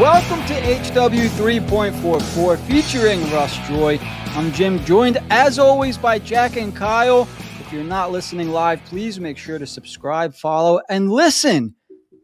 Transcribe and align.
Welcome 0.00 0.42
to 0.46 0.54
HW 0.54 1.28
3.44 1.28 2.58
featuring 2.60 3.20
Russ 3.30 3.54
Joy. 3.68 3.98
I'm 4.00 4.50
Jim, 4.50 4.82
joined 4.86 5.18
as 5.28 5.58
always 5.58 5.98
by 5.98 6.18
Jack 6.18 6.56
and 6.56 6.74
Kyle. 6.74 7.28
If 7.60 7.70
you're 7.70 7.84
not 7.84 8.10
listening 8.10 8.48
live, 8.48 8.82
please 8.86 9.20
make 9.20 9.36
sure 9.36 9.58
to 9.58 9.66
subscribe, 9.66 10.32
follow, 10.32 10.80
and 10.88 11.12
listen 11.12 11.74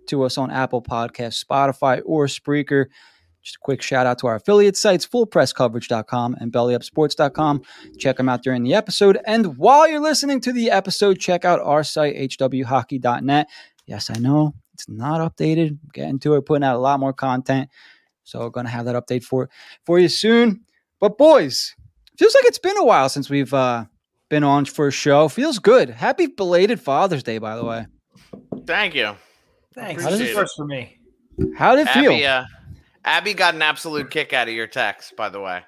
to 0.06 0.22
us 0.22 0.38
on 0.38 0.50
Apple 0.50 0.80
Podcasts, 0.80 1.44
Spotify, 1.44 2.00
or 2.06 2.28
Spreaker. 2.28 2.86
Just 3.42 3.56
a 3.56 3.60
quick 3.60 3.82
shout 3.82 4.06
out 4.06 4.18
to 4.20 4.26
our 4.26 4.36
affiliate 4.36 4.78
sites, 4.78 5.06
fullpresscoverage.com 5.06 6.34
and 6.40 6.50
bellyupsports.com. 6.50 7.62
Check 7.98 8.16
them 8.16 8.30
out 8.30 8.42
during 8.42 8.62
the 8.62 8.72
episode. 8.72 9.18
And 9.26 9.58
while 9.58 9.86
you're 9.86 10.00
listening 10.00 10.40
to 10.40 10.52
the 10.54 10.70
episode, 10.70 11.18
check 11.18 11.44
out 11.44 11.60
our 11.60 11.84
site, 11.84 12.16
hwhockey.net. 12.16 13.48
Yes, 13.84 14.08
I 14.08 14.18
know 14.18 14.54
it's 14.76 14.88
not 14.90 15.20
updated. 15.20 15.78
Getting 15.94 16.18
to 16.20 16.34
it, 16.34 16.44
putting 16.44 16.64
out 16.64 16.76
a 16.76 16.78
lot 16.78 17.00
more 17.00 17.14
content. 17.14 17.70
So 18.24 18.40
we're 18.40 18.50
gonna 18.50 18.68
have 18.68 18.84
that 18.84 18.94
update 18.94 19.24
for 19.24 19.48
for 19.84 19.98
you 19.98 20.08
soon. 20.08 20.60
But 21.00 21.16
boys, 21.16 21.74
feels 22.18 22.34
like 22.34 22.44
it's 22.44 22.58
been 22.58 22.76
a 22.76 22.84
while 22.84 23.08
since 23.08 23.30
we've 23.30 23.54
uh, 23.54 23.86
been 24.28 24.44
on 24.44 24.66
for 24.66 24.88
a 24.88 24.92
show. 24.92 25.28
Feels 25.28 25.58
good. 25.58 25.88
Happy 25.88 26.26
belated 26.26 26.78
Father's 26.80 27.22
Day, 27.22 27.38
by 27.38 27.56
the 27.56 27.64
way. 27.64 27.86
Thank 28.66 28.94
you. 28.94 29.14
Thanks. 29.74 30.02
How 30.02 30.10
does 30.10 30.18
This 30.18 30.28
it- 30.28 30.30
is 30.32 30.36
first 30.36 30.56
for 30.56 30.66
me. 30.66 30.98
How 31.56 31.76
did 31.76 31.86
it 31.86 31.90
feel? 31.92 32.12
Abby, 32.12 32.26
uh, 32.26 32.44
Abby 33.04 33.34
got 33.34 33.54
an 33.54 33.62
absolute 33.62 34.10
kick 34.10 34.32
out 34.32 34.48
of 34.48 34.54
your 34.54 34.66
text, 34.66 35.14
by 35.16 35.28
the 35.28 35.40
way. 35.40 35.62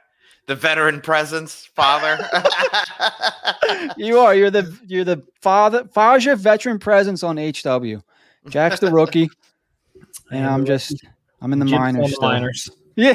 The 0.47 0.54
veteran 0.54 1.02
presence, 1.02 1.69
father. 1.77 2.19
you 3.98 4.19
are. 4.19 4.34
You're 4.34 4.50
the 4.50 4.77
you're 4.86 5.04
the 5.04 5.22
father 5.42 5.84
Faja 5.92 6.36
veteran 6.36 6.78
presence 6.78 7.22
on 7.22 7.36
HW. 7.36 8.00
Jack's 8.48 8.80
the 8.80 8.91
rookie, 8.91 9.30
and 10.30 10.46
I'm 10.46 10.64
just 10.64 11.04
I'm 11.41 11.52
in 11.52 11.58
the 11.58 11.66
Jim's 11.66 11.78
minors. 11.78 12.14
the 12.14 12.20
minors. 12.20 12.70
Yeah, 12.96 13.14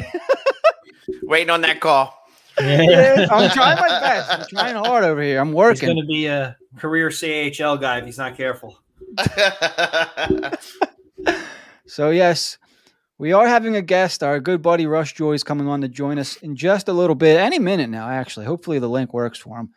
Waiting 1.24 1.50
on 1.50 1.60
that 1.60 1.80
call. 1.80 2.18
yeah, 2.58 3.26
I'm 3.30 3.50
trying 3.50 3.76
my 3.76 3.88
best. 3.88 4.30
I'm 4.30 4.46
trying 4.46 4.76
hard 4.76 5.04
over 5.04 5.20
here. 5.20 5.38
I'm 5.38 5.52
working. 5.52 5.88
He's 5.90 5.94
going 5.94 6.02
to 6.02 6.06
be 6.06 6.24
a 6.24 6.56
career 6.78 7.10
CHL 7.10 7.78
guy 7.78 7.98
if 7.98 8.06
he's 8.06 8.16
not 8.16 8.34
careful. 8.34 8.78
So 11.86 12.10
yes, 12.10 12.58
we 13.18 13.32
are 13.32 13.46
having 13.46 13.76
a 13.76 13.82
guest. 13.82 14.22
Our 14.22 14.40
good 14.40 14.62
buddy 14.62 14.86
Russ 14.86 15.12
Joy 15.12 15.32
is 15.32 15.44
coming 15.44 15.68
on 15.68 15.80
to 15.82 15.88
join 15.88 16.18
us 16.18 16.36
in 16.36 16.56
just 16.56 16.88
a 16.88 16.92
little 16.92 17.14
bit, 17.14 17.38
any 17.38 17.58
minute 17.58 17.90
now. 17.90 18.08
Actually, 18.08 18.46
hopefully 18.46 18.78
the 18.78 18.88
link 18.88 19.12
works 19.12 19.38
for 19.38 19.58
him. 19.58 19.70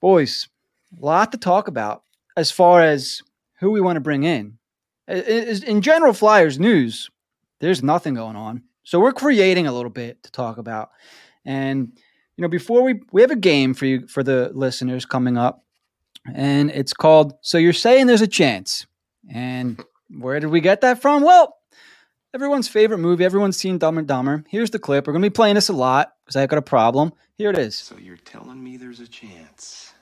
Boys, 0.00 0.48
a 1.00 1.04
lot 1.04 1.32
to 1.32 1.38
talk 1.38 1.68
about 1.68 2.02
as 2.36 2.50
far 2.50 2.82
as 2.82 3.22
who 3.54 3.70
we 3.70 3.80
want 3.80 3.96
to 3.96 4.00
bring 4.00 4.24
in. 4.24 4.58
In 5.08 5.82
general, 5.82 6.12
Flyers 6.12 6.58
news, 6.58 7.10
there's 7.60 7.82
nothing 7.82 8.14
going 8.14 8.36
on. 8.36 8.62
So 8.84 9.00
we're 9.00 9.12
creating 9.12 9.66
a 9.66 9.72
little 9.72 9.90
bit 9.90 10.22
to 10.22 10.32
talk 10.32 10.58
about. 10.58 10.90
And 11.44 11.92
you 12.36 12.42
know, 12.42 12.48
before 12.48 12.82
we 12.82 13.00
we 13.12 13.20
have 13.20 13.30
a 13.30 13.36
game 13.36 13.74
for 13.74 13.86
you 13.86 14.06
for 14.06 14.22
the 14.22 14.50
listeners 14.54 15.04
coming 15.04 15.36
up, 15.36 15.64
and 16.34 16.70
it's 16.70 16.92
called 16.92 17.34
"So 17.42 17.58
You're 17.58 17.72
Saying 17.72 18.06
There's 18.06 18.22
a 18.22 18.26
Chance." 18.26 18.86
And 19.32 19.82
where 20.10 20.40
did 20.40 20.50
we 20.50 20.60
get 20.60 20.80
that 20.82 21.00
from? 21.00 21.22
Well, 21.22 21.56
everyone's 22.34 22.68
favorite 22.68 22.98
movie. 22.98 23.24
Everyone's 23.24 23.56
seen 23.56 23.78
Dumb 23.78 23.98
and 23.98 24.08
Dumber. 24.08 24.44
Here's 24.48 24.70
the 24.70 24.78
clip. 24.78 25.06
We're 25.06 25.12
gonna 25.12 25.26
be 25.26 25.30
playing 25.30 25.54
this 25.54 25.68
a 25.68 25.74
lot 25.74 26.12
because 26.24 26.36
I've 26.36 26.48
got 26.48 26.58
a 26.58 26.62
problem. 26.62 27.12
Here 27.36 27.50
it 27.50 27.58
is. 27.58 27.76
So 27.76 27.96
you're 27.98 28.16
telling 28.16 28.62
me 28.62 28.76
there's 28.76 29.00
a 29.00 29.08
chance? 29.08 29.92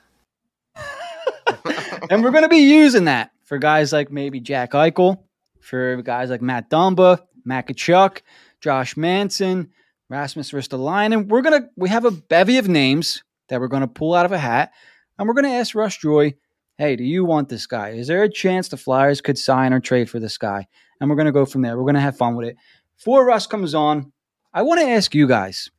and 2.10 2.22
we're 2.22 2.30
going 2.30 2.42
to 2.42 2.48
be 2.48 2.58
using 2.58 3.04
that 3.06 3.30
for 3.52 3.58
guys 3.58 3.92
like 3.92 4.10
maybe 4.10 4.40
Jack 4.40 4.70
Eichel, 4.70 5.18
for 5.60 6.00
guys 6.00 6.30
like 6.30 6.40
Matt 6.40 6.70
Dumba, 6.70 7.20
Matt 7.44 7.68
Tkachuk, 7.68 8.22
Josh 8.62 8.96
Manson, 8.96 9.68
Rasmus 10.08 10.52
Ristolainen. 10.52 11.28
We're 11.28 11.42
gonna 11.42 11.68
we 11.76 11.90
have 11.90 12.06
a 12.06 12.10
bevy 12.10 12.56
of 12.56 12.66
names 12.66 13.22
that 13.48 13.60
we're 13.60 13.68
to 13.82 13.88
pull 13.88 14.14
out 14.14 14.24
of 14.24 14.32
a 14.32 14.38
hat, 14.38 14.72
and 15.18 15.28
we're 15.28 15.34
to 15.44 15.50
ask 15.50 15.74
Russ 15.74 15.98
Joy, 15.98 16.32
"Hey, 16.78 16.96
do 16.96 17.04
you 17.04 17.26
want 17.26 17.50
this 17.50 17.66
guy? 17.66 17.90
Is 17.90 18.06
there 18.06 18.22
a 18.22 18.32
chance 18.32 18.68
the 18.68 18.78
Flyers 18.78 19.20
could 19.20 19.36
sign 19.36 19.74
or 19.74 19.80
trade 19.80 20.08
for 20.08 20.18
this 20.18 20.38
guy?" 20.38 20.66
And 20.98 21.10
we're 21.10 21.16
to 21.26 21.30
go 21.30 21.44
from 21.44 21.60
there. 21.60 21.76
We're 21.76 21.84
to 21.96 22.00
have 22.00 22.16
fun 22.16 22.36
with 22.36 22.48
it. 22.48 22.56
Before 22.96 23.26
Russ 23.26 23.46
comes 23.46 23.74
on, 23.74 24.12
I 24.54 24.62
want 24.62 24.80
to 24.80 24.88
ask 24.88 25.14
you 25.14 25.28
guys 25.28 25.70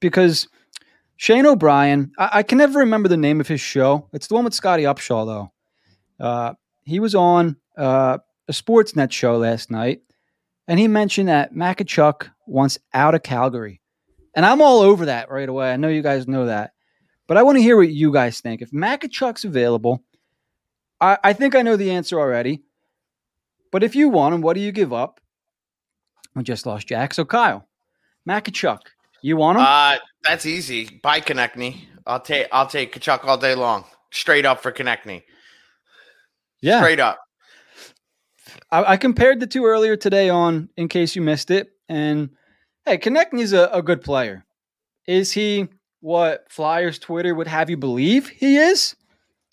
because 0.00 0.48
Shane 1.18 1.44
O'Brien, 1.44 2.10
I, 2.16 2.30
I 2.32 2.42
can 2.42 2.56
never 2.56 2.78
remember 2.78 3.10
the 3.10 3.18
name 3.18 3.38
of 3.38 3.48
his 3.48 3.60
show. 3.60 4.08
It's 4.14 4.28
the 4.28 4.34
one 4.34 4.44
with 4.44 4.54
Scottie 4.54 4.84
Upshall, 4.84 5.26
though. 5.26 5.52
Uh, 6.26 6.54
he 6.88 7.00
was 7.00 7.14
on 7.14 7.56
uh, 7.76 8.18
a 8.48 8.52
Sportsnet 8.52 9.12
show 9.12 9.36
last 9.36 9.70
night, 9.70 10.00
and 10.66 10.80
he 10.80 10.88
mentioned 10.88 11.28
that 11.28 11.54
Makachuk 11.54 12.30
wants 12.46 12.78
out 12.94 13.14
of 13.14 13.22
Calgary. 13.22 13.80
And 14.34 14.46
I'm 14.46 14.62
all 14.62 14.80
over 14.80 15.06
that 15.06 15.30
right 15.30 15.48
away. 15.48 15.72
I 15.72 15.76
know 15.76 15.88
you 15.88 16.02
guys 16.02 16.28
know 16.28 16.46
that. 16.46 16.72
But 17.26 17.36
I 17.36 17.42
want 17.42 17.58
to 17.58 17.62
hear 17.62 17.76
what 17.76 17.90
you 17.90 18.12
guys 18.12 18.40
think. 18.40 18.62
If 18.62 18.70
Makachuk's 18.70 19.44
available, 19.44 20.02
I, 21.00 21.18
I 21.22 21.32
think 21.34 21.54
I 21.54 21.62
know 21.62 21.76
the 21.76 21.90
answer 21.90 22.18
already. 22.18 22.62
But 23.70 23.84
if 23.84 23.94
you 23.94 24.08
want 24.08 24.34
him, 24.34 24.40
what 24.40 24.54
do 24.54 24.60
you 24.60 24.72
give 24.72 24.92
up? 24.92 25.20
We 26.34 26.42
just 26.42 26.66
lost 26.66 26.86
Jack. 26.86 27.12
So, 27.12 27.24
Kyle, 27.24 27.68
Makachuk, 28.26 28.80
you 29.22 29.36
want 29.36 29.58
him? 29.58 29.64
uh, 29.66 29.96
that's 30.24 30.46
easy. 30.46 31.00
Buy 31.02 31.20
Konecny. 31.20 31.82
I'll 32.06 32.20
take 32.20 32.46
I'll 32.50 32.66
take 32.66 32.94
Tkachuk 32.94 33.24
all 33.24 33.36
day 33.36 33.54
long. 33.54 33.84
Straight 34.10 34.46
up 34.46 34.62
for 34.62 34.72
Konecny. 34.72 35.24
Yeah. 36.60 36.80
Straight 36.80 37.00
up. 37.00 37.18
I, 38.70 38.92
I 38.92 38.96
compared 38.96 39.40
the 39.40 39.46
two 39.46 39.64
earlier 39.64 39.96
today 39.96 40.28
on 40.28 40.68
in 40.76 40.88
case 40.88 41.16
you 41.16 41.22
missed 41.22 41.50
it. 41.50 41.70
And 41.88 42.30
hey, 42.84 42.98
Konecny's 42.98 43.52
a, 43.52 43.68
a 43.72 43.82
good 43.82 44.02
player. 44.02 44.44
Is 45.06 45.32
he 45.32 45.68
what 46.00 46.44
Flyers 46.50 46.98
Twitter 46.98 47.34
would 47.34 47.46
have 47.46 47.70
you 47.70 47.76
believe 47.76 48.28
he 48.28 48.56
is? 48.56 48.94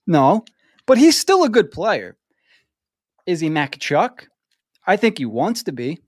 No, 0.08 0.46
but 0.86 0.98
he's 0.98 1.18
still 1.18 1.44
a 1.44 1.50
good 1.50 1.72
player. 1.72 2.18
Is 3.26 3.40
he 3.40 3.50
Makachuk? 3.50 4.28
I 4.86 4.98
think 4.98 5.18
he 5.18 5.26
wants 5.26 5.64
to 5.64 5.72
be. 5.72 6.00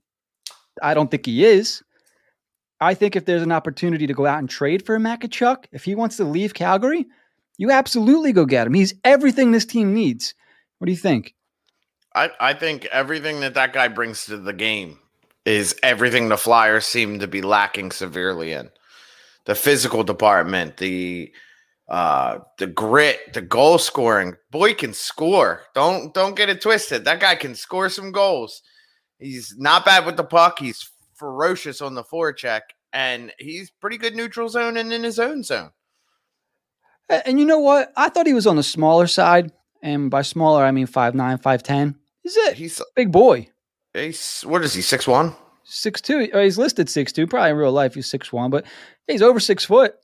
I 0.82 0.94
don't 0.94 1.10
think 1.10 1.26
he 1.26 1.44
is. 1.44 1.82
I 2.80 2.94
think 2.94 3.16
if 3.16 3.24
there's 3.24 3.42
an 3.42 3.50
opportunity 3.50 4.06
to 4.06 4.14
go 4.14 4.26
out 4.26 4.38
and 4.38 4.48
trade 4.48 4.86
for 4.86 4.94
a 4.94 5.00
Makachuk, 5.00 5.64
if 5.72 5.84
he 5.84 5.96
wants 5.96 6.16
to 6.18 6.24
leave 6.24 6.54
Calgary, 6.54 7.06
you 7.56 7.72
absolutely 7.72 8.32
go 8.32 8.44
get 8.44 8.68
him. 8.68 8.74
He's 8.74 8.94
everything 9.02 9.50
this 9.50 9.64
team 9.64 9.92
needs. 9.92 10.34
What 10.78 10.86
do 10.86 10.92
you 10.92 10.98
think? 10.98 11.34
I, 12.14 12.30
I 12.40 12.54
think 12.54 12.86
everything 12.86 13.40
that 13.40 13.54
that 13.54 13.72
guy 13.72 13.88
brings 13.88 14.26
to 14.26 14.36
the 14.36 14.52
game 14.52 14.98
is 15.44 15.76
everything 15.82 16.28
the 16.28 16.36
Flyers 16.36 16.86
seem 16.86 17.18
to 17.20 17.28
be 17.28 17.42
lacking 17.42 17.90
severely 17.90 18.52
in. 18.52 18.70
The 19.46 19.54
physical 19.54 20.04
department, 20.04 20.76
the 20.76 21.32
uh 21.88 22.40
the 22.58 22.66
grit, 22.66 23.32
the 23.32 23.40
goal 23.40 23.78
scoring. 23.78 24.34
Boy 24.50 24.74
can 24.74 24.92
score. 24.92 25.62
Don't 25.74 26.12
don't 26.12 26.36
get 26.36 26.50
it 26.50 26.60
twisted. 26.60 27.04
That 27.04 27.20
guy 27.20 27.34
can 27.34 27.54
score 27.54 27.88
some 27.88 28.12
goals. 28.12 28.62
He's 29.18 29.54
not 29.56 29.86
bad 29.86 30.04
with 30.04 30.16
the 30.16 30.24
puck. 30.24 30.58
He's 30.58 30.90
ferocious 31.14 31.80
on 31.80 31.94
the 31.94 32.04
forecheck 32.04 32.60
and 32.92 33.32
he's 33.38 33.70
pretty 33.70 33.96
good 33.96 34.14
neutral 34.14 34.48
zone 34.48 34.76
and 34.76 34.92
in 34.92 35.02
his 35.02 35.18
own 35.18 35.42
zone. 35.42 35.70
And 37.08 37.40
you 37.40 37.46
know 37.46 37.58
what? 37.58 37.92
I 37.96 38.10
thought 38.10 38.26
he 38.26 38.34
was 38.34 38.46
on 38.46 38.56
the 38.56 38.62
smaller 38.62 39.06
side. 39.06 39.50
And 39.82 40.10
by 40.10 40.22
smaller, 40.22 40.64
I 40.64 40.70
mean 40.70 40.86
5'9, 40.86 41.40
5'10. 41.42 41.94
He's 42.56 42.80
a 42.80 42.84
big 42.94 43.12
boy. 43.12 43.48
he's 43.94 44.42
what 44.42 44.62
is 44.62 44.74
he? 44.74 44.82
6'1? 44.82 45.34
6'2. 45.68 46.34
Or 46.34 46.42
he's 46.42 46.58
listed 46.58 46.88
six 46.88 47.12
two. 47.12 47.26
Probably 47.26 47.50
in 47.50 47.56
real 47.56 47.72
life, 47.72 47.94
he's 47.94 48.10
six 48.10 48.32
one, 48.32 48.50
but 48.50 48.64
he's 49.06 49.22
over 49.22 49.38
six 49.38 49.64
foot. 49.64 49.94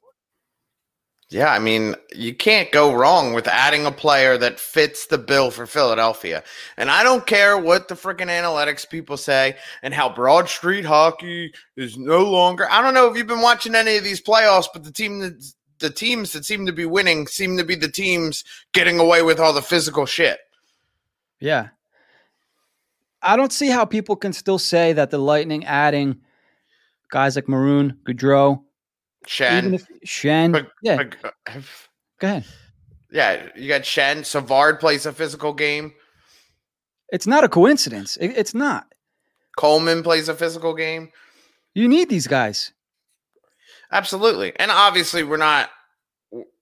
Yeah, 1.31 1.51
I 1.51 1.59
mean, 1.59 1.97
you 2.15 2.35
can't 2.35 2.71
go 2.71 2.95
wrong 2.95 3.33
with 3.33 3.49
adding 3.49 3.87
a 3.87 3.91
player 3.91 4.37
that 4.39 4.61
fits 4.61 5.07
the 5.07 5.17
bill 5.19 5.51
for 5.51 5.67
Philadelphia. 5.67 6.45
And 6.77 6.91
I 6.91 7.03
don't 7.03 7.27
care 7.27 7.59
what 7.59 7.89
the 7.89 7.95
freaking 7.95 8.29
analytics 8.29 8.89
people 8.89 9.17
say 9.17 9.57
and 9.83 9.95
how 9.95 10.15
Broad 10.15 10.49
Street 10.51 10.85
hockey 10.85 11.53
is 11.77 11.97
no 11.97 12.23
longer. 12.31 12.71
I 12.71 12.83
don't 12.83 12.95
know 12.95 13.11
if 13.11 13.17
you've 13.17 13.27
been 13.27 13.41
watching 13.41 13.75
any 13.75 13.97
of 13.97 14.05
these 14.05 14.21
playoffs, 14.21 14.69
but 14.73 14.85
the 14.85 14.93
team 14.93 15.21
that 15.21 15.43
the 15.85 15.91
teams 15.91 16.33
that 16.33 16.47
seem 16.47 16.65
to 16.65 16.73
be 16.73 16.87
winning 16.87 17.27
seem 17.27 17.59
to 17.59 17.65
be 17.65 17.75
the 17.75 17.91
teams 17.91 18.43
getting 18.73 18.99
away 18.99 19.21
with 19.21 19.39
all 19.39 19.53
the 19.53 19.61
physical 19.61 20.07
shit. 20.07 20.39
Yeah. 21.41 21.69
I 23.23 23.37
don't 23.37 23.53
see 23.53 23.69
how 23.69 23.85
people 23.85 24.17
can 24.17 24.33
still 24.33 24.59
say 24.59 24.95
that 24.95 25.11
the 25.11 25.19
Lightning 25.19 25.67
adding 25.67 26.23
guys 27.11 27.37
like 27.37 27.49
Maroon, 27.49 27.99
Goodrow, 28.05 28.63
Shen, 29.27 29.75
if 29.75 29.87
Shen. 30.05 30.53
but- 30.53 30.71
yeah, 30.83 31.03
but- 31.23 31.35
uh, 31.47 31.61
go 32.19 32.27
ahead. 32.29 32.45
yeah, 33.13 33.49
you 33.55 33.69
got 33.69 33.85
Shen. 33.85 34.25
Savard 34.25 34.81
plays 34.81 35.05
a 35.05 35.13
physical 35.13 35.53
game. 35.53 35.93
It's 37.11 37.27
not 37.27 37.45
a 37.45 37.49
coincidence. 37.49 38.17
It- 38.17 38.37
it's 38.37 38.55
not. 38.55 38.87
Coleman 39.59 40.03
plays 40.03 40.29
a 40.31 40.35
physical 40.35 40.75
game. 40.75 41.11
You 41.75 41.89
need 41.89 42.09
these 42.09 42.27
guys. 42.27 42.73
Absolutely. 43.93 44.53
And 44.59 44.71
obviously 44.71 45.23
we're 45.23 45.37
not 45.37 45.71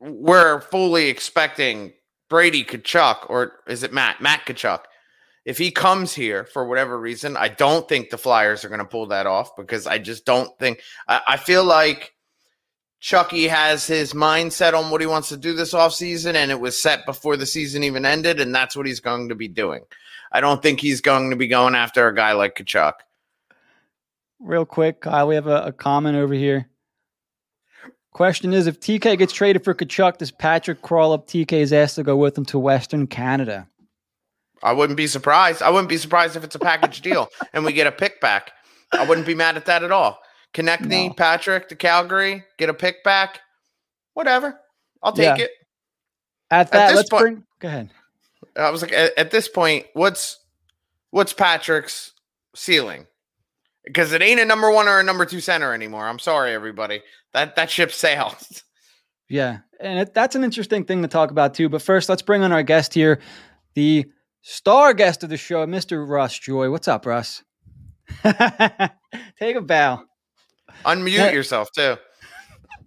we're 0.01 0.61
fully 0.61 1.09
expecting 1.09 1.93
Brady 2.29 2.65
Tkachuk 2.65 3.29
or 3.31 3.61
is 3.67 3.83
it 3.83 3.93
Matt? 3.93 4.21
Matt 4.21 4.47
Tkachuk 4.47 4.83
if 5.45 5.59
he 5.59 5.71
comes 5.71 6.13
here 6.15 6.45
for 6.45 6.67
whatever 6.67 6.99
reason, 6.99 7.37
I 7.37 7.49
don't 7.49 7.89
think 7.89 8.11
the 8.11 8.19
Flyers 8.19 8.65
are 8.65 8.69
going 8.69 8.79
to 8.79 8.85
pull 8.85 9.07
that 9.07 9.27
off 9.27 9.57
because 9.57 9.87
I 9.87 9.99
just 9.99 10.25
don't 10.25 10.57
think. 10.59 10.81
I, 11.09 11.21
I 11.29 11.37
feel 11.37 11.65
like 11.65 12.15
Chucky 13.01 13.49
has 13.49 13.87
his 13.87 14.13
mindset 14.13 14.75
on 14.75 14.91
what 14.91 15.01
he 15.01 15.07
wants 15.07 15.29
to 15.31 15.37
do 15.37 15.55
this 15.55 15.75
offseason, 15.75 16.35
and 16.35 16.51
it 16.51 16.61
was 16.61 16.81
set 16.81 17.05
before 17.07 17.37
the 17.37 17.47
season 17.47 17.83
even 17.83 18.05
ended, 18.05 18.41
and 18.41 18.55
that's 18.55 18.77
what 18.77 18.87
he's 18.87 19.01
going 19.01 19.29
to 19.31 19.35
be 19.35 19.49
doing. 19.49 19.83
I 20.31 20.41
don't 20.41 20.63
think 20.63 20.81
he's 20.81 21.01
going 21.01 21.31
to 21.31 21.37
be 21.37 21.49
going 21.49 21.75
after 21.75 22.07
a 22.07 22.15
guy 22.15 22.33
like 22.33 22.55
Tkachuk. 22.55 22.95
Real 24.39 24.65
quick, 24.65 25.01
Kyle, 25.01 25.27
we 25.27 25.35
have 25.35 25.49
a, 25.49 25.65
a 25.67 25.73
comment 25.73 26.17
over 26.17 26.35
here. 26.35 26.69
Question 28.13 28.53
is 28.53 28.67
if 28.67 28.79
TK 28.79 29.17
gets 29.19 29.33
traded 29.33 29.65
for 29.65 29.75
Tkachuk, 29.75 30.19
does 30.19 30.31
Patrick 30.31 30.83
crawl 30.83 31.13
up 31.13 31.27
TK's 31.27 31.73
ass 31.73 31.95
to 31.95 32.03
go 32.03 32.17
with 32.17 32.37
him 32.37 32.45
to 32.47 32.59
Western 32.59 33.07
Canada? 33.07 33.67
I 34.63 34.73
wouldn't 34.73 34.97
be 34.99 35.07
surprised. 35.07 35.63
I 35.63 35.71
wouldn't 35.71 35.89
be 35.89 35.97
surprised 35.97 36.37
if 36.37 36.45
it's 36.45 36.55
a 36.55 36.59
package 36.61 37.01
deal 37.03 37.29
and 37.53 37.65
we 37.65 37.73
get 37.73 37.87
a 37.87 37.93
pick 37.93 38.21
back. 38.21 38.53
I 38.93 39.07
wouldn't 39.07 39.27
be 39.27 39.35
mad 39.35 39.57
at 39.57 39.65
that 39.67 39.83
at 39.83 39.91
all. 39.91 40.19
Konecny, 40.53 41.09
No. 41.09 41.15
Patrick 41.15 41.69
to 41.71 41.77
Calgary, 41.77 42.45
get 42.59 42.69
a 42.69 42.75
pick 42.75 43.03
back. 43.03 43.41
Whatever. 44.13 44.61
I'll 45.03 45.13
take 45.13 45.39
Yeah. 45.39 45.45
it. 45.45 45.51
At 46.51 46.71
that, 46.73 46.89
this 46.89 46.97
let's 46.97 47.09
point- 47.09 47.23
bring. 47.23 47.45
Go 47.61 47.69
ahead. 47.69 47.91
I 48.55 48.69
was 48.69 48.83
like, 48.83 48.93
at, 48.93 49.17
at 49.17 49.31
this 49.31 49.49
point, 49.49 49.87
what's 49.95 50.39
what's 51.11 51.33
Patrick's 51.33 52.13
ceiling? 52.55 53.07
Because 53.85 54.13
it 54.13 54.23
ain't 54.23 54.39
a 54.41 54.45
number 54.45 54.71
one 54.71 54.87
or 54.89 55.01
a 55.01 55.03
number 55.03 55.25
two 55.27 55.41
center 55.41 55.73
anymore. 55.75 56.07
I'm 56.07 56.19
sorry, 56.21 56.53
everybody. 56.55 57.03
That 57.33 57.57
that 57.57 57.71
ship 57.71 57.91
sailed. 57.93 58.37
Yeah, 59.29 59.59
and 59.81 60.01
it, 60.01 60.15
that's 60.15 60.35
an 60.37 60.45
interesting 60.45 60.85
thing 60.85 61.03
to 61.03 61.09
talk 61.09 61.31
about 61.31 61.55
too. 61.55 61.69
But 61.69 61.83
first, 61.83 62.09
let's 62.09 62.23
bring 62.23 62.43
on 62.43 62.53
our 62.53 62.63
guest 62.63 62.93
here, 62.95 63.19
the 63.75 64.05
star 64.43 64.93
guest 64.95 65.23
of 65.25 65.31
the 65.31 65.37
show, 65.37 65.67
Mr. 65.67 66.07
Russ 66.09 66.39
Joy. 66.39 66.71
What's 66.71 66.87
up, 66.87 67.07
Russ? 67.07 67.43
Take 68.23 69.57
a 69.57 69.61
bow. 69.61 70.03
Unmute 70.85 71.11
Yeah. 71.13 71.31
yourself 71.33 71.71
too. 71.73 71.97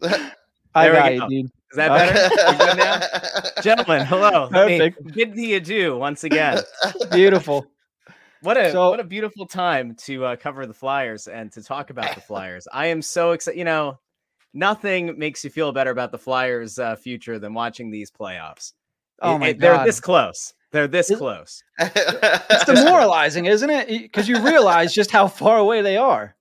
I 0.04 0.90
There 0.90 0.94
got 0.94 1.10
go. 1.10 1.28
you, 1.30 1.44
dude. 1.44 1.52
Is 1.72 1.78
that 1.78 1.90
better? 1.90 2.52
We 2.52 2.58
good 2.66 2.78
now? 2.78 3.62
Gentlemen, 3.62 4.06
hello. 4.06 4.50
Let 4.52 4.68
me 4.68 4.78
Perfect. 4.80 5.14
Bid 5.14 5.34
to 5.34 5.42
you 5.42 5.60
do 5.60 5.98
once 5.98 6.24
again. 6.24 6.60
Beautiful. 7.12 7.66
What 8.46 8.58
a 8.58 8.72
So- 8.72 8.90
what 8.92 9.00
a 9.00 9.04
beautiful 9.04 9.46
time 9.46 9.96
to 10.06 10.26
uh, 10.26 10.36
cover 10.36 10.66
the 10.66 10.74
Flyers 10.74 11.28
and 11.28 11.52
to 11.54 11.64
talk 11.64 11.90
about 11.90 12.16
the 12.16 12.22
Flyers. 12.30 12.68
I 12.72 12.88
am 12.88 13.02
so 13.02 13.32
excited. 13.32 13.58
You 13.58 13.66
know, 13.66 14.00
nothing 14.54 15.18
makes 15.18 15.44
you 15.44 15.50
feel 15.50 15.72
better 15.72 15.92
about 15.92 16.12
the 16.12 16.18
Flyers' 16.18 16.78
uh, 16.80 16.96
future 16.96 17.40
than 17.40 17.54
watching 17.54 17.92
these 17.92 18.12
playoffs. 18.12 18.74
Oh 19.22 19.36
It- 19.36 19.40
my 19.40 19.48
it- 19.50 19.60
they're 19.60 19.84
this 19.86 20.00
close. 20.00 20.54
They're 20.72 20.88
this 20.88 21.10
Is- 21.10 21.18
close. 21.18 21.64
it's 21.80 22.66
demoralizing, 22.66 23.46
isn't 23.46 23.70
it? 23.70 23.88
Because 23.88 24.28
you 24.28 24.42
realize 24.44 24.94
just 24.94 25.10
how 25.12 25.28
far 25.28 25.58
away 25.58 25.82
they 25.82 25.98
are. 25.98 26.36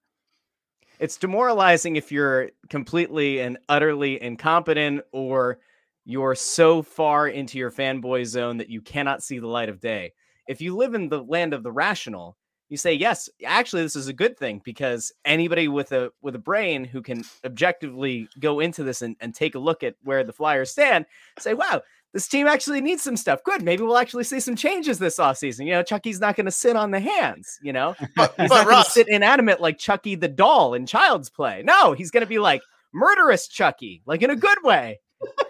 It's 0.99 1.17
demoralizing 1.17 1.97
if 1.97 2.11
you're 2.13 2.51
completely 2.69 3.41
and 3.41 3.59
utterly 3.69 4.21
incompetent 4.23 5.03
or 5.13 5.59
you're 6.05 6.35
so 6.35 6.83
far 6.83 7.27
into 7.29 7.59
your 7.59 7.71
fanboy 7.71 8.27
zone 8.27 8.59
that 8.59 8.69
you 8.71 8.81
cannot 8.81 9.23
see 9.23 9.39
the 9.39 9.47
light 9.47 9.69
of 9.69 9.81
day. 9.81 10.13
If 10.49 10.61
you 10.61 10.77
live 10.77 10.95
in 10.95 11.09
the 11.09 11.23
land 11.23 11.55
of 11.55 11.63
the 11.63 11.73
rational, 11.73 12.37
you 12.69 12.77
say 12.77 12.95
yes, 12.95 13.29
actually 13.45 13.83
this 13.83 13.97
is 13.97 14.09
a 14.09 14.13
good 14.13 14.39
thing 14.39 14.61
because 14.65 15.13
anybody 15.25 15.69
with 15.69 15.93
a 15.93 16.11
with 16.23 16.35
a 16.35 16.39
brain 16.39 16.85
who 16.85 17.03
can 17.03 17.23
objectively 17.45 18.29
go 18.41 18.61
into 18.61 18.83
this 18.83 19.03
and, 19.03 19.17
and 19.21 19.35
take 19.35 19.55
a 19.55 19.59
look 19.59 19.83
at 19.83 19.95
where 20.03 20.25
the 20.25 20.33
Flyers 20.33 20.71
stand, 20.71 21.07
say, 21.39 21.55
wow, 21.55 21.83
this 22.13 22.27
team 22.29 22.47
actually 22.47 22.81
needs 22.81 23.03
some 23.03 23.17
stuff. 23.17 23.43
Good. 23.45 23.63
Maybe 23.63 23.83
we'll 23.83 23.97
actually 23.99 24.25
see 24.25 24.41
some 24.41 24.57
changes 24.57 24.99
this 24.99 25.19
offseason. 25.19 25.67
You 25.67 25.73
know, 25.73 25.83
Chucky's 25.83 26.21
not 26.21 26.37
going 26.37 26.45
to 26.47 26.51
sit 26.53 26.77
on 26.77 26.91
the 26.91 27.01
hands, 27.01 27.59
you 27.63 27.73
know. 27.73 27.95
but, 28.17 28.35
He's 28.39 28.49
but 28.49 28.63
not 28.63 28.67
going 28.67 28.85
to 28.85 28.91
sit 28.91 29.09
inanimate 29.09 29.61
like 29.61 29.79
Chucky 29.79 30.15
the 30.15 30.29
doll 30.29 30.75
in 30.75 30.87
Child's 30.87 31.29
Play. 31.31 31.63
No, 31.65 31.93
he's 31.93 32.11
going 32.11 32.23
to 32.23 32.27
be 32.29 32.39
like 32.39 32.63
murderous 32.93 33.49
Chucky, 33.49 34.03
like 34.07 34.23
in 34.23 34.31
a 34.31 34.37
good 34.37 34.59
way. 34.63 35.01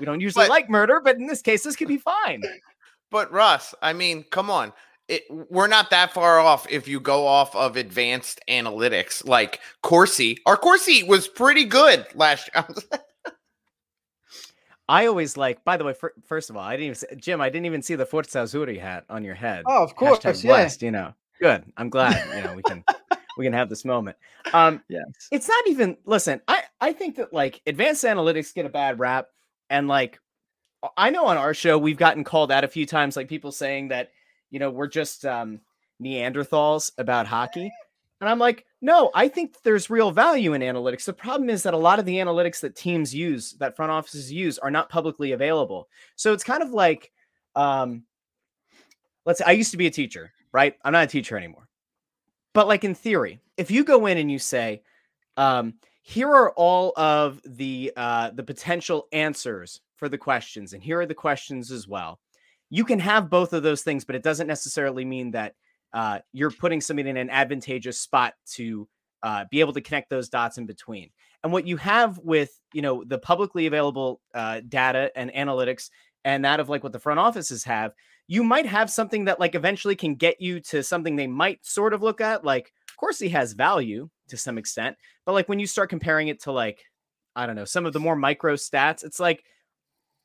We 0.01 0.07
don't 0.07 0.21
usually 0.23 0.45
But- 0.45 0.51
like 0.51 0.71
murder, 0.71 1.01
but 1.05 1.17
in 1.17 1.27
this 1.27 1.43
case, 1.43 1.63
this 1.63 1.77
could 1.77 1.89
be 1.89 1.99
fine. 1.99 2.43
But 3.15 3.31
Russ, 3.31 3.77
I 3.81 3.93
mean, 3.93 4.25
come 4.33 4.51
on. 4.51 4.73
It, 5.07 5.23
we're 5.31 5.69
not 5.69 5.91
that 5.91 6.13
far 6.13 6.41
off 6.41 6.67
if 6.69 6.89
you 6.89 6.99
go 6.99 7.29
off 7.29 7.55
of 7.55 7.77
advanced 7.77 8.41
analytics 8.51 9.25
like 9.25 9.61
Corsi. 9.85 10.39
Our 10.47 10.57
Corsi 10.57 11.05
was 11.05 11.29
pretty 11.29 11.65
good 11.65 12.05
last 12.17 12.51
year. 12.53 12.67
I 14.89 15.07
always 15.07 15.37
like. 15.37 15.65
By 15.65 15.77
the 15.77 15.85
way, 15.85 15.95
fir- 15.95 16.15
first 16.27 16.51
of 16.51 16.57
all, 16.57 16.65
I 16.65 16.73
didn't 16.73 16.87
even 16.87 16.95
see, 16.97 17.07
Jim. 17.15 17.41
I 17.41 17.51
didn't 17.51 17.67
even 17.67 17.83
see 17.83 17.95
the 17.95 18.05
Forza 18.05 18.39
Zuri 18.39 18.81
hat 18.81 19.05
on 19.09 19.23
your 19.23 19.37
head. 19.37 19.63
Oh, 19.69 19.85
of 19.85 19.95
Hashtag 19.95 20.43
blessed, 20.43 20.83
you 20.83 20.91
know. 20.91 21.15
Good. 21.41 21.63
I'm 21.77 21.91
glad. 21.91 22.21
You 22.37 22.43
know 22.43 22.55
we 22.57 22.63
can 22.65 22.83
we 23.39 23.45
can 23.45 23.53
have 23.53 23.69
this 23.69 23.85
moment. 23.85 24.17
Um, 24.53 24.83
Yes. 24.89 25.05
it's 25.31 25.47
not 25.47 25.69
even 25.69 25.97
listen 26.05 26.41
i 26.49 26.63
i 26.81 26.93
think 26.93 27.15
that 27.17 27.33
like 27.33 27.63
advanced 27.67 28.03
analytics 28.03 28.53
get 28.53 28.67
a 28.67 28.69
bad 28.69 28.99
rap 28.99 29.29
and 29.71 29.87
like 29.87 30.19
i 30.97 31.11
know 31.11 31.27
on 31.27 31.37
our 31.37 31.55
show 31.55 31.79
we've 31.79 31.97
gotten 31.97 32.25
called 32.25 32.51
out 32.51 32.65
a 32.65 32.69
few 32.69 32.87
times 32.87 33.17
like 33.17 33.29
people 33.29 33.53
saying 33.53 33.89
that 33.89 34.11
you 34.51 34.59
know 34.59 34.71
we're 34.71 34.87
just 34.87 35.25
um 35.25 35.61
neanderthals 36.03 36.91
about 36.99 37.27
hockey. 37.27 37.71
And 38.21 38.29
i'm 38.29 38.39
like 38.39 38.65
no 38.81 39.11
i 39.15 39.29
think 39.29 39.55
there's 39.63 39.91
real 39.91 40.11
value 40.11 40.55
in 40.55 40.63
analytics. 40.63 41.05
The 41.05 41.13
problem 41.13 41.51
is 41.51 41.63
that 41.63 41.75
a 41.75 41.79
lot 41.79 41.99
of 41.99 42.05
the 42.05 42.17
analytics 42.17 42.61
that 42.61 42.77
teams 42.77 43.15
use 43.15 43.53
that 43.55 43.77
front 43.77 43.93
offices 43.93 44.33
use 44.33 44.59
are 44.59 44.71
not 44.71 44.89
publicly 44.89 45.33
available. 45.33 45.89
So 46.17 46.33
it's 46.33 46.45
kind 46.45 46.63
of 46.63 46.71
like 46.71 47.13
um 47.55 48.05
let's 49.27 49.39
say 49.39 49.45
i 49.47 49.53
used 49.53 49.71
to 49.71 49.77
be 49.77 49.87
a 49.87 49.91
teacher 49.91 50.33
right? 50.53 50.77
I'm 50.85 50.93
not 50.93 51.03
a 51.03 51.09
teacher 51.09 51.37
anymore. 51.37 51.69
But 52.53 52.69
like 52.69 52.85
in 52.85 52.95
theory 52.95 53.41
if 53.57 53.71
you 53.71 53.85
go 53.85 54.07
in 54.07 54.19
and 54.19 54.31
you 54.31 54.39
say 54.39 54.83
um, 55.37 55.75
here 56.07 56.29
are 56.29 56.53
all 56.53 56.93
of 56.97 57.41
the 57.47 57.91
uh, 57.97 58.31
the 58.31 58.43
potential 58.43 59.09
answers 59.11 59.81
for 59.97 60.11
the 60.11 60.19
questions, 60.19 60.75
and 60.75 60.83
here 60.83 61.01
are 61.01 61.07
the 61.07 61.15
questions 61.15 61.73
as 61.73 61.89
well. 61.89 62.21
You 62.69 62.85
can 62.85 62.99
have 62.99 63.31
both 63.31 63.55
of 63.55 63.63
those 63.63 63.81
things, 63.83 64.05
but 64.05 64.15
it 64.15 64.23
doesn't 64.23 64.47
necessarily 64.47 65.07
mean 65.07 65.31
that 65.31 65.55
uh, 65.95 66.19
you're 66.35 66.51
putting 66.51 66.83
somebody 66.83 67.09
in 67.09 67.17
an 67.17 67.31
advantageous 67.31 67.99
spot 67.99 68.35
to 68.53 68.87
uh, 69.23 69.47
be 69.51 69.61
able 69.61 69.73
to 69.73 69.81
connect 69.81 70.11
those 70.11 70.29
dots 70.29 70.59
in 70.59 70.67
between. 70.67 71.09
And 71.43 71.55
what 71.55 71.67
you 71.67 71.79
have 71.79 72.19
with 72.19 72.61
you 72.75 72.83
know 72.83 73.03
the 73.07 73.19
publicly 73.19 73.67
available 73.67 74.21
uh, 74.35 74.61
data 74.69 75.11
and 75.17 75.33
analytics, 75.33 75.89
and 76.27 76.45
that 76.45 76.61
of 76.61 76.69
like 76.69 76.83
what 76.83 76.93
the 76.93 76.99
front 76.99 77.19
offices 77.19 77.65
have, 77.65 77.95
you 78.29 78.45
might 78.45 78.67
have 78.67 78.91
something 78.91 79.25
that 79.25 79.41
like 79.41 79.55
eventually 79.55 79.97
can 79.97 80.17
get 80.17 80.39
you 80.39 80.61
to 80.61 80.83
something 80.83 81.17
they 81.17 81.27
might 81.27 81.65
sort 81.65 81.95
of 81.95 82.03
look 82.03 82.21
at. 82.21 82.45
Like, 82.45 82.75
of 82.95 82.99
course, 82.99 83.19
he 83.19 83.29
has 83.31 83.55
value 83.55 84.09
to 84.29 84.37
some 84.37 84.57
extent, 84.57 84.97
but 85.27 85.33
like 85.33 85.49
when 85.49 85.59
you 85.59 85.67
start 85.67 85.91
comparing 85.91 86.29
it 86.29 86.41
to 86.43 86.53
like, 86.53 86.85
I 87.35 87.45
don't 87.45 87.57
know, 87.57 87.65
some 87.65 87.87
of 87.87 87.93
the 87.93 87.99
more 87.99 88.15
micro 88.15 88.55
stats, 88.55 89.03
it's 89.03 89.19
like 89.19 89.43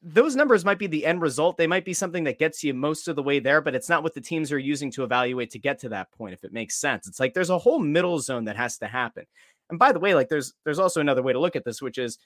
those 0.03 0.35
numbers 0.35 0.63
might 0.63 0.77
be 0.77 0.85
the 0.85 1.03
end 1.03 1.19
result. 1.19 1.57
They 1.57 1.65
might 1.65 1.83
be 1.83 1.95
something 1.95 2.25
that 2.25 2.38
gets 2.38 2.63
you 2.63 2.75
most 2.75 3.07
of 3.07 3.15
the 3.15 3.23
way 3.23 3.39
there, 3.39 3.59
but 3.59 3.73
it's 3.73 3.89
not 3.89 4.03
what 4.03 4.13
the 4.13 4.21
teams 4.21 4.51
are 4.51 4.59
using 4.59 4.91
to 4.91 5.03
evaluate 5.03 5.49
to 5.49 5.59
get 5.59 5.79
to 5.79 5.89
that 5.89 6.11
point, 6.11 6.35
if 6.35 6.43
it 6.43 6.53
makes 6.53 6.79
sense. 6.79 7.07
It's 7.07 7.19
like 7.19 7.33
there's 7.33 7.49
a 7.49 7.57
whole 7.57 7.79
middle 7.79 8.19
zone 8.19 8.45
that 8.45 8.55
has 8.55 8.77
to 8.77 8.88
happen. 8.88 9.25
And 9.71 9.79
by 9.79 9.91
the 9.91 9.99
way, 9.99 10.13
like 10.13 10.29
there's 10.29 10.53
there's 10.63 10.77
also 10.77 11.01
another 11.01 11.23
way 11.23 11.33
to 11.33 11.39
look 11.39 11.55
at 11.55 11.65
this, 11.65 11.81
which 11.81 11.97
is, 11.97 12.19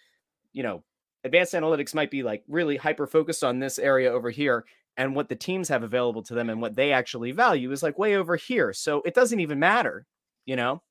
you 0.52 0.62
know, 0.62 0.84
advanced 1.24 1.54
analytics 1.54 1.96
might 1.96 2.12
be 2.12 2.22
like 2.22 2.44
really 2.50 2.76
hyper 2.76 3.08
focused 3.08 3.46
on 3.46 3.60
this 3.60 3.80
area 3.80 4.12
over 4.12 4.30
here. 4.30 4.66
And 4.98 5.16
what 5.16 5.30
the 5.30 5.38
teams 5.38 5.70
have 5.70 5.84
available 5.84 6.22
to 6.24 6.34
them 6.34 6.50
and 6.50 6.62
what 6.62 6.76
they 6.76 6.92
actually 6.92 7.32
value 7.32 7.72
is 7.72 7.82
like 7.82 7.98
way 7.98 8.18
over 8.18 8.36
here. 8.36 8.74
So 8.74 9.02
it 9.06 9.16
doesn't 9.16 9.40
even 9.40 9.58
matter, 9.58 10.06
you 10.46 10.56
know? 10.56 10.82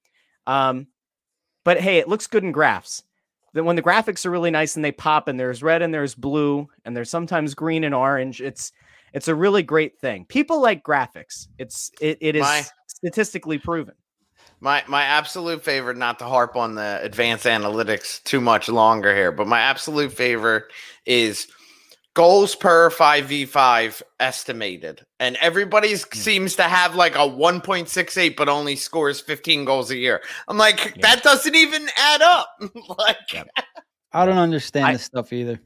Um, 0.46 0.88
but 1.64 1.80
hey, 1.80 1.98
it 1.98 2.08
looks 2.08 2.26
good 2.26 2.44
in 2.44 2.52
graphs. 2.52 3.02
Then 3.54 3.64
when 3.64 3.76
the 3.76 3.82
graphics 3.82 4.24
are 4.24 4.30
really 4.30 4.50
nice 4.50 4.76
and 4.76 4.84
they 4.84 4.92
pop 4.92 5.28
and 5.28 5.38
there's 5.38 5.62
red 5.62 5.82
and 5.82 5.92
there's 5.92 6.14
blue 6.14 6.68
and 6.84 6.96
there's 6.96 7.10
sometimes 7.10 7.54
green 7.54 7.84
and 7.84 7.94
orange, 7.94 8.40
it's 8.40 8.72
it's 9.12 9.28
a 9.28 9.34
really 9.34 9.62
great 9.62 9.98
thing. 9.98 10.24
People 10.24 10.60
like 10.60 10.82
graphics. 10.82 11.48
It's 11.58 11.90
it, 12.00 12.18
it 12.20 12.36
is 12.36 12.42
My- 12.42 12.64
statistically 12.86 13.58
proven. 13.58 13.94
My 14.60 14.82
my 14.88 15.02
absolute 15.02 15.62
favorite, 15.62 15.96
not 15.96 16.18
to 16.20 16.24
harp 16.24 16.56
on 16.56 16.74
the 16.76 17.00
advanced 17.02 17.44
analytics 17.46 18.22
too 18.24 18.40
much 18.40 18.68
longer 18.68 19.14
here, 19.14 19.32
but 19.32 19.46
my 19.46 19.60
absolute 19.60 20.12
favorite 20.12 20.64
is 21.04 21.46
goals 22.14 22.54
per 22.54 22.90
5v5 22.90 24.02
estimated. 24.20 25.04
And 25.18 25.36
everybody 25.40 25.94
seems 25.96 26.56
to 26.56 26.64
have 26.64 26.94
like 26.94 27.14
a 27.14 27.18
1.68 27.20 28.36
but 28.36 28.48
only 28.48 28.76
scores 28.76 29.20
15 29.20 29.64
goals 29.64 29.90
a 29.90 29.96
year. 29.96 30.20
I'm 30.48 30.58
like 30.58 30.84
Yeah. 30.96 31.02
that 31.02 31.22
doesn't 31.22 31.54
even 31.54 31.86
add 31.96 32.22
up. 32.22 32.48
like 32.98 33.16
Yep. 33.32 33.48
I 34.12 34.26
don't 34.26 34.38
understand 34.38 34.86
I- 34.86 34.92
this 34.94 35.04
stuff 35.04 35.32
either. 35.32 35.60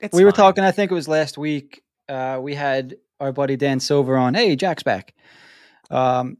It's 0.00 0.14
we 0.16 0.24
were 0.24 0.32
talking, 0.32 0.64
I 0.64 0.72
think 0.72 0.90
it 0.90 0.94
was 0.94 1.06
last 1.08 1.38
week. 1.38 1.82
Uh, 2.08 2.38
we 2.42 2.54
had 2.56 2.96
our 3.20 3.30
buddy 3.32 3.56
Dan 3.56 3.78
Silver 3.78 4.16
on. 4.16 4.34
Hey, 4.34 4.56
Jack's 4.56 4.82
back. 4.82 5.14
Um, 5.90 6.38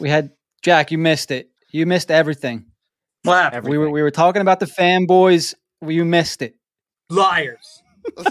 we 0.00 0.08
had 0.08 0.32
Jack. 0.62 0.90
You 0.90 0.98
missed 0.98 1.30
it. 1.30 1.48
You 1.70 1.86
missed 1.86 2.10
everything. 2.10 2.66
What 3.22 3.36
happened? 3.36 3.68
We 3.68 3.78
were 3.78 3.84
Everything. 3.84 3.92
we 3.92 4.02
were 4.02 4.10
talking 4.10 4.42
about 4.42 4.58
the 4.58 4.66
fanboys. 4.66 5.54
You 5.80 6.04
missed 6.04 6.42
it. 6.42 6.56
Liars. 7.08 7.81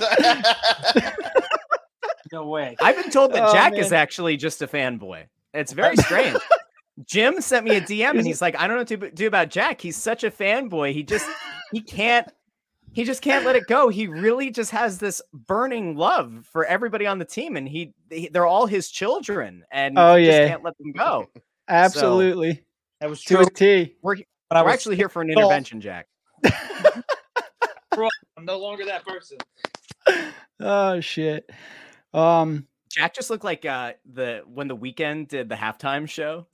No 2.31 2.45
way. 2.45 2.77
I've 2.81 2.95
been 2.95 3.11
told 3.11 3.33
that 3.33 3.49
Oh, 3.49 3.51
Jack 3.53 3.73
is 3.75 3.91
actually 3.91 4.37
just 4.37 4.61
a 4.61 4.67
fanboy. 4.67 5.25
It's 5.53 5.73
very 5.73 5.97
strange. 5.97 6.37
Jim 7.05 7.41
sent 7.41 7.65
me 7.65 7.75
a 7.75 7.81
DM 7.81 8.11
and 8.11 8.25
he's 8.25 8.41
like, 8.41 8.55
I 8.57 8.67
don't 8.67 8.77
know 8.77 8.95
what 8.97 9.11
to 9.11 9.11
do 9.11 9.27
about 9.27 9.49
Jack. 9.49 9.81
He's 9.81 9.97
such 9.97 10.23
a 10.23 10.31
fanboy. 10.31 10.93
He 10.93 11.03
just 11.03 11.27
he 11.73 11.81
can't 11.81 12.25
he 12.93 13.03
just 13.03 13.21
can't 13.21 13.45
let 13.45 13.55
it 13.57 13.67
go. 13.67 13.89
He 13.89 14.07
really 14.07 14.49
just 14.49 14.71
has 14.71 14.97
this 14.97 15.21
burning 15.33 15.97
love 15.97 16.47
for 16.51 16.63
everybody 16.65 17.05
on 17.07 17.19
the 17.19 17.25
team, 17.25 17.55
and 17.57 17.67
he, 17.67 17.93
he 18.09 18.27
they're 18.29 18.45
all 18.45 18.65
his 18.65 18.89
children, 18.89 19.63
and 19.71 19.97
Oh, 19.97 20.15
he 20.15 20.25
just 20.25 20.37
yeah. 20.37 20.47
can't 20.49 20.63
let 20.63 20.77
them 20.77 20.91
go. 20.93 21.27
Absolutely. 21.69 22.63
That 23.01 23.09
was 23.09 23.23
To 23.23 23.35
true. 23.35 23.45
a 23.45 23.49
T. 23.49 23.95
We're 24.01 24.17
But 24.49 24.57
I 24.57 24.63
we're 24.63 24.69
actually 24.71 24.95
here 24.97 25.09
for 25.09 25.21
an 25.21 25.29
intervention, 25.29 25.81
Jack. 25.81 26.07
I'm 28.37 28.45
no 28.45 28.59
longer 28.59 28.85
that 28.85 29.05
person. 29.05 29.37
Oh 30.59 30.99
shit. 31.01 31.49
Um 32.13 32.67
Jack 32.89 33.13
just 33.13 33.29
looked 33.29 33.43
like 33.43 33.65
uh 33.65 33.93
the 34.11 34.43
when 34.45 34.67
the 34.67 34.75
Weeknd 34.77 35.27
did 35.27 35.49
the 35.49 35.55
halftime 35.55 36.07
show. 36.07 36.47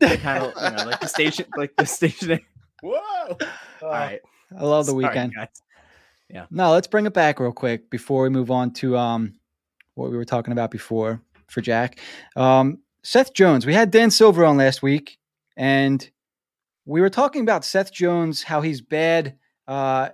Kind 0.00 0.42
of 0.44 0.52
you 0.56 0.76
know, 0.76 0.84
like 0.90 1.00
the 1.00 1.08
station, 1.18 1.46
like 1.56 1.74
the 1.76 1.86
station. 1.86 2.40
Whoa! 2.82 2.98
All 3.80 3.88
right, 3.88 4.20
I 4.58 4.64
love 4.64 4.86
the 4.86 4.92
Sorry, 4.92 5.04
Weeknd. 5.04 5.34
guys. 5.34 5.48
Yeah. 6.28 6.46
No, 6.50 6.72
let's 6.72 6.86
bring 6.88 7.06
it 7.06 7.14
back 7.14 7.38
real 7.38 7.52
quick 7.52 7.90
before 7.90 8.24
we 8.24 8.28
move 8.30 8.50
on 8.50 8.72
to 8.74 8.96
um 8.96 9.34
what 9.94 10.10
we 10.10 10.16
were 10.16 10.24
talking 10.24 10.52
about 10.52 10.70
before 10.70 11.20
for 11.48 11.60
Jack. 11.60 11.98
Um 12.36 12.78
Seth 13.02 13.32
Jones. 13.34 13.66
We 13.66 13.74
had 13.74 13.90
Dan 13.90 14.10
Silver 14.10 14.44
on 14.44 14.56
last 14.56 14.82
week 14.82 15.18
and 15.56 16.08
we 16.86 17.00
were 17.00 17.10
talking 17.10 17.42
about 17.42 17.64
Seth 17.64 17.92
Jones, 17.92 18.42
how 18.42 18.60
he's 18.62 18.80
bad 18.80 19.36
uh 19.68 20.10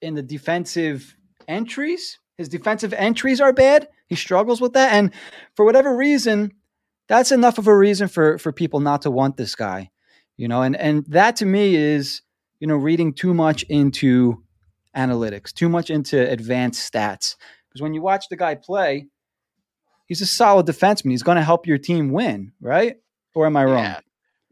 in 0.00 0.14
the 0.14 0.22
defensive 0.22 1.16
entries. 1.46 2.18
His 2.36 2.48
defensive 2.48 2.92
entries 2.92 3.40
are 3.40 3.52
bad. 3.52 3.88
He 4.06 4.14
struggles 4.14 4.60
with 4.60 4.74
that. 4.74 4.92
And 4.92 5.12
for 5.54 5.64
whatever 5.64 5.96
reason, 5.96 6.52
that's 7.08 7.32
enough 7.32 7.58
of 7.58 7.66
a 7.66 7.76
reason 7.76 8.08
for 8.08 8.38
for 8.38 8.52
people 8.52 8.80
not 8.80 9.02
to 9.02 9.10
want 9.10 9.36
this 9.36 9.54
guy. 9.54 9.90
You 10.36 10.48
know, 10.48 10.62
and 10.62 10.76
and 10.76 11.04
that 11.06 11.36
to 11.36 11.46
me 11.46 11.74
is, 11.74 12.22
you 12.60 12.66
know, 12.66 12.76
reading 12.76 13.12
too 13.12 13.34
much 13.34 13.64
into 13.64 14.42
analytics, 14.96 15.52
too 15.52 15.68
much 15.68 15.90
into 15.90 16.30
advanced 16.30 16.92
stats. 16.92 17.36
Because 17.68 17.82
when 17.82 17.94
you 17.94 18.02
watch 18.02 18.26
the 18.28 18.36
guy 18.36 18.54
play, 18.54 19.08
he's 20.06 20.20
a 20.20 20.26
solid 20.26 20.66
defenseman. 20.66 21.10
He's 21.10 21.22
going 21.22 21.36
to 21.36 21.42
help 21.42 21.66
your 21.66 21.78
team 21.78 22.12
win, 22.12 22.52
right? 22.60 22.96
Or 23.34 23.46
am 23.46 23.56
I 23.56 23.64
wrong? 23.64 23.96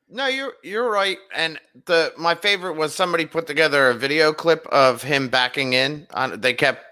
No, 0.08 0.26
you're 0.26 0.52
you're 0.62 0.88
right. 0.88 1.18
And 1.34 1.58
the 1.86 2.12
my 2.16 2.34
favorite 2.34 2.74
was 2.74 2.94
somebody 2.94 3.26
put 3.26 3.46
together 3.46 3.90
a 3.90 3.94
video 3.94 4.32
clip 4.32 4.66
of 4.68 5.02
him 5.02 5.28
backing 5.28 5.72
in. 5.72 6.06
On 6.14 6.40
they 6.40 6.54
kept 6.54 6.84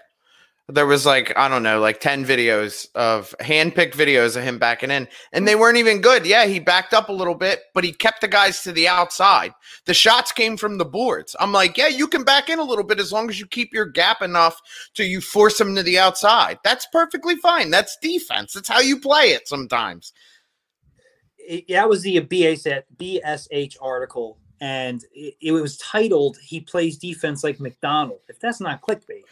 there 0.67 0.85
was 0.85 1.05
like 1.05 1.31
I 1.37 1.47
don't 1.47 1.63
know, 1.63 1.79
like 1.79 2.01
ten 2.01 2.25
videos 2.25 2.87
of 2.93 3.33
handpicked 3.39 3.93
videos 3.93 4.35
of 4.35 4.43
him 4.43 4.59
backing 4.59 4.91
in, 4.91 5.07
and 5.31 5.47
they 5.47 5.55
weren't 5.55 5.77
even 5.77 6.01
good. 6.01 6.25
Yeah, 6.25 6.45
he 6.45 6.59
backed 6.59 6.93
up 6.93 7.07
a 7.07 7.13
little 7.13 7.35
bit, 7.35 7.61
but 7.73 7.85
he 7.85 7.93
kept 7.93 8.19
the 8.19 8.27
guys 8.27 8.63
to 8.63 8.73
the 8.73 8.87
outside. 8.87 9.53
The 9.85 9.93
shots 9.93 10.33
came 10.33 10.57
from 10.57 10.77
the 10.77 10.85
boards. 10.85 11.37
I'm 11.39 11.53
like, 11.53 11.77
yeah, 11.77 11.87
you 11.87 12.07
can 12.07 12.23
back 12.23 12.49
in 12.49 12.59
a 12.59 12.63
little 12.63 12.83
bit 12.83 12.99
as 12.99 13.13
long 13.13 13.29
as 13.29 13.39
you 13.39 13.47
keep 13.47 13.73
your 13.73 13.85
gap 13.85 14.21
enough 14.23 14.59
to 14.95 15.05
you 15.05 15.21
force 15.21 15.57
them 15.57 15.75
to 15.75 15.83
the 15.83 15.99
outside. 15.99 16.59
That's 16.65 16.87
perfectly 16.91 17.35
fine. 17.37 17.69
That's 17.69 17.97
defense. 18.01 18.53
That's 18.53 18.69
how 18.69 18.79
you 18.81 18.99
play 18.99 19.31
it 19.31 19.47
sometimes. 19.47 20.11
It, 21.47 21.67
that 21.69 21.87
was 21.89 22.01
the 22.01 22.19
BS, 22.21 22.83
BSH 22.97 23.77
article, 23.81 24.37
and 24.61 25.03
it, 25.13 25.35
it 25.41 25.51
was 25.51 25.77
titled 25.77 26.37
"He 26.41 26.61
Plays 26.61 26.97
Defense 26.97 27.43
Like 27.43 27.59
McDonald." 27.59 28.19
If 28.27 28.39
that's 28.39 28.59
not 28.59 28.81
clickbait, 28.81 29.23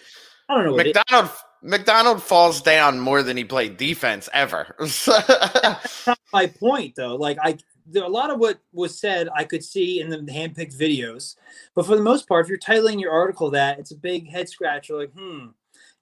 I 0.49 0.55
don't 0.55 0.65
know. 0.65 0.75
McDonald 0.75 1.29
McDonald 1.63 2.21
falls 2.21 2.61
down 2.61 2.99
more 2.99 3.23
than 3.23 3.37
he 3.37 3.45
played 3.45 3.77
defense 3.77 4.29
ever. 4.33 4.75
that's 4.79 6.07
not 6.07 6.19
my 6.33 6.47
point, 6.47 6.95
though. 6.95 7.15
Like 7.15 7.37
I, 7.41 7.57
a 7.95 7.99
lot 8.01 8.29
of 8.29 8.39
what 8.39 8.59
was 8.73 8.99
said, 8.99 9.29
I 9.35 9.45
could 9.45 9.63
see 9.63 10.01
in 10.01 10.09
the 10.09 10.17
handpicked 10.17 10.77
videos, 10.77 11.35
but 11.73 11.85
for 11.85 11.95
the 11.95 12.03
most 12.03 12.27
part, 12.27 12.45
if 12.45 12.49
you're 12.49 12.57
titling 12.57 12.99
your 12.99 13.11
article 13.11 13.49
that, 13.51 13.79
it's 13.79 13.91
a 13.91 13.95
big 13.95 14.29
head 14.29 14.49
scratcher. 14.49 14.97
Like, 14.97 15.13
hmm, 15.13 15.47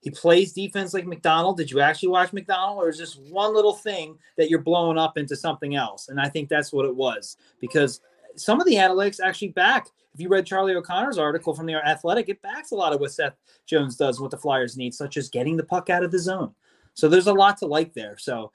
he 0.02 0.10
plays 0.10 0.52
defense 0.52 0.94
like 0.94 1.06
McDonald. 1.06 1.58
Did 1.58 1.72
you 1.72 1.80
actually 1.80 2.10
watch 2.10 2.34
McDonald, 2.34 2.80
or 2.80 2.90
is 2.90 2.98
this 2.98 3.16
one 3.16 3.54
little 3.54 3.76
thing 3.76 4.18
that 4.36 4.50
you're 4.50 4.60
blowing 4.60 4.98
up 4.98 5.18
into 5.18 5.36
something 5.36 5.76
else? 5.76 6.10
And 6.10 6.20
I 6.20 6.28
think 6.28 6.50
that's 6.50 6.74
what 6.74 6.86
it 6.86 6.96
was 6.96 7.38
because 7.60 8.02
some 8.36 8.60
of 8.60 8.66
the 8.66 8.76
analytics 8.76 9.20
actually 9.20 9.50
back. 9.50 9.88
If 10.14 10.20
you 10.20 10.28
read 10.28 10.46
Charlie 10.46 10.76
O'Connor's 10.76 11.18
article 11.18 11.54
from 11.54 11.68
the 11.68 11.76
Athletic, 11.76 12.28
it 12.28 12.42
backs 12.42 12.72
a 12.72 12.76
lot 12.76 12.94
of 12.94 13.00
what 13.00 13.14
Seth 13.14 13.38
Jones 13.66 13.96
does, 13.96 14.20
what 14.20 14.32
the 14.32 14.38
Flyers 14.38 14.76
need, 14.76 14.94
such 14.94 15.16
as 15.16 15.30
getting 15.30 15.56
the 15.56 15.64
puck 15.64 15.90
out 15.90 16.04
of 16.04 16.12
the 16.12 16.20
zone. 16.20 16.54
So 16.96 17.08
there's 17.08 17.28
a 17.28 17.34
lot 17.34 17.58
to 17.60 17.66
like 17.66 17.94
there. 17.94 18.18
So 18.18 18.52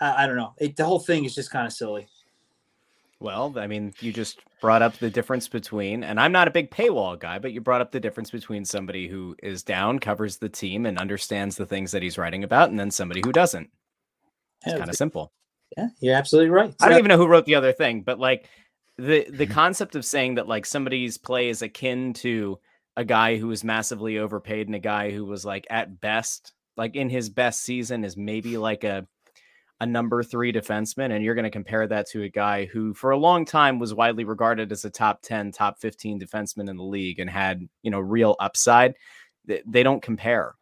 I, 0.00 0.24
I 0.24 0.26
don't 0.26 0.36
know. 0.36 0.52
It, 0.58 0.76
the 0.76 0.84
whole 0.84 0.98
thing 0.98 1.24
is 1.24 1.34
just 1.34 1.50
kind 1.50 1.66
of 1.66 1.72
silly. 1.72 2.06
Well, 3.20 3.54
I 3.58 3.66
mean, 3.66 3.92
you 4.00 4.12
just 4.12 4.40
brought 4.60 4.82
up 4.82 4.98
the 4.98 5.10
difference 5.10 5.46
between, 5.48 6.02
and 6.04 6.18
I'm 6.18 6.32
not 6.32 6.48
a 6.48 6.52
big 6.52 6.70
paywall 6.70 7.18
guy, 7.18 7.38
but 7.38 7.52
you 7.52 7.60
brought 7.60 7.82
up 7.82 7.92
the 7.92 8.00
difference 8.00 8.30
between 8.30 8.64
somebody 8.64 9.08
who 9.08 9.36
is 9.42 9.62
down, 9.62 9.98
covers 9.98 10.38
the 10.38 10.48
team, 10.48 10.86
and 10.86 10.98
understands 10.98 11.56
the 11.56 11.66
things 11.66 11.92
that 11.92 12.02
he's 12.02 12.18
writing 12.18 12.44
about, 12.44 12.70
and 12.70 12.78
then 12.80 12.90
somebody 12.90 13.20
who 13.20 13.32
doesn't. 13.32 13.70
It's 14.64 14.72
Yeah, 14.72 14.78
kind 14.78 14.90
of 14.90 14.96
simple. 14.96 15.32
yeah, 15.76 15.88
you're 16.00 16.16
absolutely 16.16 16.50
right. 16.50 16.74
I 16.80 16.88
don't 16.88 16.98
even 16.98 17.08
know 17.08 17.16
who 17.18 17.26
wrote 17.28 17.46
the 17.46 17.54
other 17.56 17.72
thing, 17.72 18.02
but 18.02 18.18
like 18.18 18.48
the 18.98 19.26
the 19.30 19.46
concept 19.46 19.94
of 19.96 20.04
saying 20.04 20.36
that 20.36 20.48
like 20.48 20.66
somebody's 20.66 21.18
play 21.18 21.48
is 21.48 21.62
akin 21.62 22.12
to 22.14 22.58
a 22.96 23.04
guy 23.04 23.36
who 23.36 23.48
was 23.48 23.64
massively 23.64 24.18
overpaid 24.18 24.66
and 24.66 24.74
a 24.74 24.80
guy 24.80 25.10
who 25.10 25.24
was 25.24 25.44
like 25.44 25.66
at 25.70 26.00
best, 26.00 26.52
like 26.76 26.96
in 26.96 27.08
his 27.08 27.28
best 27.28 27.62
season, 27.62 28.04
is 28.04 28.16
maybe 28.16 28.58
like 28.58 28.84
a 28.84 29.06
a 29.80 29.86
number 29.86 30.22
three 30.22 30.52
defenseman, 30.52 31.14
and 31.14 31.24
you're 31.24 31.34
going 31.34 31.44
to 31.44 31.50
compare 31.50 31.86
that 31.86 32.06
to 32.10 32.22
a 32.22 32.28
guy 32.28 32.66
who, 32.66 32.92
for 32.92 33.12
a 33.12 33.16
long 33.16 33.44
time, 33.46 33.78
was 33.78 33.94
widely 33.94 34.24
regarded 34.24 34.70
as 34.72 34.84
a 34.84 34.90
top 34.90 35.22
ten, 35.22 35.52
top 35.52 35.80
fifteen 35.80 36.20
defenseman 36.20 36.68
in 36.68 36.76
the 36.76 36.82
league 36.84 37.18
and 37.18 37.30
had 37.30 37.66
you 37.82 37.90
know 37.90 38.00
real 38.00 38.36
upside. 38.40 38.94
They, 39.46 39.82
don't 39.82 40.02
compare. 40.02 40.54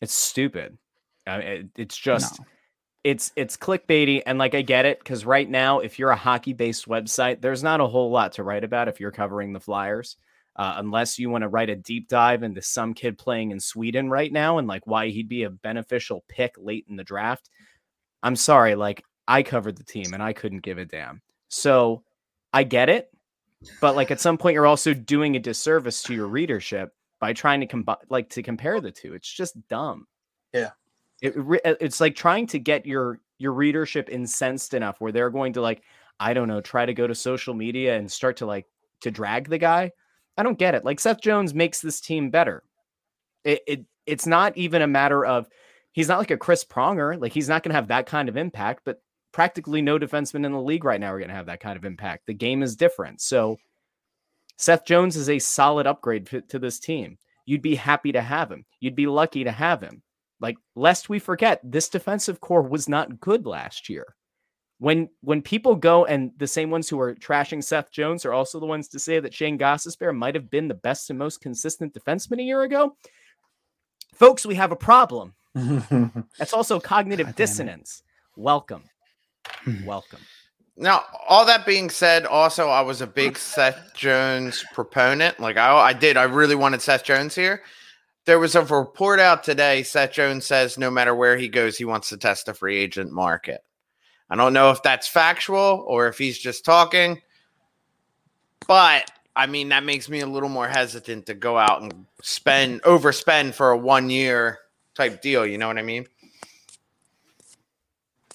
It's 0.00 0.14
stupid. 0.14 0.78
I 1.26 1.38
mean, 1.38 1.70
it's 1.76 1.96
just 1.96 2.40
No. 2.40 2.46
it's 3.04 3.32
it's 3.36 3.56
clickbaity 3.56 4.22
and 4.26 4.38
like 4.38 4.54
I 4.54 4.62
get 4.62 4.86
it 4.86 4.98
because 4.98 5.24
right 5.24 5.48
now 5.48 5.80
if 5.80 5.98
you're 5.98 6.10
a 6.10 6.16
hockey 6.16 6.54
based 6.54 6.88
website, 6.88 7.42
there's 7.42 7.62
not 7.62 7.80
a 7.80 7.86
whole 7.86 8.10
lot 8.10 8.32
to 8.32 8.42
write 8.42 8.64
about 8.64 8.88
if 8.88 8.98
you're 8.98 9.12
covering 9.12 9.52
the 9.52 9.60
Flyers. 9.60 10.16
Uh, 10.56 10.74
unless 10.78 11.20
you 11.20 11.30
want 11.30 11.42
to 11.42 11.48
write 11.48 11.70
a 11.70 11.76
deep 11.76 12.08
dive 12.08 12.42
into 12.42 12.60
some 12.60 12.92
kid 12.92 13.16
playing 13.16 13.52
in 13.52 13.60
Sweden 13.60 14.10
right 14.10 14.32
now 14.32 14.58
and 14.58 14.66
like 14.66 14.84
why 14.88 15.06
he'd 15.06 15.28
be 15.28 15.44
a 15.44 15.50
beneficial 15.50 16.24
pick 16.28 16.56
late 16.58 16.84
in 16.88 16.96
the 16.96 17.04
draft. 17.04 17.48
I'm 18.22 18.36
sorry, 18.36 18.74
like 18.74 19.04
I 19.26 19.42
covered 19.42 19.76
the 19.76 19.84
team 19.84 20.12
and 20.12 20.22
I 20.22 20.32
couldn't 20.32 20.62
give 20.62 20.78
a 20.78 20.84
damn. 20.84 21.22
So 21.48 22.02
I 22.52 22.64
get 22.64 22.88
it, 22.88 23.10
but 23.80 23.96
like 23.96 24.10
at 24.10 24.20
some 24.20 24.38
point 24.38 24.54
you're 24.54 24.66
also 24.66 24.94
doing 24.94 25.36
a 25.36 25.40
disservice 25.40 26.02
to 26.04 26.14
your 26.14 26.28
readership 26.28 26.92
by 27.20 27.32
trying 27.32 27.60
to 27.60 27.66
combine 27.66 27.96
like 28.08 28.30
to 28.30 28.42
compare 28.42 28.80
the 28.80 28.90
two. 28.90 29.14
It's 29.14 29.30
just 29.30 29.56
dumb. 29.68 30.06
Yeah. 30.52 30.70
It, 31.20 31.36
re- 31.36 31.60
it's 31.64 32.00
like 32.00 32.14
trying 32.14 32.46
to 32.48 32.58
get 32.58 32.86
your 32.86 33.20
your 33.38 33.52
readership 33.52 34.08
incensed 34.08 34.74
enough 34.74 35.00
where 35.00 35.12
they're 35.12 35.30
going 35.30 35.52
to 35.54 35.60
like 35.60 35.82
I 36.20 36.34
don't 36.34 36.48
know, 36.48 36.60
try 36.60 36.84
to 36.84 36.94
go 36.94 37.06
to 37.06 37.14
social 37.14 37.54
media 37.54 37.96
and 37.96 38.10
start 38.10 38.38
to 38.38 38.46
like 38.46 38.66
to 39.02 39.10
drag 39.10 39.48
the 39.48 39.58
guy. 39.58 39.92
I 40.36 40.42
don't 40.42 40.58
get 40.58 40.74
it. 40.74 40.84
Like 40.84 41.00
Seth 41.00 41.20
Jones 41.20 41.54
makes 41.54 41.80
this 41.80 42.00
team 42.00 42.30
better. 42.30 42.62
It, 43.44 43.62
it 43.66 43.84
it's 44.06 44.26
not 44.26 44.56
even 44.56 44.82
a 44.82 44.86
matter 44.86 45.24
of 45.24 45.48
he's 45.98 46.06
not 46.06 46.20
like 46.20 46.30
a 46.30 46.36
Chris 46.36 46.64
Pronger. 46.64 47.20
Like 47.20 47.32
he's 47.32 47.48
not 47.48 47.64
going 47.64 47.70
to 47.70 47.74
have 47.74 47.88
that 47.88 48.06
kind 48.06 48.28
of 48.28 48.36
impact, 48.36 48.82
but 48.84 49.02
practically 49.32 49.82
no 49.82 49.98
defenseman 49.98 50.46
in 50.46 50.52
the 50.52 50.62
league 50.62 50.84
right 50.84 51.00
now 51.00 51.12
are 51.12 51.18
going 51.18 51.28
to 51.28 51.34
have 51.34 51.46
that 51.46 51.58
kind 51.58 51.76
of 51.76 51.84
impact. 51.84 52.26
The 52.26 52.34
game 52.34 52.62
is 52.62 52.76
different. 52.76 53.20
So 53.20 53.58
Seth 54.58 54.84
Jones 54.84 55.16
is 55.16 55.28
a 55.28 55.40
solid 55.40 55.88
upgrade 55.88 56.44
to, 56.50 56.58
this 56.60 56.78
team. 56.78 57.18
You'd 57.46 57.62
be 57.62 57.74
happy 57.74 58.12
to 58.12 58.20
have 58.20 58.48
him. 58.48 58.64
You'd 58.78 58.94
be 58.94 59.08
lucky 59.08 59.42
to 59.42 59.50
have 59.50 59.82
him. 59.82 60.02
Like 60.38 60.56
lest 60.76 61.08
we 61.08 61.18
forget, 61.18 61.60
this 61.64 61.88
defensive 61.88 62.40
corps 62.40 62.62
was 62.62 62.88
not 62.88 63.18
good 63.18 63.44
last 63.44 63.88
year. 63.88 64.14
When 64.78 65.08
when 65.22 65.42
people 65.42 65.74
go 65.74 66.04
and 66.04 66.30
the 66.36 66.46
same 66.46 66.70
ones 66.70 66.88
who 66.88 67.00
are 67.00 67.16
trashing 67.16 67.64
Seth 67.64 67.90
Jones 67.90 68.24
are 68.24 68.32
also 68.32 68.60
the 68.60 68.66
ones 68.66 68.86
to 68.90 69.00
say 69.00 69.18
that 69.18 69.34
Shane 69.34 69.58
Gostisbehere 69.58 70.16
might 70.16 70.36
have 70.36 70.48
been 70.48 70.68
the 70.68 70.74
best 70.74 71.10
and 71.10 71.18
most 71.18 71.40
consistent 71.40 71.92
defenseman 71.92 72.38
a 72.38 72.44
year 72.44 72.62
ago, 72.62 72.96
folks, 74.14 74.46
we 74.46 74.54
have 74.54 74.70
a 74.70 74.76
problem. 74.76 75.34
That's 76.38 76.52
also 76.52 76.80
cognitive 76.80 77.26
God 77.26 77.36
dissonance. 77.36 78.02
Welcome. 78.36 78.84
Hmm. 79.46 79.84
Welcome. 79.84 80.20
Now, 80.76 81.04
all 81.28 81.44
that 81.46 81.66
being 81.66 81.90
said, 81.90 82.24
also 82.24 82.68
I 82.68 82.82
was 82.82 83.00
a 83.00 83.06
big 83.06 83.36
Seth 83.36 83.92
Jones 83.94 84.64
proponent. 84.74 85.40
Like 85.40 85.56
I, 85.56 85.74
I 85.76 85.92
did, 85.92 86.16
I 86.16 86.24
really 86.24 86.54
wanted 86.54 86.80
Seth 86.82 87.02
Jones 87.02 87.34
here. 87.34 87.62
There 88.26 88.38
was 88.38 88.54
a 88.54 88.62
report 88.62 89.18
out 89.18 89.42
today. 89.42 89.82
Seth 89.82 90.12
Jones 90.12 90.46
says 90.46 90.78
no 90.78 90.90
matter 90.90 91.14
where 91.14 91.36
he 91.36 91.48
goes, 91.48 91.76
he 91.76 91.84
wants 91.84 92.10
to 92.10 92.16
test 92.16 92.46
the 92.46 92.54
free 92.54 92.78
agent 92.78 93.10
market. 93.10 93.64
I 94.30 94.36
don't 94.36 94.52
know 94.52 94.70
if 94.70 94.82
that's 94.82 95.08
factual 95.08 95.84
or 95.86 96.06
if 96.06 96.18
he's 96.18 96.38
just 96.38 96.64
talking, 96.64 97.22
but 98.68 99.10
I 99.34 99.46
mean 99.46 99.70
that 99.70 99.84
makes 99.84 100.08
me 100.08 100.20
a 100.20 100.26
little 100.26 100.48
more 100.48 100.68
hesitant 100.68 101.26
to 101.26 101.34
go 101.34 101.58
out 101.58 101.82
and 101.82 102.06
spend 102.22 102.82
overspend 102.82 103.54
for 103.54 103.70
a 103.70 103.78
one 103.78 104.10
year 104.10 104.58
type 104.98 105.22
deal. 105.22 105.46
You 105.46 105.58
know 105.58 105.68
what 105.68 105.78
I 105.78 105.82
mean? 105.82 106.06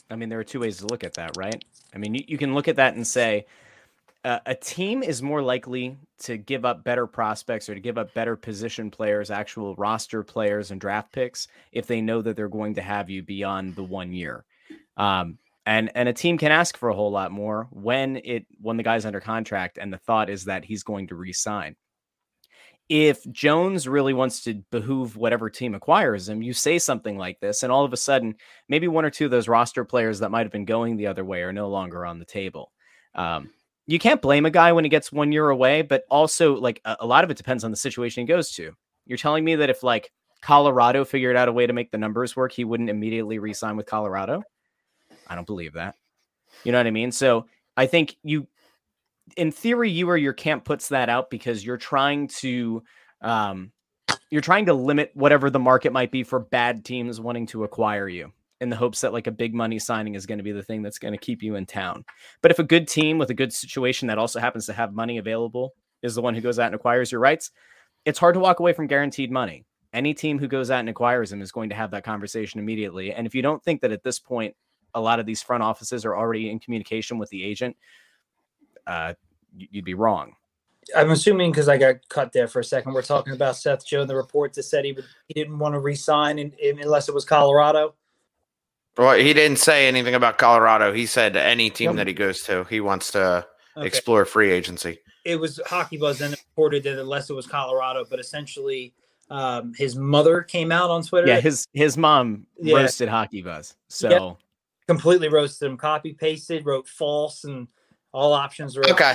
I 0.09 0.15
mean, 0.15 0.29
there 0.29 0.39
are 0.39 0.45
two 0.45 0.61
ways 0.61 0.77
to 0.77 0.87
look 0.87 1.03
at 1.03 1.15
that, 1.15 1.31
right? 1.37 1.63
I 1.93 1.97
mean, 1.97 2.15
you, 2.15 2.23
you 2.27 2.37
can 2.37 2.55
look 2.55 2.67
at 2.67 2.77
that 2.77 2.95
and 2.95 3.05
say 3.05 3.45
uh, 4.23 4.39
a 4.45 4.55
team 4.55 5.03
is 5.03 5.21
more 5.21 5.41
likely 5.41 5.97
to 6.19 6.37
give 6.37 6.63
up 6.63 6.83
better 6.83 7.05
prospects 7.05 7.67
or 7.67 7.75
to 7.75 7.81
give 7.81 7.97
up 7.97 8.13
better 8.13 8.37
position 8.37 8.89
players, 8.89 9.29
actual 9.29 9.75
roster 9.75 10.23
players, 10.23 10.71
and 10.71 10.79
draft 10.79 11.11
picks 11.11 11.47
if 11.73 11.85
they 11.85 11.99
know 11.99 12.21
that 12.21 12.37
they're 12.37 12.47
going 12.47 12.75
to 12.75 12.81
have 12.81 13.09
you 13.09 13.21
beyond 13.21 13.75
the 13.75 13.83
one 13.83 14.13
year. 14.13 14.45
Um, 14.95 15.37
and 15.65 15.91
and 15.95 16.07
a 16.07 16.13
team 16.13 16.37
can 16.37 16.51
ask 16.51 16.77
for 16.77 16.89
a 16.89 16.95
whole 16.95 17.11
lot 17.11 17.31
more 17.31 17.67
when 17.71 18.17
it 18.23 18.45
when 18.61 18.77
the 18.77 18.83
guy's 18.83 19.05
under 19.05 19.21
contract 19.21 19.77
and 19.77 19.91
the 19.91 19.97
thought 19.97 20.29
is 20.29 20.45
that 20.45 20.65
he's 20.65 20.83
going 20.83 21.07
to 21.07 21.15
re-sign 21.15 21.75
if 22.89 23.23
Jones 23.31 23.87
really 23.87 24.13
wants 24.13 24.43
to 24.43 24.55
behoove 24.71 25.15
whatever 25.15 25.49
team 25.49 25.73
acquires 25.73 26.27
him, 26.27 26.41
you 26.41 26.53
say 26.53 26.77
something 26.77 27.17
like 27.17 27.39
this, 27.39 27.63
and 27.63 27.71
all 27.71 27.85
of 27.85 27.93
a 27.93 27.97
sudden, 27.97 28.35
maybe 28.67 28.87
one 28.87 29.05
or 29.05 29.09
two 29.09 29.25
of 29.25 29.31
those 29.31 29.47
roster 29.47 29.85
players 29.85 30.19
that 30.19 30.31
might 30.31 30.45
have 30.45 30.51
been 30.51 30.65
going 30.65 30.97
the 30.97 31.07
other 31.07 31.23
way 31.23 31.41
are 31.41 31.53
no 31.53 31.69
longer 31.69 32.05
on 32.05 32.19
the 32.19 32.25
table. 32.25 32.71
Um, 33.15 33.51
you 33.87 33.99
can't 33.99 34.21
blame 34.21 34.45
a 34.45 34.51
guy 34.51 34.71
when 34.73 34.85
he 34.85 34.89
gets 34.89 35.11
one 35.11 35.31
year 35.31 35.49
away, 35.49 35.81
but 35.81 36.03
also, 36.09 36.55
like, 36.55 36.81
a, 36.85 36.97
a 37.01 37.05
lot 37.05 37.23
of 37.23 37.29
it 37.29 37.37
depends 37.37 37.63
on 37.63 37.71
the 37.71 37.77
situation 37.77 38.21
he 38.21 38.27
goes 38.27 38.51
to. 38.51 38.73
You're 39.05 39.17
telling 39.17 39.43
me 39.43 39.55
that 39.55 39.69
if, 39.69 39.83
like, 39.83 40.11
Colorado 40.41 41.05
figured 41.05 41.37
out 41.37 41.47
a 41.47 41.53
way 41.53 41.65
to 41.65 41.73
make 41.73 41.91
the 41.91 41.97
numbers 41.97 42.35
work, 42.35 42.51
he 42.51 42.65
wouldn't 42.65 42.89
immediately 42.89 43.39
re 43.39 43.53
sign 43.53 43.77
with 43.77 43.85
Colorado? 43.85 44.43
I 45.27 45.35
don't 45.35 45.47
believe 45.47 45.73
that. 45.73 45.95
You 46.63 46.71
know 46.71 46.79
what 46.79 46.87
I 46.87 46.91
mean? 46.91 47.11
So 47.11 47.45
I 47.77 47.87
think 47.87 48.17
you 48.23 48.47
in 49.37 49.51
theory, 49.51 49.89
you 49.89 50.09
or 50.09 50.17
your 50.17 50.33
camp 50.33 50.65
puts 50.65 50.89
that 50.89 51.09
out 51.09 51.29
because 51.29 51.65
you're 51.65 51.77
trying 51.77 52.27
to 52.27 52.83
um, 53.21 53.71
you're 54.29 54.41
trying 54.41 54.65
to 54.65 54.73
limit 54.73 55.11
whatever 55.13 55.49
the 55.49 55.59
market 55.59 55.93
might 55.93 56.11
be 56.11 56.23
for 56.23 56.39
bad 56.39 56.83
teams 56.83 57.21
wanting 57.21 57.45
to 57.47 57.63
acquire 57.63 58.07
you 58.07 58.31
in 58.61 58.69
the 58.69 58.75
hopes 58.75 59.01
that 59.01 59.13
like 59.13 59.27
a 59.27 59.31
big 59.31 59.53
money 59.53 59.77
signing 59.77 60.15
is 60.15 60.25
going 60.25 60.37
to 60.37 60.43
be 60.43 60.51
the 60.51 60.63
thing 60.63 60.81
that's 60.81 60.97
going 60.97 61.13
to 61.13 61.17
keep 61.17 61.43
you 61.43 61.55
in 61.55 61.65
town. 61.65 62.03
But 62.41 62.51
if 62.51 62.59
a 62.59 62.63
good 62.63 62.87
team 62.87 63.17
with 63.17 63.29
a 63.29 63.35
good 63.35 63.53
situation 63.53 64.07
that 64.07 64.17
also 64.17 64.39
happens 64.39 64.65
to 64.67 64.73
have 64.73 64.93
money 64.93 65.17
available 65.17 65.73
is 66.01 66.15
the 66.15 66.21
one 66.21 66.33
who 66.33 66.41
goes 66.41 66.59
out 66.59 66.67
and 66.67 66.75
acquires 66.75 67.11
your 67.11 67.21
rights, 67.21 67.51
it's 68.05 68.19
hard 68.19 68.33
to 68.35 68.39
walk 68.39 68.59
away 68.59 68.73
from 68.73 68.87
guaranteed 68.87 69.31
money. 69.31 69.65
Any 69.93 70.13
team 70.13 70.39
who 70.39 70.47
goes 70.47 70.71
out 70.71 70.79
and 70.79 70.89
acquires 70.89 71.29
them 71.29 71.41
is 71.41 71.51
going 71.51 71.69
to 71.69 71.75
have 71.75 71.91
that 71.91 72.03
conversation 72.03 72.59
immediately. 72.59 73.13
And 73.13 73.27
if 73.27 73.35
you 73.35 73.41
don't 73.41 73.63
think 73.63 73.81
that 73.81 73.91
at 73.91 74.03
this 74.03 74.19
point 74.19 74.55
a 74.95 75.01
lot 75.01 75.19
of 75.19 75.25
these 75.25 75.41
front 75.41 75.63
offices 75.63 76.05
are 76.05 76.15
already 76.15 76.49
in 76.49 76.59
communication 76.59 77.17
with 77.17 77.29
the 77.29 77.43
agent, 77.43 77.75
uh, 78.87 79.13
you'd 79.55 79.85
be 79.85 79.93
wrong. 79.93 80.35
I'm 80.95 81.11
assuming 81.11 81.51
because 81.51 81.69
I 81.69 81.77
got 81.77 82.07
cut 82.09 82.33
there 82.33 82.47
for 82.47 82.59
a 82.59 82.63
second. 82.63 82.93
We're 82.93 83.03
talking 83.03 83.33
about 83.33 83.55
Seth 83.55 83.85
Jones. 83.85 84.07
The 84.07 84.15
report 84.15 84.53
that 84.53 84.63
said 84.63 84.85
he 84.85 84.91
would, 84.91 85.05
he 85.27 85.33
didn't 85.33 85.57
want 85.57 85.75
to 85.75 85.79
resign 85.79 86.39
in, 86.39 86.51
in, 86.61 86.79
unless 86.79 87.07
it 87.07 87.15
was 87.15 87.25
Colorado. 87.25 87.95
Well, 88.97 89.17
he 89.17 89.33
didn't 89.33 89.57
say 89.57 89.87
anything 89.87 90.13
about 90.13 90.37
Colorado. 90.37 90.93
He 90.93 91.05
said 91.05 91.35
any 91.35 91.69
team 91.69 91.91
yep. 91.91 91.95
that 91.97 92.07
he 92.07 92.13
goes 92.13 92.43
to, 92.43 92.65
he 92.65 92.79
wants 92.79 93.11
to 93.11 93.45
okay. 93.77 93.87
explore 93.87 94.25
free 94.25 94.51
agency. 94.51 94.99
It 95.25 95.39
was 95.39 95.59
Hockey 95.65 95.97
Buzz 95.97 96.19
then 96.19 96.31
reported 96.31 96.83
that 96.83 96.99
unless 96.99 97.29
it 97.29 97.33
was 97.33 97.47
Colorado, 97.47 98.05
but 98.07 98.19
essentially 98.19 98.93
um, 99.29 99.73
his 99.75 99.95
mother 99.95 100.41
came 100.41 100.71
out 100.71 100.89
on 100.89 101.01
Twitter. 101.01 101.27
Yeah, 101.27 101.39
his 101.39 101.65
his 101.73 101.97
mom 101.97 102.45
yeah. 102.61 102.75
roasted 102.75 103.09
Hockey 103.09 103.41
Buzz. 103.41 103.75
So 103.87 104.09
yep. 104.09 104.37
completely 104.87 105.29
roasted 105.29 105.71
him, 105.71 105.77
copy 105.77 106.13
pasted, 106.13 106.65
wrote 106.65 106.87
false 106.87 107.45
and 107.45 107.67
all 108.13 108.33
options 108.33 108.77
are 108.77 108.83
okay. 108.89 109.13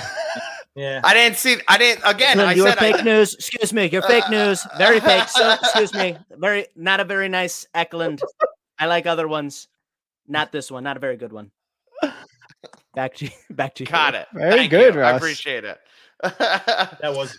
Yeah. 0.75 1.01
I 1.03 1.13
didn't 1.13 1.37
see. 1.37 1.57
I 1.67 1.77
didn't. 1.77 2.03
Again, 2.05 2.39
I 2.39 2.53
you're 2.53 2.67
said 2.67 2.79
fake 2.79 2.99
I, 2.99 3.01
news. 3.01 3.33
Excuse 3.33 3.73
me. 3.73 3.87
You're 3.87 4.01
fake 4.01 4.29
news. 4.29 4.65
Very 4.77 4.99
fake. 5.01 5.27
So, 5.27 5.53
excuse 5.53 5.93
me. 5.93 6.17
Very 6.31 6.67
not 6.75 6.99
a 6.99 7.03
very 7.03 7.27
nice 7.27 7.67
Eklund. 7.73 8.21
I 8.77 8.85
like 8.85 9.05
other 9.05 9.27
ones. 9.27 9.67
Not 10.27 10.51
this 10.51 10.71
one. 10.71 10.83
Not 10.83 10.95
a 10.95 10.99
very 10.99 11.17
good 11.17 11.33
one. 11.33 11.51
Back 12.93 13.15
to 13.15 13.25
you. 13.25 13.31
back 13.49 13.75
to 13.75 13.83
you. 13.83 13.89
Got 13.89 14.15
it. 14.15 14.27
Very 14.33 14.51
Thank 14.51 14.71
good. 14.71 14.95
Ross. 14.95 15.13
I 15.13 15.17
appreciate 15.17 15.63
it. 15.63 15.77
that 16.21 17.13
was 17.13 17.37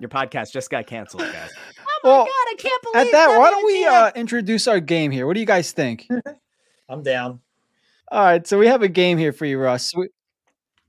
Your 0.00 0.08
podcast 0.08 0.52
just 0.52 0.70
got 0.70 0.86
canceled, 0.86 1.22
guys. 1.22 1.50
Oh 1.78 2.00
my 2.04 2.10
well, 2.10 2.24
god, 2.24 2.30
I 2.30 2.54
can't 2.58 2.82
believe 2.82 3.06
at 3.06 3.12
that. 3.12 3.38
Why 3.38 3.50
don't 3.50 3.66
we 3.66 3.84
uh, 3.84 4.10
introduce 4.14 4.68
our 4.68 4.80
game 4.80 5.10
here? 5.10 5.26
What 5.26 5.34
do 5.34 5.40
you 5.40 5.46
guys 5.46 5.72
think? 5.72 6.06
I'm 6.88 7.02
down. 7.02 7.40
All 8.10 8.22
right, 8.22 8.46
so 8.46 8.58
we 8.58 8.66
have 8.66 8.82
a 8.82 8.88
game 8.88 9.18
here 9.18 9.32
for 9.32 9.44
you, 9.44 9.58
Russ. 9.58 9.94
We, 9.94 10.08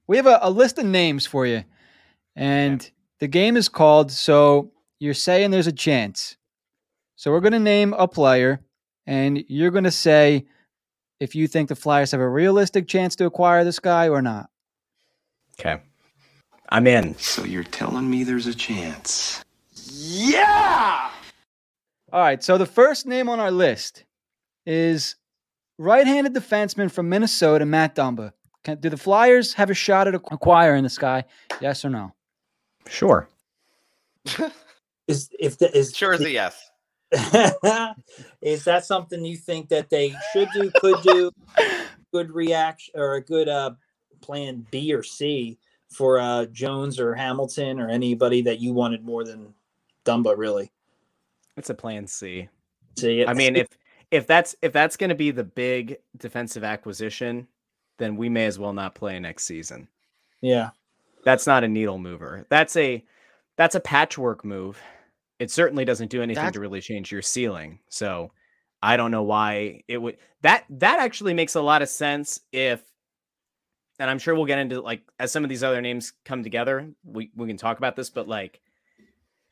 we 0.07 0.17
have 0.17 0.25
a, 0.25 0.39
a 0.41 0.49
list 0.49 0.77
of 0.77 0.85
names 0.85 1.25
for 1.25 1.45
you, 1.45 1.63
and 2.35 2.81
yeah. 2.81 2.89
the 3.19 3.27
game 3.27 3.57
is 3.57 3.67
called 3.67 4.11
"So 4.11 4.71
You're 4.99 5.13
Saying 5.13 5.51
There's 5.51 5.67
a 5.67 5.73
Chance." 5.73 6.37
So 7.17 7.31
we're 7.31 7.41
going 7.41 7.53
to 7.53 7.59
name 7.59 7.93
a 7.93 8.07
player, 8.07 8.61
and 9.05 9.43
you're 9.49 9.71
going 9.71 9.83
to 9.83 9.91
say 9.91 10.45
if 11.19 11.35
you 11.35 11.47
think 11.47 11.67
the 11.67 11.75
Flyers 11.75 12.11
have 12.11 12.21
a 12.21 12.29
realistic 12.29 12.87
chance 12.87 13.17
to 13.17 13.25
acquire 13.25 13.65
this 13.65 13.79
guy 13.79 14.07
or 14.07 14.21
not. 14.21 14.49
Okay, 15.59 15.81
I'm 16.69 16.87
in. 16.87 17.17
So 17.17 17.43
you're 17.43 17.63
telling 17.63 18.09
me 18.09 18.23
there's 18.23 18.47
a 18.47 18.55
chance? 18.55 19.43
Yeah. 19.73 21.09
All 22.13 22.21
right. 22.21 22.41
So 22.41 22.57
the 22.57 22.65
first 22.65 23.05
name 23.05 23.27
on 23.27 23.39
our 23.39 23.51
list 23.51 24.05
is 24.65 25.15
right-handed 25.79 26.33
defenseman 26.35 26.91
from 26.91 27.09
Minnesota, 27.09 27.65
Matt 27.65 27.95
Dumba. 27.95 28.33
Can, 28.63 28.79
do 28.79 28.89
the 28.89 28.97
Flyers 28.97 29.53
have 29.53 29.69
a 29.69 29.73
shot 29.73 30.07
at 30.07 30.13
acquiring 30.13 30.83
this 30.83 30.97
guy? 30.97 31.23
Yes 31.61 31.83
or 31.83 31.89
no? 31.89 32.13
Sure. 32.87 33.27
is 35.07 35.29
if 35.39 35.57
the, 35.57 35.75
is 35.75 35.95
sure 35.95 36.13
is 36.13 36.21
a 36.21 36.29
yes. 36.29 36.69
is 38.41 38.63
that 38.65 38.85
something 38.85 39.25
you 39.25 39.37
think 39.37 39.69
that 39.69 39.89
they 39.89 40.13
should 40.31 40.49
do, 40.53 40.69
could 40.79 41.01
do, 41.01 41.31
good 42.11 42.31
reaction 42.31 42.93
or 42.95 43.15
a 43.15 43.21
good 43.21 43.47
uh, 43.47 43.71
plan 44.21 44.65
B 44.69 44.93
or 44.93 45.03
C 45.03 45.57
for 45.89 46.19
uh, 46.19 46.45
Jones 46.45 46.99
or 46.99 47.15
Hamilton 47.15 47.79
or 47.79 47.89
anybody 47.89 48.41
that 48.41 48.59
you 48.59 48.73
wanted 48.73 49.03
more 49.03 49.23
than 49.23 49.53
Dumba? 50.05 50.37
Really, 50.37 50.71
it's 51.57 51.69
a 51.69 51.73
plan 51.73 52.05
C. 52.05 52.49
See, 52.97 53.25
I 53.25 53.33
mean, 53.33 53.55
if 53.55 53.67
if 54.11 54.27
that's 54.27 54.55
if 54.61 54.73
that's 54.73 54.97
going 54.97 55.09
to 55.09 55.15
be 55.15 55.31
the 55.31 55.43
big 55.43 55.97
defensive 56.17 56.63
acquisition, 56.63 57.47
then 57.97 58.15
we 58.15 58.29
may 58.29 58.45
as 58.45 58.57
well 58.57 58.73
not 58.73 58.95
play 58.95 59.19
next 59.19 59.45
season. 59.45 59.87
Yeah. 60.41 60.69
That's 61.23 61.45
not 61.45 61.63
a 61.63 61.67
needle 61.67 61.99
mover. 61.99 62.45
That's 62.49 62.75
a 62.75 63.03
that's 63.57 63.75
a 63.75 63.79
patchwork 63.79 64.43
move. 64.43 64.81
It 65.37 65.51
certainly 65.51 65.85
doesn't 65.85 66.09
do 66.09 66.21
anything 66.21 66.51
to 66.51 66.59
really 66.59 66.81
change 66.81 67.11
your 67.11 67.21
ceiling. 67.21 67.79
So 67.89 68.31
I 68.81 68.97
don't 68.97 69.11
know 69.11 69.23
why 69.23 69.83
it 69.87 69.97
would 69.97 70.17
that 70.41 70.65
that 70.69 70.99
actually 70.99 71.33
makes 71.33 71.55
a 71.55 71.61
lot 71.61 71.81
of 71.81 71.89
sense 71.89 72.39
if 72.51 72.81
and 73.99 74.09
I'm 74.09 74.19
sure 74.19 74.33
we'll 74.33 74.45
get 74.45 74.59
into 74.59 74.81
like 74.81 75.01
as 75.19 75.31
some 75.31 75.43
of 75.43 75.49
these 75.49 75.63
other 75.63 75.81
names 75.81 76.13
come 76.23 76.41
together, 76.41 76.89
we, 77.03 77.31
we 77.35 77.47
can 77.47 77.57
talk 77.57 77.77
about 77.77 77.97
this, 77.97 78.09
but 78.09 78.27
like 78.27 78.61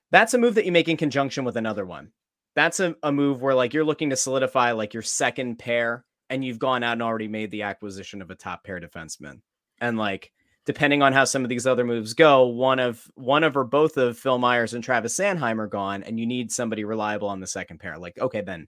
that's 0.10 0.34
a 0.34 0.38
move 0.38 0.56
that 0.56 0.66
you 0.66 0.72
make 0.72 0.88
in 0.88 0.98
conjunction 0.98 1.44
with 1.44 1.58
another 1.58 1.86
one 1.86 2.12
that's 2.58 2.80
a, 2.80 2.96
a 3.04 3.12
move 3.12 3.40
where 3.40 3.54
like 3.54 3.72
you're 3.72 3.86
looking 3.86 4.10
to 4.10 4.16
solidify 4.16 4.72
like 4.72 4.96
your 4.96 5.04
second 5.04 5.60
pair 5.60 6.04
and 6.32 6.44
you've 6.44 6.58
gone 6.58 6.82
out 6.82 6.94
and 6.94 7.04
already 7.04 7.28
made 7.28 7.52
the 7.52 7.62
acquisition 7.62 8.20
of 8.20 8.32
a 8.32 8.36
top 8.36 8.64
pair 8.64 8.80
defenseman. 8.80 9.42
And 9.80 9.96
like 9.96 10.32
depending 10.66 11.04
on 11.04 11.14
how 11.14 11.24
some 11.24 11.44
of 11.44 11.50
these 11.50 11.68
other 11.68 11.86
moves 11.86 12.16
go, 12.16 12.48
one 12.48 12.80
of 12.80 13.06
one 13.14 13.44
of 13.44 13.56
or 13.56 13.64
both 13.64 13.96
of 13.96 14.18
Phil 14.18 14.40
Myers 14.40 14.74
and 14.74 14.84
Travis 14.84 15.16
Sanheim 15.16 15.60
are 15.60 15.68
gone, 15.68 16.02
and 16.02 16.20
you 16.20 16.26
need 16.26 16.52
somebody 16.52 16.84
reliable 16.84 17.30
on 17.30 17.40
the 17.40 17.48
second 17.48 17.80
pair. 17.80 18.00
Like, 18.00 18.18
okay, 18.18 18.42
then 18.42 18.68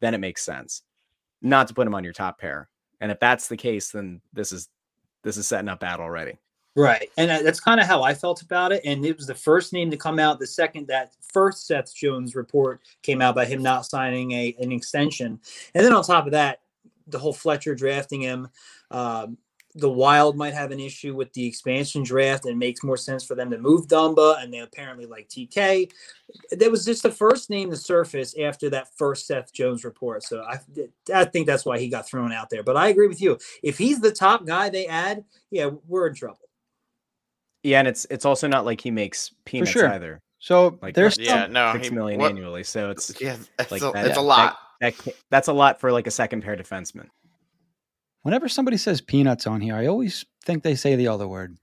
then 0.00 0.14
it 0.14 0.18
makes 0.18 0.44
sense 0.44 0.82
not 1.42 1.66
to 1.66 1.74
put 1.74 1.88
him 1.88 1.96
on 1.96 2.04
your 2.04 2.12
top 2.12 2.38
pair. 2.38 2.68
And 3.00 3.10
if 3.10 3.18
that's 3.18 3.48
the 3.48 3.56
case, 3.56 3.90
then 3.90 4.20
this 4.32 4.52
is 4.52 4.68
this 5.24 5.36
is 5.36 5.48
setting 5.48 5.68
up 5.68 5.80
bad 5.80 5.98
already. 5.98 6.38
Right. 6.76 7.10
And 7.16 7.30
that's 7.44 7.60
kind 7.60 7.80
of 7.80 7.86
how 7.86 8.02
I 8.02 8.14
felt 8.14 8.42
about 8.42 8.72
it. 8.72 8.82
And 8.84 9.04
it 9.04 9.16
was 9.16 9.26
the 9.26 9.34
first 9.34 9.72
name 9.72 9.90
to 9.90 9.96
come 9.96 10.18
out. 10.18 10.38
The 10.38 10.46
second 10.46 10.86
that 10.86 11.12
first 11.32 11.66
Seth 11.66 11.94
Jones 11.94 12.36
report 12.36 12.80
came 13.02 13.20
out 13.20 13.34
by 13.34 13.44
him 13.44 13.62
not 13.62 13.86
signing 13.86 14.32
a 14.32 14.54
an 14.60 14.70
extension. 14.70 15.40
And 15.74 15.84
then 15.84 15.92
on 15.92 16.04
top 16.04 16.26
of 16.26 16.32
that, 16.32 16.60
the 17.08 17.18
whole 17.18 17.32
Fletcher 17.32 17.74
drafting 17.74 18.20
him. 18.20 18.48
Um, 18.90 19.36
the 19.76 19.90
Wild 19.90 20.36
might 20.36 20.54
have 20.54 20.72
an 20.72 20.80
issue 20.80 21.14
with 21.14 21.32
the 21.32 21.46
expansion 21.46 22.02
draft 22.02 22.44
and 22.44 22.58
makes 22.58 22.82
more 22.82 22.96
sense 22.96 23.24
for 23.24 23.36
them 23.36 23.50
to 23.50 23.58
move 23.58 23.86
Dumba 23.86 24.42
and 24.42 24.52
they 24.52 24.58
apparently 24.58 25.06
like 25.06 25.28
TK. 25.28 25.90
That 26.50 26.70
was 26.70 26.84
just 26.84 27.04
the 27.04 27.10
first 27.10 27.50
name 27.50 27.70
to 27.70 27.76
surface 27.76 28.36
after 28.38 28.68
that 28.70 28.88
first 28.96 29.28
Seth 29.28 29.52
Jones 29.52 29.84
report. 29.84 30.24
So 30.24 30.42
I, 30.42 30.58
I 31.14 31.24
think 31.24 31.46
that's 31.46 31.64
why 31.64 31.78
he 31.78 31.88
got 31.88 32.08
thrown 32.08 32.32
out 32.32 32.50
there. 32.50 32.64
But 32.64 32.76
I 32.76 32.88
agree 32.88 33.06
with 33.06 33.20
you. 33.20 33.38
If 33.62 33.78
he's 33.78 34.00
the 34.00 34.10
top 34.10 34.44
guy 34.44 34.70
they 34.70 34.86
add, 34.86 35.24
yeah, 35.50 35.70
we're 35.86 36.08
in 36.08 36.14
trouble. 36.14 36.49
Yeah, 37.62 37.80
and 37.80 37.88
it's 37.88 38.06
it's 38.10 38.24
also 38.24 38.48
not 38.48 38.64
like 38.64 38.80
he 38.80 38.90
makes 38.90 39.32
peanuts 39.44 39.70
sure. 39.70 39.88
either. 39.88 40.20
So 40.38 40.78
like 40.80 40.94
there's 40.94 41.18
yeah, 41.18 41.46
no 41.46 41.72
six 41.74 41.88
he, 41.88 41.94
million 41.94 42.20
what, 42.20 42.30
annually. 42.30 42.64
So 42.64 42.90
it's 42.90 43.20
yeah, 43.20 43.36
it's, 43.58 43.70
like 43.70 43.82
a, 43.82 43.90
that, 43.92 44.06
it's 44.06 44.16
a 44.16 44.22
lot. 44.22 44.56
That, 44.80 44.96
that, 44.96 45.14
that's 45.30 45.48
a 45.48 45.52
lot 45.52 45.80
for 45.80 45.92
like 45.92 46.06
a 46.06 46.10
second 46.10 46.42
pair 46.42 46.56
defenseman. 46.56 47.08
Whenever 48.22 48.48
somebody 48.48 48.76
says 48.76 49.00
peanuts 49.00 49.46
on 49.46 49.60
here, 49.60 49.74
I 49.74 49.86
always 49.86 50.24
think 50.44 50.62
they 50.62 50.74
say 50.74 50.96
the 50.96 51.08
other 51.08 51.28
word. 51.28 51.56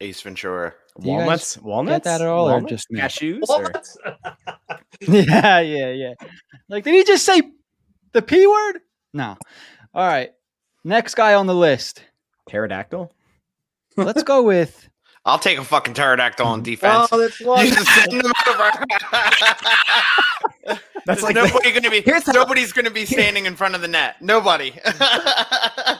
Ace 0.00 0.20
Ventura. 0.22 0.74
Walnuts, 0.96 1.58
walnuts. 1.58 1.96
Get 1.96 2.04
that 2.04 2.20
at 2.20 2.28
all, 2.28 2.46
walnuts? 2.46 2.64
or 2.64 2.76
just 2.76 2.88
cashews? 2.90 3.48
Or... 3.48 3.72
yeah, 5.00 5.60
yeah, 5.60 5.90
yeah. 5.90 6.14
Like, 6.68 6.84
did 6.84 6.94
he 6.94 7.04
just 7.04 7.24
say 7.24 7.42
The 8.12 8.22
P 8.22 8.46
word? 8.46 8.80
No. 9.12 9.36
All 9.92 10.06
right. 10.06 10.32
Next 10.84 11.14
guy 11.14 11.34
on 11.34 11.46
the 11.46 11.54
list. 11.54 12.02
Pterodactyl. 12.48 13.12
Let's 13.96 14.22
go 14.22 14.42
with 14.42 14.88
I'll 15.26 15.38
take 15.38 15.58
a 15.58 15.64
fucking 15.64 15.94
pterodactyl 15.94 16.46
on 16.46 16.62
defense. 16.62 17.08
Oh, 17.10 17.18
that's 17.18 17.40
You 17.40 17.46
one. 17.48 17.66
just 17.66 17.86
send 17.94 18.12
them 18.22 18.32
over. 18.48 18.70
That's 21.06 21.20
There's 21.20 21.22
like 21.22 21.34
the- 21.34 21.60
going 21.70 21.82
to 21.82 21.90
be. 21.90 22.00
Here's 22.02 22.24
how- 22.24 22.32
nobody's 22.32 22.72
going 22.72 22.84
to 22.86 22.90
be 22.90 23.04
standing 23.06 23.46
in 23.46 23.56
front 23.56 23.74
of 23.74 23.80
the 23.82 23.88
net. 23.88 24.16
Nobody. 24.20 24.74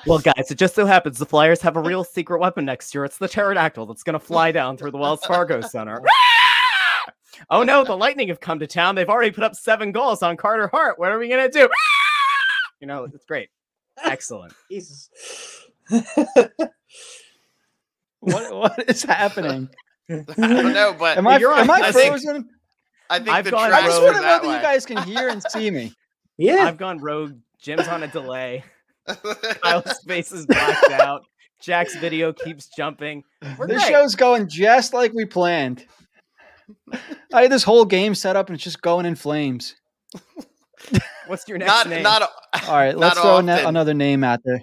Well, 0.06 0.18
guys, 0.18 0.50
it 0.50 0.56
just 0.58 0.74
so 0.74 0.84
happens 0.84 1.18
the 1.18 1.24
Flyers 1.24 1.62
have 1.62 1.76
a 1.76 1.80
real 1.80 2.04
secret 2.04 2.38
weapon 2.38 2.66
next 2.66 2.94
year. 2.94 3.06
It's 3.06 3.16
the 3.16 3.26
pterodactyl 3.28 3.86
that's 3.86 4.02
going 4.02 4.12
to 4.12 4.18
fly 4.18 4.52
down 4.52 4.76
through 4.76 4.90
the 4.90 4.98
Wells 4.98 5.24
Fargo 5.24 5.62
Center. 5.62 6.02
oh 7.50 7.62
no, 7.62 7.84
the 7.84 7.96
Lightning 7.96 8.28
have 8.28 8.38
come 8.40 8.58
to 8.58 8.66
town. 8.66 8.96
They've 8.96 9.08
already 9.08 9.30
put 9.30 9.44
up 9.44 9.54
seven 9.54 9.92
goals 9.92 10.22
on 10.22 10.36
Carter 10.36 10.68
Hart. 10.68 10.98
What 10.98 11.10
are 11.10 11.18
we 11.18 11.28
going 11.28 11.50
to 11.50 11.58
do? 11.58 11.70
you 12.80 12.86
know, 12.86 13.04
it's 13.04 13.24
great. 13.24 13.48
Excellent. 14.04 14.52
Jesus. 14.70 15.08
What 18.24 18.54
what 18.54 18.84
is 18.90 19.02
happening? 19.02 19.68
I 20.10 20.14
don't 20.36 20.72
know, 20.72 20.94
but 20.98 21.16
Am 21.18 21.26
I 21.26 21.38
You're 21.38 21.52
am 21.54 21.70
on- 21.70 21.82
I 21.82 21.88
I 21.88 21.92
think- 21.92 22.08
frozen? 22.10 22.48
I 23.10 23.18
think 23.18 23.28
I've 23.30 23.44
the 23.44 23.50
gone 23.50 23.72
I 23.72 23.82
just 23.82 24.02
want 24.02 24.16
to 24.16 24.22
know 24.22 24.28
that 24.28 24.42
that 24.42 24.56
you 24.56 24.62
guys 24.62 24.86
can 24.86 24.96
hear 25.02 25.28
and 25.28 25.42
see 25.50 25.70
me. 25.70 25.92
yeah. 26.38 26.64
I've 26.66 26.78
gone 26.78 26.98
rogue. 26.98 27.34
Jim's 27.60 27.86
on 27.86 28.02
a 28.02 28.08
delay. 28.08 28.64
Kyle's 29.62 29.98
face 30.06 30.32
is 30.32 30.46
blacked 30.46 30.90
out. 30.92 31.24
Jack's 31.60 31.94
video 31.96 32.32
keeps 32.32 32.68
jumping. 32.76 33.22
We're 33.58 33.66
This 33.66 33.82
great. 33.84 33.92
show's 33.92 34.14
going 34.14 34.48
just 34.48 34.94
like 34.94 35.12
we 35.12 35.24
planned. 35.26 35.84
I 37.32 37.42
had 37.42 37.52
this 37.52 37.62
whole 37.62 37.84
game 37.84 38.14
set 38.14 38.36
up 38.36 38.48
and 38.48 38.54
it's 38.54 38.64
just 38.64 38.80
going 38.82 39.04
in 39.06 39.14
flames. 39.16 39.74
What's 41.26 41.46
your 41.48 41.58
next 41.58 41.68
not 41.70 41.88
name? 41.88 42.02
not 42.02 42.22
All 42.22 42.74
right, 42.74 42.96
let's 42.96 43.18
throw 43.18 43.40
ne- 43.40 43.52
often. 43.52 43.66
another 43.66 43.94
name 43.94 44.24
out 44.24 44.40
there. 44.44 44.62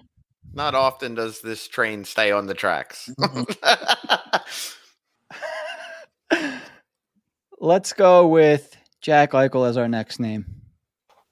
Not 0.54 0.76
often 0.76 1.16
does 1.16 1.42
this 1.42 1.68
train 1.68 2.04
stay 2.06 2.32
on 2.32 2.46
the 2.48 2.54
tracks. 2.54 3.10
Let's 7.60 7.94
go 7.94 8.28
with 8.28 8.76
Jack 9.02 9.32
Eichel 9.32 9.68
as 9.68 9.78
our 9.78 9.88
next 9.88 10.20
name. 10.20 10.46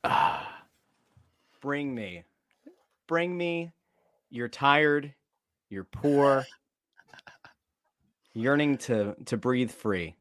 Ah, 0.03 0.65
bring 1.61 1.93
me, 1.93 2.23
bring 3.07 3.35
me. 3.35 3.71
You're 4.29 4.47
tired. 4.47 5.13
You're 5.69 5.85
poor. 5.85 6.45
Yearning 8.33 8.77
to 8.79 9.15
to 9.25 9.37
breathe 9.37 9.71
free. 9.71 10.15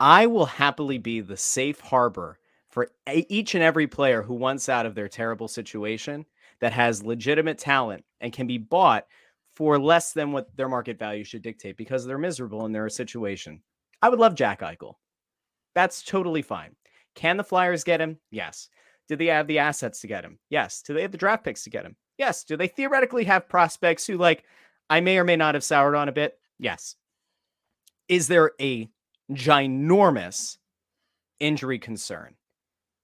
I 0.00 0.26
will 0.26 0.46
happily 0.46 0.98
be 0.98 1.20
the 1.20 1.36
safe 1.36 1.78
harbor 1.80 2.38
for 2.68 2.90
a- 3.08 3.26
each 3.28 3.54
and 3.54 3.62
every 3.62 3.86
player 3.86 4.22
who 4.22 4.34
wants 4.34 4.68
out 4.68 4.86
of 4.86 4.94
their 4.94 5.08
terrible 5.08 5.46
situation 5.46 6.26
that 6.64 6.72
has 6.72 7.04
legitimate 7.04 7.58
talent 7.58 8.02
and 8.22 8.32
can 8.32 8.46
be 8.46 8.56
bought 8.56 9.04
for 9.54 9.78
less 9.78 10.14
than 10.14 10.32
what 10.32 10.56
their 10.56 10.66
market 10.66 10.98
value 10.98 11.22
should 11.22 11.42
dictate 11.42 11.76
because 11.76 12.06
they're 12.06 12.16
miserable 12.16 12.64
in 12.64 12.72
their 12.72 12.88
situation. 12.88 13.60
I 14.00 14.08
would 14.08 14.18
love 14.18 14.34
Jack 14.34 14.60
Eichel. 14.62 14.94
That's 15.74 16.02
totally 16.02 16.40
fine. 16.40 16.74
Can 17.14 17.36
the 17.36 17.44
Flyers 17.44 17.84
get 17.84 18.00
him? 18.00 18.18
Yes. 18.30 18.70
Do 19.08 19.14
they 19.14 19.26
have 19.26 19.46
the 19.46 19.58
assets 19.58 20.00
to 20.00 20.06
get 20.06 20.24
him? 20.24 20.38
Yes. 20.48 20.80
Do 20.80 20.94
they 20.94 21.02
have 21.02 21.12
the 21.12 21.18
draft 21.18 21.44
picks 21.44 21.64
to 21.64 21.70
get 21.70 21.84
him? 21.84 21.96
Yes. 22.16 22.44
Do 22.44 22.56
they 22.56 22.68
theoretically 22.68 23.24
have 23.24 23.46
prospects 23.46 24.06
who, 24.06 24.16
like, 24.16 24.44
I 24.88 25.02
may 25.02 25.18
or 25.18 25.24
may 25.24 25.36
not 25.36 25.54
have 25.54 25.64
soured 25.64 25.94
on 25.94 26.08
a 26.08 26.12
bit? 26.12 26.38
Yes. 26.58 26.96
Is 28.08 28.26
there 28.28 28.52
a 28.58 28.88
ginormous 29.30 30.56
injury 31.40 31.78
concern 31.78 32.36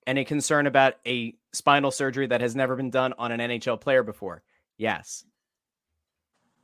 and 0.07 0.18
a 0.18 0.25
concern 0.25 0.66
about 0.66 0.94
a 1.07 1.35
spinal 1.53 1.91
surgery 1.91 2.27
that 2.27 2.41
has 2.41 2.55
never 2.55 2.77
been 2.77 2.91
done 2.91 3.15
on 3.19 3.33
an 3.33 3.41
NHL 3.41 3.81
player 3.81 4.03
before? 4.03 4.43
Yes. 4.77 5.25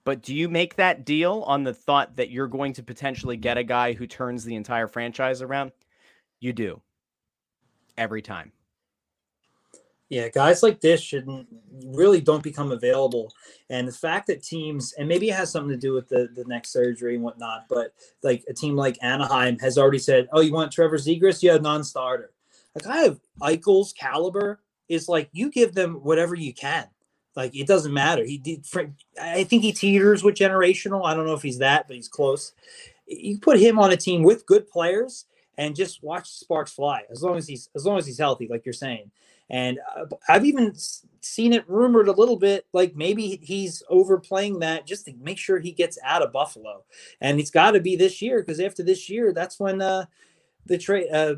But 0.04 0.22
do 0.22 0.34
you 0.34 0.48
make 0.48 0.76
that 0.76 1.04
deal 1.04 1.42
on 1.46 1.64
the 1.64 1.74
thought 1.74 2.16
that 2.16 2.30
you're 2.30 2.46
going 2.46 2.72
to 2.74 2.82
potentially 2.82 3.36
get 3.36 3.58
a 3.58 3.64
guy 3.64 3.92
who 3.92 4.06
turns 4.06 4.44
the 4.44 4.54
entire 4.54 4.86
franchise 4.86 5.42
around? 5.42 5.72
You 6.38 6.52
do. 6.52 6.80
Every 7.98 8.22
time. 8.22 8.52
Yeah, 10.08 10.28
guys 10.28 10.62
like 10.62 10.80
this 10.80 11.00
shouldn't 11.00 11.48
really 11.86 12.20
don't 12.20 12.42
become 12.42 12.70
available. 12.70 13.32
And 13.70 13.88
the 13.88 13.92
fact 13.92 14.28
that 14.28 14.44
teams, 14.44 14.92
and 14.92 15.08
maybe 15.08 15.30
it 15.30 15.34
has 15.34 15.50
something 15.50 15.72
to 15.72 15.76
do 15.76 15.92
with 15.92 16.08
the, 16.08 16.28
the 16.36 16.44
neck 16.44 16.66
surgery 16.66 17.16
and 17.16 17.24
whatnot, 17.24 17.64
but 17.68 17.92
like 18.22 18.44
a 18.48 18.54
team 18.54 18.76
like 18.76 19.02
Anaheim 19.02 19.58
has 19.58 19.76
already 19.76 19.98
said, 19.98 20.28
Oh, 20.32 20.40
you 20.40 20.52
want 20.52 20.70
Trevor 20.70 20.98
Zegras? 20.98 21.42
Yeah, 21.42 21.56
non-starter. 21.56 22.30
A 22.76 22.80
guy 22.80 23.04
of 23.06 23.20
Eichel's 23.40 23.92
caliber 23.92 24.60
is 24.88 25.08
like 25.08 25.28
you 25.32 25.50
give 25.50 25.74
them 25.74 25.94
whatever 26.02 26.34
you 26.34 26.54
can. 26.54 26.86
Like 27.34 27.54
it 27.54 27.66
doesn't 27.66 27.92
matter. 27.92 28.24
He 28.24 28.38
did. 28.38 28.66
For, 28.66 28.90
I 29.20 29.44
think 29.44 29.62
he 29.62 29.72
teeters 29.72 30.24
with 30.24 30.34
generational. 30.34 31.04
I 31.04 31.14
don't 31.14 31.26
know 31.26 31.34
if 31.34 31.42
he's 31.42 31.58
that, 31.58 31.86
but 31.86 31.96
he's 31.96 32.08
close. 32.08 32.52
You 33.06 33.38
put 33.38 33.60
him 33.60 33.78
on 33.78 33.92
a 33.92 33.96
team 33.96 34.22
with 34.22 34.46
good 34.46 34.68
players 34.68 35.26
and 35.58 35.76
just 35.76 36.02
watch 36.02 36.28
sparks 36.28 36.72
fly. 36.72 37.02
As 37.10 37.22
long 37.22 37.36
as 37.36 37.46
he's 37.46 37.68
as 37.76 37.84
long 37.84 37.98
as 37.98 38.06
he's 38.06 38.18
healthy, 38.18 38.48
like 38.48 38.64
you're 38.64 38.72
saying. 38.72 39.10
And 39.48 39.78
uh, 39.96 40.06
I've 40.28 40.44
even 40.44 40.74
seen 41.20 41.52
it 41.52 41.68
rumored 41.68 42.08
a 42.08 42.12
little 42.12 42.36
bit, 42.36 42.66
like 42.72 42.96
maybe 42.96 43.38
he's 43.42 43.82
overplaying 43.88 44.58
that 44.60 44.86
just 44.86 45.04
to 45.06 45.14
make 45.20 45.38
sure 45.38 45.58
he 45.58 45.72
gets 45.72 45.98
out 46.02 46.22
of 46.22 46.32
Buffalo. 46.32 46.84
And 47.20 47.38
it's 47.38 47.50
got 47.50 47.72
to 47.72 47.80
be 47.80 47.96
this 47.96 48.20
year 48.20 48.40
because 48.40 48.60
after 48.60 48.82
this 48.82 49.08
year, 49.08 49.32
that's 49.32 49.60
when 49.60 49.80
uh, 49.80 50.06
the 50.66 50.78
trade 50.78 51.08
uh, 51.12 51.36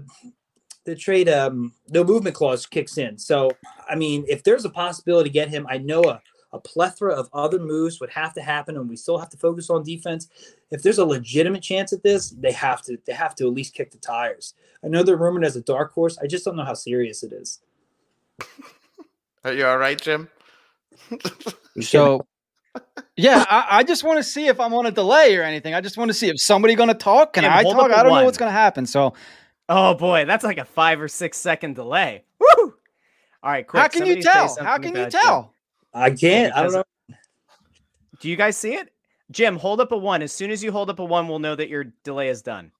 the 0.88 0.96
trade 0.96 1.28
um, 1.28 1.72
no 1.90 2.02
movement 2.02 2.34
clause 2.34 2.64
kicks 2.64 2.96
in. 2.96 3.18
So 3.18 3.50
I 3.88 3.94
mean, 3.94 4.24
if 4.26 4.42
there's 4.42 4.64
a 4.64 4.70
possibility 4.70 5.28
to 5.28 5.32
get 5.32 5.48
him, 5.48 5.66
I 5.68 5.78
know 5.78 6.02
a, 6.02 6.22
a 6.52 6.58
plethora 6.58 7.12
of 7.12 7.28
other 7.32 7.58
moves 7.58 8.00
would 8.00 8.10
have 8.10 8.32
to 8.34 8.40
happen, 8.40 8.76
and 8.76 8.88
we 8.88 8.96
still 8.96 9.18
have 9.18 9.28
to 9.30 9.36
focus 9.36 9.68
on 9.68 9.82
defense. 9.82 10.28
If 10.70 10.82
there's 10.82 10.98
a 10.98 11.04
legitimate 11.04 11.62
chance 11.62 11.92
at 11.92 12.02
this, 12.02 12.30
they 12.30 12.52
have 12.52 12.82
to 12.82 12.98
they 13.06 13.12
have 13.12 13.34
to 13.36 13.46
at 13.46 13.52
least 13.52 13.74
kick 13.74 13.90
the 13.90 13.98
tires. 13.98 14.54
I 14.82 14.88
know 14.88 15.02
they're 15.02 15.16
rumored 15.16 15.44
as 15.44 15.56
a 15.56 15.60
dark 15.60 15.92
horse. 15.92 16.16
I 16.22 16.26
just 16.26 16.44
don't 16.44 16.56
know 16.56 16.64
how 16.64 16.74
serious 16.74 17.22
it 17.22 17.32
is. 17.32 17.60
Are 19.44 19.52
you 19.52 19.66
all 19.66 19.78
right, 19.78 20.00
Jim? 20.00 20.28
So, 21.80 22.26
yeah, 23.16 23.44
I, 23.48 23.66
I 23.78 23.82
just 23.84 24.04
want 24.04 24.18
to 24.18 24.22
see 24.22 24.46
if 24.46 24.58
I'm 24.58 24.74
on 24.74 24.86
a 24.86 24.90
delay 24.90 25.36
or 25.36 25.42
anything. 25.42 25.74
I 25.74 25.80
just 25.80 25.96
want 25.96 26.08
to 26.08 26.14
see 26.14 26.28
if 26.28 26.40
somebody 26.40 26.74
going 26.74 26.88
to 26.88 26.94
talk. 26.94 27.34
Can 27.34 27.44
Jim, 27.44 27.52
I 27.52 27.62
talk? 27.62 27.76
up 27.76 27.90
a 27.90 27.96
I 27.96 28.02
don't 28.02 28.12
know 28.12 28.24
what's 28.24 28.38
going 28.38 28.48
to 28.48 28.58
happen. 28.58 28.84
So, 28.84 29.14
Oh 29.68 29.94
boy, 29.94 30.24
that's 30.24 30.44
like 30.44 30.58
a 30.58 30.64
five 30.64 31.00
or 31.00 31.08
six 31.08 31.36
second 31.36 31.74
delay. 31.74 32.24
Woo! 32.38 32.74
All 33.42 33.50
right, 33.50 33.66
quick. 33.66 33.82
how 33.82 33.88
can 33.88 34.06
you 34.06 34.22
tell? 34.22 34.56
How 34.62 34.78
can 34.78 34.94
you 34.94 35.02
about 35.02 35.12
Jim. 35.12 35.20
tell? 35.20 35.54
I 35.92 36.10
can't. 36.10 36.54
I 36.54 36.62
don't 36.62 36.72
know. 36.72 36.84
Do 38.20 38.28
you 38.28 38.36
guys 38.36 38.56
see 38.56 38.74
it? 38.74 38.92
Jim, 39.30 39.56
hold 39.56 39.80
up 39.80 39.92
a 39.92 39.96
one. 39.96 40.22
As 40.22 40.32
soon 40.32 40.50
as 40.50 40.64
you 40.64 40.72
hold 40.72 40.90
up 40.90 40.98
a 40.98 41.04
one, 41.04 41.28
we'll 41.28 41.38
know 41.38 41.54
that 41.54 41.68
your 41.68 41.84
delay 42.02 42.28
is 42.28 42.42
done. 42.42 42.72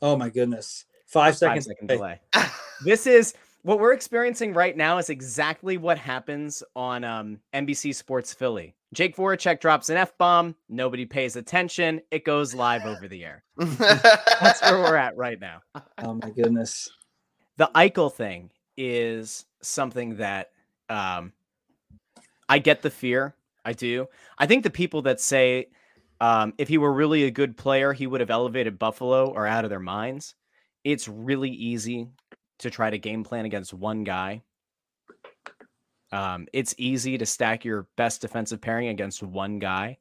Oh 0.00 0.16
my 0.16 0.30
goodness. 0.30 0.84
Five 1.06 1.34
Five 1.34 1.36
seconds. 1.36 1.66
second 1.66 1.88
delay. 1.88 2.20
delay. 2.32 2.46
This 2.84 3.06
is 3.06 3.34
what 3.62 3.80
we're 3.80 3.92
experiencing 3.92 4.54
right 4.54 4.76
now 4.76 4.98
is 4.98 5.10
exactly 5.10 5.76
what 5.76 5.98
happens 5.98 6.62
on 6.76 7.04
um, 7.04 7.40
NBC 7.52 7.94
Sports 7.94 8.32
Philly. 8.32 8.74
Jake 8.94 9.16
Voracek 9.16 9.60
drops 9.60 9.90
an 9.90 9.96
F 9.96 10.16
bomb. 10.16 10.54
Nobody 10.68 11.04
pays 11.04 11.36
attention. 11.36 12.00
It 12.10 12.24
goes 12.24 12.54
live 12.54 12.86
over 12.86 13.06
the 13.06 13.24
air. 13.24 13.44
That's 13.58 14.62
where 14.62 14.78
we're 14.78 14.96
at 14.96 15.16
right 15.16 15.38
now. 15.38 15.60
Oh 15.98 16.14
my 16.14 16.30
goodness. 16.30 16.88
the 17.58 17.70
Eichel 17.74 18.12
thing 18.12 18.50
is 18.76 19.44
something 19.60 20.16
that 20.16 20.50
um, 20.88 21.32
I 22.48 22.58
get 22.58 22.82
the 22.82 22.90
fear. 22.90 23.34
I 23.64 23.74
do. 23.74 24.06
I 24.38 24.46
think 24.46 24.62
the 24.62 24.70
people 24.70 25.02
that 25.02 25.20
say 25.20 25.66
um, 26.20 26.54
if 26.58 26.68
he 26.68 26.78
were 26.78 26.92
really 26.92 27.24
a 27.24 27.30
good 27.30 27.56
player, 27.56 27.92
he 27.92 28.06
would 28.06 28.20
have 28.20 28.30
elevated 28.30 28.78
Buffalo 28.78 29.32
are 29.34 29.46
out 29.46 29.64
of 29.64 29.70
their 29.70 29.80
minds. 29.80 30.34
It's 30.84 31.08
really 31.08 31.50
easy 31.50 32.08
to 32.60 32.70
try 32.70 32.90
to 32.90 32.98
game 32.98 33.24
plan 33.24 33.44
against 33.44 33.74
one 33.74 34.04
guy. 34.04 34.42
Um, 36.10 36.46
it's 36.52 36.74
easy 36.78 37.18
to 37.18 37.26
stack 37.26 37.64
your 37.64 37.86
best 37.96 38.20
defensive 38.20 38.60
pairing 38.60 38.88
against 38.88 39.22
one 39.22 39.58
guy. 39.58 39.98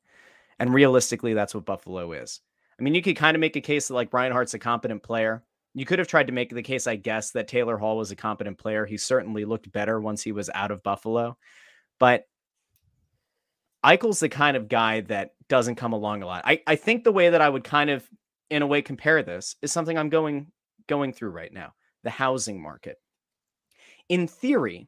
And 0.59 0.73
realistically, 0.73 1.33
that's 1.33 1.53
what 1.53 1.65
Buffalo 1.65 2.13
is. 2.13 2.41
I 2.79 2.83
mean, 2.83 2.95
you 2.95 3.01
could 3.01 3.15
kind 3.15 3.35
of 3.35 3.41
make 3.41 3.55
a 3.55 3.61
case 3.61 3.87
that 3.87 3.93
like 3.93 4.11
Brian 4.11 4.31
Hart's 4.31 4.53
a 4.53 4.59
competent 4.59 5.03
player. 5.03 5.43
You 5.73 5.85
could 5.85 5.99
have 5.99 6.07
tried 6.07 6.27
to 6.27 6.33
make 6.33 6.49
the 6.49 6.63
case, 6.63 6.87
I 6.87 6.95
guess, 6.95 7.31
that 7.31 7.47
Taylor 7.47 7.77
Hall 7.77 7.97
was 7.97 8.11
a 8.11 8.15
competent 8.15 8.57
player. 8.57 8.85
He 8.85 8.97
certainly 8.97 9.45
looked 9.45 9.71
better 9.71 9.99
once 9.99 10.23
he 10.23 10.31
was 10.31 10.49
out 10.53 10.71
of 10.71 10.83
Buffalo. 10.83 11.37
But 11.99 12.25
Eichel's 13.83 14.19
the 14.19 14.29
kind 14.29 14.57
of 14.57 14.67
guy 14.67 15.01
that 15.01 15.31
doesn't 15.49 15.75
come 15.75 15.93
along 15.93 16.23
a 16.23 16.25
lot. 16.25 16.43
I, 16.45 16.61
I 16.65 16.75
think 16.75 17.03
the 17.03 17.11
way 17.11 17.29
that 17.29 17.41
I 17.41 17.49
would 17.49 17.63
kind 17.63 17.89
of, 17.89 18.07
in 18.49 18.61
a 18.61 18.67
way, 18.67 18.81
compare 18.81 19.21
this 19.23 19.55
is 19.61 19.71
something 19.71 19.97
I'm 19.97 20.09
going 20.09 20.51
going 20.87 21.13
through 21.13 21.29
right 21.29 21.53
now: 21.53 21.73
the 22.03 22.09
housing 22.09 22.61
market. 22.61 22.97
In 24.09 24.27
theory, 24.27 24.87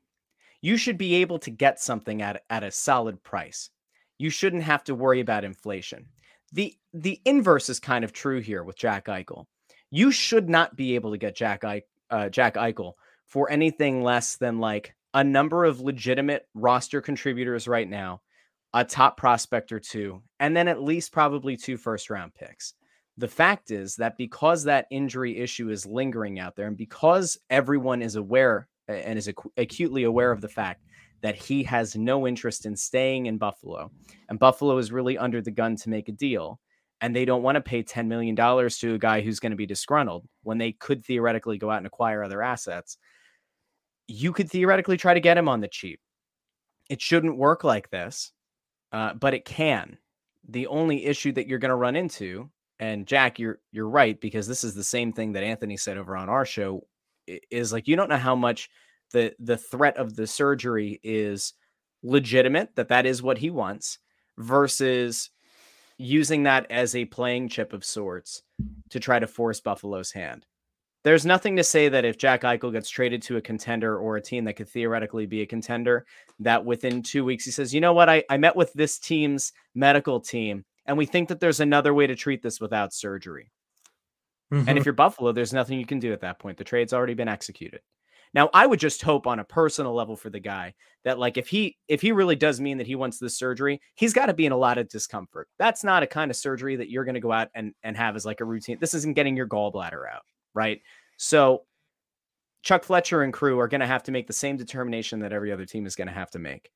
you 0.61 0.77
should 0.77 0.97
be 0.97 1.15
able 1.15 1.39
to 1.39 1.51
get 1.51 1.79
something 1.79 2.21
at, 2.21 2.43
at 2.49 2.63
a 2.63 2.71
solid 2.71 3.23
price. 3.23 3.69
You 4.17 4.29
shouldn't 4.29 4.63
have 4.63 4.83
to 4.85 4.95
worry 4.95 5.21
about 5.21 5.43
inflation. 5.43 6.07
The 6.51 6.73
the 6.93 7.21
inverse 7.25 7.69
is 7.69 7.79
kind 7.79 8.03
of 8.03 8.11
true 8.11 8.41
here 8.41 8.63
with 8.63 8.77
Jack 8.77 9.05
Eichel. 9.05 9.45
You 9.91 10.11
should 10.11 10.49
not 10.49 10.75
be 10.75 10.95
able 10.95 11.11
to 11.11 11.17
get 11.17 11.35
Jack 11.35 11.63
uh, 12.09 12.29
Jack 12.29 12.55
Eichel 12.55 12.93
for 13.25 13.49
anything 13.51 14.03
less 14.03 14.37
than 14.37 14.59
like 14.59 14.95
a 15.13 15.23
number 15.23 15.63
of 15.65 15.79
legitimate 15.79 16.47
roster 16.53 17.01
contributors 17.01 17.67
right 17.67 17.87
now, 17.87 18.21
a 18.73 18.83
top 18.83 19.17
prospect 19.17 19.71
or 19.71 19.79
two, 19.79 20.21
and 20.39 20.55
then 20.55 20.67
at 20.67 20.81
least 20.81 21.11
probably 21.11 21.55
two 21.55 21.77
first 21.77 22.09
round 22.09 22.33
picks. 22.33 22.73
The 23.17 23.27
fact 23.27 23.69
is 23.69 23.97
that 23.97 24.17
because 24.17 24.63
that 24.63 24.87
injury 24.89 25.37
issue 25.37 25.69
is 25.69 25.85
lingering 25.85 26.39
out 26.39 26.55
there, 26.55 26.67
and 26.67 26.77
because 26.77 27.37
everyone 27.49 28.01
is 28.01 28.15
aware 28.15 28.67
and 28.89 29.17
is 29.17 29.27
ac- 29.27 29.35
acutely 29.57 30.03
aware 30.03 30.31
of 30.31 30.41
the 30.41 30.49
fact 30.49 30.83
that 31.21 31.35
he 31.35 31.63
has 31.63 31.95
no 31.95 32.27
interest 32.27 32.65
in 32.65 32.75
staying 32.75 33.27
in 33.27 33.37
Buffalo, 33.37 33.91
and 34.29 34.39
Buffalo 34.39 34.77
is 34.77 34.91
really 34.91 35.17
under 35.17 35.41
the 35.41 35.51
gun 35.51 35.75
to 35.77 35.89
make 35.89 36.09
a 36.09 36.13
deal, 36.13 36.59
and 37.01 37.15
they 37.15 37.25
don't 37.25 37.43
want 37.43 37.55
to 37.55 37.61
pay 37.61 37.83
$10 37.83 38.07
million 38.07 38.35
to 38.35 38.93
a 38.93 38.99
guy 38.99 39.21
who's 39.21 39.39
going 39.39 39.51
to 39.51 39.57
be 39.57 39.65
disgruntled 39.65 40.25
when 40.43 40.57
they 40.57 40.71
could 40.73 41.05
theoretically 41.05 41.57
go 41.57 41.69
out 41.69 41.77
and 41.77 41.87
acquire 41.87 42.23
other 42.23 42.41
assets. 42.41 42.97
You 44.07 44.33
could 44.33 44.49
theoretically 44.49 44.97
try 44.97 45.13
to 45.13 45.19
get 45.19 45.37
him 45.37 45.47
on 45.47 45.61
the 45.61 45.67
cheap. 45.67 45.99
It 46.89 47.01
shouldn't 47.01 47.37
work 47.37 47.63
like 47.63 47.89
this, 47.89 48.31
uh, 48.91 49.13
but 49.13 49.33
it 49.33 49.45
can. 49.45 49.97
The 50.47 50.67
only 50.67 51.05
issue 51.05 51.31
that 51.33 51.47
you're 51.47 51.59
going 51.59 51.69
to 51.69 51.75
run 51.75 51.95
into, 51.95 52.49
and 52.79 53.05
Jack, 53.05 53.37
you're 53.37 53.59
you're 53.71 53.89
right 53.89 54.19
because 54.19 54.47
this 54.47 54.63
is 54.63 54.73
the 54.73 54.83
same 54.83 55.13
thing 55.13 55.33
that 55.33 55.43
Anthony 55.43 55.77
said 55.77 55.97
over 55.97 56.17
on 56.17 56.29
our 56.29 56.45
show, 56.45 56.81
is 57.51 57.71
like 57.73 57.87
you 57.87 57.95
don't 57.95 58.09
know 58.09 58.17
how 58.17 58.35
much 58.35 58.69
the 59.11 59.33
the 59.39 59.57
threat 59.57 59.97
of 59.97 60.15
the 60.15 60.27
surgery 60.27 60.99
is 61.03 61.53
legitimate 62.03 62.75
that 62.75 62.89
that 62.89 63.05
is 63.05 63.21
what 63.21 63.37
he 63.37 63.49
wants 63.49 63.99
versus 64.37 65.29
using 65.97 66.43
that 66.43 66.65
as 66.71 66.95
a 66.95 67.05
playing 67.05 67.49
chip 67.49 67.73
of 67.73 67.83
sorts 67.83 68.41
to 68.89 68.99
try 68.99 69.19
to 69.19 69.27
force 69.27 69.59
Buffalo's 69.59 70.11
hand. 70.11 70.45
There's 71.03 71.25
nothing 71.25 71.55
to 71.57 71.63
say 71.63 71.89
that 71.89 72.05
if 72.05 72.17
Jack 72.17 72.41
Eichel 72.41 72.71
gets 72.71 72.89
traded 72.89 73.21
to 73.23 73.37
a 73.37 73.41
contender 73.41 73.97
or 73.97 74.15
a 74.15 74.21
team 74.21 74.45
that 74.45 74.53
could 74.53 74.69
theoretically 74.69 75.25
be 75.25 75.41
a 75.41 75.45
contender, 75.45 76.05
that 76.39 76.65
within 76.65 77.01
two 77.01 77.23
weeks 77.23 77.45
he 77.45 77.51
says, 77.51 77.73
you 77.73 77.81
know 77.81 77.93
what, 77.93 78.09
I, 78.09 78.23
I 78.29 78.37
met 78.37 78.55
with 78.55 78.71
this 78.73 78.97
team's 78.99 79.51
medical 79.75 80.19
team 80.19 80.65
and 80.85 80.97
we 80.97 81.05
think 81.05 81.29
that 81.29 81.39
there's 81.39 81.59
another 81.59 81.93
way 81.93 82.07
to 82.07 82.15
treat 82.15 82.41
this 82.41 82.59
without 82.59 82.93
surgery. 82.93 83.51
Mm-hmm. 84.51 84.67
And 84.67 84.77
if 84.77 84.85
you're 84.85 84.93
Buffalo, 84.93 85.31
there's 85.31 85.53
nothing 85.53 85.79
you 85.79 85.85
can 85.85 85.99
do 85.99 86.11
at 86.11 86.21
that 86.21 86.39
point. 86.39 86.57
The 86.57 86.63
trade's 86.63 86.93
already 86.93 87.13
been 87.13 87.27
executed. 87.27 87.81
Now, 88.33 88.49
I 88.53 88.67
would 88.67 88.79
just 88.79 89.01
hope 89.01 89.25
on 89.25 89.39
a 89.39 89.43
personal 89.43 89.93
level 89.93 90.15
for 90.15 90.29
the 90.29 90.39
guy 90.39 90.75
that 91.03 91.17
like 91.17 91.37
if 91.37 91.47
he 91.47 91.77
if 91.87 92.01
he 92.01 92.11
really 92.11 92.35
does 92.35 92.59
mean 92.59 92.77
that 92.77 92.87
he 92.87 92.95
wants 92.95 93.17
this 93.17 93.37
surgery, 93.37 93.81
he's 93.95 94.13
got 94.13 94.27
to 94.27 94.33
be 94.33 94.45
in 94.45 94.51
a 94.51 94.57
lot 94.57 94.77
of 94.77 94.87
discomfort. 94.87 95.47
That's 95.57 95.83
not 95.83 96.03
a 96.03 96.07
kind 96.07 96.29
of 96.29 96.37
surgery 96.37 96.75
that 96.75 96.89
you're 96.89 97.05
going 97.05 97.15
to 97.15 97.21
go 97.21 97.31
out 97.31 97.49
and 97.55 97.73
and 97.83 97.97
have 97.97 98.15
as 98.15 98.25
like 98.25 98.41
a 98.41 98.45
routine. 98.45 98.77
This 98.79 98.93
isn't 98.93 99.15
getting 99.15 99.35
your 99.35 99.47
gallbladder 99.47 100.03
out, 100.11 100.23
right? 100.53 100.81
So 101.17 101.63
Chuck 102.61 102.83
Fletcher 102.83 103.23
and 103.23 103.33
crew 103.33 103.59
are 103.59 103.67
going 103.67 103.81
to 103.81 103.87
have 103.87 104.03
to 104.03 104.11
make 104.11 104.27
the 104.27 104.33
same 104.33 104.57
determination 104.57 105.19
that 105.19 105.33
every 105.33 105.51
other 105.51 105.65
team 105.65 105.85
is 105.85 105.95
going 105.95 106.07
to 106.07 106.13
have 106.13 106.31
to 106.31 106.39
make. 106.39 106.71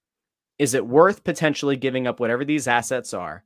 Is 0.57 0.73
it 0.73 0.85
worth 0.85 1.23
potentially 1.23 1.75
giving 1.75 2.07
up 2.07 2.19
whatever 2.19 2.45
these 2.45 2.67
assets 2.67 3.13
are 3.13 3.43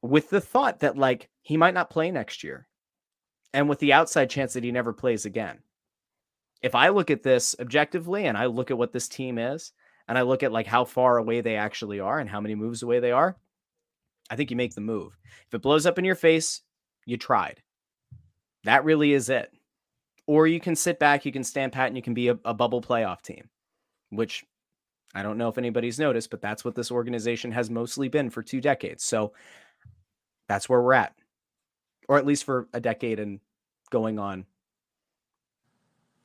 with 0.00 0.30
the 0.30 0.40
thought 0.40 0.80
that 0.80 0.96
like 0.96 1.28
he 1.42 1.56
might 1.56 1.74
not 1.74 1.90
play 1.90 2.10
next 2.10 2.44
year 2.44 2.68
and 3.54 3.70
with 3.70 3.78
the 3.78 3.94
outside 3.94 4.28
chance 4.28 4.52
that 4.52 4.64
he 4.64 4.70
never 4.70 4.92
plays 4.92 5.24
again? 5.24 5.60
if 6.64 6.74
I 6.74 6.88
look 6.88 7.10
at 7.10 7.22
this 7.22 7.54
objectively 7.60 8.24
and 8.24 8.38
I 8.38 8.46
look 8.46 8.70
at 8.70 8.78
what 8.78 8.90
this 8.90 9.06
team 9.06 9.36
is 9.36 9.72
and 10.08 10.16
I 10.16 10.22
look 10.22 10.42
at 10.42 10.50
like 10.50 10.66
how 10.66 10.86
far 10.86 11.18
away 11.18 11.42
they 11.42 11.56
actually 11.56 12.00
are 12.00 12.18
and 12.18 12.28
how 12.28 12.40
many 12.40 12.54
moves 12.54 12.82
away 12.82 13.00
they 13.00 13.12
are, 13.12 13.36
I 14.30 14.36
think 14.36 14.50
you 14.50 14.56
make 14.56 14.74
the 14.74 14.80
move. 14.80 15.18
If 15.46 15.52
it 15.52 15.60
blows 15.60 15.84
up 15.84 15.98
in 15.98 16.06
your 16.06 16.14
face, 16.14 16.62
you 17.04 17.18
tried. 17.18 17.62
That 18.64 18.86
really 18.86 19.12
is 19.12 19.28
it. 19.28 19.52
Or 20.26 20.46
you 20.46 20.58
can 20.58 20.74
sit 20.74 20.98
back, 20.98 21.26
you 21.26 21.32
can 21.32 21.44
stand 21.44 21.72
pat, 21.72 21.88
and 21.88 21.96
you 21.96 22.02
can 22.02 22.14
be 22.14 22.28
a, 22.28 22.38
a 22.46 22.54
bubble 22.54 22.80
playoff 22.80 23.20
team, 23.20 23.50
which 24.08 24.42
I 25.14 25.22
don't 25.22 25.36
know 25.36 25.50
if 25.50 25.58
anybody's 25.58 25.98
noticed, 25.98 26.30
but 26.30 26.40
that's 26.40 26.64
what 26.64 26.74
this 26.74 26.90
organization 26.90 27.52
has 27.52 27.68
mostly 27.68 28.08
been 28.08 28.30
for 28.30 28.42
two 28.42 28.62
decades. 28.62 29.04
So 29.04 29.34
that's 30.48 30.66
where 30.66 30.80
we're 30.80 30.94
at, 30.94 31.14
or 32.08 32.16
at 32.16 32.24
least 32.24 32.44
for 32.44 32.68
a 32.72 32.80
decade 32.80 33.20
and 33.20 33.40
going 33.94 34.18
on 34.18 34.44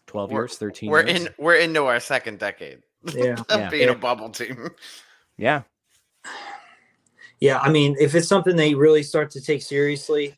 12 0.08 0.32
we're, 0.32 0.41
years, 0.41 0.58
13 0.58 0.89
we're 0.89 1.05
years. 1.05 1.25
in 1.25 1.29
we're 1.38 1.55
into 1.55 1.86
our 1.86 1.99
second 1.99 2.39
decade. 2.39 2.79
Yeah. 3.15 3.36
of 3.47 3.71
being 3.71 3.88
yeah. 3.88 3.93
a 3.93 3.95
bubble 3.95 4.29
team. 4.29 4.71
Yeah. 5.38 5.62
Yeah, 7.39 7.60
I 7.60 7.69
mean, 7.71 7.95
if 7.97 8.13
it's 8.15 8.27
something 8.27 8.58
they 8.58 8.73
really 8.73 9.03
start 9.03 9.32
to 9.32 9.41
take 9.41 9.62
seriously, 9.62 10.36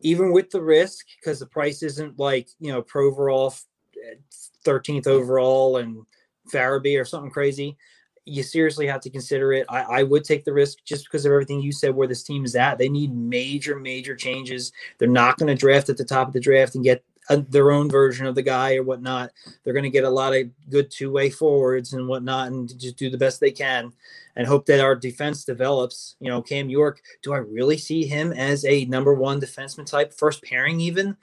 even 0.00 0.32
with 0.32 0.50
the 0.50 0.60
risk, 0.60 1.06
because 1.16 1.38
the 1.38 1.46
price 1.46 1.82
isn't 1.82 2.18
like 2.18 2.48
you 2.60 2.70
know 2.70 2.82
Provorov, 2.82 3.64
eh, 3.96 4.16
thirteenth 4.62 5.06
overall, 5.06 5.78
and 5.78 6.04
Farabee 6.52 7.00
or 7.00 7.06
something 7.06 7.30
crazy, 7.30 7.78
you 8.24 8.42
seriously 8.42 8.86
have 8.86 9.00
to 9.00 9.10
consider 9.10 9.52
it. 9.52 9.66
I, 9.68 9.82
I 9.82 10.02
would 10.02 10.24
take 10.24 10.44
the 10.44 10.52
risk 10.52 10.78
just 10.84 11.04
because 11.04 11.26
of 11.26 11.32
everything 11.32 11.60
you 11.60 11.72
said 11.72 11.94
where 11.94 12.08
this 12.08 12.22
team 12.22 12.44
is 12.44 12.54
at. 12.54 12.78
They 12.78 12.88
need 12.88 13.14
major, 13.14 13.76
major 13.76 14.14
changes. 14.14 14.72
They're 14.98 15.08
not 15.08 15.38
going 15.38 15.48
to 15.48 15.60
draft 15.60 15.88
at 15.88 15.96
the 15.96 16.04
top 16.04 16.28
of 16.28 16.32
the 16.32 16.40
draft 16.40 16.74
and 16.74 16.84
get 16.84 17.04
a, 17.28 17.38
their 17.38 17.70
own 17.70 17.88
version 17.88 18.26
of 18.26 18.34
the 18.34 18.42
guy 18.42 18.76
or 18.76 18.82
whatnot. 18.82 19.30
They're 19.62 19.72
going 19.72 19.84
to 19.84 19.90
get 19.90 20.04
a 20.04 20.10
lot 20.10 20.34
of 20.34 20.48
good 20.70 20.90
two 20.90 21.10
way 21.10 21.30
forwards 21.30 21.92
and 21.92 22.06
whatnot 22.06 22.48
and 22.48 22.78
just 22.78 22.96
do 22.96 23.10
the 23.10 23.18
best 23.18 23.40
they 23.40 23.50
can 23.50 23.92
and 24.36 24.46
hope 24.46 24.66
that 24.66 24.80
our 24.80 24.94
defense 24.94 25.44
develops. 25.44 26.16
You 26.20 26.30
know, 26.30 26.42
Cam 26.42 26.70
York, 26.70 27.02
do 27.22 27.32
I 27.32 27.38
really 27.38 27.78
see 27.78 28.06
him 28.06 28.32
as 28.32 28.64
a 28.64 28.84
number 28.86 29.14
one 29.14 29.40
defenseman 29.40 29.86
type, 29.86 30.12
first 30.12 30.42
pairing 30.42 30.80
even? 30.80 31.16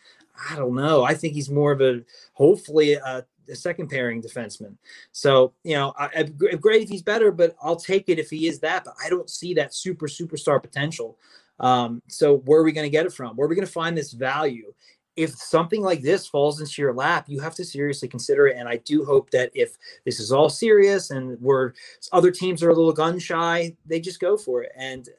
I 0.49 0.55
don't 0.55 0.75
know. 0.75 1.03
I 1.03 1.15
think 1.15 1.33
he's 1.33 1.49
more 1.49 1.71
of 1.71 1.81
a 1.81 2.01
hopefully 2.33 2.93
a, 2.93 3.25
a 3.49 3.55
second 3.55 3.89
pairing 3.89 4.21
defenseman. 4.21 4.75
So, 5.11 5.53
you 5.63 5.75
know, 5.75 5.93
I, 5.97 6.09
I, 6.17 6.23
great 6.23 6.83
if 6.83 6.89
he's 6.89 7.01
better, 7.01 7.31
but 7.31 7.55
I'll 7.61 7.75
take 7.75 8.09
it 8.09 8.19
if 8.19 8.29
he 8.29 8.47
is 8.47 8.59
that. 8.59 8.85
But 8.85 8.95
I 9.03 9.09
don't 9.09 9.29
see 9.29 9.53
that 9.55 9.73
super 9.73 10.07
superstar 10.07 10.61
potential. 10.61 11.17
Um, 11.59 12.01
so 12.07 12.37
where 12.37 12.61
are 12.61 12.63
we 12.63 12.71
going 12.71 12.85
to 12.85 12.91
get 12.91 13.05
it 13.05 13.13
from? 13.13 13.35
Where 13.35 13.45
are 13.45 13.49
we 13.49 13.55
going 13.55 13.67
to 13.67 13.71
find 13.71 13.97
this 13.97 14.13
value? 14.13 14.73
if 15.19 15.35
something 15.35 15.81
like 15.81 16.01
this 16.01 16.25
falls 16.25 16.61
into 16.61 16.81
your 16.81 16.93
lap, 16.93 17.25
you 17.27 17.41
have 17.41 17.53
to 17.53 17.65
seriously 17.65 18.07
consider 18.07 18.47
it. 18.47 18.55
And 18.55 18.69
I 18.69 18.77
do 18.77 19.03
hope 19.03 19.29
that 19.31 19.51
if 19.53 19.77
this 20.05 20.17
is 20.17 20.31
all 20.31 20.47
serious 20.47 21.11
and 21.11 21.37
where 21.41 21.73
other 22.13 22.31
teams 22.31 22.63
are 22.63 22.69
a 22.69 22.73
little 22.73 22.93
gun 22.93 23.19
shy, 23.19 23.75
they 23.85 23.99
just 23.99 24.21
go 24.21 24.37
for 24.37 24.63
it. 24.63 24.71
And 24.77 25.09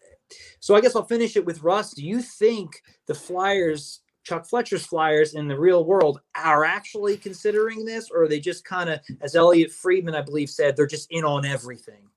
so 0.58 0.74
I 0.74 0.80
guess 0.80 0.96
I'll 0.96 1.04
finish 1.04 1.36
it 1.36 1.44
with 1.44 1.62
Russ. 1.62 1.92
Do 1.92 2.02
you 2.02 2.22
think 2.22 2.82
the 3.08 3.14
Flyers, 3.14 4.00
Chuck 4.30 4.46
Fletcher's 4.46 4.86
Flyers 4.86 5.34
in 5.34 5.48
the 5.48 5.58
real 5.58 5.84
world, 5.84 6.20
are 6.36 6.64
actually 6.64 7.16
considering 7.16 7.84
this, 7.84 8.10
or 8.12 8.22
are 8.22 8.28
they 8.28 8.38
just 8.38 8.64
kind 8.64 8.88
of, 8.88 9.00
as 9.22 9.34
Elliotte 9.34 9.72
Friedman, 9.72 10.14
I 10.14 10.22
believe, 10.22 10.48
said, 10.48 10.76
they're 10.76 10.86
just 10.86 11.10
in 11.10 11.24
on 11.24 11.44
everything? 11.44 12.08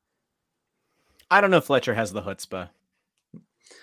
I 1.32 1.41
don't 1.41 1.49
know 1.49 1.58
if 1.58 1.65
Fletcher 1.65 1.95
has 1.95 2.13
the 2.13 2.21
chutzpah. 2.21 2.69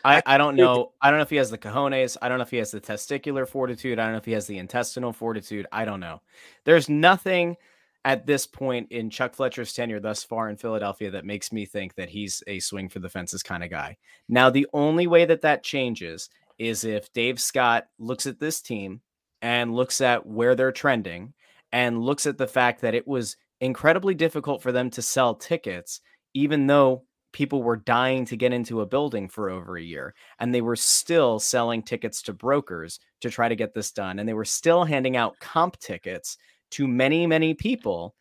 I, 0.04 0.22
I 0.24 0.38
don't 0.38 0.54
know. 0.54 0.92
I 1.02 1.10
don't 1.10 1.18
know 1.18 1.24
if 1.24 1.30
he 1.30 1.36
has 1.36 1.50
the 1.50 1.58
cojones. 1.58 2.16
I 2.22 2.28
don't 2.28 2.38
know 2.38 2.44
if 2.44 2.52
he 2.52 2.58
has 2.58 2.70
the 2.70 2.80
testicular 2.80 3.48
fortitude. 3.48 3.98
I 3.98 4.04
don't 4.04 4.12
know 4.12 4.18
if 4.18 4.24
he 4.24 4.32
has 4.32 4.46
the 4.46 4.58
intestinal 4.58 5.12
fortitude. 5.12 5.66
I 5.72 5.84
don't 5.84 5.98
know. 5.98 6.22
There's 6.64 6.88
nothing 6.88 7.56
at 8.04 8.26
this 8.26 8.46
point 8.46 8.92
in 8.92 9.10
Chuck 9.10 9.34
Fletcher's 9.34 9.72
tenure 9.72 9.98
thus 9.98 10.22
far 10.22 10.48
in 10.48 10.56
Philadelphia 10.56 11.10
that 11.10 11.26
makes 11.26 11.52
me 11.52 11.66
think 11.66 11.96
that 11.96 12.08
he's 12.08 12.44
a 12.46 12.60
swing 12.60 12.88
for 12.88 13.00
the 13.00 13.10
fences 13.10 13.42
kind 13.42 13.64
of 13.64 13.70
guy. 13.70 13.96
Now, 14.28 14.50
the 14.50 14.68
only 14.72 15.08
way 15.08 15.24
that 15.24 15.42
that 15.42 15.64
changes 15.64 16.30
is 16.60 16.84
if 16.84 17.10
Dave 17.14 17.40
Scott 17.40 17.86
looks 17.98 18.26
at 18.26 18.38
this 18.38 18.60
team 18.60 19.00
and 19.40 19.74
looks 19.74 20.02
at 20.02 20.26
where 20.26 20.54
they're 20.54 20.70
trending 20.70 21.32
and 21.72 22.02
looks 22.02 22.26
at 22.26 22.36
the 22.36 22.46
fact 22.46 22.82
that 22.82 22.94
it 22.94 23.08
was 23.08 23.38
incredibly 23.62 24.14
difficult 24.14 24.62
for 24.62 24.70
them 24.70 24.90
to 24.90 25.00
sell 25.00 25.34
tickets, 25.34 26.02
even 26.34 26.66
though 26.66 27.04
people 27.32 27.62
were 27.62 27.76
dying 27.76 28.26
to 28.26 28.36
get 28.36 28.52
into 28.52 28.82
a 28.82 28.86
building 28.86 29.26
for 29.26 29.48
over 29.48 29.78
a 29.78 29.82
year 29.82 30.14
and 30.38 30.54
they 30.54 30.60
were 30.60 30.76
still 30.76 31.38
selling 31.38 31.82
tickets 31.82 32.20
to 32.20 32.32
brokers 32.32 33.00
to 33.20 33.30
try 33.30 33.48
to 33.48 33.56
get 33.56 33.72
this 33.72 33.92
done 33.92 34.18
and 34.18 34.28
they 34.28 34.34
were 34.34 34.44
still 34.44 34.84
handing 34.84 35.16
out 35.16 35.38
comp 35.40 35.78
tickets 35.78 36.36
to 36.70 36.88
many 36.88 37.26
many 37.26 37.54
people 37.54 38.14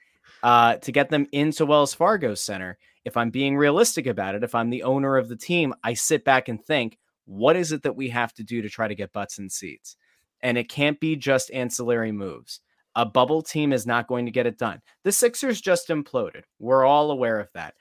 uh, 0.44 0.76
to 0.76 0.92
get 0.92 1.10
them 1.10 1.26
into 1.32 1.66
wells 1.66 1.94
fargo 1.94 2.36
center. 2.36 2.78
If 3.04 3.18
i'm 3.18 3.32
being 3.32 3.58
realistic 3.58 4.06
about 4.06 4.36
it 4.36 4.44
if 4.44 4.54
i'm 4.54 4.70
the 4.70 4.84
owner 4.84 5.18
of 5.18 5.28
the 5.28 5.36
team 5.36 5.74
i 5.84 5.96
sit 5.96 6.24
back 6.24 6.48
and 6.48 6.64
think 6.64 6.99
what 7.30 7.56
is 7.56 7.72
it 7.72 7.84
that 7.84 7.96
we 7.96 8.10
have 8.10 8.34
to 8.34 8.44
do 8.44 8.62
to 8.62 8.70
try 8.70 8.88
to 8.88 8.96
get 8.96 9.14
butts 9.14 9.38
in 9.38 9.50
seats 9.50 9.96
and 10.42 10.58
it 10.58 10.70
can't 10.70 11.00
be 11.00 11.16
just 11.16 11.52
ancillary 11.52 12.12
moves 12.12 12.62
a 12.96 13.06
bubble 13.06 13.42
team 13.42 13.72
is 13.72 13.86
not 13.86 14.08
going 14.08 14.26
to 14.26 14.32
get 14.32 14.48
it 14.48 14.58
done 14.58 14.82
the 15.04 15.12
sixers 15.12 15.62
just 15.62 15.90
imploded 15.90 16.44
we're 16.58 16.86
all 16.86 17.12
aware 17.12 17.40
of 17.40 17.50
that 17.54 17.76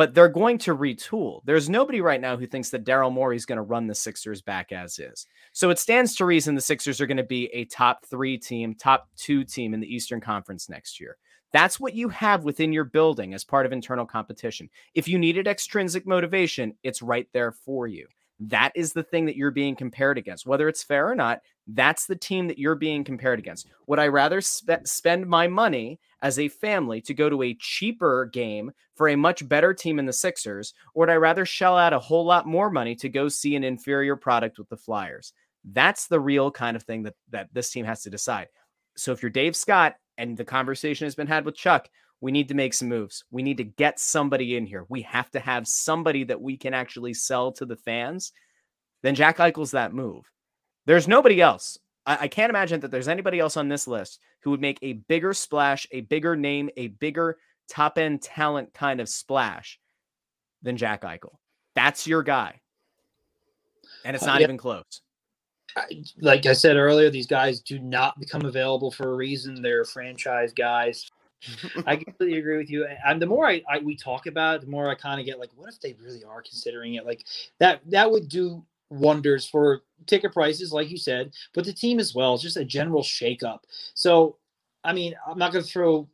but 0.00 0.14
they're 0.14 0.30
going 0.30 0.56
to 0.56 0.74
retool. 0.74 1.42
There's 1.44 1.68
nobody 1.68 2.00
right 2.00 2.22
now 2.22 2.34
who 2.34 2.46
thinks 2.46 2.70
that 2.70 2.86
Daryl 2.86 3.12
Morey 3.12 3.36
is 3.36 3.44
going 3.44 3.56
to 3.58 3.62
run 3.62 3.86
the 3.86 3.94
Sixers 3.94 4.40
back 4.40 4.72
as 4.72 4.98
is. 4.98 5.26
So 5.52 5.68
it 5.68 5.78
stands 5.78 6.14
to 6.16 6.24
reason 6.24 6.54
the 6.54 6.62
Sixers 6.62 7.02
are 7.02 7.06
going 7.06 7.18
to 7.18 7.22
be 7.22 7.48
a 7.52 7.66
top 7.66 8.06
three 8.06 8.38
team, 8.38 8.74
top 8.74 9.10
two 9.18 9.44
team 9.44 9.74
in 9.74 9.80
the 9.80 9.94
Eastern 9.94 10.18
Conference 10.18 10.70
next 10.70 11.00
year. 11.00 11.18
That's 11.52 11.78
what 11.78 11.94
you 11.94 12.08
have 12.08 12.44
within 12.44 12.72
your 12.72 12.84
building 12.84 13.34
as 13.34 13.44
part 13.44 13.66
of 13.66 13.72
internal 13.72 14.06
competition. 14.06 14.70
If 14.94 15.06
you 15.06 15.18
needed 15.18 15.46
extrinsic 15.46 16.06
motivation, 16.06 16.72
it's 16.82 17.02
right 17.02 17.28
there 17.34 17.52
for 17.52 17.86
you. 17.86 18.06
That 18.40 18.72
is 18.74 18.92
the 18.94 19.02
thing 19.02 19.26
that 19.26 19.36
you're 19.36 19.50
being 19.50 19.76
compared 19.76 20.16
against. 20.16 20.46
Whether 20.46 20.66
it's 20.66 20.82
fair 20.82 21.08
or 21.08 21.14
not, 21.14 21.40
that's 21.66 22.06
the 22.06 22.16
team 22.16 22.48
that 22.48 22.58
you're 22.58 22.74
being 22.74 23.04
compared 23.04 23.38
against. 23.38 23.68
Would 23.86 23.98
I 23.98 24.08
rather 24.08 24.40
spe- 24.40 24.86
spend 24.86 25.26
my 25.26 25.46
money 25.46 26.00
as 26.22 26.38
a 26.38 26.48
family 26.48 27.02
to 27.02 27.14
go 27.14 27.28
to 27.28 27.42
a 27.42 27.56
cheaper 27.60 28.30
game 28.32 28.72
for 28.96 29.08
a 29.08 29.16
much 29.16 29.46
better 29.46 29.74
team 29.74 29.98
in 29.98 30.06
the 30.06 30.12
Sixers, 30.12 30.72
or 30.94 31.00
would 31.00 31.10
I 31.10 31.16
rather 31.16 31.44
shell 31.44 31.76
out 31.76 31.92
a 31.92 31.98
whole 31.98 32.24
lot 32.24 32.46
more 32.46 32.70
money 32.70 32.94
to 32.96 33.08
go 33.08 33.28
see 33.28 33.56
an 33.56 33.64
inferior 33.64 34.16
product 34.16 34.58
with 34.58 34.68
the 34.68 34.76
Flyers? 34.76 35.32
That's 35.64 36.06
the 36.06 36.20
real 36.20 36.50
kind 36.50 36.76
of 36.76 36.82
thing 36.82 37.02
that 37.02 37.14
that 37.30 37.48
this 37.52 37.70
team 37.70 37.84
has 37.84 38.02
to 38.02 38.10
decide. 38.10 38.48
So 38.96 39.12
if 39.12 39.22
you're 39.22 39.30
Dave 39.30 39.54
Scott 39.54 39.96
and 40.16 40.36
the 40.36 40.44
conversation 40.44 41.06
has 41.06 41.14
been 41.14 41.26
had 41.26 41.44
with 41.44 41.56
Chuck, 41.56 41.88
we 42.20 42.32
need 42.32 42.48
to 42.48 42.54
make 42.54 42.74
some 42.74 42.88
moves. 42.88 43.24
We 43.30 43.42
need 43.42 43.56
to 43.58 43.64
get 43.64 43.98
somebody 43.98 44.56
in 44.56 44.66
here. 44.66 44.84
We 44.88 45.02
have 45.02 45.30
to 45.30 45.40
have 45.40 45.66
somebody 45.66 46.24
that 46.24 46.40
we 46.40 46.56
can 46.56 46.74
actually 46.74 47.14
sell 47.14 47.52
to 47.52 47.64
the 47.64 47.76
fans. 47.76 48.32
Then 49.02 49.14
Jack 49.14 49.38
Eichel's 49.38 49.70
that 49.70 49.94
move. 49.94 50.30
There's 50.86 51.08
nobody 51.08 51.40
else. 51.40 51.78
I, 52.04 52.18
I 52.22 52.28
can't 52.28 52.50
imagine 52.50 52.80
that 52.80 52.90
there's 52.90 53.08
anybody 53.08 53.38
else 53.38 53.56
on 53.56 53.68
this 53.68 53.86
list 53.86 54.20
who 54.42 54.50
would 54.50 54.60
make 54.60 54.78
a 54.82 54.94
bigger 54.94 55.32
splash, 55.32 55.86
a 55.92 56.02
bigger 56.02 56.36
name, 56.36 56.70
a 56.76 56.88
bigger 56.88 57.38
top 57.68 57.98
end 57.98 58.20
talent 58.22 58.74
kind 58.74 59.00
of 59.00 59.08
splash 59.08 59.78
than 60.62 60.76
Jack 60.76 61.02
Eichel. 61.02 61.36
That's 61.74 62.06
your 62.06 62.22
guy. 62.22 62.60
And 64.04 64.14
it's 64.14 64.24
Uh, 64.24 64.28
not 64.28 64.40
yeah. 64.40 64.44
even 64.44 64.58
close. 64.58 65.02
Like 66.20 66.46
I 66.46 66.52
said 66.52 66.76
earlier, 66.76 67.10
these 67.10 67.28
guys 67.28 67.60
do 67.60 67.78
not 67.78 68.18
become 68.18 68.44
available 68.44 68.90
for 68.90 69.12
a 69.12 69.14
reason. 69.14 69.62
They're 69.62 69.84
franchise 69.84 70.52
guys. 70.52 71.08
I 71.86 71.96
completely 71.96 72.38
agree 72.38 72.56
with 72.56 72.70
you. 72.70 72.86
And 73.06 73.20
the 73.20 73.26
more 73.26 73.46
I, 73.46 73.62
I 73.70 73.78
we 73.78 73.96
talk 73.96 74.26
about 74.26 74.56
it, 74.56 74.60
the 74.62 74.70
more 74.70 74.88
I 74.88 74.94
kind 74.94 75.20
of 75.20 75.26
get 75.26 75.38
like, 75.38 75.50
what 75.56 75.68
if 75.68 75.80
they 75.80 75.94
really 76.02 76.24
are 76.24 76.42
considering 76.42 76.94
it? 76.94 77.06
Like 77.06 77.24
that 77.58 77.80
that 77.90 78.10
would 78.10 78.28
do 78.28 78.64
wonders 78.90 79.48
for 79.48 79.82
ticket 80.06 80.32
prices, 80.32 80.72
like 80.72 80.90
you 80.90 80.96
said, 80.96 81.32
but 81.54 81.64
the 81.64 81.72
team 81.72 81.98
as 81.98 82.14
well. 82.14 82.34
It's 82.34 82.42
just 82.42 82.56
a 82.56 82.64
general 82.64 83.02
shakeup. 83.02 83.60
So, 83.94 84.36
I 84.84 84.92
mean, 84.92 85.14
I'm 85.26 85.38
not 85.38 85.52
going 85.52 85.64
to 85.64 85.70
throw. 85.70 86.08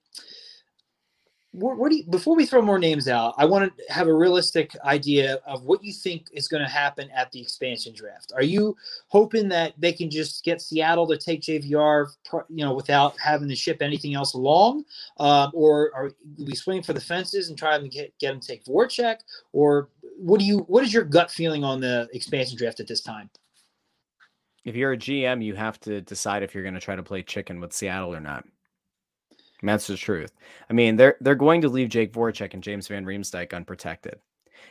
What, 1.57 1.79
what 1.79 1.91
do 1.91 1.97
you, 1.97 2.05
before 2.05 2.37
we 2.37 2.45
throw 2.45 2.61
more 2.61 2.79
names 2.79 3.09
out, 3.09 3.35
I 3.39 3.47
want 3.47 3.73
to 3.77 3.93
have 3.93 4.09
a 4.09 4.15
realistic 4.15 4.77
idea 4.85 5.39
of 5.47 5.65
what 5.65 5.83
you 5.83 5.93
think 5.93 6.27
is 6.33 6.49
going 6.49 6.63
to 6.63 6.69
happen 6.69 7.11
at 7.11 7.33
the 7.33 7.41
expansion 7.41 7.95
draft. 7.95 8.31
Are 8.35 8.43
you 8.43 8.77
hoping 9.09 9.49
that 9.49 9.73
they 9.79 9.93
can 9.93 10.11
just 10.11 10.45
get 10.45 10.61
Seattle 10.61 11.07
to 11.07 11.17
take 11.17 11.41
JVR, 11.41 12.09
you 12.51 12.65
know, 12.65 12.75
without 12.75 13.19
having 13.19 13.49
to 13.49 13.57
ship 13.57 13.81
anything 13.81 14.15
else 14.15 14.35
along, 14.35 14.85
um, 15.19 15.51
or 15.55 15.91
are 15.95 16.11
we 16.39 16.55
swinging 16.55 16.83
for 16.83 16.93
the 16.93 17.01
fences 17.01 17.49
and 17.49 17.57
try 17.57 17.79
to 17.79 17.89
get 17.89 18.13
get 18.19 18.33
them 18.33 18.41
to 18.41 18.47
take 18.47 18.65
Voracek, 18.67 19.21
or 19.53 19.89
what 20.19 20.39
do 20.39 20.45
you? 20.45 20.59
What 20.69 20.85
is 20.85 20.93
your 20.93 21.05
gut 21.05 21.31
feeling 21.31 21.65
on 21.65 21.81
the 21.81 22.07
expansion 22.13 22.59
draft 22.59 22.81
at 22.81 22.87
this 22.87 23.01
time? 23.01 23.31
If 24.65 24.77
you're 24.77 24.93
a 24.93 24.97
GM, 24.97 25.43
you 25.43 25.55
have 25.55 25.81
to 25.81 26.03
decide 26.03 26.43
if 26.43 26.53
you're 26.53 26.65
going 26.65 26.75
to 26.75 26.81
try 26.81 26.97
to 26.97 27.03
play 27.03 27.23
chicken 27.23 27.61
with 27.61 27.73
Seattle 27.73 28.15
or 28.15 28.21
not. 28.21 28.45
And 29.67 29.73
that's 29.73 29.89
the 29.89 29.97
truth. 29.97 30.31
I 30.71 30.75
mean, 30.75 30.95
they're 30.95 31.17
they're 31.21 31.35
going 31.35 31.61
to 31.63 31.69
leave 31.69 31.89
Jake 31.89 32.13
Voracek 32.13 32.55
and 32.55 32.63
James 32.63 32.87
Van 32.87 33.05
Riemsdyk 33.05 33.53
unprotected. 33.53 34.21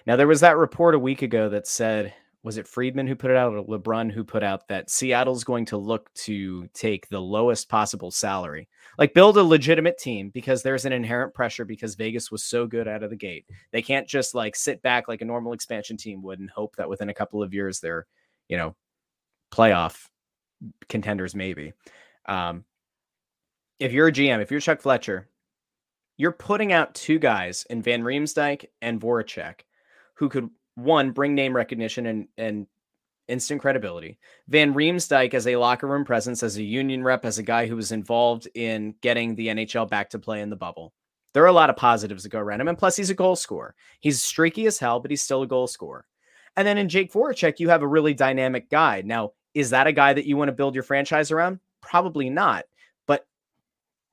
Now, 0.08 0.16
there 0.16 0.26
was 0.26 0.40
that 0.40 0.56
report 0.56 0.96
a 0.96 1.00
week 1.00 1.22
ago 1.22 1.50
that 1.50 1.68
said, 1.68 2.14
was 2.44 2.58
it 2.58 2.66
Friedman 2.66 3.06
who 3.06 3.14
put 3.14 3.30
it 3.30 3.36
out 3.36 3.54
or 3.54 3.62
LeBrun 3.66 4.10
who 4.10 4.24
put 4.24 4.42
out 4.42 4.70
that 4.70 4.90
Seattle's 4.90 5.44
going 5.44 5.66
to 5.66 5.76
look 5.76 6.14
to 6.14 6.70
take 6.74 7.10
the 7.10 7.20
lowest 7.20 7.68
possible 7.68 8.10
salary, 8.10 8.70
like 8.98 9.14
build 9.14 9.36
a 9.36 9.44
legitimate 9.44 9.98
team 9.98 10.30
because 10.30 10.64
there's 10.64 10.86
an 10.86 10.94
inherent 10.94 11.34
pressure 11.34 11.66
because 11.66 11.96
Vegas 11.96 12.32
was 12.32 12.46
so 12.46 12.66
good 12.66 12.88
out 12.88 13.04
of 13.04 13.10
the 13.10 13.18
gate. 13.18 13.46
They 13.74 13.82
can't 13.82 14.08
just 14.08 14.34
like 14.34 14.56
sit 14.56 14.82
back 14.82 15.10
like 15.10 15.20
a 15.20 15.26
normal 15.26 15.52
expansion 15.52 15.98
team 15.98 16.22
would 16.22 16.40
and 16.40 16.50
hope 16.50 16.78
that 16.78 16.88
within 16.88 17.10
a 17.10 17.14
couple 17.14 17.44
of 17.44 17.54
years 17.54 17.82
they're, 17.82 18.06
you 18.48 18.56
know, 18.56 18.78
playoff 19.52 20.08
contenders 20.88 21.36
maybe. 21.36 21.74
Um, 22.28 22.64
if 23.80 23.92
you're 23.92 24.08
a 24.08 24.12
GM, 24.12 24.42
if 24.42 24.52
you're 24.52 24.60
Chuck 24.60 24.82
Fletcher, 24.82 25.30
you're 26.18 26.32
putting 26.32 26.72
out 26.72 26.96
two 26.96 27.20
guys 27.20 27.66
in 27.70 27.82
Van 27.82 28.04
Riemsdyk 28.04 28.66
and 28.82 29.02
Voracek 29.02 29.62
who 30.16 30.30
could 30.30 30.50
one 30.76 31.12
bring 31.12 31.36
name 31.36 31.56
recognition 31.56 32.06
and 32.06 32.28
and 32.38 32.68
instant 33.28 33.62
credibility. 33.62 34.20
Van 34.48 34.74
Riemsdyk 34.74 35.34
as 35.34 35.48
a 35.48 35.56
locker 35.56 35.88
room 35.88 36.06
presence, 36.06 36.44
as 36.44 36.58
a 36.58 36.64
union 36.64 37.04
rep, 37.04 37.26
as 37.26 37.38
a 37.38 37.44
guy 37.44 37.66
who 37.66 37.76
was 37.76 37.92
involved 37.92 38.48
in 38.54 38.94
getting 39.02 39.36
the 39.36 39.48
NHL 39.48 39.90
back 39.90 40.10
to 40.12 40.20
play 40.20 40.42
in 40.42 40.50
the 40.50 40.56
bubble. 40.56 40.94
There 41.34 41.44
are 41.44 41.48
a 41.48 41.54
lot 41.54 41.70
of 41.70 41.76
positives 41.76 42.24
that 42.24 42.30
go 42.30 42.40
around 42.40 42.62
him, 42.62 42.68
and 42.68 42.78
plus 42.78 42.96
he's 42.96 43.10
a 43.10 43.16
goal 43.16 43.36
scorer. 43.36 43.76
He's 44.00 44.24
streaky 44.24 44.68
as 44.68 44.80
hell, 44.80 45.00
but 45.00 45.12
he's 45.12 45.24
still 45.24 45.42
a 45.42 45.48
goal 45.48 45.68
scorer. 45.68 46.06
And 46.56 46.68
then 46.68 46.78
in 46.78 46.88
Jake 46.88 47.12
Voracek, 47.12 47.60
you 47.60 47.70
have 47.70 47.82
a 47.82 47.88
really 47.88 48.14
dynamic 48.14 48.70
guy. 48.70 49.02
Now, 49.04 49.32
is 49.54 49.72
that 49.72 49.88
a 49.88 49.92
guy 49.92 50.14
that 50.14 50.26
you 50.26 50.38
want 50.38 50.50
to 50.50 50.54
build 50.54 50.76
your 50.76 50.84
franchise 50.84 51.32
around? 51.32 51.60
Probably 51.82 52.30
not. 52.30 52.66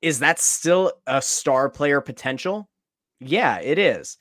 Is 0.03 0.19
that 0.19 0.37
still 0.37 0.91
a 1.07 1.21
star 1.21 1.69
player 1.69 2.01
potential? 2.01 2.69
Yeah, 3.21 3.61
it 3.61 3.79
is. 3.79 4.17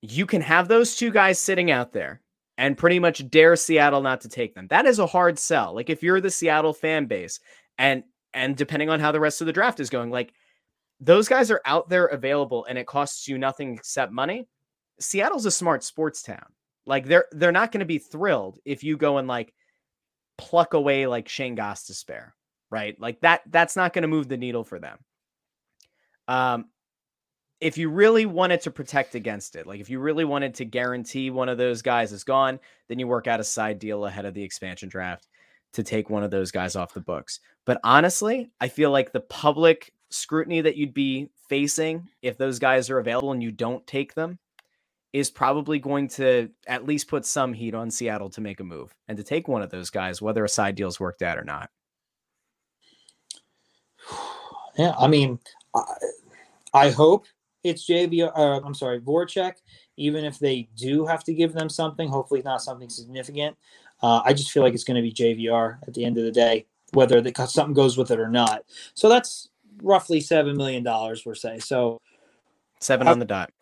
You 0.00 0.24
can 0.24 0.40
have 0.40 0.68
those 0.68 0.96
two 0.96 1.10
guys 1.10 1.38
sitting 1.38 1.70
out 1.70 1.92
there 1.92 2.22
and 2.56 2.78
pretty 2.78 2.98
much 2.98 3.28
dare 3.28 3.56
Seattle 3.56 4.00
not 4.00 4.22
to 4.22 4.30
take 4.30 4.54
them. 4.54 4.68
That 4.68 4.86
is 4.86 4.98
a 4.98 5.06
hard 5.06 5.38
sell. 5.38 5.74
Like 5.74 5.90
if 5.90 6.02
you're 6.02 6.22
the 6.22 6.30
Seattle 6.30 6.72
fan 6.72 7.04
base 7.04 7.40
and 7.76 8.04
and 8.32 8.56
depending 8.56 8.88
on 8.88 8.98
how 8.98 9.12
the 9.12 9.20
rest 9.20 9.42
of 9.42 9.46
the 9.46 9.52
draft 9.52 9.80
is 9.80 9.90
going, 9.90 10.10
like 10.10 10.32
those 10.98 11.28
guys 11.28 11.50
are 11.50 11.60
out 11.66 11.90
there 11.90 12.06
available 12.06 12.64
and 12.64 12.78
it 12.78 12.86
costs 12.86 13.28
you 13.28 13.36
nothing 13.36 13.74
except 13.74 14.12
money. 14.12 14.48
Seattle's 14.98 15.44
a 15.44 15.50
smart 15.50 15.84
sports 15.84 16.22
town. 16.22 16.46
Like 16.86 17.04
they're 17.04 17.26
they're 17.32 17.52
not 17.52 17.70
going 17.70 17.80
to 17.80 17.86
be 17.86 17.98
thrilled 17.98 18.60
if 18.64 18.82
you 18.82 18.96
go 18.96 19.18
and 19.18 19.28
like 19.28 19.52
pluck 20.38 20.72
away 20.72 21.06
like 21.06 21.28
Shane 21.28 21.54
Gostisbehere, 21.54 22.30
right? 22.70 22.98
Like 23.00 23.20
that 23.20 23.42
that's 23.46 23.76
not 23.76 23.92
going 23.92 24.02
to 24.02 24.08
move 24.08 24.28
the 24.28 24.36
needle 24.36 24.64
for 24.64 24.78
them. 24.78 24.98
Um 26.28 26.66
if 27.60 27.78
you 27.78 27.88
really 27.88 28.26
wanted 28.26 28.60
to 28.62 28.70
protect 28.70 29.14
against 29.14 29.56
it, 29.56 29.66
like 29.66 29.80
if 29.80 29.88
you 29.88 29.98
really 29.98 30.24
wanted 30.24 30.54
to 30.54 30.64
guarantee 30.64 31.30
one 31.30 31.48
of 31.48 31.56
those 31.56 31.80
guys 31.80 32.12
is 32.12 32.22
gone, 32.22 32.60
then 32.88 32.98
you 32.98 33.06
work 33.06 33.26
out 33.26 33.40
a 33.40 33.44
side 33.44 33.78
deal 33.78 34.04
ahead 34.04 34.26
of 34.26 34.34
the 34.34 34.42
expansion 34.42 34.90
draft 34.90 35.26
to 35.72 35.82
take 35.82 36.10
one 36.10 36.22
of 36.22 36.30
those 36.30 36.50
guys 36.50 36.76
off 36.76 36.94
the 36.94 37.00
books. 37.00 37.40
But 37.64 37.80
honestly, 37.82 38.50
I 38.60 38.68
feel 38.68 38.90
like 38.90 39.12
the 39.12 39.20
public 39.20 39.92
scrutiny 40.10 40.60
that 40.60 40.76
you'd 40.76 40.94
be 40.94 41.30
facing 41.48 42.08
if 42.22 42.38
those 42.38 42.58
guys 42.58 42.90
are 42.90 42.98
available 42.98 43.32
and 43.32 43.42
you 43.42 43.52
don't 43.52 43.86
take 43.86 44.14
them 44.14 44.38
is 45.12 45.30
probably 45.30 45.78
going 45.78 46.08
to 46.08 46.50
at 46.66 46.84
least 46.84 47.08
put 47.08 47.24
some 47.24 47.52
heat 47.52 47.74
on 47.74 47.90
Seattle 47.90 48.28
to 48.30 48.40
make 48.40 48.60
a 48.60 48.64
move 48.64 48.94
and 49.08 49.16
to 49.16 49.24
take 49.24 49.48
one 49.48 49.62
of 49.62 49.70
those 49.70 49.88
guys, 49.88 50.20
whether 50.20 50.44
a 50.44 50.48
side 50.48 50.74
deal's 50.74 51.00
worked 51.00 51.22
out 51.22 51.38
or 51.38 51.44
not. 51.44 51.70
Yeah, 54.76 54.94
I 54.98 55.06
mean, 55.06 55.38
I, 55.74 55.82
I 56.74 56.90
hope 56.90 57.26
it's 57.64 57.88
JV. 57.88 58.30
Uh, 58.34 58.60
I'm 58.64 58.74
sorry, 58.74 59.00
Voracek. 59.00 59.54
Even 59.96 60.24
if 60.24 60.38
they 60.38 60.68
do 60.76 61.06
have 61.06 61.24
to 61.24 61.32
give 61.32 61.54
them 61.54 61.68
something, 61.68 62.08
hopefully 62.08 62.42
not 62.44 62.62
something 62.62 62.90
significant. 62.90 63.56
Uh, 64.02 64.20
I 64.24 64.34
just 64.34 64.50
feel 64.50 64.62
like 64.62 64.74
it's 64.74 64.84
going 64.84 64.96
to 64.96 65.02
be 65.02 65.12
JVR 65.12 65.78
at 65.86 65.94
the 65.94 66.04
end 66.04 66.18
of 66.18 66.24
the 66.24 66.30
day, 66.30 66.66
whether 66.92 67.20
the, 67.22 67.32
something 67.46 67.72
goes 67.74 67.96
with 67.96 68.10
it 68.10 68.20
or 68.20 68.28
not. 68.28 68.64
So 68.94 69.08
that's 69.08 69.48
roughly 69.82 70.20
seven 70.20 70.56
million 70.56 70.82
dollars, 70.82 71.24
we're 71.24 71.34
saying. 71.34 71.60
So 71.60 72.00
Seven 72.80 73.06
How- 73.06 73.14
on 73.14 73.18
the 73.18 73.24
dot. 73.24 73.52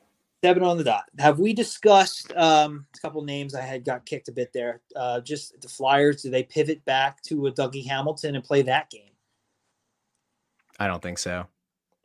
seven 0.43 0.63
on 0.63 0.77
the 0.77 0.85
dot. 0.85 1.05
Have 1.19 1.39
we 1.39 1.53
discussed 1.53 2.33
um, 2.37 2.87
a 2.97 2.99
couple 2.99 3.23
names? 3.23 3.55
I 3.55 3.63
had 3.63 3.85
got 3.85 4.05
kicked 4.05 4.29
a 4.29 4.33
bit 4.33 4.53
there. 4.53 4.81
Uh, 4.95 5.21
just 5.21 5.61
the 5.61 5.69
Flyers. 5.69 6.23
Do 6.23 6.31
they 6.31 6.43
pivot 6.43 6.85
back 6.85 7.23
to 7.23 7.47
a 7.47 7.53
Dougie 7.53 7.87
Hamilton 7.87 8.35
and 8.35 8.45
play 8.45 8.63
that 8.63 8.91
game? 8.91 9.14
I 10.79 10.87
don't 10.87 11.03
think 11.03 11.19
so. 11.19 11.47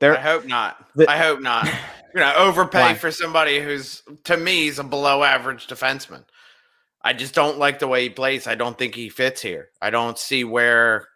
I 0.01 0.15
hope 0.15 0.45
not. 0.45 0.87
The- 0.95 1.09
I 1.09 1.17
hope 1.17 1.41
not. 1.41 1.65
You're 2.13 2.23
gonna 2.23 2.39
overpay 2.39 2.79
Why? 2.79 2.93
for 2.95 3.11
somebody 3.11 3.59
who's 3.59 4.01
to 4.23 4.35
me 4.37 4.67
is 4.67 4.79
a 4.79 4.83
below 4.83 5.23
average 5.23 5.67
defenseman. 5.67 6.23
I 7.01 7.13
just 7.13 7.33
don't 7.35 7.57
like 7.59 7.79
the 7.79 7.87
way 7.87 8.03
he 8.03 8.09
plays. 8.09 8.47
I 8.47 8.55
don't 8.55 8.77
think 8.77 8.95
he 8.95 9.09
fits 9.09 9.41
here. 9.41 9.69
I 9.81 9.89
don't 9.89 10.17
see 10.17 10.43
where 10.43 11.07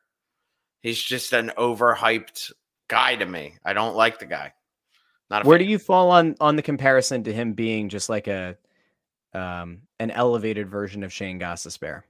he's 0.82 1.02
just 1.02 1.34
an 1.34 1.52
overhyped 1.58 2.52
guy 2.88 3.16
to 3.16 3.26
me. 3.26 3.56
I 3.66 3.74
don't 3.74 3.96
like 3.96 4.20
the 4.20 4.26
guy. 4.26 4.54
Not 5.30 5.46
a 5.46 5.48
where 5.48 5.58
fan. 5.58 5.66
do 5.66 5.72
you 5.72 5.80
fall 5.80 6.12
on 6.12 6.36
on 6.40 6.56
the 6.56 6.62
comparison 6.62 7.24
to 7.24 7.34
him 7.34 7.54
being 7.54 7.90
just 7.90 8.08
like 8.10 8.28
a 8.28 8.56
um 9.34 9.82
an 10.00 10.12
elevated 10.12 10.70
version 10.70 11.04
of 11.04 11.12
Shane 11.12 11.40
Gostisbehere? 11.40 12.04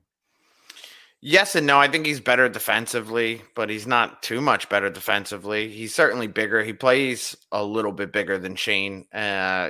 Yes 1.26 1.56
and 1.56 1.66
no. 1.66 1.80
I 1.80 1.88
think 1.88 2.06
he's 2.06 2.20
better 2.20 2.50
defensively, 2.50 3.44
but 3.56 3.70
he's 3.70 3.88
not 3.88 4.22
too 4.22 4.42
much 4.42 4.68
better 4.68 4.90
defensively. 4.90 5.70
He's 5.70 5.96
certainly 5.96 6.28
bigger. 6.28 6.62
He 6.66 6.74
plays 6.74 7.34
a 7.50 7.64
little 7.64 7.94
bit 7.94 8.12
bigger 8.12 8.38
than 8.38 8.58
Shane. 8.58 9.06
Uh, 9.14 9.70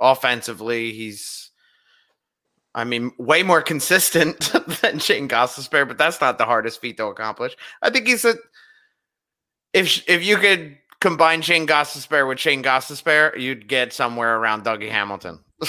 offensively, 0.00 0.92
he's, 0.92 1.50
I 2.74 2.84
mean, 2.84 3.12
way 3.18 3.42
more 3.42 3.60
consistent 3.60 4.40
than 4.80 5.00
Shane 5.00 5.28
Gostisbehere, 5.28 5.86
but 5.86 5.98
that's 5.98 6.22
not 6.22 6.38
the 6.38 6.46
hardest 6.46 6.80
feat 6.80 6.96
to 6.96 7.08
accomplish. 7.08 7.54
I 7.82 7.90
think 7.90 8.06
he's 8.06 8.24
a, 8.24 8.36
if 9.74 10.02
if 10.08 10.24
you 10.24 10.38
could 10.38 10.78
combine 10.98 11.42
Shane 11.42 11.66
Gostisbehere 11.66 12.26
with 12.26 12.38
Shane 12.38 12.62
Gostisbehere, 12.62 13.38
you'd 13.38 13.68
get 13.68 13.92
somewhere 13.92 14.34
around 14.38 14.64
Dougie 14.64 14.90
Hamilton. 14.90 15.44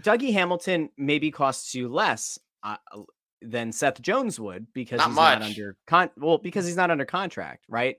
Dougie 0.00 0.32
Hamilton 0.32 0.90
maybe 0.98 1.30
costs 1.30 1.72
you 1.72 1.88
less 1.88 2.36
uh, 2.64 2.78
than 3.50 3.72
Seth 3.72 4.00
Jones 4.02 4.38
would 4.40 4.72
because 4.72 4.98
Not 4.98 5.08
he's 5.08 5.16
much. 5.16 5.38
not 5.40 5.48
under 5.48 5.76
con 5.86 6.10
well 6.16 6.38
because 6.38 6.66
he's 6.66 6.76
not 6.76 6.90
under 6.90 7.04
contract, 7.04 7.64
right? 7.68 7.96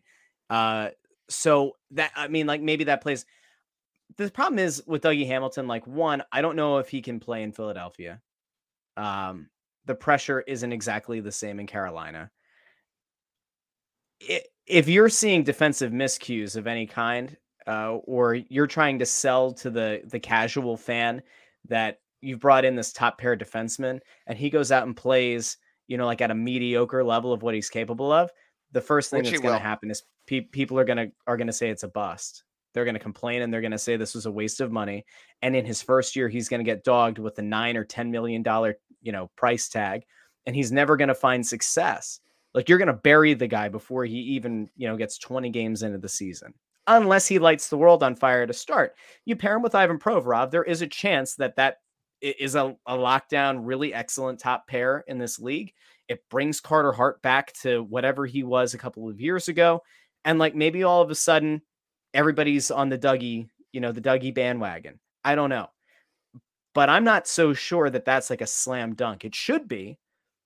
Uh 0.49 0.89
so 1.29 1.73
that 1.91 2.11
I 2.15 2.27
mean 2.27 2.47
like 2.47 2.61
maybe 2.61 2.85
that 2.85 3.01
plays 3.01 3.25
the 4.17 4.29
problem 4.29 4.59
is 4.59 4.83
with 4.85 5.01
Dougie 5.03 5.27
Hamilton 5.27 5.67
like 5.67 5.85
one, 5.87 6.23
I 6.31 6.41
don't 6.41 6.55
know 6.55 6.77
if 6.77 6.89
he 6.89 7.01
can 7.01 7.19
play 7.19 7.43
in 7.43 7.51
Philadelphia. 7.51 8.21
Um 8.97 9.49
the 9.85 9.95
pressure 9.95 10.41
isn't 10.41 10.73
exactly 10.73 11.19
the 11.19 11.31
same 11.31 11.59
in 11.59 11.67
Carolina. 11.67 12.31
If 14.65 14.87
you're 14.87 15.09
seeing 15.09 15.43
defensive 15.43 15.91
miscues 15.91 16.55
of 16.55 16.67
any 16.67 16.87
kind, 16.87 17.35
uh, 17.67 17.93
or 18.05 18.35
you're 18.35 18.67
trying 18.67 18.99
to 18.99 19.05
sell 19.05 19.51
to 19.53 19.69
the 19.69 20.01
the 20.05 20.19
casual 20.19 20.77
fan 20.77 21.21
that 21.67 21.99
you've 22.25 22.39
brought 22.39 22.65
in 22.65 22.75
this 22.75 22.91
top 22.91 23.17
pair 23.17 23.37
defenseman 23.37 23.99
and 24.27 24.37
he 24.37 24.49
goes 24.49 24.71
out 24.71 24.85
and 24.85 24.95
plays, 24.95 25.57
you 25.87 25.97
know, 25.97 26.05
like 26.05 26.21
at 26.21 26.31
a 26.31 26.35
mediocre 26.35 27.03
level 27.03 27.31
of 27.31 27.43
what 27.43 27.53
he's 27.53 27.69
capable 27.69 28.11
of, 28.11 28.31
the 28.71 28.81
first 28.81 29.09
thing 29.09 29.19
Which 29.19 29.31
that's 29.31 29.41
going 29.41 29.57
to 29.57 29.63
happen 29.63 29.91
is 29.91 30.03
pe- 30.27 30.41
people 30.41 30.79
are 30.79 30.83
going 30.83 30.97
to 30.97 31.11
are 31.27 31.37
going 31.37 31.47
to 31.47 31.53
say 31.53 31.69
it's 31.69 31.83
a 31.83 31.87
bust. 31.87 32.43
They're 32.73 32.83
going 32.83 32.95
to 32.95 32.99
complain 32.99 33.41
and 33.41 33.53
they're 33.53 33.61
going 33.61 33.71
to 33.71 33.77
say 33.77 33.95
this 33.95 34.15
was 34.15 34.25
a 34.25 34.31
waste 34.31 34.59
of 34.59 34.71
money. 34.71 35.05
And 35.41 35.55
in 35.55 35.65
his 35.65 35.81
first 35.81 36.15
year, 36.15 36.27
he's 36.27 36.49
going 36.49 36.59
to 36.59 36.69
get 36.69 36.83
dogged 36.83 37.19
with 37.19 37.39
a 37.39 37.41
nine 37.41 37.77
or 37.77 37.85
ten 37.85 38.11
million 38.11 38.43
dollar, 38.43 38.75
you 39.01 39.11
know, 39.11 39.31
price 39.37 39.69
tag, 39.69 40.03
and 40.45 40.55
he's 40.55 40.71
never 40.71 40.97
going 40.97 41.07
to 41.07 41.15
find 41.15 41.45
success. 41.45 42.19
Like 42.53 42.67
you're 42.67 42.77
going 42.77 42.87
to 42.87 42.93
bury 42.93 43.33
the 43.33 43.47
guy 43.47 43.69
before 43.69 44.05
he 44.05 44.17
even, 44.17 44.69
you 44.75 44.87
know, 44.87 44.97
gets 44.97 45.17
20 45.17 45.49
games 45.49 45.83
into 45.83 45.97
the 45.97 46.09
season, 46.09 46.53
unless 46.87 47.27
he 47.27 47.39
lights 47.39 47.69
the 47.69 47.77
world 47.77 48.01
on 48.03 48.15
fire 48.15 48.47
to 48.47 48.53
start. 48.53 48.95
You 49.25 49.35
pair 49.35 49.55
him 49.55 49.61
with 49.61 49.75
Ivan 49.75 49.99
Provorov, 49.99 50.51
there 50.51 50.63
is 50.63 50.81
a 50.81 50.87
chance 50.87 51.35
that 51.35 51.55
that 51.57 51.77
is 52.21 52.55
a, 52.55 52.75
a 52.85 52.95
lockdown, 52.95 53.59
really 53.63 53.93
excellent 53.93 54.39
top 54.39 54.67
pair 54.67 55.03
in 55.07 55.17
this 55.17 55.39
league. 55.39 55.73
It 56.07 56.23
brings 56.29 56.59
Carter 56.59 56.91
Hart 56.91 57.21
back 57.21 57.53
to 57.61 57.83
whatever 57.83 58.25
he 58.25 58.43
was 58.43 58.73
a 58.73 58.77
couple 58.77 59.09
of 59.09 59.19
years 59.19 59.47
ago. 59.47 59.81
And 60.23 60.39
like 60.39 60.55
maybe 60.55 60.83
all 60.83 61.01
of 61.01 61.09
a 61.09 61.15
sudden, 61.15 61.61
everybody's 62.13 62.71
on 62.71 62.89
the 62.89 62.97
Dougie, 62.97 63.47
you 63.71 63.81
know, 63.81 63.91
the 63.91 64.01
Dougie 64.01 64.33
bandwagon. 64.33 64.99
I 65.23 65.35
don't 65.35 65.49
know. 65.49 65.67
But 66.73 66.89
I'm 66.89 67.03
not 67.03 67.27
so 67.27 67.53
sure 67.53 67.89
that 67.89 68.05
that's 68.05 68.29
like 68.29 68.41
a 68.41 68.47
slam 68.47 68.95
dunk. 68.95 69.25
It 69.25 69.33
should 69.33 69.67
be. 69.67 69.97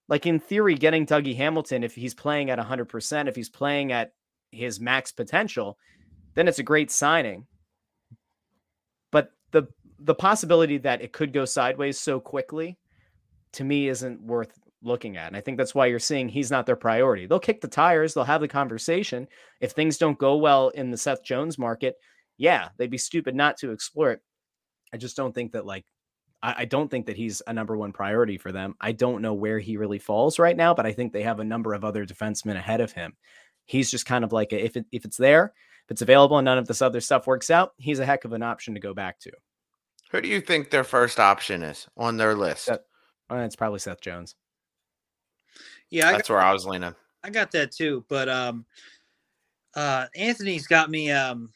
Like 0.08 0.26
in 0.26 0.40
theory, 0.40 0.76
getting 0.76 1.06
Dougie 1.06 1.36
Hamilton, 1.36 1.84
if 1.84 1.96
he's 1.96 2.14
playing 2.14 2.50
at 2.50 2.60
100%, 2.60 3.28
if 3.28 3.36
he's 3.36 3.50
playing 3.50 3.92
at 3.92 4.12
his 4.52 4.80
max 4.80 5.12
potential, 5.12 5.78
then 6.34 6.48
it's 6.48 6.60
a 6.60 6.64
great 6.64 6.92
signing. 6.92 7.46
The 10.02 10.16
possibility 10.16 10.78
that 10.80 11.02
it 11.02 11.12
could 11.12 11.34
go 11.34 11.46
sideways 11.46 12.00
so 12.00 12.20
quickly 12.20 12.78
to 13.54 13.64
me 13.64 13.90
isn't 13.90 14.22
worth 14.22 14.54
looking 14.82 15.18
at. 15.18 15.28
And 15.28 15.36
I 15.36 15.42
think 15.42 15.58
that's 15.58 15.76
why 15.76 15.88
you're 15.88 16.00
seeing 16.00 16.30
he's 16.30 16.52
not 16.52 16.66
their 16.66 16.76
priority. 16.76 17.26
They'll 17.26 17.40
kick 17.40 17.62
the 17.62 17.68
tires, 17.68 18.14
they'll 18.14 18.24
have 18.24 18.42
the 18.42 18.48
conversation. 18.48 19.28
If 19.60 19.72
things 19.72 19.98
don't 19.98 20.18
go 20.18 20.38
well 20.38 20.70
in 20.70 20.92
the 20.92 20.98
Seth 20.98 21.24
Jones 21.24 21.58
market, 21.58 21.96
yeah, 22.38 22.70
they'd 22.78 22.90
be 22.90 22.98
stupid 22.98 23.36
not 23.36 23.58
to 23.58 23.72
explore 23.72 24.12
it. 24.12 24.22
I 24.94 24.98
just 24.98 25.18
don't 25.18 25.36
think 25.36 25.52
that 25.52 25.66
like 25.66 25.86
I, 26.42 26.56
I 26.60 26.66
don't 26.66 26.90
think 26.90 27.08
that 27.08 27.18
he's 27.18 27.42
a 27.46 27.54
number 27.54 27.78
one 27.78 27.92
priority 27.92 28.38
for 28.38 28.52
them. 28.52 28.76
I 28.80 28.94
don't 28.94 29.22
know 29.22 29.34
where 29.34 29.60
he 29.60 29.78
really 29.78 30.00
falls 30.00 30.40
right 30.40 30.56
now, 30.56 30.74
but 30.74 30.86
I 30.86 30.94
think 30.94 31.12
they 31.12 31.24
have 31.24 31.40
a 31.40 31.46
number 31.46 31.74
of 31.74 31.84
other 31.84 32.06
defensemen 32.06 32.56
ahead 32.56 32.82
of 32.82 32.94
him. 32.94 33.14
He's 33.66 33.92
just 33.92 34.06
kind 34.06 34.24
of 34.24 34.32
like 34.32 34.54
a, 34.54 34.64
if 34.64 34.78
it, 34.78 34.86
if 34.92 35.06
it's 35.06 35.18
there, 35.18 35.54
if 35.86 35.92
it's 35.92 36.02
available 36.02 36.38
and 36.38 36.46
none 36.46 36.58
of 36.58 36.68
this 36.68 36.82
other 36.82 37.02
stuff 37.02 37.28
works 37.28 37.52
out, 37.52 37.74
he's 37.78 38.00
a 38.00 38.06
heck 38.06 38.26
of 38.26 38.34
an 38.34 38.42
option 38.42 38.74
to 38.74 38.80
go 38.80 38.94
back 38.94 39.20
to. 39.20 39.32
Who 40.10 40.22
do 40.22 40.28
you 40.28 40.42
think 40.42 40.70
their 40.70 40.84
first 40.84 41.20
option 41.20 41.64
is 41.64 41.88
on 41.96 42.18
their 42.18 42.36
list? 42.36 42.68
That- 42.68 42.86
Uh, 43.32 43.38
it's 43.38 43.56
probably 43.56 43.78
Seth 43.78 44.02
Jones. 44.02 44.36
Yeah, 45.92 46.08
I 46.08 46.12
got, 46.12 46.18
That's 46.18 46.30
where 46.30 46.42
I 46.42 46.52
was 46.52 46.66
leaning. 46.66 46.96
I 47.24 47.30
got 47.30 47.52
that 47.52 47.72
too. 47.72 48.04
But 48.10 48.28
um, 48.28 48.66
uh, 49.76 50.08
Anthony's 50.16 50.66
got 50.66 50.90
me 50.90 51.12
um, 51.12 51.52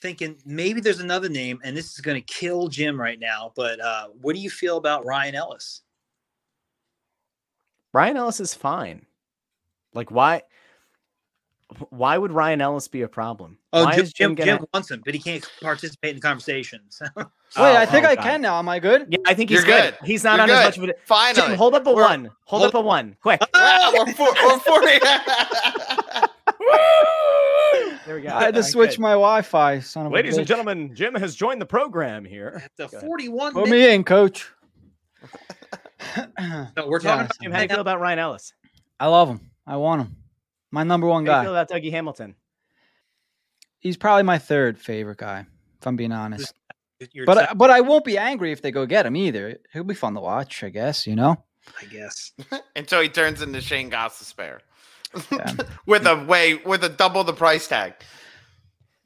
thinking 0.00 0.36
maybe 0.46 0.80
there's 0.80 1.00
another 1.00 1.28
name, 1.28 1.60
and 1.64 1.76
this 1.76 1.94
is 1.94 2.00
going 2.00 2.14
to 2.20 2.32
kill 2.32 2.68
Jim 2.68 3.00
right 3.00 3.18
now. 3.18 3.52
But 3.56 3.80
uh, 3.80 4.08
what 4.20 4.36
do 4.36 4.40
you 4.40 4.50
feel 4.50 4.76
about 4.76 5.04
Ryan 5.04 5.34
Ellis? 5.34 5.82
Ryan 7.92 8.16
Ellis 8.16 8.40
is 8.40 8.54
fine. 8.54 9.06
Like 9.94 10.10
why? 10.10 10.42
Why 11.90 12.18
would 12.18 12.30
Ryan 12.30 12.60
Ellis 12.60 12.86
be 12.86 13.02
a 13.02 13.08
problem? 13.08 13.58
Oh, 13.72 13.84
why 13.84 13.94
Jim, 13.94 14.04
is 14.04 14.12
Jim 14.12 14.36
Jim, 14.36 14.46
gonna? 14.46 14.58
Jim 14.58 14.66
wants 14.72 14.90
him, 14.90 15.02
but 15.04 15.14
he 15.14 15.20
can't 15.20 15.48
participate 15.60 16.10
in 16.10 16.16
the 16.16 16.22
conversations. 16.22 17.02
Wait, 17.56 17.62
Oh, 17.62 17.76
I 17.76 17.86
think 17.86 18.04
oh, 18.04 18.08
I 18.10 18.14
God. 18.16 18.22
can 18.24 18.40
now. 18.42 18.58
Am 18.58 18.68
I 18.68 18.78
good? 18.80 19.06
Yeah, 19.10 19.18
I 19.26 19.34
think 19.34 19.48
he's 19.50 19.62
good. 19.64 19.94
good. 20.00 20.06
He's 20.06 20.24
not 20.24 20.34
You're 20.36 20.42
on 20.42 20.48
good. 20.48 20.56
as 20.58 20.64
much 20.78 20.78
of 20.78 20.84
a. 20.90 20.94
Finally, 21.06 21.48
Jim, 21.48 21.56
hold 21.56 21.74
up 21.74 21.86
a 21.86 21.92
We're- 21.92 22.06
one. 22.08 22.30
Hold, 22.46 22.62
hold- 22.62 22.64
up 22.64 22.74
a 22.74 22.80
one. 22.80 23.16
Quick. 23.22 23.40
Ah, 23.54 23.92
we're, 23.94 24.12
four, 24.12 24.32
we're 24.42 24.58
40. 24.58 24.86
There 28.06 28.16
we 28.16 28.20
go. 28.22 28.28
I 28.28 28.42
had 28.44 28.54
to 28.54 28.60
Okay, 28.60 28.68
switch 28.68 28.90
good. 28.92 29.00
my 29.00 29.10
Wi-Fi. 29.12 29.78
Son 29.80 30.06
of 30.06 30.12
a 30.12 30.14
Ladies 30.14 30.36
and 30.36 30.46
gentlemen, 30.46 30.94
Jim 30.94 31.14
has 31.14 31.34
joined 31.34 31.60
the 31.60 31.66
program 31.66 32.24
here. 32.24 32.60
At 32.64 32.70
the 32.76 32.86
Go 32.88 33.00
41 33.00 33.52
Put 33.54 33.64
minute, 33.64 33.70
me 33.88 33.94
in, 33.94 34.04
coach. 34.04 34.46
no, 36.38 36.86
we're 36.86 36.98
talking 37.00 37.08
Yeah. 37.08 37.14
about 37.24 37.30
Jim, 37.42 37.50
how 37.52 37.58
do 37.58 37.62
you 37.64 37.68
feel 37.70 37.80
about 37.80 38.00
Ryan 38.00 38.18
Ellis? 38.18 38.52
I 39.00 39.06
love 39.06 39.28
him. 39.28 39.40
I 39.66 39.76
want 39.76 40.02
him. 40.02 40.16
My 40.70 40.82
number 40.84 41.06
one 41.06 41.24
guy. 41.24 41.32
How 41.36 41.40
do 41.42 41.48
you 41.48 41.54
feel 41.54 41.60
about 41.60 41.70
Dougie 41.70 41.90
Hamilton? 41.92 42.34
He's 43.78 43.96
probably 43.96 44.22
my 44.24 44.38
third 44.38 44.78
favorite 44.78 45.18
guy, 45.18 45.46
if 45.80 45.86
I'm 45.86 45.96
being 45.96 46.12
honest. 46.12 46.52
Your 47.12 47.26
But 47.26 47.34
second, 47.34 47.48
I, 47.48 47.52
uh, 47.52 47.54
but 47.54 47.70
I 47.70 47.80
won't 47.80 48.04
be 48.04 48.18
angry 48.18 48.52
if 48.52 48.62
they 48.62 48.70
go 48.70 48.86
get 48.86 49.06
him 49.06 49.16
either. 49.16 49.58
He'll 49.72 49.84
be 49.84 49.94
fun 49.94 50.14
to 50.14 50.20
watch, 50.20 50.62
I 50.62 50.68
guess. 50.70 51.06
You 51.06 51.16
know. 51.16 51.36
I 51.80 51.86
guess. 51.86 52.32
Until 52.76 53.00
he 53.00 53.08
turns 53.08 53.42
into 53.42 53.60
Shane 53.60 53.90
Gostisbehere. 53.90 54.60
Yeah. 55.30 55.52
with 55.86 56.06
a 56.06 56.24
way 56.24 56.54
with 56.54 56.84
a 56.84 56.88
double 56.88 57.24
the 57.24 57.32
price 57.32 57.68
tag. 57.68 57.94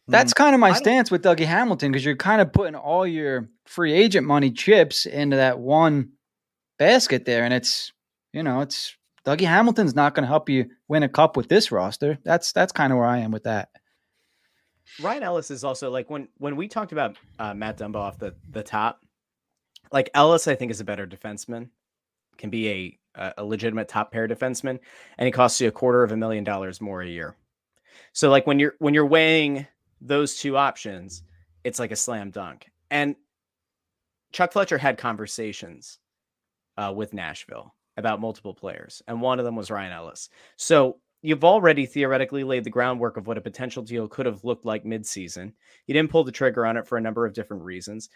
That's 0.06 0.32
mm. 0.32 0.36
kind 0.36 0.54
of 0.54 0.60
my 0.60 0.68
I 0.68 0.72
don't- 0.72 0.82
stance 0.82 1.10
with 1.10 1.22
Dougie 1.22 1.46
Hamilton 1.46 1.92
because 1.92 2.04
you're 2.04 2.16
kind 2.16 2.40
of 2.40 2.52
putting 2.52 2.74
all 2.74 3.06
your 3.06 3.48
free 3.66 3.92
agent 3.92 4.26
money 4.26 4.50
chips 4.50 5.06
into 5.06 5.36
that 5.36 5.58
one 5.58 6.12
basket 6.78 7.24
there, 7.24 7.44
and 7.44 7.52
it's 7.52 7.92
you 8.32 8.42
know 8.42 8.60
it's 8.60 8.96
Dougie 9.24 9.46
Hamilton's 9.46 9.94
not 9.94 10.14
going 10.14 10.22
to 10.22 10.28
help 10.28 10.48
you 10.48 10.70
win 10.88 11.02
a 11.02 11.08
cup 11.08 11.36
with 11.36 11.48
this 11.48 11.70
roster. 11.70 12.18
That's 12.24 12.52
that's 12.52 12.72
kind 12.72 12.92
of 12.92 12.98
where 12.98 13.06
I 13.06 13.18
am 13.18 13.30
with 13.30 13.44
that. 13.44 13.68
Ryan 15.00 15.22
Ellis 15.22 15.50
is 15.50 15.64
also 15.64 15.90
like 15.90 16.10
when 16.10 16.28
when 16.38 16.56
we 16.56 16.68
talked 16.68 16.92
about 16.92 17.16
uh, 17.38 17.54
Matt 17.54 17.78
Dumba 17.78 17.96
off 17.96 18.18
the 18.18 18.34
the 18.50 18.62
top, 18.62 19.04
like 19.92 20.10
Ellis, 20.14 20.48
I 20.48 20.54
think 20.54 20.70
is 20.70 20.80
a 20.80 20.84
better 20.84 21.06
defenseman, 21.06 21.68
can 22.36 22.50
be 22.50 22.68
a 23.16 23.32
a- 23.36 23.44
legitimate 23.44 23.88
top 23.88 24.12
pair 24.12 24.26
defenseman, 24.28 24.78
and 25.18 25.26
he 25.26 25.30
costs 25.32 25.60
you 25.60 25.68
a 25.68 25.72
quarter 25.72 26.02
of 26.02 26.12
a 26.12 26.16
million 26.16 26.44
dollars 26.44 26.80
more 26.80 27.02
a 27.02 27.08
year. 27.08 27.36
So 28.12 28.30
like 28.30 28.46
when 28.46 28.58
you're 28.58 28.74
when 28.78 28.94
you're 28.94 29.06
weighing 29.06 29.66
those 30.00 30.36
two 30.36 30.56
options, 30.56 31.22
it's 31.64 31.78
like 31.78 31.92
a 31.92 31.96
slam 31.96 32.30
dunk. 32.30 32.70
And 32.90 33.16
Chuck 34.32 34.52
Fletcher 34.52 34.78
had 34.78 34.98
conversations 34.98 35.98
uh, 36.76 36.92
with 36.94 37.12
Nashville 37.12 37.74
about 37.96 38.20
multiple 38.20 38.54
players, 38.54 39.02
and 39.06 39.20
one 39.20 39.38
of 39.38 39.44
them 39.44 39.56
was 39.56 39.70
Ryan 39.70 39.92
Ellis. 39.92 40.28
So 40.56 40.98
you've 41.22 41.44
already 41.44 41.86
theoretically 41.86 42.44
laid 42.44 42.64
the 42.64 42.70
groundwork 42.70 43.16
of 43.16 43.26
what 43.26 43.38
a 43.38 43.42
potential 43.42 43.82
deal 43.82 44.08
could 44.08 44.26
have 44.26 44.44
looked 44.44 44.64
like 44.64 44.84
midseason. 44.84 45.52
You 45.86 45.94
didn't 45.94 46.10
pull 46.10 46.24
the 46.24 46.32
trigger 46.32 46.64
on 46.64 46.76
it 46.76 46.86
for 46.86 46.96
a 46.96 47.00
number 47.00 47.26
of 47.26 47.32
different 47.32 47.64
reasons. 47.64 48.08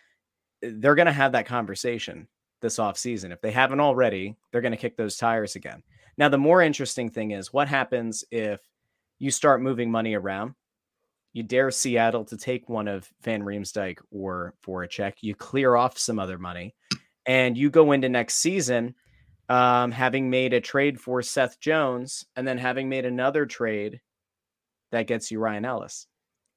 Eh, 0.63 0.71
they're 0.75 0.95
going 0.95 1.07
to 1.07 1.13
have 1.13 1.33
that 1.33 1.47
conversation 1.47 2.29
this 2.61 2.79
offseason. 2.79 3.33
If 3.33 3.41
they 3.41 3.51
haven't 3.51 3.81
already, 3.81 4.37
they're 4.51 4.61
going 4.61 4.73
to 4.73 4.79
kick 4.79 4.97
those 4.97 5.17
tires 5.17 5.57
again. 5.57 5.83
Now, 6.17 6.29
the 6.29 6.39
more 6.39 6.63
interesting 6.63 7.11
thing 7.11 7.33
is 7.33 7.53
what 7.53 7.69
happens 7.69 8.25
if 8.31 8.61
you 9.19 9.31
start 9.31 9.63
moving 9.63 9.91
money 9.91 10.15
around? 10.15 10.55
You 11.33 11.43
dare 11.43 11.71
Seattle 11.71 12.25
to 12.27 12.37
take 12.37 12.69
one 12.69 12.87
of 12.87 13.11
Van 13.23 13.43
Riemsdyk 13.43 13.99
or 14.11 14.55
Voracek. 14.65 15.15
You 15.23 15.35
clear 15.35 15.77
off 15.77 15.99
some 15.99 16.19
other 16.19 16.39
money, 16.39 16.75
and 17.25 17.57
you 17.57 17.71
go 17.71 17.93
into 17.93 18.09
next 18.09 18.37
season 18.37 18.95
um, 19.53 19.91
having 19.91 20.31
made 20.31 20.53
a 20.55 20.61
trade 20.61 21.01
for 21.01 21.21
Seth 21.23 21.61
Jones 21.61 22.25
and 22.37 22.47
then 22.49 22.59
having 22.59 22.89
made 22.89 23.05
another 23.05 23.45
trade 23.47 24.01
that 24.93 25.07
gets 25.07 25.31
you 25.31 25.39
Ryan 25.39 25.65
Ellis. 25.65 26.07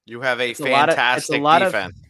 You 0.06 0.22
have 0.22 0.40
a 0.40 0.52
It's 0.52 0.60
a 0.60 0.64
lot 0.64 0.90
of- 0.90 0.94
it's 0.94 0.94
a 0.94 1.02
fantastic 1.02 1.42
lot 1.42 1.62
of- 1.62 1.72
defense. 1.72 2.00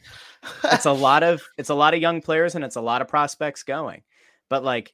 It's 0.65 0.85
a 0.85 0.91
lot 0.91 1.23
of 1.23 1.41
it's 1.57 1.69
a 1.69 1.73
lot 1.75 1.95
of 1.95 2.01
young 2.01 2.21
players 2.21 2.53
and 2.53 2.63
it's 2.63 2.75
a 2.75 2.81
lot 2.81 3.01
of 3.01 3.07
prospects 3.07 3.63
going. 3.63 4.03
But 4.49 4.63
like 4.63 4.93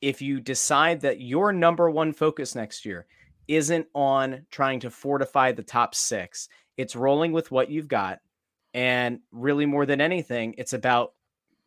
if 0.00 0.22
you 0.22 0.40
decide 0.40 1.00
that 1.00 1.20
your 1.20 1.52
number 1.52 1.90
one 1.90 2.12
focus 2.12 2.54
next 2.54 2.84
year 2.86 3.06
isn't 3.48 3.88
on 3.94 4.46
trying 4.52 4.78
to 4.80 4.90
fortify 4.90 5.50
the 5.50 5.64
top 5.64 5.96
6, 5.96 6.48
it's 6.76 6.94
rolling 6.94 7.32
with 7.32 7.50
what 7.50 7.70
you've 7.70 7.88
got 7.88 8.20
and 8.72 9.18
really 9.32 9.66
more 9.66 9.84
than 9.84 10.00
anything, 10.00 10.54
it's 10.58 10.74
about 10.74 11.14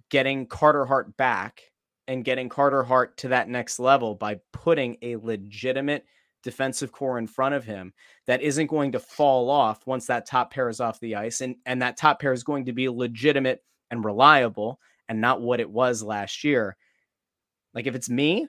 getting 0.09 0.45
Carter 0.47 0.85
Hart 0.85 1.17
back 1.17 1.63
and 2.11 2.25
getting 2.25 2.49
Carter 2.49 2.83
Hart 2.83 3.15
to 3.17 3.29
that 3.29 3.47
next 3.47 3.79
level 3.79 4.15
by 4.15 4.37
putting 4.51 4.97
a 5.01 5.15
legitimate 5.15 6.05
defensive 6.43 6.91
core 6.91 7.17
in 7.17 7.25
front 7.25 7.55
of 7.55 7.63
him 7.63 7.93
that 8.27 8.41
isn't 8.41 8.67
going 8.67 8.91
to 8.91 8.99
fall 8.99 9.49
off 9.49 9.87
once 9.87 10.07
that 10.07 10.25
top 10.25 10.51
pair 10.51 10.67
is 10.67 10.81
off 10.81 10.99
the 10.99 11.15
ice 11.15 11.39
and 11.39 11.55
and 11.65 11.81
that 11.81 11.95
top 11.95 12.19
pair 12.19 12.33
is 12.33 12.43
going 12.43 12.65
to 12.65 12.73
be 12.73 12.89
legitimate 12.89 13.63
and 13.91 14.03
reliable 14.03 14.77
and 15.07 15.21
not 15.21 15.39
what 15.39 15.61
it 15.61 15.69
was 15.69 16.03
last 16.03 16.43
year. 16.43 16.75
Like 17.73 17.87
if 17.87 17.95
it's 17.95 18.09
me, 18.09 18.45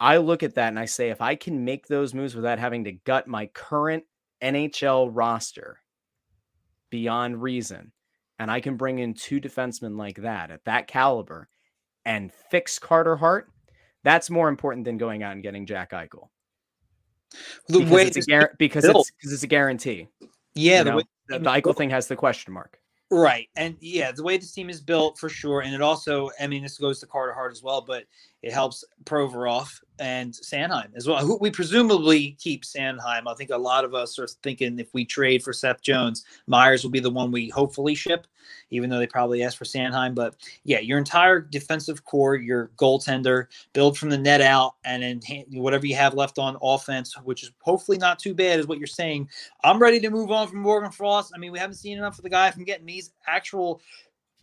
I 0.00 0.16
look 0.16 0.42
at 0.42 0.56
that 0.56 0.68
and 0.68 0.78
I 0.78 0.86
say 0.86 1.10
if 1.10 1.20
I 1.20 1.36
can 1.36 1.64
make 1.64 1.86
those 1.86 2.12
moves 2.12 2.34
without 2.34 2.58
having 2.58 2.82
to 2.84 2.92
gut 2.92 3.28
my 3.28 3.46
current 3.46 4.02
NHL 4.42 5.10
roster 5.12 5.78
beyond 6.90 7.40
reason, 7.40 7.92
and 8.40 8.50
I 8.50 8.60
can 8.60 8.76
bring 8.76 8.98
in 8.98 9.14
two 9.14 9.40
defensemen 9.40 9.96
like 9.96 10.16
that 10.22 10.50
at 10.50 10.64
that 10.64 10.88
caliber 10.88 11.48
and 12.06 12.32
fix 12.50 12.78
Carter 12.78 13.16
Hart, 13.16 13.50
that's 14.04 14.30
more 14.30 14.48
important 14.48 14.86
than 14.86 14.96
going 14.96 15.22
out 15.22 15.32
and 15.32 15.42
getting 15.42 15.66
Jack 15.66 15.90
Eichel. 15.90 16.28
The 17.68 17.80
because 17.80 17.90
way 17.90 18.06
it's 18.06 18.16
a 18.16 18.20
guar- 18.22 18.56
because 18.58 18.84
built. 18.84 19.08
it's 19.08 19.10
because 19.18 19.32
it's 19.34 19.42
a 19.42 19.48
guarantee. 19.48 20.08
yeah, 20.54 20.78
you 20.78 20.84
the 20.84 20.90
know? 20.92 21.02
the, 21.28 21.38
the 21.40 21.50
Eichel 21.50 21.64
built- 21.64 21.78
thing 21.78 21.90
has 21.90 22.06
the 22.06 22.16
question 22.16 22.54
mark. 22.54 22.78
Right. 23.08 23.48
And 23.54 23.76
yeah, 23.78 24.10
the 24.10 24.24
way 24.24 24.36
this 24.36 24.50
team 24.50 24.68
is 24.68 24.80
built 24.80 25.16
for 25.16 25.28
sure. 25.28 25.60
And 25.60 25.72
it 25.72 25.80
also, 25.80 26.28
I 26.40 26.48
mean, 26.48 26.64
this 26.64 26.76
goes 26.76 26.98
to 26.98 27.06
Carter 27.06 27.32
Hart 27.32 27.52
as 27.52 27.62
well, 27.62 27.80
but 27.80 28.02
it 28.42 28.52
helps 28.52 28.82
Provorov 29.04 29.68
and 30.00 30.32
Sanheim 30.32 30.88
as 30.96 31.06
well. 31.06 31.24
Who 31.24 31.38
we 31.40 31.52
presumably 31.52 32.36
keep 32.40 32.64
Sanheim. 32.64 33.28
I 33.28 33.34
think 33.34 33.50
a 33.50 33.56
lot 33.56 33.84
of 33.84 33.94
us 33.94 34.18
are 34.18 34.26
thinking 34.42 34.80
if 34.80 34.92
we 34.92 35.04
trade 35.04 35.44
for 35.44 35.52
Seth 35.52 35.82
Jones, 35.82 36.24
Myers 36.48 36.82
will 36.82 36.90
be 36.90 36.98
the 36.98 37.10
one 37.10 37.30
we 37.30 37.48
hopefully 37.48 37.94
ship, 37.94 38.26
even 38.70 38.90
though 38.90 38.98
they 38.98 39.06
probably 39.06 39.42
asked 39.42 39.58
for 39.58 39.64
Sanheim. 39.64 40.14
But 40.14 40.36
yeah, 40.64 40.80
your 40.80 40.98
entire 40.98 41.40
defensive 41.40 42.04
core, 42.04 42.36
your 42.36 42.70
goaltender, 42.76 43.46
build 43.72 43.98
from 43.98 44.10
the 44.10 44.18
net 44.18 44.40
out, 44.40 44.74
and 44.84 45.02
then 45.02 45.20
whatever 45.52 45.86
you 45.86 45.96
have 45.96 46.14
left 46.14 46.38
on 46.38 46.56
offense, 46.62 47.16
which 47.24 47.42
is 47.42 47.52
hopefully 47.60 47.98
not 47.98 48.18
too 48.18 48.34
bad, 48.34 48.60
is 48.60 48.66
what 48.66 48.78
you're 48.78 48.86
saying. 48.86 49.28
I'm 49.64 49.78
ready 49.78 50.00
to 50.00 50.10
move 50.10 50.30
on 50.30 50.48
from 50.48 50.60
Morgan 50.60 50.90
Frost. 50.90 51.32
I 51.34 51.38
mean, 51.38 51.52
we 51.52 51.58
haven't 51.58 51.76
seen 51.76 51.98
enough 51.98 52.18
of 52.18 52.24
the 52.24 52.30
guy 52.30 52.50
from 52.50 52.64
getting 52.64 52.86
these 52.86 53.12
actual 53.26 53.80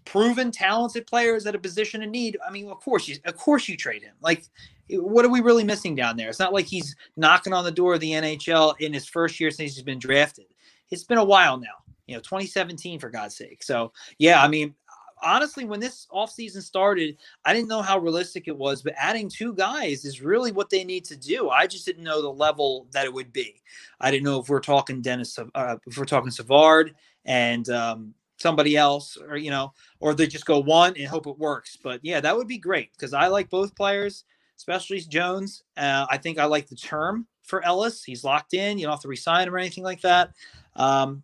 proven 0.06 0.52
talented 0.52 1.08
players 1.08 1.46
at 1.46 1.56
a 1.56 1.60
position 1.60 2.04
of 2.04 2.10
need. 2.10 2.38
I 2.46 2.52
mean, 2.52 2.70
of 2.70 2.80
course 2.80 3.08
you 3.08 3.16
of 3.26 3.38
course 3.38 3.70
you 3.70 3.78
trade 3.78 4.04
him. 4.04 4.16
Like 4.22 4.44
what 4.90 5.26
are 5.26 5.30
we 5.30 5.42
really 5.42 5.64
missing 5.64 5.96
down 5.96 6.18
there? 6.18 6.30
It's 6.30 6.40
not 6.40 6.54
like 6.54 6.66
he's 6.66 6.96
knocking 7.16 7.54
on 7.54 7.64
the 7.64 7.72
door 7.72 7.94
of 7.94 8.00
the 8.00 8.12
NHL 8.12 8.76
in 8.80 8.94
his 8.94 9.08
first 9.08 9.40
year 9.40 9.52
since 9.52 9.76
he's 9.76 9.84
been 9.84 10.00
drafted. 10.00 10.46
It's 10.92 11.04
been 11.04 11.18
a 11.18 11.24
while 11.24 11.58
now. 11.58 11.83
You 12.14 12.20
know, 12.20 12.22
2017 12.22 13.00
for 13.00 13.10
God's 13.10 13.36
sake. 13.36 13.64
So, 13.64 13.92
yeah, 14.20 14.44
I 14.44 14.48
mean, 14.48 14.76
honestly, 15.24 15.66
when 15.66 15.80
this 15.80 16.06
offseason 16.14 16.62
started, 16.62 17.18
I 17.44 17.54
didn't 17.54 17.70
know 17.70 17.82
how 17.82 17.98
realistic 17.98 18.48
it 18.48 18.56
was, 18.56 18.84
but 18.84 18.94
adding 18.98 19.30
two 19.30 19.56
guys 19.56 20.06
is 20.06 20.22
really 20.22 20.52
what 20.52 20.70
they 20.70 20.84
need 20.84 21.06
to 21.06 21.16
do. 21.16 21.50
I 21.50 21.66
just 21.66 21.88
didn't 21.88 22.04
know 22.04 22.22
the 22.22 22.32
level 22.32 22.86
that 22.92 23.06
it 23.06 23.14
would 23.14 23.34
be. 23.34 23.62
I 24.00 24.12
didn't 24.12 24.26
know 24.26 24.40
if 24.40 24.48
we're 24.48 24.60
talking 24.60 25.02
Dennis, 25.02 25.40
uh, 25.40 25.78
if 25.88 25.98
we're 25.98 26.06
talking 26.06 26.30
Savard 26.30 26.94
and 27.26 27.68
um, 27.70 28.14
somebody 28.38 28.78
else, 28.78 29.18
or 29.18 29.38
you 29.38 29.50
know, 29.50 29.74
or 30.00 30.14
they 30.14 30.28
just 30.28 30.46
go 30.46 30.60
one 30.60 30.94
and 30.96 31.08
hope 31.08 31.26
it 31.26 31.40
works. 31.40 31.80
But 31.82 32.00
yeah, 32.04 32.20
that 32.20 32.38
would 32.38 32.48
be 32.48 32.60
great 32.60 32.92
because 32.92 33.16
I 33.16 33.26
like 33.26 33.50
both 33.50 33.76
players, 33.76 34.26
especially 34.58 35.00
Jones. 35.00 35.64
Uh, 35.76 36.06
I 36.12 36.18
think 36.18 36.38
I 36.38 36.46
like 36.46 36.68
the 36.68 36.76
term 36.76 37.26
for 37.42 37.66
Ellis. 37.66 38.04
He's 38.04 38.24
locked 38.24 38.54
in. 38.54 38.78
You 38.78 38.86
don't 38.86 38.94
have 38.94 39.02
to 39.02 39.08
resign 39.08 39.48
him 39.48 39.56
or 39.56 39.58
anything 39.58 39.84
like 39.84 40.02
that. 40.02 40.32
Um, 40.76 41.24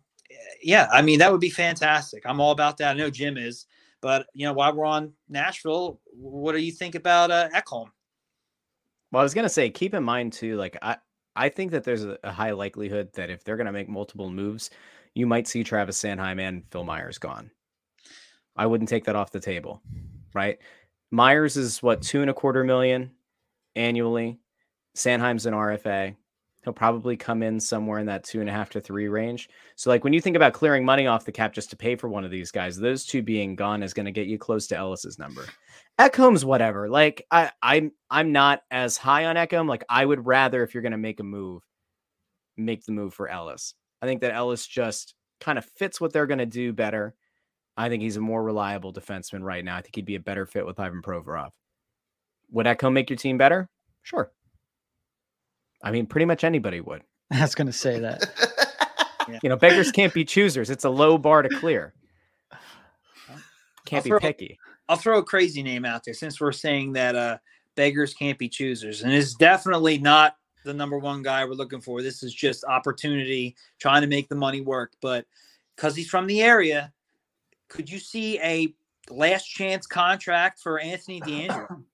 yeah, 0.62 0.88
I 0.92 1.02
mean 1.02 1.18
that 1.18 1.30
would 1.30 1.40
be 1.40 1.50
fantastic. 1.50 2.22
I'm 2.26 2.40
all 2.40 2.52
about 2.52 2.76
that. 2.78 2.90
I 2.90 2.94
know 2.94 3.10
Jim 3.10 3.36
is. 3.36 3.66
But 4.00 4.26
you 4.34 4.46
know, 4.46 4.52
while 4.52 4.74
we're 4.74 4.86
on 4.86 5.12
Nashville, 5.28 6.00
what 6.12 6.52
do 6.52 6.58
you 6.58 6.72
think 6.72 6.94
about 6.94 7.30
uh, 7.30 7.48
Ekholm? 7.54 7.90
Well, 9.12 9.20
I 9.20 9.22
was 9.22 9.34
gonna 9.34 9.48
say, 9.48 9.70
keep 9.70 9.94
in 9.94 10.02
mind 10.02 10.32
too, 10.32 10.56
like 10.56 10.76
I, 10.80 10.96
I 11.36 11.48
think 11.48 11.70
that 11.72 11.84
there's 11.84 12.04
a, 12.04 12.18
a 12.24 12.32
high 12.32 12.52
likelihood 12.52 13.12
that 13.14 13.30
if 13.30 13.44
they're 13.44 13.56
gonna 13.56 13.72
make 13.72 13.88
multiple 13.88 14.30
moves, 14.30 14.70
you 15.14 15.26
might 15.26 15.48
see 15.48 15.64
Travis 15.64 16.00
Sanheim 16.00 16.40
and 16.40 16.64
Phil 16.70 16.84
Myers 16.84 17.18
gone. 17.18 17.50
I 18.56 18.66
wouldn't 18.66 18.88
take 18.88 19.04
that 19.04 19.16
off 19.16 19.32
the 19.32 19.40
table, 19.40 19.82
right? 20.34 20.58
Myers 21.10 21.56
is 21.56 21.82
what 21.82 22.02
two 22.02 22.20
and 22.20 22.30
a 22.30 22.34
quarter 22.34 22.64
million 22.64 23.10
annually. 23.76 24.38
Sanheim's 24.96 25.46
an 25.46 25.54
RFA. 25.54 26.14
He'll 26.62 26.72
probably 26.74 27.16
come 27.16 27.42
in 27.42 27.58
somewhere 27.58 27.98
in 27.98 28.06
that 28.06 28.24
two 28.24 28.40
and 28.40 28.48
a 28.48 28.52
half 28.52 28.68
to 28.70 28.80
three 28.80 29.08
range. 29.08 29.48
So, 29.76 29.88
like 29.88 30.04
when 30.04 30.12
you 30.12 30.20
think 30.20 30.36
about 30.36 30.52
clearing 30.52 30.84
money 30.84 31.06
off 31.06 31.24
the 31.24 31.32
cap 31.32 31.54
just 31.54 31.70
to 31.70 31.76
pay 31.76 31.96
for 31.96 32.08
one 32.08 32.24
of 32.24 32.30
these 32.30 32.50
guys, 32.50 32.76
those 32.76 33.06
two 33.06 33.22
being 33.22 33.56
gone 33.56 33.82
is 33.82 33.94
going 33.94 34.06
to 34.06 34.12
get 34.12 34.26
you 34.26 34.38
close 34.38 34.66
to 34.68 34.76
Ellis's 34.76 35.18
number. 35.18 35.46
Ekholm's 35.98 36.44
whatever. 36.44 36.88
Like 36.88 37.26
I, 37.30 37.50
I'm, 37.62 37.92
I'm 38.10 38.32
not 38.32 38.62
as 38.70 38.98
high 38.98 39.24
on 39.24 39.36
Ekholm. 39.36 39.68
Like 39.68 39.84
I 39.88 40.04
would 40.04 40.26
rather, 40.26 40.62
if 40.62 40.74
you're 40.74 40.82
going 40.82 40.92
to 40.92 40.98
make 40.98 41.20
a 41.20 41.24
move, 41.24 41.62
make 42.58 42.84
the 42.84 42.92
move 42.92 43.14
for 43.14 43.28
Ellis. 43.28 43.74
I 44.02 44.06
think 44.06 44.20
that 44.20 44.34
Ellis 44.34 44.66
just 44.66 45.14
kind 45.40 45.58
of 45.58 45.64
fits 45.64 46.00
what 46.00 46.12
they're 46.12 46.26
going 46.26 46.38
to 46.38 46.46
do 46.46 46.72
better. 46.72 47.14
I 47.76 47.88
think 47.88 48.02
he's 48.02 48.16
a 48.16 48.20
more 48.20 48.42
reliable 48.42 48.92
defenseman 48.92 49.42
right 49.42 49.64
now. 49.64 49.76
I 49.76 49.80
think 49.80 49.96
he'd 49.96 50.04
be 50.04 50.16
a 50.16 50.20
better 50.20 50.44
fit 50.44 50.66
with 50.66 50.78
Ivan 50.78 51.00
Provorov. 51.00 51.50
Would 52.50 52.66
Ekholm 52.66 52.92
make 52.92 53.08
your 53.08 53.16
team 53.16 53.38
better? 53.38 53.68
Sure. 54.02 54.30
I 55.82 55.90
mean, 55.90 56.06
pretty 56.06 56.26
much 56.26 56.44
anybody 56.44 56.80
would. 56.80 57.02
I 57.30 57.42
was 57.42 57.54
going 57.54 57.66
to 57.66 57.72
say 57.72 57.98
that. 58.00 58.56
You 59.44 59.48
know, 59.48 59.54
beggars 59.56 59.92
can't 59.92 60.12
be 60.12 60.24
choosers. 60.24 60.70
It's 60.70 60.84
a 60.84 60.90
low 60.90 61.16
bar 61.16 61.42
to 61.42 61.48
clear. 61.48 61.94
Can't 63.86 64.00
I'll 64.00 64.02
be 64.02 64.10
throw- 64.10 64.18
picky. 64.18 64.58
I'll 64.88 64.96
throw 64.96 65.18
a 65.18 65.24
crazy 65.24 65.62
name 65.62 65.84
out 65.84 66.02
there 66.04 66.14
since 66.14 66.40
we're 66.40 66.50
saying 66.50 66.94
that 66.94 67.14
uh, 67.14 67.38
beggars 67.76 68.12
can't 68.12 68.38
be 68.38 68.48
choosers, 68.48 69.02
and 69.02 69.12
it's 69.12 69.34
definitely 69.34 69.98
not 69.98 70.36
the 70.64 70.74
number 70.74 70.98
one 70.98 71.22
guy 71.22 71.44
we're 71.44 71.52
looking 71.52 71.80
for. 71.80 72.02
This 72.02 72.24
is 72.24 72.34
just 72.34 72.64
opportunity, 72.64 73.54
trying 73.78 74.02
to 74.02 74.08
make 74.08 74.28
the 74.28 74.34
money 74.34 74.62
work. 74.62 74.92
But 75.00 75.26
because 75.76 75.94
he's 75.94 76.08
from 76.08 76.26
the 76.26 76.42
area, 76.42 76.92
could 77.68 77.88
you 77.88 78.00
see 78.00 78.40
a 78.40 78.74
last 79.10 79.46
chance 79.46 79.86
contract 79.86 80.60
for 80.60 80.80
Anthony 80.80 81.20
DeAngelo? 81.26 81.84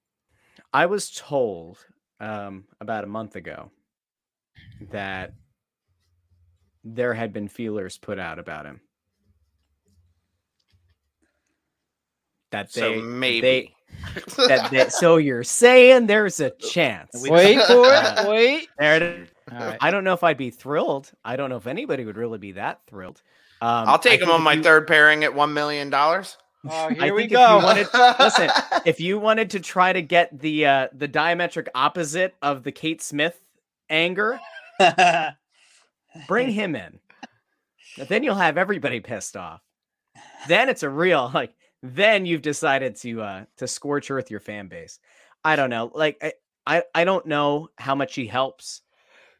I 0.72 0.86
was 0.86 1.10
told 1.10 1.84
um, 2.20 2.64
about 2.80 3.04
a 3.04 3.06
month 3.08 3.36
ago 3.36 3.70
that 4.90 5.32
there 6.84 7.14
had 7.14 7.32
been 7.32 7.48
feelers 7.48 7.98
put 7.98 8.18
out 8.18 8.38
about 8.38 8.66
him. 8.66 8.80
That 12.52 12.70
so 12.70 12.80
they, 12.92 13.00
maybe. 13.00 13.40
they, 13.40 13.72
that 14.46 14.70
they, 14.70 14.88
so 14.88 15.16
you're 15.16 15.44
saying 15.44 16.06
there's 16.06 16.40
a 16.40 16.50
chance. 16.50 17.10
Wait 17.28 17.60
for 17.66 17.72
Uh, 17.86 18.14
it. 18.18 18.28
Wait. 18.28 18.68
There 18.78 18.96
it 18.96 19.02
is. 19.02 19.28
All 19.52 19.58
right. 19.58 19.78
I 19.80 19.90
don't 19.90 20.04
know 20.04 20.12
if 20.12 20.22
I'd 20.24 20.36
be 20.36 20.50
thrilled. 20.50 21.10
I 21.24 21.36
don't 21.36 21.50
know 21.50 21.56
if 21.56 21.66
anybody 21.66 22.04
would 22.04 22.16
really 22.16 22.38
be 22.38 22.52
that 22.52 22.80
thrilled. 22.86 23.22
Um, 23.60 23.88
I'll 23.88 23.98
take 23.98 24.20
I 24.20 24.24
him 24.24 24.30
on 24.30 24.42
my 24.42 24.54
you- 24.54 24.62
third 24.62 24.86
pairing 24.86 25.24
at 25.24 25.34
one 25.34 25.52
million 25.54 25.90
dollars. 25.90 26.36
Oh, 26.68 26.88
here 26.88 27.14
we 27.14 27.22
think 27.22 27.32
if 27.32 27.38
you 27.38 27.46
go. 27.46 27.58
wanted- 27.58 27.86
listen, 28.18 28.50
if 28.84 28.98
you 29.00 29.18
wanted 29.18 29.50
to 29.50 29.60
try 29.60 29.92
to 29.92 30.02
get 30.02 30.36
the 30.38 30.66
uh, 30.66 30.88
the 30.92 31.06
diametric 31.06 31.68
opposite 31.74 32.34
of 32.42 32.64
the 32.64 32.72
Kate 32.72 33.00
Smith 33.00 33.40
anger, 33.88 34.40
bring 36.26 36.50
him 36.50 36.74
in. 36.74 36.98
Then 38.08 38.22
you'll 38.22 38.34
have 38.34 38.58
everybody 38.58 39.00
pissed 39.00 39.36
off. 39.36 39.62
Then 40.48 40.68
it's 40.68 40.82
a 40.82 40.90
real 40.90 41.30
like. 41.32 41.54
Then 41.82 42.26
you've 42.26 42.42
decided 42.42 42.96
to 42.96 43.20
uh 43.22 43.44
to 43.58 43.68
scorch 43.68 44.10
earth 44.10 44.30
your 44.30 44.40
fan 44.40 44.66
base. 44.68 44.98
I 45.44 45.56
don't 45.56 45.70
know. 45.70 45.90
Like 45.94 46.18
I 46.22 46.32
I, 46.66 46.82
I 46.94 47.04
don't 47.04 47.26
know 47.26 47.68
how 47.78 47.94
much 47.94 48.14
he 48.16 48.26
helps. 48.26 48.80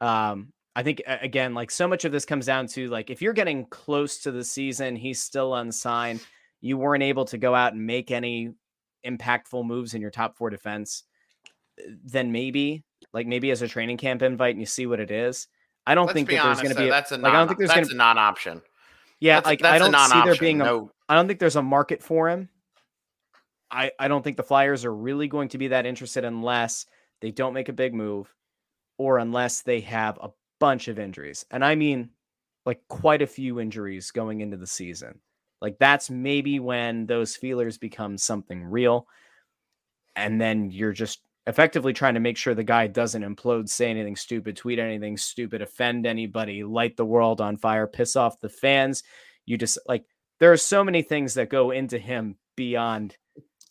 Um, 0.01 0.53
I 0.77 0.83
think 0.85 1.03
again, 1.07 1.55
like 1.55 1.71
so 1.73 1.89
much 1.89 2.05
of 2.05 2.13
this 2.13 2.25
comes 2.25 2.47
down 2.47 2.67
to 2.69 2.89
like 2.89 3.11
if 3.11 3.21
you're 3.21 3.33
getting 3.33 3.67
close 3.67 4.19
to 4.21 4.31
the 4.31 4.45
season, 4.45 4.95
he's 4.95 5.21
still 5.21 5.55
unsigned. 5.57 6.21
You 6.67 6.77
weren't 6.79 7.03
able 7.03 7.25
to 7.27 7.39
go 7.39 7.55
out 7.55 7.73
and 7.73 7.87
make 7.87 8.11
any 8.11 8.53
impactful 9.07 9.65
moves 9.65 9.95
in 9.95 10.01
your 10.01 10.11
top 10.11 10.37
four 10.37 10.51
defense. 10.51 11.05
Eh, 11.79 11.83
then 12.05 12.33
maybe, 12.33 12.85
like 13.13 13.27
maybe 13.27 13.51
as 13.51 13.63
a 13.63 13.69
training 13.69 13.97
camp 13.97 14.23
invite, 14.23 14.55
and 14.55 14.61
you 14.61 14.67
see 14.67 14.87
what 14.87 15.01
it 15.01 15.11
is. 15.11 15.49
I 15.87 15.95
don't 15.95 16.07
Let's 16.07 16.15
think 16.15 16.29
be 16.29 16.37
that 16.37 16.45
there's 16.45 16.63
going 16.63 16.75
to 16.75 16.81
be. 16.81 16.89
A, 16.89 16.91
that's 16.91 17.13
a 17.13 17.15
like 17.15 17.23
non, 17.23 17.35
I 17.35 17.39
don't 17.39 17.49
think 17.49 17.59
there's 17.59 17.71
going 17.71 17.81
that's 17.83 17.89
to. 17.91 17.95
a 17.95 17.99
non-option. 17.99 18.63
Yeah, 19.21 19.37
That's, 19.37 19.47
like 19.47 19.61
that's 19.61 19.73
I 19.83 19.87
a 19.87 19.91
don't 19.91 20.11
see 20.11 20.23
there 20.25 20.35
being 20.37 20.61
a. 20.61 20.65
no, 20.65 20.91
I 21.09 21.15
don't 21.15 21.27
think 21.27 21.39
there's 21.41 21.57
a 21.57 21.63
market 21.63 22.03
for 22.03 22.29
him. 22.29 22.49
I 23.71 23.93
I 23.99 24.09
don't 24.09 24.23
think 24.23 24.37
the 24.37 24.43
Flyers 24.43 24.85
are 24.85 24.95
really 24.95 25.29
going 25.29 25.49
to 25.51 25.59
be 25.59 25.69
that 25.69 25.87
interested 25.87 26.25
unless 26.25 26.87
they 27.21 27.31
don't 27.31 27.55
make 27.55 27.69
a 27.69 27.73
big 27.73 27.95
move, 27.95 28.35
or 28.99 29.19
unless 29.19 29.63
they 29.63 29.81
have 29.81 30.19
a 30.21 30.31
bunch 30.61 30.89
of 30.89 30.99
injuries, 30.99 31.47
and 31.51 31.65
I 31.65 31.77
mean, 31.77 32.11
like 32.67 32.81
quite 32.89 33.23
a 33.23 33.27
few 33.27 33.59
injuries 33.61 34.11
going 34.11 34.41
into 34.41 34.57
the 34.57 34.67
season. 34.67 35.21
Like 35.61 35.79
that's 35.79 36.11
maybe 36.11 36.61
when 36.61 37.07
those 37.07 37.37
feelers 37.37 37.79
become 37.79 38.19
something 38.19 38.65
real, 38.65 39.07
and 40.15 40.41
then 40.41 40.71
you're 40.71 40.93
just 40.93 41.21
effectively 41.47 41.93
trying 41.93 42.15
to 42.15 42.21
make 42.21 42.37
sure 42.37 42.55
the 42.55 42.65
guy 42.65 42.87
doesn't 42.87 43.23
implode, 43.23 43.69
say 43.69 43.89
anything 43.89 44.17
stupid, 44.17 44.57
tweet 44.57 44.79
anything 44.79 45.17
stupid, 45.17 45.63
offend 45.63 46.07
anybody, 46.07 46.65
light 46.65 46.97
the 46.97 47.05
world 47.05 47.41
on 47.41 47.57
fire, 47.57 47.87
piss 47.87 48.17
off 48.17 48.41
the 48.41 48.49
fans. 48.49 49.03
You 49.45 49.57
just 49.57 49.79
like 49.87 50.05
there 50.41 50.53
are 50.53 50.57
so 50.57 50.85
many 50.85 51.03
things 51.03 51.35
that 51.35 51.49
go 51.49 51.71
into 51.71 51.99
him 51.99 52.37
beyond 52.57 53.17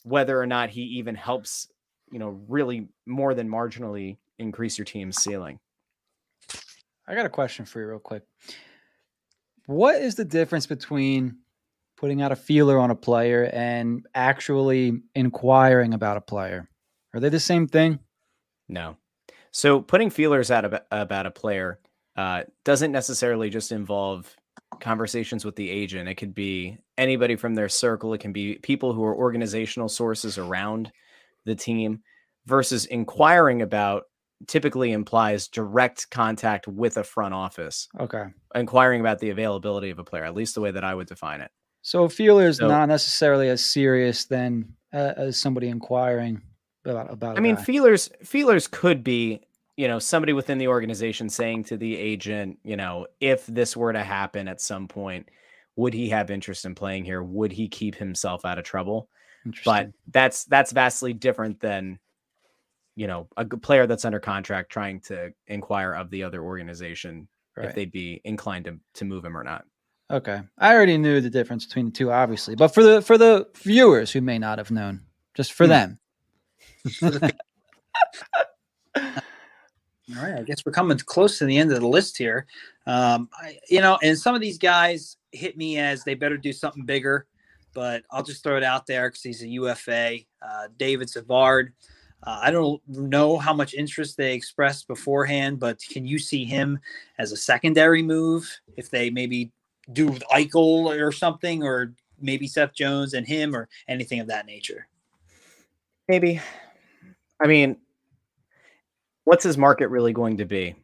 whether 0.04 0.40
or 0.40 0.46
not 0.46 0.70
he 0.70 0.82
even 0.82 1.16
helps, 1.16 1.68
you 2.12 2.20
know, 2.20 2.40
really 2.48 2.88
more 3.06 3.34
than 3.34 3.50
marginally 3.50 4.18
increase 4.40 4.78
your 4.78 4.86
team's 4.86 5.18
ceiling. 5.18 5.60
I 7.08 7.16
got 7.16 7.26
a 7.26 7.30
question 7.30 7.66
for 7.66 7.80
you, 7.80 7.88
real 7.88 8.00
quick. 8.00 8.24
What 9.68 9.96
is 9.96 10.16
the 10.16 10.26
difference 10.26 10.68
between 10.68 11.38
putting 11.98 12.22
out 12.22 12.32
a 12.32 12.36
feeler 12.36 12.78
on 12.80 12.92
a 12.92 12.96
player 12.96 13.50
and 13.54 14.06
actually 14.14 15.02
inquiring 15.14 15.94
about 15.94 16.18
a 16.18 16.22
player? 16.22 16.70
Are 17.14 17.20
they 17.20 17.30
the 17.30 17.40
same 17.40 17.68
thing? 17.68 18.00
No. 18.68 18.98
So 19.52 19.82
putting 19.82 20.10
feelers 20.10 20.52
out 20.52 20.66
about, 20.66 20.84
about 20.92 21.26
a 21.26 21.32
player 21.32 21.80
uh, 22.18 22.44
doesn't 22.64 22.92
necessarily 22.92 23.50
just 23.50 23.72
involve 23.72 24.36
conversations 24.80 25.46
with 25.46 25.56
the 25.56 25.70
agent. 25.70 26.10
It 26.10 26.16
could 26.16 26.34
be 26.34 26.78
anybody 26.98 27.36
from 27.36 27.56
their 27.56 27.70
circle. 27.70 28.14
It 28.14 28.20
can 28.20 28.34
be 28.34 28.56
people 28.56 28.94
who 28.94 29.04
are 29.04 29.16
organizational 29.16 29.90
sources 29.90 30.38
around 30.38 30.92
the 31.46 31.56
team 31.56 32.02
versus 32.46 32.86
inquiring 32.86 33.62
about 33.62 34.04
typically 34.48 34.92
implies 34.92 35.48
direct 35.48 36.10
contact 36.10 36.68
with 36.68 36.98
a 36.98 37.04
front 37.04 37.34
office. 37.34 37.88
Okay. 38.00 38.26
Inquiring 38.54 39.02
about 39.02 39.20
the 39.20 39.30
availability 39.30 39.90
of 39.90 40.00
a 40.00 40.04
player, 40.04 40.26
at 40.26 40.36
least 40.36 40.56
the 40.56 40.62
way 40.62 40.72
that 40.72 40.84
I 40.84 40.94
would 40.94 41.08
define 41.08 41.42
it. 41.42 41.52
So 41.86 42.10
feeler 42.10 42.48
is 42.48 42.58
So- 42.58 42.68
not 42.68 42.88
necessarily 42.90 43.48
as 43.48 43.64
serious 43.64 44.26
then 44.26 44.74
uh, 44.92 45.14
as 45.18 45.40
somebody 45.40 45.68
inquiring 45.68 46.42
about 46.84 47.14
about. 47.14 47.38
I 47.38 47.42
mean, 47.42 47.56
guy. 47.56 47.64
feelers 47.64 48.10
feelers 48.24 48.66
could 48.68 49.04
be, 49.04 49.42
you 49.78 49.88
know, 49.88 50.00
somebody 50.00 50.34
within 50.34 50.58
the 50.58 50.68
organization 50.68 51.30
saying 51.30 51.66
to 51.66 51.78
the 51.78 51.96
agent, 51.96 52.58
you 52.64 52.76
know, 52.76 53.06
if 53.20 53.46
this 53.46 53.78
were 53.78 53.94
to 53.94 54.04
happen 54.04 54.48
at 54.48 54.62
some 54.62 54.88
point, 54.88 55.30
would 55.76 55.94
he 55.94 56.10
have 56.10 56.32
interest 56.32 56.66
in 56.66 56.74
playing 56.74 57.06
here? 57.06 57.22
Would 57.22 57.52
he 57.52 57.68
keep 57.68 57.94
himself 57.94 58.46
out 58.46 58.58
of 58.58 58.64
trouble? 58.66 59.08
But 59.64 59.92
that's 60.12 60.46
that's 60.46 60.72
vastly 60.72 61.14
different 61.14 61.60
than, 61.60 62.00
you 62.96 63.06
know, 63.06 63.28
a 63.38 63.46
player 63.46 63.86
that's 63.86 64.06
under 64.06 64.20
contract 64.20 64.72
trying 64.72 65.02
to 65.02 65.34
inquire 65.46 65.94
of 65.94 66.10
the 66.10 66.24
other 66.24 66.42
organization 66.42 67.28
Right. 67.56 67.70
if 67.70 67.76
they'd 67.76 67.92
be 67.92 68.22
inclined 68.24 68.66
to 68.66 68.80
to 68.96 69.06
move 69.06 69.24
him 69.24 69.38
or 69.38 69.44
not. 69.44 69.66
Okay, 70.12 70.40
I 70.60 70.74
already 70.74 70.98
knew 71.00 71.20
the 71.20 71.30
difference 71.32 71.66
between 71.66 71.86
the 71.86 71.92
two, 71.92 72.12
obviously, 72.12 72.56
but 72.56 72.68
for 72.70 72.84
the 72.84 73.02
for 73.02 73.18
the 73.18 73.48
viewers 73.56 74.12
who 74.12 74.22
may 74.22 74.38
not 74.38 74.60
have 74.60 74.70
known, 74.70 75.02
just 75.34 75.54
for 75.54 75.66
Hmm. 75.66 75.72
them. 75.72 76.00
All 80.16 80.22
right, 80.22 80.38
I 80.40 80.44
guess 80.44 80.64
we're 80.64 80.72
coming 80.72 80.98
close 81.00 81.40
to 81.40 81.46
the 81.46 81.58
end 81.58 81.72
of 81.72 81.82
the 81.82 81.88
list 81.88 82.16
here. 82.18 82.46
Um, 82.86 83.28
I, 83.34 83.58
you 83.70 83.82
know, 83.82 83.98
and 84.04 84.16
some 84.18 84.36
of 84.36 84.42
these 84.42 84.60
guys 84.60 85.18
hit 85.32 85.58
me 85.58 85.80
as 85.80 86.04
they 86.04 86.14
better 86.14 86.38
do 86.38 86.54
something 86.54 86.86
bigger, 86.86 87.26
but 87.74 88.04
I'll 88.12 88.22
just 88.22 88.44
throw 88.44 88.56
it 88.58 88.64
out 88.64 88.86
there 88.86 89.10
because 89.10 89.24
he's 89.24 89.42
a 89.42 89.48
UFA. 89.48 90.20
Uh, 90.42 90.68
David 90.78 91.10
Savard. 91.10 91.74
Uh, 92.22 92.40
I 92.44 92.52
don't 92.52 92.80
know 92.88 93.38
how 93.38 93.54
much 93.54 93.74
interest 93.74 94.18
they 94.18 94.34
expressed 94.34 94.88
beforehand, 94.88 95.60
but 95.60 95.80
can 95.92 96.06
you 96.06 96.20
see 96.20 96.46
him 96.46 96.80
as 97.18 97.32
a 97.32 97.38
secondary 97.38 98.04
move 98.04 98.48
if 98.78 98.90
they 98.92 99.10
maybe 99.10 99.52
do 99.94 100.08
with 100.08 100.24
Eichel 100.32 100.86
or 101.00 101.12
something, 101.12 101.64
or 101.64 101.94
maybe 102.20 102.48
Seth 102.48 102.74
Jones 102.74 103.14
and 103.14 103.28
him, 103.28 103.56
or 103.56 103.68
anything 103.88 104.20
of 104.20 104.28
that 104.28 104.46
nature? 104.46 104.88
Maybe. 106.08 106.40
I 107.42 107.48
mean, 107.48 107.78
what's 109.26 109.44
his 109.44 109.58
market 109.58 109.88
really 109.90 110.14
going 110.14 110.38
to 110.38 110.46
be? 110.46 110.76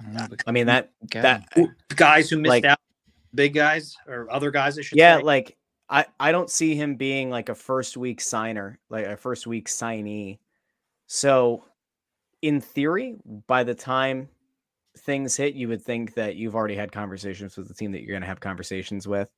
I 0.00 0.04
don't 0.04 0.14
know, 0.14 0.26
but 0.30 0.42
I 0.46 0.52
mean 0.52 0.66
that 0.66 0.90
okay. 1.04 1.20
that 1.22 1.48
Guys 1.96 2.30
who 2.30 2.38
missed 2.38 2.50
Like- 2.50 2.64
out, 2.64 2.78
big 3.34 3.54
guys 3.54 3.96
or 4.06 4.30
other 4.30 4.50
guys, 4.50 4.78
I 4.78 4.82
should 4.82 4.98
yeah, 4.98 5.18
say. 5.18 5.22
like 5.22 5.56
I 5.90 6.06
I 6.20 6.32
don't 6.32 6.50
see 6.50 6.74
him 6.74 6.94
being 6.96 7.30
like 7.30 7.48
a 7.48 7.54
first 7.54 7.96
week 7.96 8.20
signer, 8.20 8.78
like 8.90 9.06
a 9.06 9.16
first 9.16 9.46
week 9.46 9.68
signee. 9.68 10.38
So, 11.08 11.64
in 12.42 12.60
theory, 12.60 13.16
by 13.46 13.64
the 13.64 13.74
time 13.74 14.28
things 15.00 15.36
hit, 15.36 15.54
you 15.54 15.68
would 15.68 15.82
think 15.82 16.14
that 16.14 16.36
you've 16.36 16.54
already 16.54 16.76
had 16.76 16.92
conversations 16.92 17.56
with 17.56 17.68
the 17.68 17.74
team 17.74 17.92
that 17.92 18.02
you're 18.02 18.12
going 18.12 18.22
to 18.22 18.28
have 18.28 18.40
conversations 18.40 19.06
with. 19.06 19.30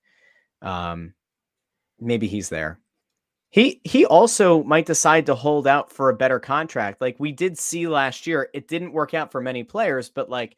Um, 0.63 1.15
maybe 1.99 2.27
he's 2.27 2.49
there. 2.49 2.79
He 3.51 3.81
he 3.83 4.07
also 4.07 4.63
might 4.63 4.87
decide 4.87 5.27
to 5.27 5.35
hold 5.35 5.67
out 5.67 5.93
for 5.93 6.09
a 6.09 6.17
better 6.17 6.39
contract. 6.39 7.01
Like 7.01 7.17
we 7.19 7.33
did 7.33 7.59
see 7.59 7.89
last 7.89 8.27
year, 8.27 8.49
it 8.55 8.69
didn't 8.69 8.93
work 8.93 9.13
out 9.13 9.33
for 9.33 9.41
many 9.41 9.65
players, 9.65 10.09
but 10.09 10.31
like 10.31 10.57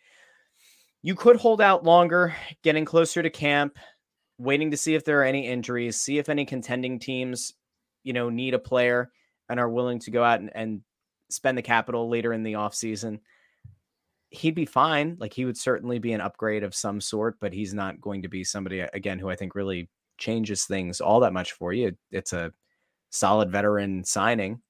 you 1.00 1.14
could 1.14 1.36
hold 1.36 1.60
out 1.60 1.84
longer, 1.84 2.34
getting 2.62 2.84
closer 2.84 3.22
to 3.22 3.30
camp, 3.30 3.78
waiting 4.38 4.70
to 4.72 4.76
see 4.76 4.94
if 4.94 5.04
there 5.04 5.20
are 5.20 5.24
any 5.24 5.48
injuries, 5.48 6.00
see 6.00 6.18
if 6.18 6.28
any 6.28 6.44
contending 6.44 6.98
teams, 6.98 7.54
you 8.04 8.12
know, 8.12 8.28
need 8.28 8.54
a 8.54 8.58
player 8.58 9.10
and 9.48 9.58
are 9.58 9.70
willing 9.70 9.98
to 10.00 10.10
go 10.10 10.22
out 10.22 10.40
and, 10.40 10.50
and 10.54 10.82
spend 11.30 11.56
the 11.56 11.62
capital 11.62 12.10
later 12.10 12.32
in 12.32 12.42
the 12.42 12.54
offseason. 12.54 13.20
He'd 14.32 14.54
be 14.54 14.64
fine. 14.64 15.16
Like 15.20 15.34
he 15.34 15.44
would 15.44 15.58
certainly 15.58 15.98
be 15.98 16.12
an 16.12 16.20
upgrade 16.20 16.62
of 16.62 16.74
some 16.74 17.00
sort, 17.00 17.36
but 17.40 17.52
he's 17.52 17.74
not 17.74 18.00
going 18.00 18.22
to 18.22 18.28
be 18.28 18.44
somebody 18.44 18.80
again 18.80 19.18
who 19.18 19.28
I 19.28 19.36
think 19.36 19.54
really 19.54 19.90
changes 20.18 20.64
things 20.64 21.00
all 21.00 21.20
that 21.20 21.32
much 21.32 21.52
for 21.52 21.72
you. 21.72 21.92
It's 22.10 22.32
a 22.32 22.52
solid 23.10 23.50
veteran 23.50 24.04
signing. 24.04 24.62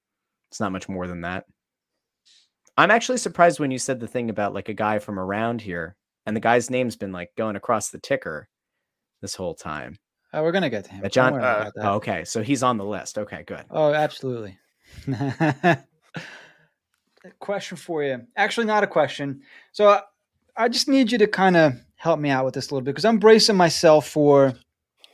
It's 0.51 0.59
not 0.59 0.71
much 0.71 0.89
more 0.89 1.07
than 1.07 1.21
that. 1.21 1.45
I'm 2.77 2.91
actually 2.91 3.19
surprised 3.19 3.59
when 3.59 3.71
you 3.71 3.77
said 3.79 3.99
the 3.99 4.07
thing 4.07 4.29
about 4.29 4.53
like 4.53 4.69
a 4.69 4.73
guy 4.73 4.99
from 4.99 5.19
around 5.19 5.61
here, 5.61 5.95
and 6.25 6.35
the 6.35 6.41
guy's 6.41 6.69
name's 6.69 6.95
been 6.95 7.11
like 7.11 7.29
going 7.37 7.55
across 7.55 7.89
the 7.89 7.99
ticker 7.99 8.49
this 9.21 9.35
whole 9.35 9.53
time. 9.55 9.97
Oh, 10.33 10.41
we're 10.41 10.51
gonna 10.51 10.69
get 10.69 10.85
to 10.85 10.91
him. 10.91 11.01
Don't 11.01 11.13
John- 11.13 11.39
uh. 11.41 11.69
Oh, 11.77 11.93
okay, 11.95 12.25
so 12.25 12.41
he's 12.41 12.63
on 12.63 12.77
the 12.77 12.85
list. 12.85 13.17
Okay, 13.17 13.43
good. 13.45 13.63
Oh, 13.69 13.93
absolutely. 13.93 14.57
question 17.39 17.77
for 17.77 18.03
you. 18.03 18.21
Actually, 18.35 18.67
not 18.67 18.83
a 18.83 18.87
question. 18.87 19.41
So 19.71 19.89
I, 19.89 20.01
I 20.55 20.69
just 20.69 20.87
need 20.87 21.11
you 21.11 21.17
to 21.19 21.27
kind 21.27 21.55
of 21.55 21.73
help 21.95 22.19
me 22.19 22.29
out 22.29 22.45
with 22.45 22.53
this 22.53 22.69
a 22.69 22.73
little 22.73 22.83
bit 22.83 22.91
because 22.91 23.05
I'm 23.05 23.19
bracing 23.19 23.55
myself 23.55 24.07
for 24.07 24.53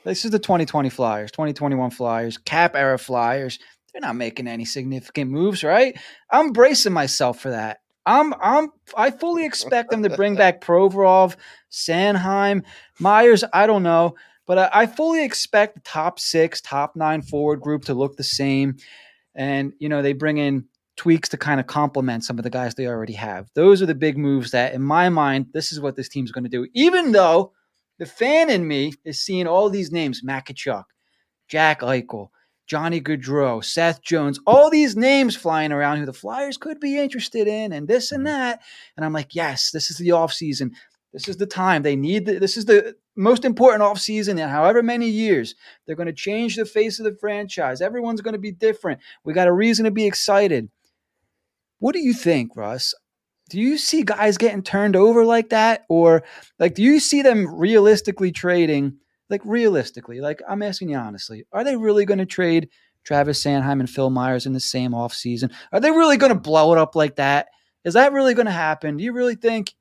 this 0.05 0.25
is 0.25 0.31
the 0.31 0.39
2020 0.39 0.89
Flyers, 0.89 1.31
2021 1.31 1.91
Flyers, 1.91 2.37
cap 2.37 2.75
era 2.75 2.97
Flyers. 2.97 3.59
They're 3.93 4.01
not 4.01 4.15
making 4.15 4.47
any 4.47 4.65
significant 4.65 5.31
moves, 5.31 5.63
right? 5.63 5.97
I'm 6.31 6.51
bracing 6.51 6.93
myself 6.93 7.39
for 7.39 7.51
that. 7.51 7.79
I'm 8.05 8.33
I'm 8.41 8.69
I 8.97 9.11
fully 9.11 9.45
expect 9.45 9.91
them 9.91 10.03
to 10.03 10.09
bring 10.09 10.35
back 10.35 10.61
Provorov, 10.65 11.35
Sanheim, 11.71 12.63
Myers. 12.99 13.43
I 13.53 13.67
don't 13.67 13.83
know, 13.83 14.15
but 14.47 14.57
I, 14.57 14.69
I 14.73 14.85
fully 14.87 15.23
expect 15.23 15.75
the 15.75 15.81
top 15.81 16.19
six, 16.19 16.61
top 16.61 16.95
nine 16.95 17.21
forward 17.21 17.61
group 17.61 17.85
to 17.85 17.93
look 17.93 18.15
the 18.15 18.23
same. 18.23 18.77
And 19.35 19.73
you 19.79 19.89
know 19.89 20.01
they 20.01 20.13
bring 20.13 20.37
in 20.37 20.65
tweaks 20.99 21.29
to 21.29 21.37
kind 21.37 21.61
of 21.61 21.65
complement 21.65 22.25
some 22.25 22.37
of 22.37 22.43
the 22.43 22.49
guys 22.49 22.75
they 22.75 22.85
already 22.85 23.13
have. 23.13 23.49
Those 23.55 23.81
are 23.81 23.85
the 23.85 23.95
big 23.95 24.17
moves 24.17 24.51
that, 24.51 24.73
in 24.73 24.81
my 24.81 25.07
mind, 25.07 25.45
this 25.53 25.71
is 25.71 25.79
what 25.79 25.95
this 25.95 26.09
team's 26.09 26.33
going 26.33 26.43
to 26.43 26.49
do. 26.49 26.67
Even 26.73 27.13
though 27.13 27.53
the 27.99 28.05
fan 28.05 28.49
in 28.49 28.67
me 28.67 28.91
is 29.05 29.17
seeing 29.17 29.47
all 29.47 29.69
these 29.69 29.93
names: 29.93 30.25
Matt 30.25 30.47
Tkachuk, 30.47 30.83
Jack 31.47 31.79
Eichel, 31.79 32.31
Johnny 32.67 32.99
Gaudreau, 32.99 33.63
Seth 33.63 34.01
Jones, 34.01 34.41
all 34.45 34.69
these 34.69 34.97
names 34.97 35.37
flying 35.37 35.71
around 35.71 35.99
who 35.99 36.05
the 36.05 36.11
Flyers 36.11 36.57
could 36.57 36.81
be 36.81 36.99
interested 36.99 37.47
in, 37.47 37.71
and 37.71 37.87
this 37.87 38.11
and 38.11 38.25
mm-hmm. 38.25 38.37
that. 38.37 38.61
And 38.97 39.05
I'm 39.05 39.13
like, 39.13 39.33
yes, 39.33 39.71
this 39.71 39.89
is 39.89 39.97
the 39.99 40.09
offseason. 40.09 40.71
This 41.13 41.29
is 41.29 41.37
the 41.37 41.45
time 41.45 41.81
they 41.81 41.95
need. 41.95 42.25
The, 42.25 42.39
this 42.39 42.57
is 42.57 42.65
the 42.65 42.93
most 43.15 43.45
important 43.45 43.83
offseason 43.83 44.31
in 44.31 44.49
however 44.49 44.83
many 44.83 45.07
years. 45.07 45.55
They're 45.85 45.95
going 45.95 46.07
to 46.07 46.13
change 46.13 46.57
the 46.57 46.65
face 46.65 46.99
of 46.99 47.05
the 47.05 47.17
franchise. 47.21 47.79
Everyone's 47.79 48.21
going 48.21 48.33
to 48.33 48.37
be 48.39 48.51
different. 48.51 48.99
We 49.23 49.33
got 49.33 49.47
a 49.47 49.53
reason 49.53 49.85
to 49.85 49.91
be 49.91 50.05
excited. 50.05 50.69
What 51.79 51.93
do 51.93 51.99
you 51.99 52.13
think, 52.13 52.55
Russ? 52.55 52.93
Do 53.49 53.59
you 53.59 53.77
see 53.77 54.03
guys 54.03 54.37
getting 54.37 54.61
turned 54.61 54.95
over 54.95 55.25
like 55.25 55.49
that? 55.49 55.85
Or 55.89 56.23
like 56.59 56.75
do 56.75 56.83
you 56.83 56.99
see 56.99 57.21
them 57.21 57.47
realistically 57.55 58.31
trading? 58.31 58.97
Like 59.29 59.41
realistically, 59.45 60.21
like 60.21 60.41
I'm 60.47 60.61
asking 60.61 60.89
you 60.89 60.97
honestly, 60.97 61.45
are 61.51 61.63
they 61.63 61.75
really 61.75 62.05
going 62.05 62.17
to 62.17 62.25
trade 62.25 62.69
Travis 63.03 63.43
Sanheim 63.43 63.79
and 63.79 63.89
Phil 63.89 64.09
Myers 64.09 64.45
in 64.45 64.53
the 64.53 64.59
same 64.59 64.91
offseason? 64.91 65.51
Are 65.71 65.79
they 65.79 65.91
really 65.91 66.17
going 66.17 66.33
to 66.33 66.39
blow 66.39 66.71
it 66.73 66.79
up 66.79 66.95
like 66.95 67.15
that? 67.15 67.47
Is 67.85 67.93
that 67.93 68.11
really 68.11 68.33
going 68.33 68.47
to 68.47 68.51
happen? 68.51 68.97
Do 68.97 69.03
you 69.03 69.13
really 69.13 69.35
think? 69.35 69.73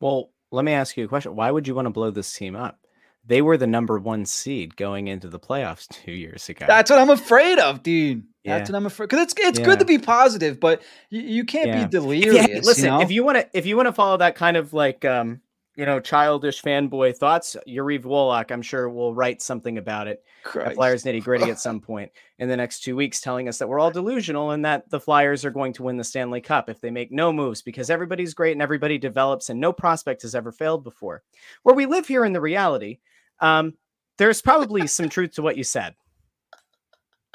Well, 0.00 0.30
let 0.50 0.64
me 0.64 0.72
ask 0.72 0.96
you 0.96 1.04
a 1.04 1.08
question. 1.08 1.36
Why 1.36 1.50
would 1.50 1.66
you 1.68 1.74
want 1.74 1.86
to 1.86 1.90
blow 1.90 2.10
this 2.10 2.32
team 2.32 2.56
up? 2.56 2.78
They 3.24 3.42
were 3.42 3.56
the 3.56 3.66
number 3.66 3.98
one 3.98 4.24
seed 4.24 4.76
going 4.76 5.08
into 5.08 5.28
the 5.28 5.38
playoffs 5.38 5.86
two 5.88 6.12
years 6.12 6.48
ago. 6.48 6.66
That's 6.66 6.90
what 6.90 6.98
I'm 6.98 7.10
afraid 7.10 7.58
of, 7.58 7.82
dude. 7.82 8.24
That's 8.44 8.70
what 8.70 8.76
I'm 8.76 8.86
afraid. 8.86 9.08
Because 9.08 9.24
it's 9.24 9.34
it's 9.38 9.58
Yeah. 9.58 9.64
good 9.64 9.78
to 9.80 9.84
be 9.84 9.98
positive, 9.98 10.58
but 10.60 10.82
you, 11.10 11.20
you 11.20 11.44
can't 11.44 11.68
Yeah. 11.68 11.74
be 11.86 11.96
If 11.98 12.04
you- 12.04 12.20
delirious. 12.22 12.66
listen, 12.66 12.84
you 12.84 12.90
know? 12.90 13.00
if 13.02 13.10
you 13.10 13.22
want 13.24 13.38
to, 13.38 13.48
if 13.52 13.66
you 13.66 13.76
want 13.76 13.86
to 13.88 13.92
follow 13.92 14.16
that 14.16 14.34
kind 14.34 14.56
of 14.56 14.72
like, 14.72 15.04
um, 15.04 15.40
you 15.76 15.86
know, 15.86 16.00
childish 16.00 16.60
fanboy 16.62 17.16
thoughts, 17.16 17.56
Yariv 17.66 18.02
Woloch, 18.02 18.50
I'm 18.50 18.60
sure 18.60 18.88
will 18.90 19.14
write 19.14 19.40
something 19.40 19.78
about 19.78 20.08
it. 20.08 20.22
at 20.54 20.74
Flyers 20.74 21.04
nitty 21.04 21.22
gritty 21.22 21.50
at 21.50 21.58
some 21.60 21.80
point 21.80 22.10
in 22.38 22.48
the 22.48 22.56
next 22.56 22.80
two 22.80 22.96
weeks, 22.96 23.20
telling 23.20 23.48
us 23.48 23.58
that 23.58 23.68
we're 23.68 23.78
all 23.78 23.90
delusional 23.90 24.50
and 24.50 24.64
that 24.64 24.88
the 24.90 24.98
Flyers 25.00 25.44
are 25.44 25.50
going 25.50 25.72
to 25.74 25.82
win 25.82 25.96
the 25.96 26.04
Stanley 26.04 26.40
Cup 26.40 26.68
if 26.68 26.80
they 26.80 26.90
make 26.90 27.12
no 27.12 27.32
moves 27.32 27.62
because 27.62 27.88
everybody's 27.88 28.34
great 28.34 28.52
and 28.52 28.60
everybody 28.62 28.98
develops 28.98 29.48
and 29.48 29.60
no 29.60 29.72
prospect 29.72 30.22
has 30.22 30.34
ever 30.34 30.50
failed 30.50 30.82
before. 30.82 31.22
Where 31.62 31.74
we 31.74 31.86
live 31.86 32.06
here 32.08 32.24
in 32.24 32.32
the 32.32 32.40
reality, 32.40 32.98
um, 33.40 33.74
there's 34.18 34.42
probably 34.42 34.86
some 34.86 35.08
truth 35.08 35.32
to 35.34 35.42
what 35.42 35.56
you 35.56 35.64
said. 35.64 35.94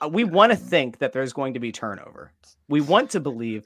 Uh, 0.04 0.10
we 0.10 0.24
want 0.24 0.52
to 0.52 0.58
think 0.58 1.00
that 1.00 1.14
there's 1.14 1.34
going 1.34 1.54
to 1.54 1.60
be 1.60 1.72
turnover. 1.72 2.32
We 2.68 2.82
want 2.82 3.12
to 3.12 3.20
believe 3.20 3.66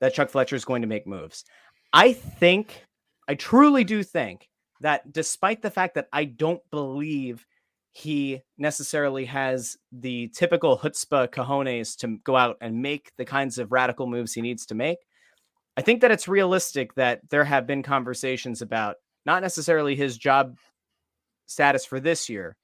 that 0.00 0.14
Chuck 0.14 0.30
Fletcher 0.30 0.56
is 0.56 0.64
going 0.64 0.82
to 0.82 0.88
make 0.88 1.06
moves. 1.06 1.44
I 1.92 2.12
think, 2.12 2.84
I 3.28 3.34
truly 3.34 3.84
do 3.84 4.02
think 4.02 4.48
that 4.80 5.12
despite 5.12 5.62
the 5.62 5.70
fact 5.70 5.94
that 5.94 6.08
I 6.12 6.24
don't 6.24 6.62
believe 6.70 7.46
he 7.92 8.40
necessarily 8.56 9.26
has 9.26 9.76
the 9.92 10.28
typical 10.28 10.78
chutzpah 10.78 11.28
cojones 11.28 11.96
to 11.98 12.18
go 12.24 12.36
out 12.36 12.56
and 12.60 12.80
make 12.80 13.12
the 13.18 13.24
kinds 13.24 13.58
of 13.58 13.70
radical 13.70 14.06
moves 14.06 14.32
he 14.32 14.40
needs 14.40 14.64
to 14.66 14.74
make. 14.74 14.98
I 15.76 15.82
think 15.82 16.00
that 16.00 16.10
it's 16.10 16.26
realistic 16.26 16.94
that 16.94 17.20
there 17.30 17.44
have 17.44 17.66
been 17.66 17.82
conversations 17.82 18.62
about 18.62 18.96
not 19.26 19.42
necessarily 19.42 19.94
his 19.94 20.16
job 20.16 20.56
status 21.46 21.84
for 21.84 22.00
this 22.00 22.28
year, 22.28 22.56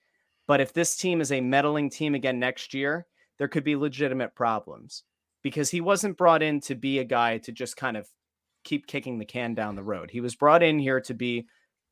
but 0.49 0.61
if 0.61 0.73
this 0.73 0.97
team 0.97 1.21
is 1.21 1.31
a 1.31 1.41
meddling 1.41 1.91
team 1.91 2.17
again 2.17 2.41
next 2.41 2.75
year, 2.75 3.07
there 3.39 3.49
could 3.49 3.63
be 3.63 3.77
legitimate 3.77 4.35
problems 4.35 5.05
because 5.43 5.71
he 5.71 5.81
wasn't 5.81 6.17
brought 6.17 6.43
in 6.43 6.61
to 6.63 6.75
be 6.75 6.99
a 6.99 7.05
guy 7.05 7.39
to 7.39 7.53
just 7.53 7.77
kind 7.77 7.97
of 7.97 8.09
keep 8.65 8.87
kicking 8.87 9.19
the 9.19 9.25
can 9.25 9.55
down 9.55 9.77
the 9.77 9.85
road. 9.85 10.11
He 10.11 10.21
was 10.21 10.35
brought 10.35 10.63
in 10.63 10.79
here 10.79 11.01
to 11.03 11.15
be 11.15 11.47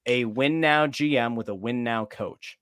a 0.06 0.24
win 0.24 0.60
now 0.60 0.86
GM 0.86 1.36
with 1.36 1.48
a 1.48 1.54
win 1.54 1.84
now 1.84 2.06
coach. 2.06 2.58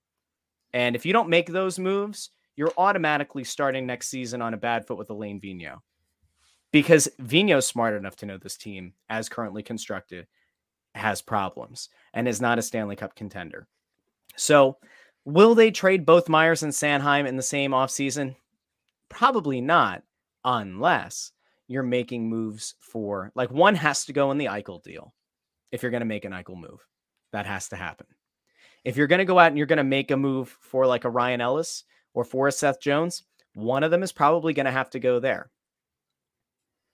And 0.73 0.97
if 0.97 1.07
you 1.07 1.13
don't 1.13 1.31
make 1.31 1.47
those 1.47 1.79
moves, 1.79 2.31
you're 2.57 2.73
automatically 2.77 3.45
starting 3.45 3.87
next 3.87 4.09
season 4.09 4.43
on 4.43 4.53
a 4.53 4.59
bad 4.59 4.87
foot 4.87 4.99
with 4.99 5.11
Alain 5.11 5.41
Vigneault. 5.41 5.79
Because 6.73 7.09
Vigneault's 7.21 7.69
smart 7.69 7.95
enough 7.95 8.17
to 8.17 8.27
know 8.27 8.37
this 8.37 8.57
team, 8.57 8.95
as 9.09 9.29
currently 9.29 9.63
constructed, 9.63 10.27
has 10.97 11.23
problems 11.23 11.89
and 12.13 12.27
is 12.27 12.41
not 12.41 12.59
a 12.59 12.63
Stanley 12.63 12.97
Cup 12.97 13.15
contender. 13.15 13.69
So, 14.37 14.79
will 15.25 15.55
they 15.55 15.71
trade 15.71 16.07
both 16.07 16.29
Myers 16.29 16.63
and 16.63 16.73
Sanheim 16.73 17.27
in 17.27 17.37
the 17.37 17.43
same 17.43 17.73
offseason? 17.73 18.37
Probably 19.09 19.61
not, 19.61 20.03
unless 20.45 21.33
you're 21.67 21.83
making 21.83 22.29
moves 22.29 22.75
for, 22.81 23.33
like, 23.35 23.51
one 23.51 23.75
has 23.77 24.05
to 24.07 24.13
go 24.13 24.31
in 24.31 24.39
the 24.39 24.47
Eichel 24.47 24.83
deal 24.83 25.15
if 25.73 25.83
you're 25.83 25.91
going 25.91 26.01
to 26.01 26.07
make 26.07 26.25
an 26.25 26.33
Eichel 26.33 26.57
move. 26.57 26.87
That 27.33 27.47
has 27.47 27.69
to 27.71 27.77
happen 27.77 28.07
if 28.85 28.97
you're 28.97 29.07
going 29.07 29.19
to 29.19 29.25
go 29.25 29.39
out 29.39 29.49
and 29.49 29.59
you're 29.59 29.67
going 29.67 29.79
to 29.79 29.85
make 29.85 30.11
a 30.11 30.17
move 30.17 30.57
for 30.61 30.87
like 30.87 31.05
a 31.05 31.11
Ryan 31.11 31.41
Ellis 31.41 31.85
or 32.13 32.25
for 32.25 32.47
a 32.47 32.53
Seth 32.53 32.81
Jones, 32.81 33.25
one 33.55 33.83
of 33.83 33.91
them 33.91 34.03
is 34.03 34.13
probably 34.13 34.53
going 34.53 34.67
to 34.67 34.73
have 34.73 34.91
to 34.91 35.01
go 35.01 35.19
there. 35.19 35.51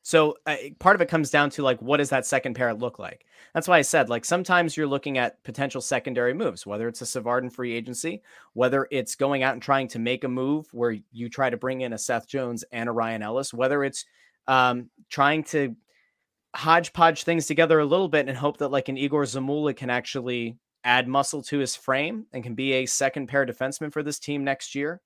So 0.03 0.37
uh, 0.47 0.57
part 0.79 0.97
of 0.97 1.03
it 1.03 1.09
comes 1.09 1.31
down 1.31 1.51
to 1.51 1.63
like, 1.63 1.81
what 1.83 1.99
does 1.99 2.11
that 2.11 2.25
second 2.25 2.55
pair 2.55 2.73
look 2.73 2.99
like? 2.99 3.27
That's 3.55 3.69
why 3.69 3.79
I 3.79 3.83
said, 3.83 4.09
like, 4.09 4.25
sometimes 4.25 4.77
you're 4.77 4.87
looking 4.87 5.19
at 5.19 5.43
potential 5.45 5.81
secondary 5.81 6.33
moves, 6.33 6.67
whether 6.67 6.89
it's 6.89 7.03
a 7.03 7.07
Savard 7.07 7.43
and 7.43 7.53
free 7.53 7.75
agency, 7.75 8.23
whether 8.55 8.89
it's 8.91 9.15
going 9.15 9.43
out 9.43 9.55
and 9.55 9.63
trying 9.63 9.89
to 9.89 9.99
make 9.99 10.25
a 10.25 10.29
move 10.29 10.67
where 10.73 10.97
you 11.13 11.29
try 11.29 11.51
to 11.51 11.57
bring 11.57 11.83
in 11.83 11.93
a 11.93 11.99
Seth 11.99 12.27
Jones 12.27 12.65
and 12.73 12.89
a 12.89 12.93
Ryan 12.93 13.23
Ellis, 13.23 13.53
whether 13.53 13.85
it's 13.85 14.07
um, 14.47 14.89
trying 15.11 15.45
to 15.45 15.77
hodgepodge 16.57 17.25
things 17.25 17.47
together 17.47 17.79
a 17.79 17.85
little 17.85 18.09
bit 18.09 18.29
and 18.29 18.37
hope 18.37 18.59
that 18.59 18.71
like 18.71 18.89
an 18.89 18.97
Egor 18.97 19.25
Zamula 19.25 19.77
can 19.77 19.91
actually 19.91 20.57
add 20.83 21.07
muscle 21.07 21.43
to 21.43 21.59
his 21.59 21.77
frame 21.77 22.27
and 22.33 22.43
can 22.43 22.55
be 22.55 22.73
a 22.73 22.87
second 22.87 23.27
pair 23.29 23.45
defenseman 23.45 23.93
for 23.93 24.03
this 24.03 24.19
team 24.19 24.45
next 24.45 24.75
year. 24.75 25.01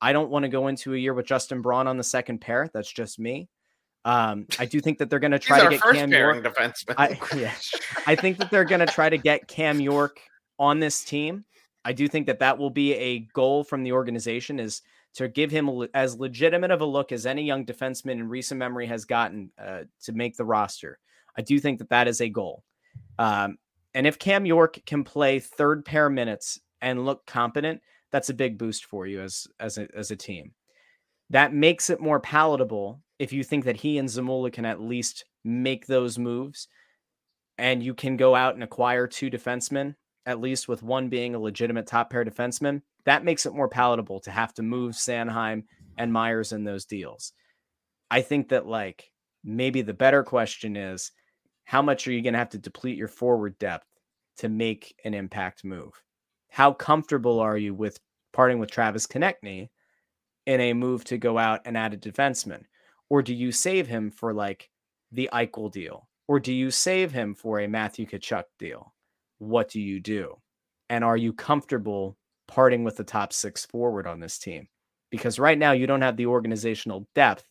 I 0.00 0.12
don't 0.12 0.30
want 0.30 0.44
to 0.44 0.48
go 0.48 0.68
into 0.68 0.94
a 0.94 0.98
year 0.98 1.14
with 1.14 1.26
Justin 1.26 1.62
Braun 1.62 1.86
on 1.86 1.96
the 1.96 2.04
second 2.04 2.40
pair. 2.40 2.70
That's 2.72 2.92
just 2.92 3.18
me. 3.18 3.48
Um, 4.06 4.46
I 4.60 4.66
do 4.66 4.80
think 4.80 4.98
that 4.98 5.10
they're 5.10 5.18
going 5.18 5.32
to 5.32 5.38
try 5.38 5.60
to 5.60 5.68
get 5.68 5.82
Cam 5.82 6.12
York. 6.12 6.44
Defenseman. 6.44 6.94
I, 6.96 7.18
yeah, 7.36 7.52
I 8.06 8.14
think 8.14 8.38
that 8.38 8.52
they're 8.52 8.64
going 8.64 8.80
to 8.80 8.86
try 8.86 9.10
to 9.10 9.18
get 9.18 9.48
Cam 9.48 9.80
York 9.80 10.20
on 10.60 10.78
this 10.78 11.02
team. 11.02 11.44
I 11.84 11.92
do 11.92 12.06
think 12.06 12.26
that 12.26 12.38
that 12.38 12.56
will 12.56 12.70
be 12.70 12.94
a 12.94 13.18
goal 13.34 13.64
from 13.64 13.82
the 13.82 13.90
organization 13.90 14.60
is 14.60 14.82
to 15.14 15.28
give 15.28 15.50
him 15.50 15.88
as 15.92 16.20
legitimate 16.20 16.70
of 16.70 16.82
a 16.82 16.84
look 16.84 17.10
as 17.10 17.26
any 17.26 17.42
young 17.42 17.66
defenseman 17.66 18.12
in 18.12 18.28
recent 18.28 18.58
memory 18.58 18.86
has 18.86 19.04
gotten 19.04 19.50
uh, 19.58 19.82
to 20.04 20.12
make 20.12 20.36
the 20.36 20.44
roster. 20.44 21.00
I 21.36 21.42
do 21.42 21.58
think 21.58 21.80
that 21.80 21.88
that 21.88 22.06
is 22.06 22.20
a 22.20 22.28
goal. 22.28 22.62
Um, 23.18 23.58
and 23.92 24.06
if 24.06 24.20
Cam 24.20 24.46
York 24.46 24.78
can 24.86 25.02
play 25.02 25.40
third 25.40 25.84
pair 25.84 26.08
minutes 26.08 26.60
and 26.80 27.04
look 27.04 27.26
competent, 27.26 27.80
that's 28.12 28.30
a 28.30 28.34
big 28.34 28.56
boost 28.56 28.84
for 28.84 29.06
you 29.06 29.20
as 29.20 29.48
as 29.58 29.78
a, 29.78 29.88
as 29.96 30.12
a 30.12 30.16
team. 30.16 30.52
That 31.30 31.52
makes 31.52 31.90
it 31.90 32.00
more 32.00 32.20
palatable 32.20 33.00
if 33.18 33.32
you 33.32 33.42
think 33.42 33.64
that 33.64 33.76
he 33.76 33.98
and 33.98 34.08
Zamula 34.08 34.52
can 34.52 34.64
at 34.64 34.80
least 34.80 35.24
make 35.44 35.86
those 35.86 36.18
moves 36.18 36.68
and 37.58 37.82
you 37.82 37.94
can 37.94 38.16
go 38.16 38.34
out 38.34 38.54
and 38.54 38.62
acquire 38.62 39.06
two 39.06 39.30
defensemen, 39.30 39.94
at 40.26 40.40
least 40.40 40.68
with 40.68 40.82
one 40.82 41.08
being 41.08 41.34
a 41.34 41.38
legitimate 41.38 41.86
top 41.86 42.10
pair 42.10 42.24
defenseman. 42.24 42.82
That 43.04 43.24
makes 43.24 43.46
it 43.46 43.54
more 43.54 43.68
palatable 43.68 44.20
to 44.20 44.30
have 44.30 44.52
to 44.54 44.62
move 44.62 44.94
Sanheim 44.94 45.64
and 45.96 46.12
Myers 46.12 46.52
in 46.52 46.64
those 46.64 46.84
deals. 46.84 47.32
I 48.10 48.20
think 48.20 48.50
that 48.50 48.66
like 48.66 49.10
maybe 49.44 49.82
the 49.82 49.94
better 49.94 50.22
question 50.22 50.76
is 50.76 51.12
how 51.64 51.82
much 51.82 52.06
are 52.06 52.12
you 52.12 52.22
going 52.22 52.34
to 52.34 52.38
have 52.38 52.50
to 52.50 52.58
deplete 52.58 52.98
your 52.98 53.08
forward 53.08 53.58
depth 53.58 53.86
to 54.38 54.48
make 54.48 54.94
an 55.04 55.14
impact 55.14 55.64
move? 55.64 55.92
How 56.48 56.72
comfortable 56.72 57.40
are 57.40 57.56
you 57.56 57.74
with 57.74 57.98
parting 58.32 58.58
with 58.58 58.70
Travis 58.70 59.06
Konecny 59.06 59.68
in 60.46 60.60
a 60.60 60.72
move 60.74 61.04
to 61.04 61.18
go 61.18 61.38
out 61.38 61.60
and 61.64 61.76
add 61.76 61.94
a 61.94 61.96
defenseman? 61.96 62.64
Or 63.08 63.22
do 63.22 63.34
you 63.34 63.52
save 63.52 63.86
him 63.86 64.10
for 64.10 64.32
like 64.32 64.70
the 65.12 65.28
Eichel 65.32 65.70
deal? 65.70 66.08
Or 66.28 66.40
do 66.40 66.52
you 66.52 66.70
save 66.70 67.12
him 67.12 67.34
for 67.34 67.60
a 67.60 67.68
Matthew 67.68 68.06
Tkachuk 68.06 68.44
deal? 68.58 68.92
What 69.38 69.70
do 69.70 69.80
you 69.80 70.00
do? 70.00 70.36
And 70.90 71.04
are 71.04 71.16
you 71.16 71.32
comfortable 71.32 72.16
parting 72.48 72.84
with 72.84 72.96
the 72.96 73.04
top 73.04 73.32
six 73.32 73.64
forward 73.64 74.06
on 74.06 74.20
this 74.20 74.38
team? 74.38 74.68
Because 75.10 75.38
right 75.38 75.58
now 75.58 75.72
you 75.72 75.86
don't 75.86 76.02
have 76.02 76.16
the 76.16 76.26
organizational 76.26 77.06
depth 77.14 77.44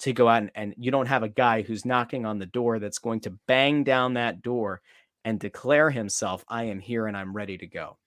to 0.00 0.12
go 0.12 0.28
out 0.28 0.42
and, 0.42 0.50
and 0.54 0.74
you 0.78 0.90
don't 0.90 1.06
have 1.06 1.22
a 1.22 1.28
guy 1.28 1.62
who's 1.62 1.84
knocking 1.84 2.24
on 2.24 2.38
the 2.38 2.46
door 2.46 2.78
that's 2.78 2.98
going 2.98 3.20
to 3.20 3.38
bang 3.46 3.84
down 3.84 4.14
that 4.14 4.42
door 4.42 4.80
and 5.24 5.40
declare 5.40 5.90
himself, 5.90 6.44
I 6.48 6.64
am 6.64 6.80
here 6.80 7.06
and 7.06 7.16
I'm 7.16 7.34
ready 7.34 7.58
to 7.58 7.66
go. 7.66 7.98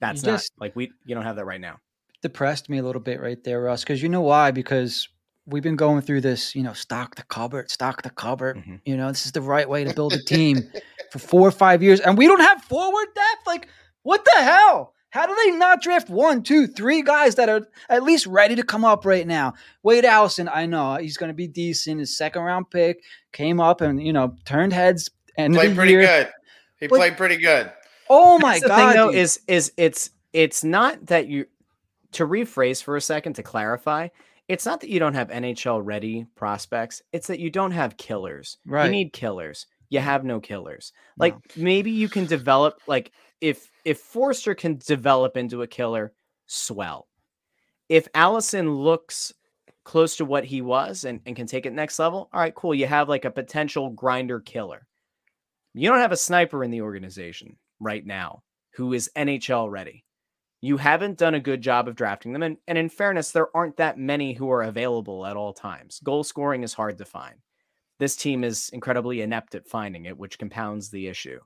That's 0.00 0.22
you 0.22 0.30
not 0.30 0.38
just, 0.38 0.52
like 0.58 0.76
we 0.76 0.92
you 1.04 1.14
don't 1.14 1.24
have 1.24 1.36
that 1.36 1.46
right 1.46 1.60
now. 1.60 1.78
Depressed 2.22 2.68
me 2.68 2.78
a 2.78 2.82
little 2.82 3.00
bit 3.00 3.20
right 3.20 3.42
there, 3.42 3.62
Russ, 3.62 3.82
because 3.82 4.02
you 4.02 4.08
know 4.08 4.20
why? 4.20 4.50
Because 4.50 5.08
we've 5.50 5.62
been 5.62 5.76
going 5.76 6.00
through 6.02 6.20
this, 6.22 6.54
you 6.54 6.62
know, 6.62 6.72
stock 6.72 7.16
the 7.16 7.22
cupboard, 7.24 7.70
stock 7.70 8.02
the 8.02 8.10
cupboard. 8.10 8.56
Mm-hmm. 8.56 8.76
You 8.84 8.96
know, 8.96 9.08
this 9.08 9.26
is 9.26 9.32
the 9.32 9.42
right 9.42 9.68
way 9.68 9.84
to 9.84 9.94
build 9.94 10.12
a 10.12 10.22
team 10.22 10.62
for 11.10 11.18
four 11.18 11.46
or 11.48 11.52
five 11.52 11.82
years, 11.82 12.00
and 12.00 12.16
we 12.16 12.26
don't 12.26 12.40
have 12.40 12.62
forward 12.64 13.06
depth. 13.14 13.46
Like, 13.46 13.68
what 14.02 14.24
the 14.24 14.42
hell? 14.42 14.94
How 15.10 15.26
do 15.26 15.34
they 15.44 15.56
not 15.56 15.82
draft 15.82 16.08
one, 16.08 16.42
two, 16.42 16.68
three 16.68 17.02
guys 17.02 17.34
that 17.34 17.48
are 17.48 17.66
at 17.88 18.04
least 18.04 18.26
ready 18.26 18.54
to 18.54 18.62
come 18.62 18.84
up 18.84 19.04
right 19.04 19.26
now? 19.26 19.54
Wade 19.82 20.04
Allison, 20.04 20.48
I 20.48 20.66
know 20.66 20.96
he's 20.96 21.16
going 21.16 21.30
to 21.30 21.34
be 21.34 21.48
decent. 21.48 21.98
His 21.98 22.16
second 22.16 22.42
round 22.42 22.70
pick 22.70 23.02
came 23.32 23.60
up 23.60 23.80
and 23.80 24.00
you 24.02 24.12
know 24.12 24.36
turned 24.44 24.72
heads. 24.72 25.10
And 25.36 25.54
played 25.54 25.74
pretty 25.74 25.92
year. 25.92 26.02
good. 26.02 26.30
He 26.78 26.86
but, 26.86 26.96
played 26.96 27.16
pretty 27.16 27.36
good. 27.36 27.72
Oh 28.08 28.38
my 28.38 28.60
god! 28.60 28.70
The 28.70 28.76
Thing, 28.76 28.92
though, 28.94 29.10
is 29.10 29.40
is 29.48 29.72
it's 29.76 30.10
it's 30.32 30.62
not 30.62 31.06
that 31.06 31.26
you 31.26 31.46
to 32.12 32.26
rephrase 32.26 32.82
for 32.82 32.96
a 32.96 33.00
second 33.00 33.34
to 33.34 33.42
clarify. 33.42 34.08
It's 34.50 34.66
not 34.66 34.80
that 34.80 34.90
you 34.90 34.98
don't 34.98 35.14
have 35.14 35.28
NHL 35.28 35.80
ready 35.84 36.26
prospects. 36.34 37.02
It's 37.12 37.28
that 37.28 37.38
you 37.38 37.50
don't 37.50 37.70
have 37.70 37.96
killers. 37.96 38.58
Right. 38.66 38.86
You 38.86 38.90
need 38.90 39.12
killers. 39.12 39.66
You 39.90 40.00
have 40.00 40.24
no 40.24 40.40
killers. 40.40 40.92
Like 41.16 41.34
no. 41.34 41.62
maybe 41.62 41.92
you 41.92 42.08
can 42.08 42.26
develop 42.26 42.80
like 42.88 43.12
if 43.40 43.70
if 43.84 44.00
Foerster 44.00 44.56
can 44.56 44.78
develop 44.78 45.36
into 45.36 45.62
a 45.62 45.68
killer, 45.68 46.12
swell. 46.46 47.06
If 47.88 48.08
Allison 48.12 48.74
looks 48.74 49.32
close 49.84 50.16
to 50.16 50.24
what 50.24 50.44
he 50.44 50.62
was 50.62 51.04
and, 51.04 51.20
and 51.26 51.36
can 51.36 51.46
take 51.46 51.64
it 51.64 51.72
next 51.72 52.00
level, 52.00 52.28
all 52.32 52.40
right, 52.40 52.54
cool. 52.54 52.74
You 52.74 52.86
have 52.86 53.08
like 53.08 53.24
a 53.24 53.30
potential 53.30 53.90
grinder 53.90 54.40
killer. 54.40 54.84
You 55.74 55.88
don't 55.88 56.00
have 56.00 56.12
a 56.12 56.16
sniper 56.16 56.64
in 56.64 56.72
the 56.72 56.82
organization 56.82 57.56
right 57.78 58.04
now 58.04 58.42
who 58.74 58.94
is 58.94 59.10
NHL 59.16 59.70
ready. 59.70 60.04
You 60.60 60.76
haven't 60.76 61.18
done 61.18 61.34
a 61.34 61.40
good 61.40 61.62
job 61.62 61.88
of 61.88 61.96
drafting 61.96 62.32
them. 62.32 62.42
And, 62.42 62.58
and 62.68 62.76
in 62.76 62.88
fairness, 62.88 63.32
there 63.32 63.54
aren't 63.56 63.78
that 63.78 63.98
many 63.98 64.34
who 64.34 64.50
are 64.50 64.62
available 64.62 65.24
at 65.24 65.36
all 65.36 65.52
times. 65.52 66.00
Goal 66.04 66.22
scoring 66.22 66.62
is 66.62 66.74
hard 66.74 66.98
to 66.98 67.04
find. 67.04 67.36
This 67.98 68.16
team 68.16 68.44
is 68.44 68.70
incredibly 68.70 69.22
inept 69.22 69.54
at 69.54 69.68
finding 69.68 70.06
it, 70.06 70.18
which 70.18 70.38
compounds 70.38 70.90
the 70.90 71.06
issue. 71.06 71.40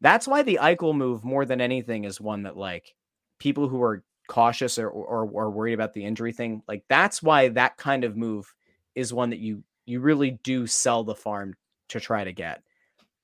That's 0.00 0.26
why 0.26 0.42
the 0.42 0.58
Eichel 0.60 0.94
move, 0.94 1.24
more 1.24 1.44
than 1.44 1.60
anything, 1.60 2.04
is 2.04 2.20
one 2.20 2.42
that 2.44 2.56
like 2.56 2.94
people 3.38 3.68
who 3.68 3.82
are 3.82 4.02
cautious 4.28 4.78
or, 4.78 4.88
or, 4.88 5.28
or 5.28 5.50
worried 5.50 5.74
about 5.74 5.92
the 5.92 6.04
injury 6.04 6.32
thing, 6.32 6.62
like 6.68 6.84
that's 6.88 7.22
why 7.22 7.48
that 7.48 7.76
kind 7.76 8.04
of 8.04 8.16
move 8.16 8.54
is 8.94 9.12
one 9.12 9.30
that 9.30 9.40
you 9.40 9.62
you 9.86 10.00
really 10.00 10.38
do 10.44 10.66
sell 10.66 11.02
the 11.02 11.14
farm 11.14 11.54
to 11.88 11.98
try 11.98 12.22
to 12.22 12.32
get 12.32 12.62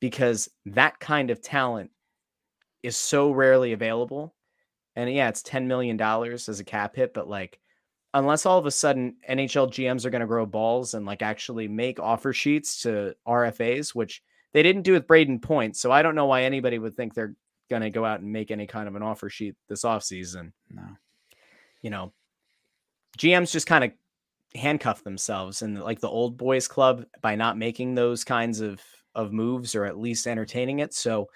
because 0.01 0.49
that 0.67 0.99
kind 0.99 1.31
of 1.31 1.41
talent 1.41 1.91
is 2.83 2.97
so 2.97 3.31
rarely 3.31 3.73
available. 3.73 4.35
And 4.97 5.13
yeah, 5.13 5.29
it's 5.29 5.43
$10 5.43 5.67
million 5.67 6.01
as 6.01 6.61
a 6.61 6.65
cap 6.65 6.97
hit, 6.97 7.13
but 7.15 7.29
like, 7.29 7.61
unless 8.15 8.47
all 8.47 8.59
of 8.59 8.65
a 8.65 8.71
sudden 8.71 9.17
NHL 9.29 9.69
GMs 9.69 10.07
are 10.07 10.11
going 10.11 10.23
to 10.23 10.27
grow 10.27 10.47
balls 10.47 10.95
and 10.95 11.05
like 11.05 11.21
actually 11.21 11.69
make 11.69 12.01
offer 12.01 12.33
sheets 12.33 12.83
to 12.83 13.15
RFAs, 13.29 13.95
which 13.95 14.23
they 14.55 14.63
didn't 14.63 14.83
do 14.83 14.93
with 14.93 15.07
Brayden 15.07 15.43
Point, 15.43 15.77
so 15.77 15.93
I 15.93 16.03
don't 16.03 16.15
know 16.15 16.27
why 16.27 16.43
anybody 16.45 16.79
would 16.79 16.97
think 16.97 17.13
they're 17.13 17.35
going 17.69 17.83
to 17.83 17.91
go 17.91 18.05
out 18.05 18.21
and 18.21 18.33
make 18.33 18.51
any 18.51 18.67
kind 18.67 18.89
of 18.89 18.97
an 18.97 19.03
offer 19.03 19.29
sheet 19.29 19.55
this 19.69 19.83
offseason. 19.83 20.53
No. 20.71 20.83
You 21.83 21.91
know, 21.91 22.13
GMs 23.19 23.53
just 23.53 23.67
kind 23.67 23.85
of 23.85 23.93
handcuff 24.55 25.05
themselves 25.05 25.61
and 25.61 25.83
like 25.83 26.01
the 26.01 26.09
old 26.09 26.39
boys 26.39 26.69
club 26.69 27.05
by 27.21 27.35
not 27.35 27.59
making 27.59 27.95
those 27.95 28.25
kinds 28.25 28.61
of 28.61 28.81
of 29.15 29.33
moves 29.33 29.75
or 29.75 29.85
at 29.85 29.99
least 29.99 30.27
entertaining 30.27 30.79
it. 30.79 30.95
So 30.95 31.29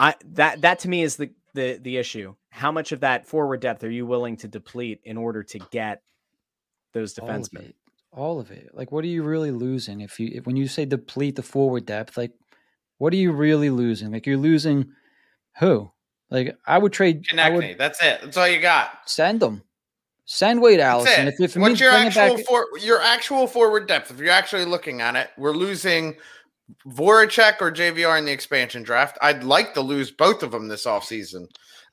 I 0.00 0.14
that 0.32 0.62
that 0.62 0.80
to 0.80 0.88
me 0.88 1.02
is 1.02 1.16
the 1.16 1.30
the 1.56 1.78
the 1.82 1.96
issue. 1.96 2.34
How 2.50 2.70
much 2.70 2.92
of 2.92 3.00
that 3.00 3.26
forward 3.26 3.60
depth 3.60 3.82
are 3.82 3.90
you 3.90 4.06
willing 4.06 4.36
to 4.36 4.48
deplete 4.48 5.00
in 5.02 5.16
order 5.16 5.42
to 5.42 5.58
get 5.72 6.02
those 6.92 7.18
All 7.18 7.28
of 7.28 7.34
defensemen? 7.34 7.70
it. 7.70 7.76
All 8.12 8.38
of 8.38 8.50
it. 8.52 8.70
Like, 8.72 8.92
what 8.92 9.02
are 9.04 9.08
you 9.08 9.24
really 9.24 9.50
losing 9.50 10.00
if 10.00 10.20
you 10.20 10.30
if, 10.32 10.46
when 10.46 10.56
you 10.56 10.68
say 10.68 10.84
deplete 10.84 11.34
the 11.34 11.42
forward 11.42 11.84
depth? 11.84 12.16
Like, 12.16 12.32
what 12.98 13.12
are 13.12 13.16
you 13.16 13.32
really 13.32 13.70
losing? 13.70 14.12
Like, 14.12 14.26
you're 14.26 14.36
losing 14.36 14.92
who? 15.58 15.90
Like, 16.30 16.56
I 16.66 16.78
would 16.78 16.92
trade. 16.92 17.24
I 17.26 17.30
Connect 17.30 17.54
would 17.54 17.64
me. 17.64 17.74
That's 17.74 18.02
it. 18.02 18.20
That's 18.22 18.36
all 18.36 18.48
you 18.48 18.60
got. 18.60 19.00
send 19.06 19.40
them. 19.40 19.62
Send 20.28 20.60
Wade 20.60 20.80
That's 20.80 21.06
Allison. 21.06 21.28
it. 21.28 21.34
If, 21.34 21.56
if 21.56 21.56
What's 21.56 21.78
your 21.78 21.92
actual 21.92 22.36
back, 22.36 22.46
for, 22.46 22.66
your 22.80 23.00
actual 23.00 23.46
forward 23.46 23.86
depth? 23.86 24.10
If 24.10 24.18
you're 24.18 24.30
actually 24.30 24.64
looking 24.64 25.00
at 25.00 25.14
it, 25.14 25.30
we're 25.38 25.52
losing 25.52 26.16
Voracek 26.86 27.60
or 27.60 27.70
JVR 27.70 28.18
in 28.18 28.24
the 28.24 28.32
expansion 28.32 28.82
draft. 28.82 29.18
I'd 29.22 29.44
like 29.44 29.74
to 29.74 29.80
lose 29.80 30.10
both 30.10 30.42
of 30.42 30.50
them 30.50 30.68
this 30.68 30.86
offseason. 30.86 31.48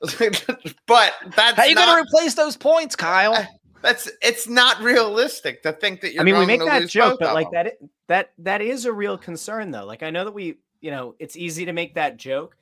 but 0.86 1.14
that's 1.36 1.56
how 1.56 1.64
you 1.64 1.74
not, 1.74 1.86
going 1.86 2.04
to 2.04 2.08
replace 2.08 2.34
those 2.34 2.56
points, 2.56 2.96
Kyle? 2.96 3.46
that's 3.82 4.10
it's 4.22 4.48
not 4.48 4.80
realistic 4.80 5.62
to 5.62 5.72
think 5.72 6.00
that 6.00 6.12
you're 6.12 6.22
I 6.22 6.24
mean, 6.24 6.38
we 6.38 6.46
make 6.46 6.60
to 6.60 6.66
that 6.66 6.82
lose 6.82 6.90
joke, 6.90 7.18
but 7.20 7.34
like 7.34 7.50
them. 7.50 7.64
that 7.64 7.78
that 8.08 8.32
that 8.38 8.62
is 8.62 8.86
a 8.86 8.92
real 8.92 9.18
concern 9.18 9.70
though. 9.70 9.84
Like 9.84 10.02
I 10.02 10.10
know 10.10 10.24
that 10.24 10.32
we, 10.32 10.58
you 10.80 10.90
know, 10.90 11.14
it's 11.18 11.36
easy 11.36 11.66
to 11.66 11.72
make 11.72 11.94
that 11.94 12.16
joke. 12.16 12.56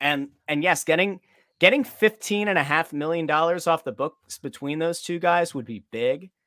And 0.00 0.28
and 0.48 0.62
yes, 0.62 0.84
getting 0.84 1.20
getting 1.58 1.84
15 1.84 2.48
and 2.48 2.58
a 2.58 2.62
half 2.62 2.92
million 2.92 3.26
dollars 3.26 3.66
off 3.66 3.84
the 3.84 3.92
books 3.92 4.38
between 4.38 4.78
those 4.78 5.00
two 5.02 5.18
guys 5.18 5.54
would 5.54 5.66
be 5.66 5.84
big. 5.90 6.30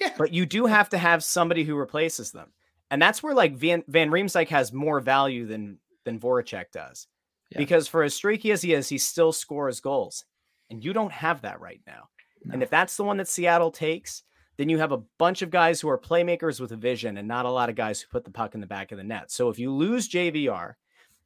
Yeah. 0.00 0.14
But 0.18 0.32
you 0.32 0.46
do 0.46 0.66
have 0.66 0.88
to 0.88 0.98
have 0.98 1.22
somebody 1.22 1.62
who 1.62 1.76
replaces 1.76 2.32
them. 2.32 2.48
And 2.90 3.02
that's 3.02 3.22
where 3.22 3.34
like 3.34 3.56
Van, 3.56 3.82
Van 3.88 4.10
Riemsdyk 4.10 4.48
has 4.48 4.72
more 4.72 5.00
value 5.00 5.46
than 5.46 5.78
than 6.04 6.20
Voracek 6.20 6.70
does. 6.72 7.08
Yeah. 7.50 7.58
Because 7.58 7.88
for 7.88 8.02
as 8.02 8.14
streaky 8.14 8.52
as 8.52 8.62
he 8.62 8.72
is, 8.72 8.88
he 8.88 8.98
still 8.98 9.32
scores 9.32 9.80
goals. 9.80 10.24
And 10.70 10.84
you 10.84 10.92
don't 10.92 11.12
have 11.12 11.42
that 11.42 11.60
right 11.60 11.80
now. 11.86 12.08
And 12.52 12.62
if 12.62 12.70
that's 12.70 12.96
the 12.96 13.04
one 13.04 13.16
that 13.16 13.28
Seattle 13.28 13.72
takes, 13.72 14.22
then 14.56 14.68
you 14.68 14.78
have 14.78 14.92
a 14.92 15.02
bunch 15.18 15.42
of 15.42 15.50
guys 15.50 15.80
who 15.80 15.88
are 15.88 15.98
playmakers 15.98 16.60
with 16.60 16.72
a 16.72 16.76
vision 16.76 17.18
and 17.18 17.28
not 17.28 17.44
a 17.44 17.50
lot 17.50 17.68
of 17.68 17.74
guys 17.74 18.00
who 18.00 18.08
put 18.08 18.24
the 18.24 18.30
puck 18.30 18.54
in 18.54 18.60
the 18.60 18.66
back 18.66 18.92
of 18.92 18.98
the 18.98 19.04
net. 19.04 19.30
So 19.30 19.48
if 19.48 19.58
you 19.58 19.72
lose 19.72 20.08
JVR 20.08 20.74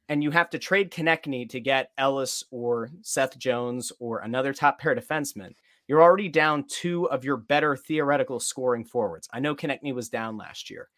and 0.09 0.23
you 0.23 0.31
have 0.31 0.49
to 0.49 0.59
trade 0.59 0.91
Konecny 0.91 1.47
to 1.49 1.59
get 1.59 1.91
Ellis 1.97 2.43
or 2.51 2.89
Seth 3.01 3.37
Jones 3.37 3.91
or 3.99 4.19
another 4.19 4.53
top 4.53 4.79
pair 4.79 4.95
defenseman, 4.95 5.53
you're 5.87 6.01
already 6.01 6.27
down 6.27 6.65
two 6.67 7.09
of 7.09 7.23
your 7.23 7.37
better 7.37 7.75
theoretical 7.75 8.39
scoring 8.39 8.83
forwards. 8.83 9.29
I 9.31 9.39
know 9.39 9.55
Konecny 9.55 9.93
was 9.93 10.09
down 10.09 10.37
last 10.37 10.69
year, 10.69 10.89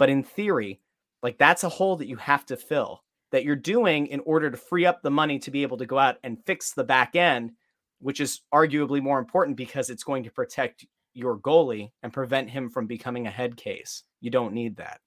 but 0.00 0.08
in 0.08 0.22
theory, 0.22 0.80
like 1.22 1.36
that's 1.36 1.62
a 1.62 1.68
hole 1.68 1.94
that 1.96 2.08
you 2.08 2.16
have 2.16 2.46
to 2.46 2.56
fill 2.56 3.04
that 3.32 3.44
you're 3.44 3.54
doing 3.54 4.06
in 4.06 4.20
order 4.20 4.50
to 4.50 4.56
free 4.56 4.86
up 4.86 5.02
the 5.02 5.10
money 5.10 5.38
to 5.38 5.50
be 5.50 5.62
able 5.62 5.76
to 5.76 5.84
go 5.84 5.98
out 5.98 6.16
and 6.24 6.42
fix 6.46 6.72
the 6.72 6.82
back 6.82 7.14
end, 7.14 7.52
which 8.00 8.18
is 8.18 8.40
arguably 8.52 9.02
more 9.02 9.18
important 9.18 9.58
because 9.58 9.90
it's 9.90 10.02
going 10.02 10.24
to 10.24 10.30
protect 10.30 10.86
your 11.12 11.36
goalie 11.36 11.90
and 12.02 12.14
prevent 12.14 12.48
him 12.48 12.70
from 12.70 12.86
becoming 12.86 13.26
a 13.26 13.30
head 13.30 13.58
case. 13.58 14.04
You 14.22 14.30
don't 14.30 14.54
need 14.54 14.74
that. 14.76 15.00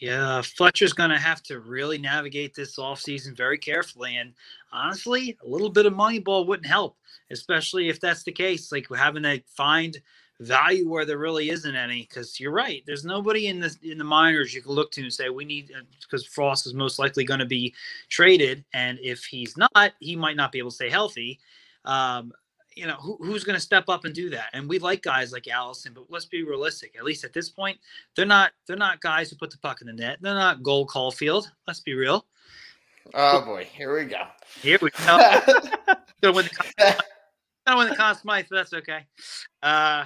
Yeah, 0.00 0.42
Fletcher's 0.42 0.92
going 0.92 1.10
to 1.10 1.18
have 1.18 1.44
to 1.44 1.60
really 1.60 1.96
navigate 1.96 2.56
this 2.56 2.76
offseason 2.76 3.36
very 3.36 3.56
carefully. 3.56 4.16
And 4.16 4.34
honestly, 4.72 5.38
a 5.44 5.48
little 5.48 5.70
bit 5.70 5.86
of 5.86 5.94
money 5.94 6.18
ball 6.18 6.44
wouldn't 6.44 6.66
help, 6.66 6.96
especially 7.30 7.88
if 7.88 8.00
that's 8.00 8.24
the 8.24 8.32
case. 8.32 8.72
Like 8.72 8.88
having 8.94 9.22
to 9.22 9.40
find 9.56 9.96
value 10.40 10.88
where 10.88 11.04
there 11.04 11.18
really 11.18 11.50
isn't 11.50 11.74
any. 11.76 12.02
Because 12.02 12.38
you're 12.38 12.52
right, 12.52 12.82
there's 12.86 13.04
nobody 13.04 13.46
in 13.48 13.60
the 13.60 13.74
in 13.82 13.98
the 13.98 14.04
minors 14.04 14.54
you 14.54 14.62
can 14.62 14.72
look 14.72 14.90
to 14.92 15.02
and 15.02 15.12
say 15.12 15.28
we 15.28 15.44
need 15.44 15.72
because 16.00 16.26
Frost 16.26 16.66
is 16.66 16.74
most 16.74 16.98
likely 16.98 17.24
going 17.24 17.40
to 17.40 17.46
be 17.46 17.74
traded, 18.08 18.64
and 18.72 18.98
if 19.02 19.24
he's 19.24 19.56
not, 19.56 19.92
he 20.00 20.16
might 20.16 20.36
not 20.36 20.52
be 20.52 20.58
able 20.58 20.70
to 20.70 20.76
stay 20.76 20.90
healthy. 20.90 21.38
Um, 21.84 22.32
you 22.76 22.86
know 22.86 22.94
who, 22.96 23.16
who's 23.22 23.42
going 23.42 23.56
to 23.56 23.60
step 23.60 23.88
up 23.88 24.04
and 24.04 24.14
do 24.14 24.28
that 24.30 24.50
and 24.52 24.68
we 24.68 24.78
like 24.78 25.02
guys 25.02 25.32
like 25.32 25.48
allison 25.48 25.92
but 25.94 26.04
let's 26.10 26.26
be 26.26 26.44
realistic 26.44 26.94
at 26.96 27.04
least 27.04 27.24
at 27.24 27.32
this 27.32 27.48
point 27.48 27.78
they're 28.14 28.26
not 28.26 28.52
they're 28.66 28.76
not 28.76 29.00
guys 29.00 29.30
who 29.30 29.36
put 29.36 29.50
the 29.50 29.58
puck 29.58 29.80
in 29.80 29.86
the 29.86 29.92
net 29.92 30.18
they're 30.20 30.34
not 30.34 30.62
goal 30.62 30.86
Caulfield. 30.86 31.50
let's 31.66 31.80
be 31.80 31.94
real 31.94 32.26
Oh 33.14 33.40
boy, 33.40 33.64
here 33.72 33.96
we 33.96 34.04
go. 34.04 34.24
here 34.60 34.78
we 34.82 34.90
go 34.90 34.96
gonna 36.20 36.34
win 36.34 36.44
the 36.44 36.96
gonna 37.66 37.78
win 37.78 37.88
the 37.88 37.96
Conn 37.96 38.14
Smythe, 38.14 38.46
but 38.50 38.56
that's 38.56 38.74
okay 38.74 39.06
uh 39.62 40.04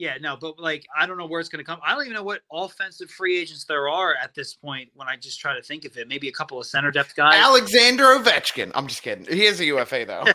yeah 0.00 0.14
no 0.20 0.34
but 0.34 0.58
like 0.58 0.84
i 0.98 1.04
don't 1.06 1.18
know 1.18 1.26
where 1.26 1.38
it's 1.40 1.48
going 1.50 1.62
to 1.62 1.68
come 1.68 1.78
i 1.86 1.92
don't 1.94 2.02
even 2.04 2.14
know 2.14 2.22
what 2.22 2.40
offensive 2.50 3.10
free 3.10 3.38
agents 3.38 3.64
there 3.64 3.88
are 3.88 4.14
at 4.20 4.34
this 4.34 4.54
point 4.54 4.88
when 4.94 5.06
i 5.06 5.14
just 5.14 5.38
try 5.38 5.54
to 5.54 5.62
think 5.62 5.84
of 5.84 5.94
it 5.98 6.08
maybe 6.08 6.26
a 6.26 6.32
couple 6.32 6.58
of 6.58 6.66
center 6.66 6.90
depth 6.90 7.14
guys 7.14 7.34
Alexander 7.36 8.04
Ovechkin. 8.04 8.72
I'm 8.74 8.86
just 8.86 9.02
kidding. 9.02 9.26
He 9.26 9.44
is 9.44 9.60
a 9.60 9.66
UFA 9.66 10.04
though. 10.06 10.24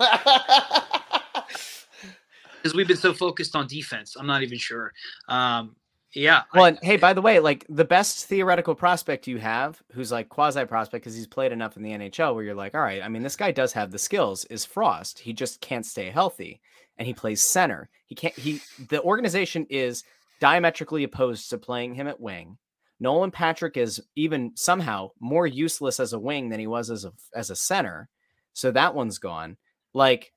because 2.61 2.76
we've 2.76 2.88
been 2.88 2.95
so 2.97 3.13
focused 3.13 3.55
on 3.55 3.68
defense 3.68 4.16
i'm 4.20 4.28
not 4.28 4.41
even 4.43 4.57
sure 4.57 4.91
um 5.30 5.76
yeah 6.13 6.43
I- 6.53 6.57
Well, 6.57 6.66
and 6.68 6.80
hey, 6.82 6.95
by 6.95 7.11
the 7.13 7.22
way, 7.22 7.39
like 7.39 7.66
the 7.68 7.84
best 7.84 8.26
theoretical 8.28 8.74
prospect 8.74 9.28
you 9.28 9.38
have, 9.39 9.82
who's 9.91 10.13
like 10.13 10.30
quasi 10.30 10.63
prospect 10.63 11.03
because 11.03 11.13
he's 11.16 11.28
played 11.28 11.51
enough 11.51 11.76
in 11.76 11.84
the 11.84 11.91
NHL, 11.91 12.34
where 12.34 12.43
you're 12.45 12.55
like, 12.55 12.74
all 12.74 12.80
right, 12.82 13.03
I 13.03 13.09
mean, 13.09 13.22
this 13.22 13.36
guy 13.36 13.51
does 13.51 13.74
have 13.74 13.91
the 13.91 13.99
skills, 13.99 14.45
is 14.45 14.63
Frost. 14.63 15.20
He 15.20 15.34
just 15.34 15.59
can't 15.59 15.86
stay 15.86 16.09
healthy, 16.09 16.61
and 16.97 17.07
he 17.07 17.13
plays 17.13 17.43
center. 17.43 17.89
He 18.05 18.15
can't. 18.15 18.35
He 18.35 18.61
the 18.89 19.01
organization 19.01 19.65
is 19.69 20.03
diametrically 20.39 21.03
opposed 21.03 21.49
to 21.49 21.57
playing 21.57 21.95
him 21.95 22.07
at 22.07 22.19
wing. 22.19 22.57
Nolan 22.99 23.31
Patrick 23.31 23.77
is 23.77 24.01
even 24.15 24.51
somehow 24.55 25.09
more 25.19 25.47
useless 25.47 25.99
as 25.99 26.13
a 26.13 26.19
wing 26.19 26.49
than 26.49 26.59
he 26.59 26.67
was 26.67 26.89
as 26.89 27.05
a 27.05 27.11
as 27.33 27.49
a 27.49 27.55
center, 27.55 28.09
so 28.53 28.71
that 28.71 28.95
one's 28.95 29.17
gone. 29.17 29.57
Like 29.93 30.33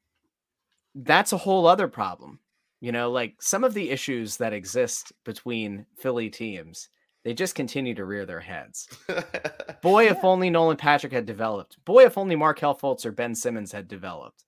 that's 0.95 1.33
a 1.33 1.39
whole 1.39 1.67
other 1.67 1.89
problem. 1.89 2.41
You 2.81 2.93
know, 2.93 3.11
like 3.11 3.37
some 3.41 3.65
of 3.65 3.75
the 3.75 3.91
issues 3.91 4.37
that 4.37 4.53
exist 4.53 5.13
between 5.25 5.87
Philly 5.97 6.31
teams, 6.31 6.89
they 7.25 7.35
just 7.35 7.57
continue 7.57 7.95
to 7.95 8.05
rear 8.05 8.25
their 8.25 8.41
heads. 8.41 8.89
Boy, 9.83 10.09
if 10.09 10.25
only 10.25 10.49
Nolan 10.49 10.77
Patrick 10.77 11.13
had 11.13 11.27
developed. 11.27 11.77
Boy, 11.85 12.05
if 12.05 12.17
only 12.17 12.37
Markelle 12.37 12.77
Fultz 12.77 13.05
or 13.05 13.13
Ben 13.13 13.35
Simmons 13.35 13.73
had 13.73 13.89
developed. 13.89 14.45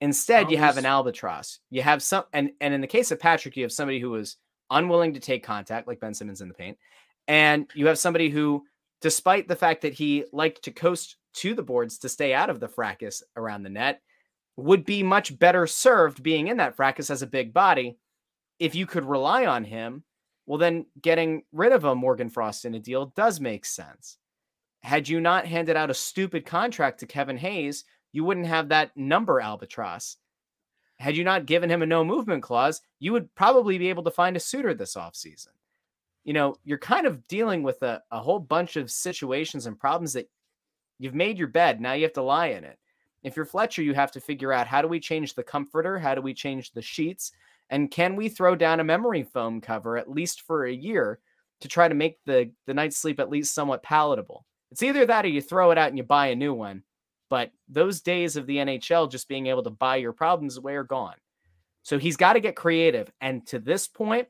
Instead, 0.00 0.50
you 0.50 0.58
have 0.58 0.76
an 0.76 0.86
albatross. 0.86 1.60
You 1.70 1.82
have 1.82 2.02
some, 2.02 2.24
and 2.32 2.50
and 2.60 2.74
in 2.74 2.80
the 2.80 2.86
case 2.86 3.10
of 3.10 3.20
Patrick, 3.20 3.56
you 3.56 3.62
have 3.62 3.72
somebody 3.72 3.98
who 3.98 4.10
was 4.10 4.36
unwilling 4.70 5.14
to 5.14 5.20
take 5.20 5.42
contact, 5.42 5.88
like 5.88 6.00
Ben 6.00 6.14
Simmons 6.14 6.40
in 6.40 6.48
the 6.48 6.54
paint, 6.54 6.76
and 7.28 7.70
you 7.74 7.86
have 7.86 7.98
somebody 7.98 8.28
who, 8.28 8.64
despite 9.00 9.48
the 9.48 9.56
fact 9.56 9.82
that 9.82 9.94
he 9.94 10.24
liked 10.32 10.62
to 10.64 10.70
coast 10.70 11.16
to 11.34 11.54
the 11.54 11.62
boards 11.62 11.98
to 11.98 12.08
stay 12.08 12.34
out 12.34 12.50
of 12.50 12.60
the 12.60 12.68
fracas 12.68 13.22
around 13.36 13.62
the 13.62 13.70
net, 13.70 14.02
would 14.56 14.84
be 14.84 15.02
much 15.02 15.38
better 15.38 15.66
served 15.66 16.22
being 16.22 16.48
in 16.48 16.56
that 16.58 16.76
fracas 16.76 17.10
as 17.10 17.22
a 17.22 17.26
big 17.26 17.52
body. 17.52 17.98
If 18.58 18.74
you 18.74 18.86
could 18.86 19.04
rely 19.04 19.46
on 19.46 19.64
him, 19.64 20.04
well, 20.46 20.58
then 20.58 20.86
getting 21.00 21.42
rid 21.52 21.72
of 21.72 21.84
a 21.84 21.94
Morgan 21.94 22.30
Frost 22.30 22.64
in 22.64 22.74
a 22.74 22.80
deal 22.80 23.12
does 23.16 23.40
make 23.40 23.64
sense. 23.64 24.18
Had 24.82 25.08
you 25.08 25.20
not 25.20 25.46
handed 25.46 25.76
out 25.76 25.90
a 25.90 25.94
stupid 25.94 26.46
contract 26.46 27.00
to 27.00 27.06
Kevin 27.06 27.36
Hayes, 27.36 27.84
you 28.16 28.24
wouldn't 28.24 28.46
have 28.46 28.70
that 28.70 28.96
number 28.96 29.42
albatross. 29.42 30.16
Had 30.98 31.18
you 31.18 31.22
not 31.22 31.44
given 31.44 31.68
him 31.68 31.82
a 31.82 31.86
no 31.86 32.02
movement 32.02 32.42
clause, 32.42 32.80
you 32.98 33.12
would 33.12 33.32
probably 33.34 33.76
be 33.76 33.90
able 33.90 34.04
to 34.04 34.10
find 34.10 34.38
a 34.38 34.40
suitor 34.40 34.72
this 34.72 34.94
offseason. 34.94 35.48
You 36.24 36.32
know, 36.32 36.56
you're 36.64 36.78
kind 36.78 37.06
of 37.06 37.28
dealing 37.28 37.62
with 37.62 37.82
a, 37.82 38.02
a 38.10 38.18
whole 38.18 38.38
bunch 38.38 38.76
of 38.76 38.90
situations 38.90 39.66
and 39.66 39.78
problems 39.78 40.14
that 40.14 40.30
you've 40.98 41.14
made 41.14 41.36
your 41.36 41.48
bed. 41.48 41.78
Now 41.78 41.92
you 41.92 42.04
have 42.04 42.14
to 42.14 42.22
lie 42.22 42.46
in 42.46 42.64
it. 42.64 42.78
If 43.22 43.36
you're 43.36 43.44
Fletcher, 43.44 43.82
you 43.82 43.92
have 43.92 44.12
to 44.12 44.20
figure 44.20 44.50
out 44.50 44.66
how 44.66 44.80
do 44.80 44.88
we 44.88 44.98
change 44.98 45.34
the 45.34 45.42
comforter? 45.42 45.98
How 45.98 46.14
do 46.14 46.22
we 46.22 46.32
change 46.32 46.72
the 46.72 46.80
sheets? 46.80 47.32
And 47.68 47.90
can 47.90 48.16
we 48.16 48.30
throw 48.30 48.56
down 48.56 48.80
a 48.80 48.84
memory 48.84 49.24
foam 49.24 49.60
cover 49.60 49.98
at 49.98 50.10
least 50.10 50.40
for 50.40 50.64
a 50.64 50.72
year 50.72 51.18
to 51.60 51.68
try 51.68 51.86
to 51.86 51.94
make 51.94 52.18
the, 52.24 52.50
the 52.64 52.72
night's 52.72 52.96
sleep 52.96 53.20
at 53.20 53.28
least 53.28 53.52
somewhat 53.52 53.82
palatable? 53.82 54.46
It's 54.70 54.82
either 54.82 55.04
that 55.04 55.26
or 55.26 55.28
you 55.28 55.42
throw 55.42 55.70
it 55.70 55.76
out 55.76 55.88
and 55.88 55.98
you 55.98 56.02
buy 56.02 56.28
a 56.28 56.34
new 56.34 56.54
one. 56.54 56.82
But 57.28 57.50
those 57.68 58.00
days 58.00 58.36
of 58.36 58.46
the 58.46 58.56
NHL 58.56 59.10
just 59.10 59.28
being 59.28 59.46
able 59.46 59.62
to 59.64 59.70
buy 59.70 59.96
your 59.96 60.12
problems 60.12 60.56
away 60.56 60.74
are 60.74 60.84
gone. 60.84 61.16
So 61.82 61.98
he's 61.98 62.16
got 62.16 62.34
to 62.34 62.40
get 62.40 62.56
creative. 62.56 63.10
And 63.20 63.46
to 63.48 63.58
this 63.58 63.86
point, 63.86 64.28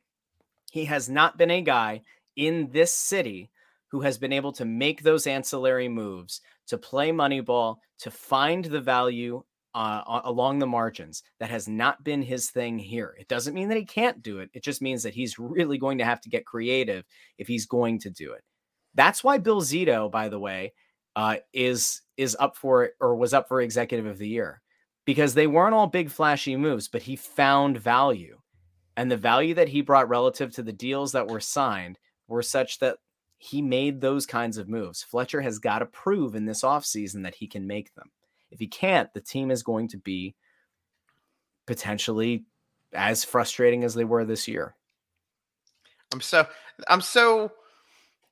he 0.71 0.85
has 0.87 1.09
not 1.09 1.39
been 1.39 1.51
a 1.51 1.63
guy 1.63 2.03
in 2.37 2.71
this 2.71 2.93
city 2.93 3.51
who 3.89 4.01
has 4.01 4.19
been 4.19 4.33
able 4.33 4.53
to 4.53 4.65
make 4.65 5.03
those 5.03 5.27
ancillary 5.27 5.89
moves 5.89 6.41
to 6.67 6.79
play 6.79 7.13
Moneyball, 7.13 7.77
to 8.01 8.11
find 8.11 8.65
the 8.65 8.81
value 8.81 9.43
uh, 9.75 10.21
along 10.25 10.59
the 10.59 10.67
margins. 10.67 11.23
That 11.39 11.51
has 11.51 11.69
not 11.69 12.03
been 12.03 12.23
his 12.23 12.51
thing 12.51 12.79
here. 12.79 13.15
It 13.19 13.29
doesn't 13.29 13.55
mean 13.55 13.69
that 13.69 13.79
he 13.79 13.85
can't 13.85 14.23
do 14.23 14.41
it. 14.41 14.51
It 14.53 14.65
just 14.65 14.83
means 14.83 15.03
that 15.03 15.15
he's 15.15 15.39
really 15.39 15.79
going 15.79 15.99
to 15.99 16.05
have 16.05 16.21
to 16.23 16.31
get 16.31 16.47
creative 16.47 17.05
if 17.39 17.47
he's 17.47 17.67
going 17.67 18.01
to 18.01 18.11
do 18.11 18.33
it. 18.33 18.43
That's 18.95 19.23
why 19.23 19.39
Bill 19.39 19.61
Zito, 19.61 20.11
by 20.11 20.29
the 20.29 20.41
way, 20.41 20.73
uh, 21.17 21.37
is 21.53 22.03
is 22.17 22.37
up 22.39 22.57
for 22.57 22.91
or 23.01 23.17
was 23.17 23.35
up 23.35 23.49
for 23.49 23.61
Executive 23.61 24.07
of 24.07 24.19
the 24.19 24.29
Year 24.29 24.61
because 25.05 25.35
they 25.35 25.47
weren't 25.47 25.75
all 25.75 25.87
big 25.87 26.11
flashy 26.11 26.57
moves, 26.57 26.89
but 26.89 27.03
he 27.03 27.17
found 27.17 27.79
value, 27.79 28.39
and 28.97 29.11
the 29.11 29.17
value 29.17 29.55
that 29.55 29.69
he 29.69 29.81
brought 29.81 30.09
relative 30.09 30.53
to 30.53 30.63
the 30.63 30.73
deals 30.73 31.13
that 31.13 31.27
were 31.27 31.41
signed 31.41 31.99
were 32.29 32.43
such 32.43 32.79
that 32.79 32.99
he 33.39 33.63
made 33.63 34.01
those 34.01 34.27
kinds 34.27 34.59
of 34.59 34.69
moves. 34.69 35.03
Fletcher 35.03 35.41
has 35.41 35.59
got 35.59 35.81
to 35.81 35.87
prove 35.87 36.35
in 36.35 36.45
this 36.45 36.63
offseason 36.63 37.23
that 37.23 37.35
he 37.35 37.47
can 37.47 37.67
make 37.67 37.95
them. 37.95 38.11
If 38.51 38.59
he 38.59 38.67
can't, 38.67 39.13
the 39.13 39.21
team 39.21 39.51
is 39.51 39.63
going 39.63 39.89
to 39.89 39.99
be 39.99 40.35
potentially 41.67 42.45
as 42.93 43.25
frustrating 43.25 43.85
as 43.85 43.95
they 43.95 44.05
were 44.05 44.25
this 44.25 44.47
year. 44.47 44.75
I'm 46.13 46.21
so 46.21 46.47
I'm 46.89 47.01
so 47.01 47.53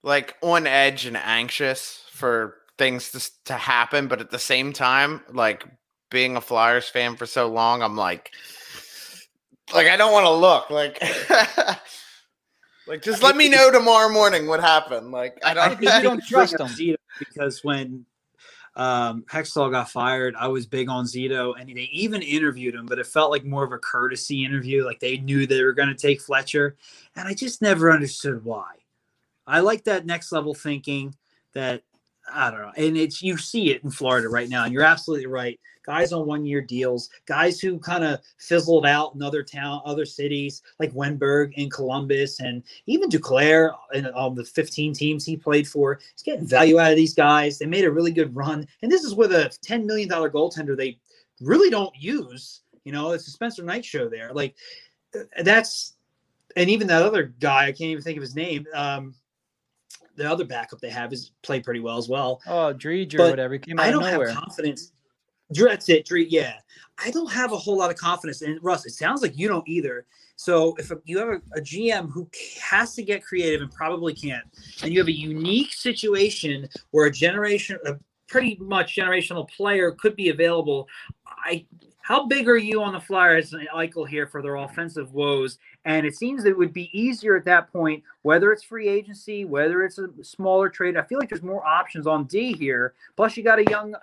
like 0.02 0.36
on 0.42 0.66
edge 0.66 1.06
and 1.06 1.16
anxious 1.16 2.04
for 2.10 2.56
things 2.78 3.10
to, 3.12 3.30
to 3.46 3.54
happen, 3.54 4.08
but 4.08 4.20
at 4.20 4.30
the 4.30 4.38
same 4.38 4.72
time, 4.72 5.22
like 5.32 5.64
being 6.10 6.36
a 6.36 6.40
Flyers 6.40 6.88
fan 6.88 7.16
for 7.16 7.26
so 7.26 7.48
long, 7.48 7.82
I'm 7.82 7.96
like 7.96 8.30
like 9.72 9.86
I 9.86 9.96
don't 9.96 10.12
want 10.12 10.26
to 10.26 10.30
look 10.30 10.70
like 10.70 11.00
like 12.86 13.02
just 13.02 13.22
let 13.22 13.36
me 13.36 13.48
know 13.48 13.70
tomorrow 13.70 14.12
morning 14.12 14.46
what 14.46 14.60
happened. 14.60 15.10
Like 15.10 15.38
I 15.44 15.54
don't 15.54 15.80
you 15.80 15.88
don't 16.02 16.22
trust 16.24 16.58
him. 16.60 16.66
Zito 16.66 16.96
because 17.18 17.64
when 17.64 18.04
um, 18.76 19.24
Hextall 19.30 19.70
got 19.70 19.90
fired, 19.90 20.34
I 20.36 20.48
was 20.48 20.66
big 20.66 20.88
on 20.88 21.04
Zito, 21.04 21.54
and 21.58 21.68
they 21.68 21.88
even 21.92 22.22
interviewed 22.22 22.74
him, 22.74 22.86
but 22.86 22.98
it 22.98 23.06
felt 23.06 23.30
like 23.30 23.44
more 23.44 23.64
of 23.64 23.72
a 23.72 23.78
courtesy 23.78 24.44
interview. 24.44 24.84
Like 24.84 25.00
they 25.00 25.18
knew 25.18 25.46
they 25.46 25.62
were 25.62 25.72
going 25.72 25.88
to 25.88 25.94
take 25.94 26.20
Fletcher, 26.20 26.76
and 27.14 27.28
I 27.28 27.34
just 27.34 27.62
never 27.62 27.92
understood 27.92 28.44
why. 28.44 28.72
I 29.46 29.60
like 29.60 29.84
that 29.84 30.06
next 30.06 30.32
level 30.32 30.54
thinking 30.54 31.14
that 31.52 31.82
I 32.32 32.50
don't 32.50 32.60
know, 32.60 32.72
and 32.76 32.96
it's 32.96 33.22
you 33.22 33.36
see 33.36 33.70
it 33.70 33.84
in 33.84 33.90
Florida 33.90 34.28
right 34.28 34.48
now, 34.48 34.64
and 34.64 34.72
you're 34.72 34.82
absolutely 34.82 35.26
right. 35.26 35.58
Guys 35.84 36.12
on 36.12 36.26
one 36.26 36.46
year 36.46 36.62
deals, 36.62 37.10
guys 37.26 37.60
who 37.60 37.78
kind 37.78 38.04
of 38.04 38.20
fizzled 38.38 38.86
out 38.86 39.14
in 39.14 39.22
other 39.22 39.42
town, 39.42 39.82
other 39.84 40.06
cities 40.06 40.62
like 40.78 40.94
Wennberg 40.94 41.52
in 41.54 41.68
Columbus, 41.68 42.40
and 42.40 42.62
even 42.86 43.10
Duclair 43.10 43.74
and 43.94 44.06
um, 44.14 44.34
the 44.34 44.44
15 44.44 44.94
teams 44.94 45.26
he 45.26 45.36
played 45.36 45.68
for. 45.68 46.00
He's 46.14 46.22
getting 46.22 46.46
value 46.46 46.80
out 46.80 46.90
of 46.90 46.96
these 46.96 47.12
guys. 47.12 47.58
They 47.58 47.66
made 47.66 47.84
a 47.84 47.92
really 47.92 48.12
good 48.12 48.34
run, 48.34 48.66
and 48.80 48.90
this 48.90 49.04
is 49.04 49.14
with 49.14 49.32
a 49.32 49.54
10 49.62 49.86
million 49.86 50.08
dollar 50.08 50.30
goaltender 50.30 50.76
they 50.76 50.98
really 51.40 51.70
don't 51.70 51.94
use. 51.96 52.62
You 52.84 52.92
know, 52.92 53.12
it's 53.12 53.28
a 53.28 53.30
Spencer 53.30 53.62
Knight 53.62 53.84
show 53.84 54.08
there. 54.08 54.32
Like 54.32 54.56
that's, 55.42 55.94
and 56.56 56.70
even 56.70 56.86
that 56.86 57.02
other 57.02 57.24
guy, 57.24 57.64
I 57.66 57.72
can't 57.72 57.90
even 57.90 58.02
think 58.02 58.16
of 58.16 58.22
his 58.22 58.34
name. 58.34 58.66
Um, 58.74 59.14
the 60.16 60.30
other 60.30 60.44
backup 60.44 60.80
they 60.80 60.90
have 60.90 61.12
is 61.12 61.32
played 61.42 61.64
pretty 61.64 61.80
well 61.80 61.98
as 61.98 62.08
well. 62.08 62.40
Oh, 62.46 62.72
Dreege 62.72 63.14
or 63.14 63.28
whatever. 63.30 63.58
Came 63.58 63.78
out 63.78 63.86
I 63.86 63.90
don't 63.90 64.02
nowhere. 64.02 64.28
have 64.28 64.38
confidence. 64.38 64.92
That's 65.50 65.88
it, 65.88 66.06
Dre. 66.06 66.24
Yeah, 66.24 66.54
I 67.04 67.10
don't 67.10 67.30
have 67.30 67.52
a 67.52 67.56
whole 67.56 67.76
lot 67.76 67.90
of 67.90 67.96
confidence. 67.96 68.42
And 68.42 68.58
Russ, 68.62 68.86
it 68.86 68.92
sounds 68.92 69.22
like 69.22 69.38
you 69.38 69.48
don't 69.48 69.66
either. 69.68 70.06
So 70.36 70.74
if 70.78 70.90
you 71.04 71.18
have 71.18 71.28
a, 71.28 71.40
a 71.56 71.60
GM 71.60 72.10
who 72.10 72.28
has 72.60 72.94
to 72.94 73.02
get 73.02 73.24
creative 73.24 73.60
and 73.60 73.70
probably 73.70 74.14
can't, 74.14 74.44
and 74.82 74.92
you 74.92 74.98
have 74.98 75.08
a 75.08 75.12
unique 75.12 75.72
situation 75.72 76.68
where 76.90 77.06
a 77.06 77.12
generation, 77.12 77.78
a 77.86 77.94
pretty 78.28 78.56
much 78.60 78.96
generational 78.96 79.48
player 79.48 79.92
could 79.92 80.16
be 80.16 80.30
available, 80.30 80.88
I. 81.26 81.66
How 82.00 82.26
big 82.26 82.50
are 82.50 82.58
you 82.58 82.82
on 82.82 82.92
the 82.92 83.00
Flyers 83.00 83.54
and 83.54 83.66
Eichel 83.74 84.06
here 84.06 84.26
for 84.26 84.42
their 84.42 84.56
offensive 84.56 85.14
woes? 85.14 85.56
And 85.84 86.06
it 86.06 86.16
seems 86.16 86.42
that 86.42 86.50
it 86.50 86.58
would 86.58 86.72
be 86.72 86.90
easier 86.98 87.36
at 87.36 87.44
that 87.44 87.70
point, 87.70 88.02
whether 88.22 88.52
it's 88.52 88.62
free 88.62 88.88
agency, 88.88 89.44
whether 89.44 89.82
it's 89.84 89.98
a 89.98 90.08
smaller 90.22 90.68
trade. 90.68 90.96
I 90.96 91.02
feel 91.02 91.18
like 91.18 91.28
there's 91.28 91.42
more 91.42 91.64
options 91.66 92.06
on 92.06 92.24
D 92.24 92.54
here. 92.54 92.94
Plus, 93.16 93.36
you 93.36 93.42
got 93.42 93.58
a 93.58 93.70
young 93.70 93.94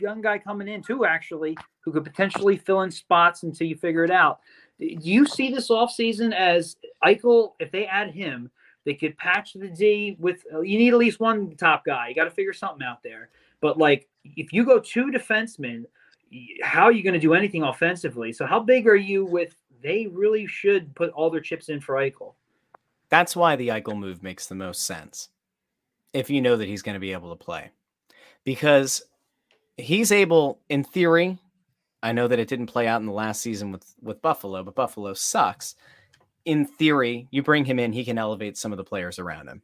young 0.00 0.20
guy 0.20 0.38
coming 0.38 0.68
in 0.68 0.82
too, 0.82 1.04
actually, 1.04 1.56
who 1.80 1.92
could 1.92 2.04
potentially 2.04 2.56
fill 2.56 2.82
in 2.82 2.90
spots 2.90 3.42
until 3.42 3.66
you 3.66 3.76
figure 3.76 4.04
it 4.04 4.10
out. 4.10 4.40
Do 4.78 4.86
you 4.86 5.26
see 5.26 5.50
this 5.50 5.70
offseason 5.70 6.34
as 6.34 6.76
Eichel, 7.04 7.52
if 7.60 7.70
they 7.70 7.86
add 7.86 8.10
him, 8.10 8.50
they 8.84 8.94
could 8.94 9.16
patch 9.16 9.54
the 9.54 9.68
D 9.68 10.16
with 10.18 10.44
you 10.52 10.78
need 10.78 10.92
at 10.92 10.98
least 10.98 11.20
one 11.20 11.56
top 11.56 11.84
guy. 11.84 12.08
You 12.08 12.14
got 12.14 12.24
to 12.24 12.30
figure 12.30 12.52
something 12.52 12.86
out 12.86 13.02
there. 13.02 13.30
But 13.60 13.78
like 13.78 14.08
if 14.24 14.52
you 14.52 14.64
go 14.64 14.78
two 14.78 15.06
defensemen, 15.06 15.84
how 16.62 16.84
are 16.84 16.92
you 16.92 17.02
going 17.02 17.14
to 17.14 17.20
do 17.20 17.34
anything 17.34 17.62
offensively? 17.62 18.32
So 18.32 18.46
how 18.46 18.60
big 18.60 18.86
are 18.86 18.96
you 18.96 19.24
with 19.24 19.56
they 19.84 20.08
really 20.08 20.46
should 20.46 20.92
put 20.96 21.12
all 21.12 21.30
their 21.30 21.40
chips 21.40 21.68
in 21.68 21.80
for 21.80 21.94
Eichel? 21.96 22.34
That's 23.10 23.36
why 23.36 23.54
the 23.54 23.68
Eichel 23.68 23.96
move 23.96 24.22
makes 24.22 24.46
the 24.46 24.56
most 24.56 24.86
sense. 24.86 25.28
If 26.12 26.30
you 26.30 26.40
know 26.40 26.56
that 26.56 26.66
he's 26.66 26.82
going 26.82 26.94
to 26.94 27.00
be 27.00 27.12
able 27.12 27.30
to 27.30 27.44
play. 27.44 27.70
Because 28.44 29.02
he's 29.76 30.10
able 30.10 30.60
in 30.68 30.82
theory, 30.82 31.38
I 32.02 32.12
know 32.12 32.26
that 32.28 32.38
it 32.38 32.48
didn't 32.48 32.66
play 32.66 32.86
out 32.88 33.00
in 33.00 33.06
the 33.06 33.12
last 33.12 33.40
season 33.40 33.70
with 33.70 33.94
with 34.02 34.22
Buffalo, 34.22 34.62
but 34.62 34.74
Buffalo 34.74 35.14
sucks. 35.14 35.74
In 36.44 36.66
theory, 36.66 37.28
you 37.30 37.42
bring 37.42 37.64
him 37.64 37.78
in, 37.78 37.92
he 37.92 38.04
can 38.04 38.18
elevate 38.18 38.58
some 38.58 38.72
of 38.72 38.78
the 38.78 38.84
players 38.84 39.18
around 39.18 39.48
him. 39.48 39.62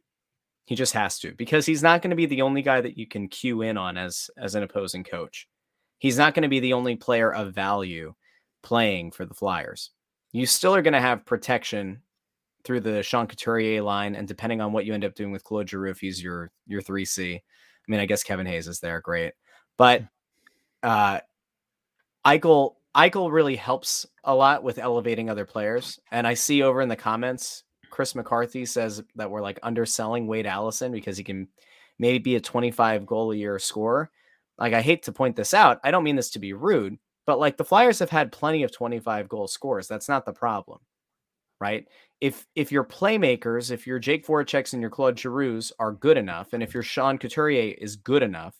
He 0.65 0.75
just 0.75 0.93
has 0.93 1.19
to 1.19 1.33
because 1.33 1.65
he's 1.65 1.83
not 1.83 2.01
going 2.01 2.09
to 2.11 2.15
be 2.15 2.25
the 2.25 2.41
only 2.41 2.61
guy 2.61 2.81
that 2.81 2.97
you 2.97 3.07
can 3.07 3.27
cue 3.27 3.61
in 3.61 3.77
on 3.77 3.97
as 3.97 4.29
as 4.37 4.55
an 4.55 4.63
opposing 4.63 5.03
coach. 5.03 5.47
He's 5.99 6.17
not 6.17 6.33
going 6.33 6.43
to 6.43 6.49
be 6.49 6.59
the 6.59 6.73
only 6.73 6.95
player 6.95 7.31
of 7.31 7.53
value 7.53 8.13
playing 8.63 9.11
for 9.11 9.25
the 9.25 9.33
Flyers. 9.33 9.91
You 10.31 10.45
still 10.45 10.75
are 10.75 10.81
going 10.81 10.93
to 10.93 11.01
have 11.01 11.25
protection 11.25 12.01
through 12.63 12.81
the 12.81 13.03
Sean 13.03 13.27
Couturier 13.27 13.81
line, 13.81 14.15
and 14.15 14.27
depending 14.27 14.61
on 14.61 14.71
what 14.71 14.85
you 14.85 14.93
end 14.93 15.03
up 15.03 15.15
doing 15.15 15.31
with 15.31 15.43
Claude 15.43 15.69
Giroux, 15.69 15.91
if 15.91 15.99
he's 15.99 16.21
your 16.21 16.51
your 16.67 16.81
three 16.81 17.05
C. 17.05 17.35
I 17.35 17.91
mean, 17.91 17.99
I 17.99 18.05
guess 18.05 18.23
Kevin 18.23 18.45
Hayes 18.45 18.67
is 18.67 18.79
there, 18.79 19.01
great, 19.01 19.33
but 19.77 20.03
uh, 20.83 21.19
Eichel 22.25 22.75
Eichel 22.95 23.31
really 23.31 23.55
helps 23.55 24.05
a 24.23 24.35
lot 24.35 24.63
with 24.63 24.77
elevating 24.77 25.29
other 25.29 25.45
players. 25.45 25.99
And 26.11 26.27
I 26.27 26.33
see 26.33 26.61
over 26.61 26.81
in 26.81 26.89
the 26.89 26.95
comments, 26.95 27.63
Chris 27.89 28.15
McCarthy 28.15 28.65
says 28.65 29.01
that 29.15 29.29
we're 29.29 29.41
like 29.41 29.59
underselling 29.63 30.27
Wade 30.27 30.45
Allison 30.45 30.91
because 30.91 31.17
he 31.17 31.23
can 31.23 31.47
maybe 31.99 32.19
be 32.19 32.35
a 32.35 32.41
25 32.41 33.05
goal 33.05 33.31
a 33.31 33.35
year 33.35 33.57
scorer. 33.59 34.11
Like 34.57 34.73
I 34.73 34.81
hate 34.81 35.03
to 35.03 35.11
point 35.11 35.35
this 35.35 35.53
out. 35.53 35.79
I 35.83 35.91
don't 35.91 36.03
mean 36.03 36.15
this 36.17 36.31
to 36.31 36.39
be 36.39 36.53
rude, 36.53 36.97
but 37.25 37.39
like 37.39 37.57
the 37.57 37.65
Flyers 37.65 37.99
have 37.99 38.09
had 38.09 38.31
plenty 38.31 38.63
of 38.63 38.71
25 38.71 39.29
goal 39.29 39.47
scorers. 39.47 39.87
That's 39.87 40.09
not 40.09 40.25
the 40.25 40.33
problem. 40.33 40.79
Right? 41.59 41.87
If 42.19 42.47
if 42.55 42.71
your 42.71 42.83
playmakers, 42.83 43.71
if 43.71 43.85
your 43.85 43.99
Jake 43.99 44.25
Voracek's 44.25 44.73
and 44.73 44.81
your 44.81 44.89
Claude 44.89 45.19
Giroux 45.19 45.61
are 45.79 45.91
good 45.91 46.17
enough, 46.17 46.53
and 46.53 46.63
if 46.63 46.73
your 46.73 46.83
Sean 46.83 47.17
Couturier 47.17 47.75
is 47.77 47.95
good 47.95 48.23
enough, 48.23 48.55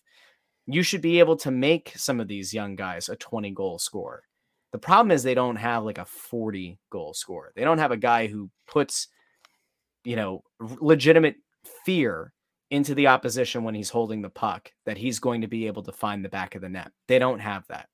you 0.68 0.84
should 0.84 1.02
be 1.02 1.20
able 1.20 1.36
to 1.38 1.52
make 1.52 1.94
some 1.96 2.20
of 2.20 2.28
these 2.28 2.54
young 2.54 2.76
guys 2.76 3.10
a 3.10 3.16
20 3.16 3.52
goal 3.52 3.80
scorer. 3.80 4.24
The 4.72 4.78
problem 4.78 5.12
is 5.12 5.24
they 5.24 5.34
don't 5.34 5.58
have 5.58 5.84
like 5.84 5.98
a 5.98 6.06
40 6.06 6.80
goal 6.90 7.14
scorer. 7.14 7.52
They 7.56 7.64
don't 7.64 7.80
have 7.80 7.92
a 7.92 7.98
guy 7.98 8.28
who 8.28 8.50
puts, 8.68 9.08
you 10.06 10.16
know, 10.16 10.44
legitimate 10.60 11.36
fear 11.86 12.34
into 12.70 12.96
the 12.96 13.08
opposition 13.08 13.64
when 13.64 13.76
he's 13.76 13.90
holding 13.90 14.22
the 14.22 14.30
puck 14.30 14.72
that 14.86 14.98
he's 14.98 15.20
going 15.20 15.42
to 15.42 15.48
be 15.48 15.68
able 15.68 15.84
to 15.84 15.92
find 15.92 16.24
the 16.24 16.30
back 16.30 16.56
of 16.56 16.62
the 16.62 16.70
net. 16.70 16.92
They 17.08 17.20
don't 17.20 17.40
have 17.40 17.66
that. 17.68 17.90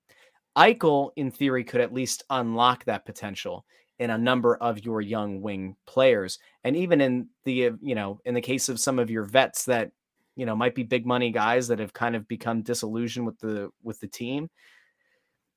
Eichel, 0.58 1.12
in 1.16 1.32
theory, 1.32 1.64
could 1.64 1.82
at 1.82 1.93
least 1.93 2.24
unlock 2.30 2.86
that 2.86 3.05
potential 3.05 3.66
in 3.99 4.10
a 4.10 4.18
number 4.18 4.55
of 4.58 4.84
your 4.84 5.01
young 5.01 5.41
wing 5.41 5.76
players. 5.86 6.39
And 6.64 6.76
even 6.76 7.01
in 7.01 7.30
the, 7.45 7.68
uh, 7.68 7.72
you 7.82 7.95
know, 7.95 8.20
in 8.26 8.34
the 8.34 8.41
case 8.41 8.70
of 8.70 8.80
some 8.80 8.99
of 8.99 9.10
your 9.10 9.24
vets 9.24 9.66
that 9.66 9.91
you 10.36 10.45
know 10.45 10.55
might 10.55 10.76
be 10.76 10.84
big 10.84 11.05
money 11.05 11.32
guys 11.32 11.68
that 11.68 11.80
have 11.80 11.93
kind 11.93 12.16
of 12.16 12.28
become 12.28 12.62
disillusioned 12.62 13.26
with 13.26 13.39
the 13.39 13.70
with 13.84 13.99
the 13.99 14.08
team 14.08 14.49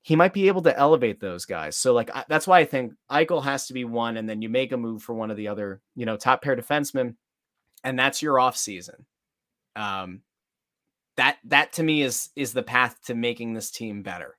he 0.03 0.17
might 0.17 0.33
be 0.33 0.49
able 0.49 0.63
to 0.63 0.79
elevate 0.79 1.21
those 1.21 1.45
guys. 1.45 1.77
So 1.77 1.93
like 1.93 2.11
I, 2.15 2.25
that's 2.29 2.47
why 2.47 2.61
i 2.61 2.65
think 2.65 2.95
eichel 3.11 3.45
has 3.45 3.67
to 3.67 3.75
be 3.75 3.85
one 3.85 4.17
and 4.17 4.29
then 4.29 4.43
you 4.43 4.49
make 4.49 4.73
a 4.73 4.77
move 4.77 5.03
for 5.03 5.15
one 5.15 5.31
of 5.31 5.37
the 5.37 5.49
other 5.49 5.81
you 5.95 6.07
know 6.07 6.17
top 6.17 6.43
pair 6.43 6.57
defensemen 6.57 7.15
and 7.85 7.99
that's 7.99 8.23
your 8.23 8.41
off 8.41 8.57
season. 8.57 9.07
Um 9.77 10.23
that 11.17 11.37
that 11.45 11.75
to 11.75 11.83
me 11.83 12.03
is 12.03 12.31
is 12.35 12.53
the 12.53 12.63
path 12.63 12.97
to 13.05 13.15
making 13.15 13.53
this 13.53 13.71
team 13.71 14.03
better 14.03 14.37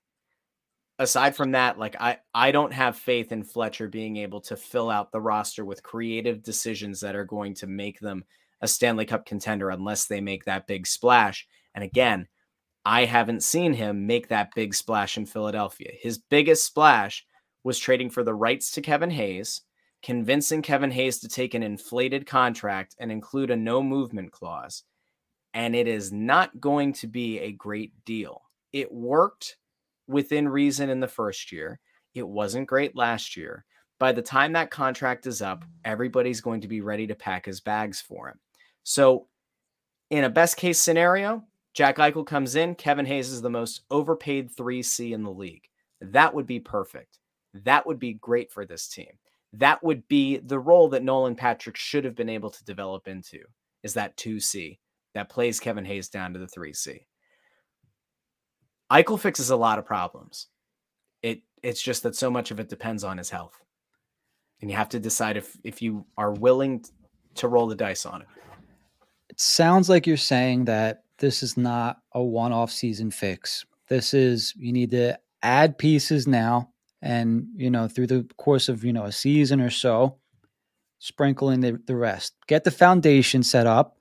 aside 1.02 1.36
from 1.36 1.52
that 1.52 1.80
like 1.80 1.95
i 1.99 2.18
i 2.34 2.52
don't 2.52 2.74
have 2.74 2.95
faith 2.95 3.32
in 3.32 3.43
fletcher 3.43 3.88
being 3.88 4.18
able 4.18 4.39
to 4.39 4.56
fill 4.56 4.89
out 4.89 5.12
the 5.12 5.20
roster 5.20 5.66
with 5.66 5.82
creative 5.82 6.43
decisions 6.43 6.99
that 6.99 7.16
are 7.16 7.26
going 7.26 7.54
to 7.56 7.68
make 7.68 7.99
them 7.99 8.24
a 8.62 8.68
Stanley 8.68 9.06
Cup 9.06 9.26
contender 9.26 9.70
unless 9.70 10.06
they 10.06 10.22
make 10.22 10.45
that 10.45 10.68
big 10.68 10.88
splash. 10.88 11.47
And 11.74 11.84
again, 11.84 12.28
I 12.86 13.06
haven't 13.06 13.43
seen 13.43 13.74
him 13.74 14.08
make 14.08 14.28
that 14.30 14.54
big 14.56 14.74
splash 14.74 15.18
in 15.18 15.26
Philadelphia. 15.26 15.91
His 15.99 16.18
biggest 16.18 16.66
splash 16.66 17.26
was 17.64 17.78
trading 17.78 18.10
for 18.10 18.24
the 18.24 18.34
rights 18.34 18.72
to 18.72 18.82
Kevin 18.82 19.12
Hayes, 19.12 19.62
convincing 20.02 20.62
Kevin 20.62 20.91
Hayes 20.91 21.20
to 21.20 21.28
take 21.28 21.54
an 21.54 21.64
inflated 21.64 22.26
contract 22.26 22.95
and 22.99 23.12
include 23.12 23.52
a 23.52 23.56
no 23.56 23.84
movement 23.84 24.32
clause. 24.32 24.84
And 25.54 25.76
it 25.76 25.88
is 25.88 26.12
not 26.12 26.60
going 26.60 26.93
to 26.93 27.08
be 27.08 27.39
a 27.39 27.52
great 27.52 27.93
deal. 28.06 28.41
It 28.72 28.91
worked 28.91 29.58
within 30.12 30.47
reason 30.47 30.89
in 30.89 30.99
the 30.99 31.07
first 31.07 31.51
year. 31.51 31.80
It 32.14 32.28
wasn't 32.28 32.68
great 32.68 32.95
last 32.95 33.38
year. 33.38 33.66
By 33.99 34.12
the 34.12 34.22
time 34.22 34.53
that 34.53 34.72
contract 34.72 35.28
is 35.28 35.41
up, 35.41 35.64
everybody's 35.86 36.41
going 36.41 36.62
to 36.62 36.68
be 36.68 36.82
ready 36.82 37.07
to 37.07 37.16
pack 37.16 37.45
his 37.45 37.62
bags 37.62 38.01
for 38.01 38.30
him. 38.30 38.39
So, 38.84 39.28
in 40.09 40.24
a 40.24 40.30
best 40.30 40.57
case 40.57 40.80
scenario, 40.80 41.43
Jack 41.74 41.97
Eichel 41.97 42.26
comes 42.26 42.55
in. 42.55 42.76
Kevin 42.76 43.05
Hayes 43.05 43.30
is 43.30 43.41
the 43.41 43.49
most 43.49 43.82
overpaid 43.89 44.53
3C 44.53 45.12
in 45.12 45.24
the 45.24 45.32
league. 45.32 45.64
That 46.01 46.34
would 46.34 46.47
be 46.47 46.59
perfect. 46.59 47.20
That 47.53 47.86
would 47.86 47.99
be 47.99 48.14
great 48.14 48.51
for 48.51 48.66
this 48.66 48.88
team. 48.88 49.12
That 49.53 49.84
would 49.84 50.07
be 50.07 50.38
the 50.38 50.59
role 50.59 50.89
that 50.89 51.03
Nolan 51.03 51.36
Patrick 51.36 51.78
should 51.78 52.05
have 52.05 52.16
been 52.16 52.30
able 52.30 52.49
to 52.49 52.64
develop 52.64 53.07
into 53.07 53.39
is 53.84 53.93
that 53.93 54.18
2C 54.18 54.80
that 55.14 55.30
plays 55.30 55.59
Kevin 55.59 55.86
Hayes 55.86 56.09
down 56.09 56.34
to 56.34 56.39
the 56.39 56.47
3C. 56.47 57.01
Eichel 58.91 59.19
fixes 59.19 59.49
a 59.49 59.55
lot 59.55 59.79
of 59.79 59.85
problems. 59.85 60.47
It 61.21 61.41
it's 61.63 61.81
just 61.81 62.03
that 62.03 62.15
so 62.15 62.29
much 62.29 62.51
of 62.51 62.59
it 62.59 62.69
depends 62.69 63.03
on 63.03 63.17
his 63.17 63.29
health. 63.29 63.61
And 64.61 64.69
you 64.69 64.75
have 64.75 64.89
to 64.89 64.99
decide 64.99 65.37
if 65.37 65.57
if 65.63 65.81
you 65.81 66.05
are 66.17 66.33
willing 66.33 66.83
to 67.35 67.47
roll 67.47 67.67
the 67.67 67.75
dice 67.75 68.05
on 68.05 68.21
it. 68.21 68.27
It 69.29 69.39
sounds 69.39 69.89
like 69.89 70.05
you're 70.05 70.17
saying 70.17 70.65
that 70.65 71.03
this 71.19 71.41
is 71.41 71.55
not 71.55 71.99
a 72.11 72.21
one-off 72.21 72.71
season 72.71 73.11
fix. 73.11 73.65
This 73.87 74.13
is 74.13 74.53
you 74.57 74.73
need 74.73 74.91
to 74.91 75.17
add 75.41 75.77
pieces 75.77 76.27
now 76.27 76.71
and 77.01 77.47
you 77.55 77.69
know 77.69 77.87
through 77.87 78.07
the 78.07 78.27
course 78.37 78.69
of 78.69 78.83
you 78.83 78.93
know 78.93 79.05
a 79.05 79.11
season 79.11 79.59
or 79.59 79.69
so 79.69 80.17
sprinkle 80.99 81.49
in 81.49 81.61
the, 81.61 81.79
the 81.87 81.95
rest 81.95 82.35
get 82.47 82.63
the 82.63 82.71
foundation 82.71 83.41
set 83.41 83.65
up 83.65 83.97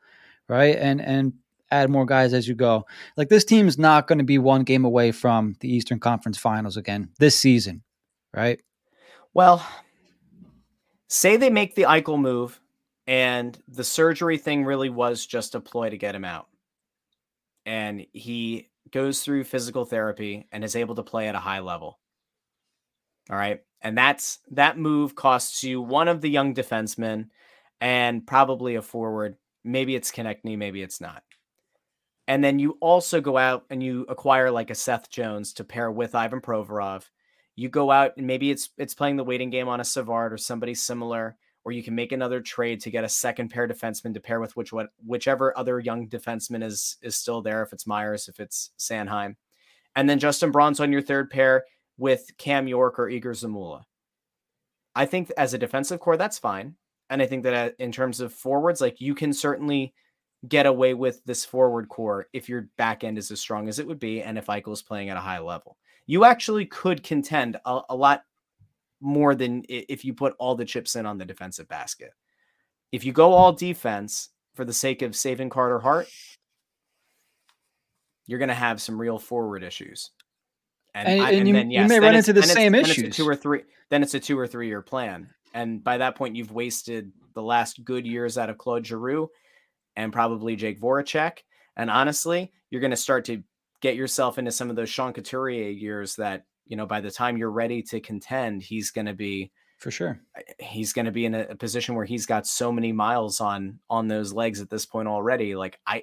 right 0.49 0.77
and 0.77 1.01
and 1.01 1.33
add 1.71 1.91
more 1.91 2.07
guys 2.07 2.33
as 2.33 2.49
you 2.49 2.55
go 2.55 2.85
like 3.17 3.29
this 3.29 3.45
team 3.45 3.69
is 3.69 3.79
not 3.79 4.07
going 4.07 4.19
to 4.19 4.25
be 4.25 4.39
one 4.39 4.65
game 4.65 4.85
away 4.85 5.13
from 5.13 5.55
the 5.61 5.73
eastern 5.73 6.01
conference 6.01 6.39
finals 6.39 6.77
again 6.77 7.09
this 7.19 7.39
season 7.39 7.83
right 8.35 8.61
Well, 9.33 9.65
say 11.09 11.37
they 11.37 11.51
make 11.51 11.75
the 11.75 11.83
Eichel 11.83 12.21
move 12.21 12.61
and 13.07 13.59
the 13.69 13.85
surgery 13.85 14.39
thing 14.39 14.65
really 14.65 14.91
was 14.91 15.25
just 15.25 15.55
a 15.55 15.61
ploy 15.61 15.91
to 15.91 15.99
get 15.99 16.15
him 16.15 16.25
out. 16.25 16.49
And 17.67 18.07
he 18.13 18.71
goes 18.91 19.23
through 19.23 19.45
physical 19.45 19.85
therapy 19.85 20.49
and 20.51 20.65
is 20.65 20.77
able 20.77 20.97
to 20.97 21.03
play 21.03 21.29
at 21.29 21.35
a 21.35 21.41
high 21.41 21.61
level. 21.61 21.99
All 23.31 23.37
right. 23.37 23.61
And 23.83 23.97
that's 23.97 24.41
that 24.51 24.79
move 24.79 25.15
costs 25.15 25.63
you 25.63 25.81
one 25.81 26.09
of 26.09 26.21
the 26.21 26.31
young 26.31 26.55
defensemen 26.55 27.29
and 27.81 28.27
probably 28.27 28.75
a 28.75 28.83
forward. 28.83 29.37
Maybe 29.65 29.95
it's 29.95 30.11
Konecny, 30.11 30.59
maybe 30.59 30.83
it's 30.83 31.01
not. 31.01 31.23
And 32.31 32.45
then 32.45 32.61
you 32.61 32.79
also 32.81 33.21
go 33.21 33.37
out 33.37 33.65
and 33.71 33.83
you 33.83 34.07
acquire 34.09 34.53
like 34.53 34.71
a 34.71 34.75
Seth 34.77 35.11
Jones 35.11 35.53
to 35.55 35.65
pair 35.65 35.91
with 35.91 36.15
Ivan 36.15 36.41
Provorov. 36.41 37.11
You 37.57 37.69
go 37.69 37.91
out 37.91 38.13
and 38.17 38.25
maybe 38.25 38.53
it's 38.53 38.71
it's 38.79 38.95
playing 38.95 39.17
the 39.17 39.25
waiting 39.25 39.51
game 39.51 39.67
on 39.67 39.81
a 39.81 39.85
Savard 39.85 40.33
or 40.33 40.39
somebody 40.39 40.73
similar, 40.73 41.37
or 41.65 41.73
you 41.73 41.83
can 41.83 41.97
make 41.97 42.13
another 42.13 42.41
trade 42.41 42.83
to 42.83 42.91
get 42.93 43.03
a 43.03 43.09
second 43.09 43.49
pair 43.49 43.67
defenseman 43.67 44.15
to 44.15 44.21
pair 44.21 44.39
with 44.39 44.57
which 44.57 44.73
what 44.73 44.91
whichever 45.05 45.59
other 45.59 45.81
young 45.81 46.09
defenseman 46.09 46.63
is 46.63 46.99
is 47.03 47.17
still 47.17 47.43
there. 47.43 47.65
If 47.65 47.73
it's 47.73 47.85
Myers, 47.85 48.29
if 48.29 48.39
it's 48.39 48.71
Sanheim, 48.79 49.35
and 49.97 50.09
then 50.09 50.21
Justin 50.21 50.53
Braun's 50.53 50.79
on 50.79 50.93
your 50.93 51.03
third 51.03 51.31
pair 51.31 51.65
with 51.99 52.31
Cam 52.39 52.69
York 52.69 52.97
or 53.01 53.09
Egor 53.09 53.33
Zamula. 53.33 53.83
I 54.95 55.07
think 55.07 55.33
as 55.37 55.53
a 55.53 55.59
defensive 55.59 55.99
corps, 55.99 56.17
that's 56.17 56.39
fine. 56.39 56.77
And 57.11 57.21
I 57.21 57.27
think 57.27 57.43
that 57.43 57.55
uh, 57.55 57.73
in 57.81 57.91
terms 57.91 58.21
of 58.21 58.33
forwards, 58.33 58.81
like 58.81 59.01
you 59.01 59.17
can 59.17 59.33
certainly 59.33 59.95
get 60.49 60.67
away 60.67 60.95
with 60.95 61.23
this 61.25 61.45
forward 61.45 61.89
corps 61.89 62.27
if 62.33 62.49
your 62.49 62.69
back 62.77 63.05
end 63.05 63.19
is 63.19 63.31
as 63.31 63.41
strong 63.41 63.69
as 63.69 63.79
it 63.79 63.87
would 63.87 63.99
be, 64.01 64.23
and 64.23 64.39
if 64.39 64.47
Eichel's 64.47 64.83
playing 64.83 65.11
at 65.11 65.17
a 65.17 65.21
high 65.21 65.39
level. 65.39 65.77
You 66.07 66.25
actually 66.25 66.67
could 66.67 67.03
contend 67.03 67.57
a, 67.65 67.81
a 67.91 67.95
lot 67.97 68.25
more 69.01 69.35
than 69.35 69.65
if 69.69 70.05
you 70.05 70.13
put 70.15 70.35
all 70.39 70.55
the 70.55 70.65
chips 70.65 70.97
in 70.97 71.07
on 71.07 71.19
the 71.19 71.25
defensive 71.25 71.69
basket. 71.69 72.13
If 72.93 73.05
you 73.05 73.13
go 73.13 73.33
all 73.33 73.53
defense 73.53 74.31
for 74.55 74.65
the 74.65 74.73
sake 74.73 75.03
of 75.03 75.15
saving 75.15 75.51
Carter 75.51 75.79
Hart, 75.79 76.09
you're 78.27 78.39
going 78.39 78.49
to 78.49 78.55
have 78.55 78.81
some 78.81 79.01
real 79.01 79.19
forward 79.19 79.63
issues. 79.63 80.11
And- 80.95 81.09
and 81.39 81.49
you- 81.49 81.55
you 81.71 81.81
may 81.89 81.95
then 81.95 82.03
run 82.03 82.15
into 82.17 82.33
the 82.33 82.41
then 82.41 82.51
same 82.51 82.73
then 82.73 82.81
it's 82.83 82.89
a 82.91 82.93
issues. 83.03 83.17
two 83.17 83.29
or 83.29 83.37
three. 83.37 83.63
Then 83.91 84.03
it's 84.03 84.15
a 84.15 84.21
two 84.21 84.39
or 84.39 84.47
three 84.47 84.69
year 84.69 84.83
plan, 84.83 85.31
and 85.55 85.83
by 85.83 85.99
that 85.99 86.17
point, 86.17 86.37
you've 86.37 86.53
wasted 86.53 87.13
the 87.35 87.43
last 87.43 87.85
good 87.85 88.07
years 88.07 88.37
out 88.39 88.51
of 88.51 88.59
Claude 88.59 88.87
Giroux 88.87 89.31
and 90.01 90.13
probably 90.13 90.57
Jake 90.57 90.81
Voracek. 90.81 91.39
And 91.77 91.91
honestly, 91.91 92.53
you're 92.71 92.81
going 92.81 92.91
to 92.91 92.97
start 92.97 93.27
to 93.27 93.43
get 93.81 93.97
yourself 93.97 94.39
into 94.39 94.51
some 94.51 94.71
of 94.71 94.77
those 94.77 94.89
Sean 94.89 95.13
Couturier 95.13 95.71
years 95.71 96.17
that 96.17 96.45
you 96.67 96.77
know 96.77 96.87
by 96.87 97.01
the 97.01 97.11
time 97.11 97.37
you're 97.37 97.51
ready 97.51 97.83
to 97.83 98.01
contend, 98.01 98.63
he's 98.63 98.91
going 98.91 99.07
to 99.07 99.15
be 99.15 99.53
for 99.79 99.91
sure. 99.91 100.21
Eh, 100.37 100.43
he's 100.59 100.93
going 100.93 101.07
to 101.07 101.13
be 101.13 101.27
in 101.27 101.35
a, 101.35 101.43
a 101.51 101.55
position 101.55 101.95
where 101.95 102.05
he's 102.05 102.27
got 102.27 102.47
so 102.47 102.73
many 102.73 102.93
miles 102.93 103.41
on 103.41 103.79
on 103.89 104.09
those 104.09 104.33
legs 104.33 104.61
at 104.61 104.71
this 104.71 104.87
point 104.87 105.09
already. 105.09 105.55
Like 105.55 105.79
i 105.87 106.03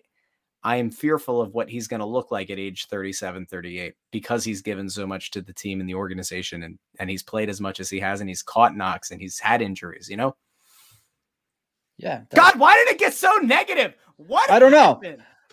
i 0.64 0.76
am 0.78 0.90
fearful 0.90 1.42
of 1.42 1.54
what 1.54 1.70
he's 1.70 1.88
going 1.88 2.00
to 2.00 2.06
look 2.06 2.32
like 2.32 2.50
at 2.50 2.58
age 2.58 2.88
37 2.88 3.46
38 3.46 3.94
because 4.12 4.44
he's 4.44 4.64
given 4.64 4.90
so 4.90 5.06
much 5.06 5.30
to 5.32 5.42
the 5.42 5.54
team 5.54 5.80
and 5.80 5.88
the 5.88 5.94
organization 5.96 6.64
and 6.64 6.80
and 7.00 7.10
he's 7.10 7.22
played 7.22 7.50
as 7.50 7.62
much 7.62 7.80
as 7.80 7.90
he 7.92 8.00
has 8.00 8.22
and 8.22 8.30
he's 8.30 8.42
caught 8.42 8.76
knocks 8.76 9.12
and 9.12 9.22
he's 9.22 9.40
had 9.40 9.62
injuries 9.62 10.10
you 10.10 10.18
know 10.18 10.36
yeah 11.98 12.22
god 12.36 12.60
why 12.60 12.76
did 12.76 12.90
it 12.94 13.00
get 13.00 13.14
so 13.14 13.32
negative 13.38 13.94
what 14.18 14.50
I 14.50 14.60
don't 14.60 14.72
know. 14.72 15.00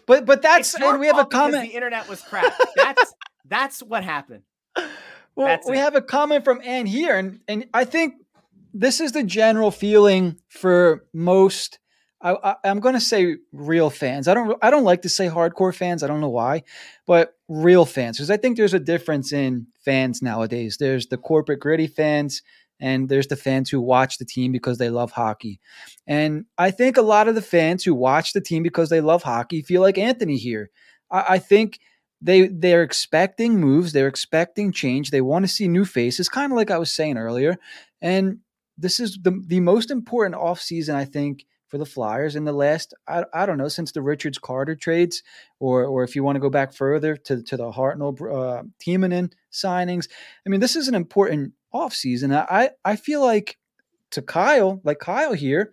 but 0.06 0.24
but 0.26 0.42
that's 0.42 0.74
and 0.74 0.98
we 1.00 1.06
have 1.06 1.18
a 1.18 1.24
comment 1.26 1.68
the 1.68 1.74
internet 1.74 2.08
was 2.08 2.20
crap 2.22 2.52
that's 2.76 3.14
that's 3.46 3.82
what 3.82 4.04
happened 4.04 4.42
Well, 5.36 5.48
That's 5.48 5.68
we 5.68 5.76
it. 5.76 5.80
have 5.80 5.96
a 5.96 6.00
comment 6.00 6.44
from 6.44 6.60
Ann 6.62 6.86
here, 6.86 7.16
and 7.16 7.40
and 7.48 7.66
I 7.74 7.84
think 7.84 8.14
this 8.72 9.00
is 9.00 9.10
the 9.12 9.24
general 9.24 9.70
feeling 9.72 10.38
for 10.48 11.04
most. 11.12 11.78
I, 12.22 12.54
I'm 12.64 12.78
going 12.80 12.94
to 12.94 13.00
say 13.00 13.36
real 13.52 13.90
fans. 13.90 14.28
I 14.28 14.34
don't. 14.34 14.56
I 14.62 14.70
don't 14.70 14.84
like 14.84 15.02
to 15.02 15.08
say 15.08 15.26
hardcore 15.28 15.74
fans. 15.74 16.02
I 16.04 16.06
don't 16.06 16.20
know 16.20 16.30
why, 16.30 16.62
but 17.04 17.34
real 17.48 17.84
fans, 17.84 18.16
because 18.16 18.30
I 18.30 18.36
think 18.36 18.56
there's 18.56 18.74
a 18.74 18.78
difference 18.78 19.32
in 19.32 19.66
fans 19.84 20.22
nowadays. 20.22 20.76
There's 20.78 21.08
the 21.08 21.18
corporate 21.18 21.58
gritty 21.60 21.88
fans, 21.88 22.40
and 22.84 23.08
there's 23.08 23.28
the 23.28 23.36
fans 23.36 23.70
who 23.70 23.80
watch 23.80 24.18
the 24.18 24.26
team 24.26 24.52
because 24.52 24.76
they 24.76 24.90
love 24.90 25.10
hockey. 25.10 25.58
And 26.06 26.44
I 26.58 26.70
think 26.70 26.98
a 26.98 27.02
lot 27.02 27.28
of 27.28 27.34
the 27.34 27.40
fans 27.40 27.82
who 27.82 27.94
watch 27.94 28.34
the 28.34 28.42
team 28.42 28.62
because 28.62 28.90
they 28.90 29.00
love 29.00 29.22
hockey 29.22 29.62
feel 29.62 29.80
like 29.80 29.96
Anthony 29.96 30.36
here. 30.36 30.70
I, 31.10 31.24
I 31.30 31.38
think 31.38 31.80
they 32.20 32.48
they're 32.48 32.82
expecting 32.82 33.58
moves 33.58 33.92
they're 33.92 34.08
expecting 34.08 34.70
change 34.70 35.10
they 35.10 35.20
want 35.20 35.44
to 35.44 35.50
see 35.50 35.66
new 35.66 35.84
faces 35.84 36.28
kind 36.28 36.52
of 36.52 36.56
like 36.56 36.70
i 36.70 36.78
was 36.78 36.90
saying 36.90 37.18
earlier 37.18 37.56
and 38.00 38.38
this 38.78 39.00
is 39.00 39.18
the 39.20 39.42
the 39.46 39.60
most 39.60 39.90
important 39.90 40.40
offseason 40.40 40.94
i 40.94 41.04
think 41.04 41.44
for 41.68 41.76
the 41.76 41.84
flyers 41.84 42.36
in 42.36 42.44
the 42.44 42.52
last 42.52 42.94
i, 43.08 43.24
I 43.34 43.44
don't 43.44 43.58
know 43.58 43.68
since 43.68 43.92
the 43.92 44.00
richards 44.00 44.38
carter 44.38 44.76
trades 44.76 45.22
or 45.58 45.84
or 45.84 46.04
if 46.04 46.16
you 46.16 46.22
want 46.22 46.36
to 46.36 46.40
go 46.40 46.50
back 46.50 46.72
further 46.72 47.16
to 47.16 47.42
to 47.42 47.56
the 47.56 47.70
hartnell 47.70 48.14
uh, 48.14 48.62
Timonen 48.80 49.32
signings 49.52 50.08
i 50.46 50.48
mean 50.48 50.60
this 50.60 50.76
is 50.76 50.88
an 50.88 50.94
important 50.94 51.52
offseason 51.74 52.34
i 52.50 52.70
i 52.84 52.96
feel 52.96 53.20
like 53.20 53.58
to 54.10 54.22
kyle 54.22 54.80
like 54.84 54.98
kyle 54.98 55.32
here 55.32 55.72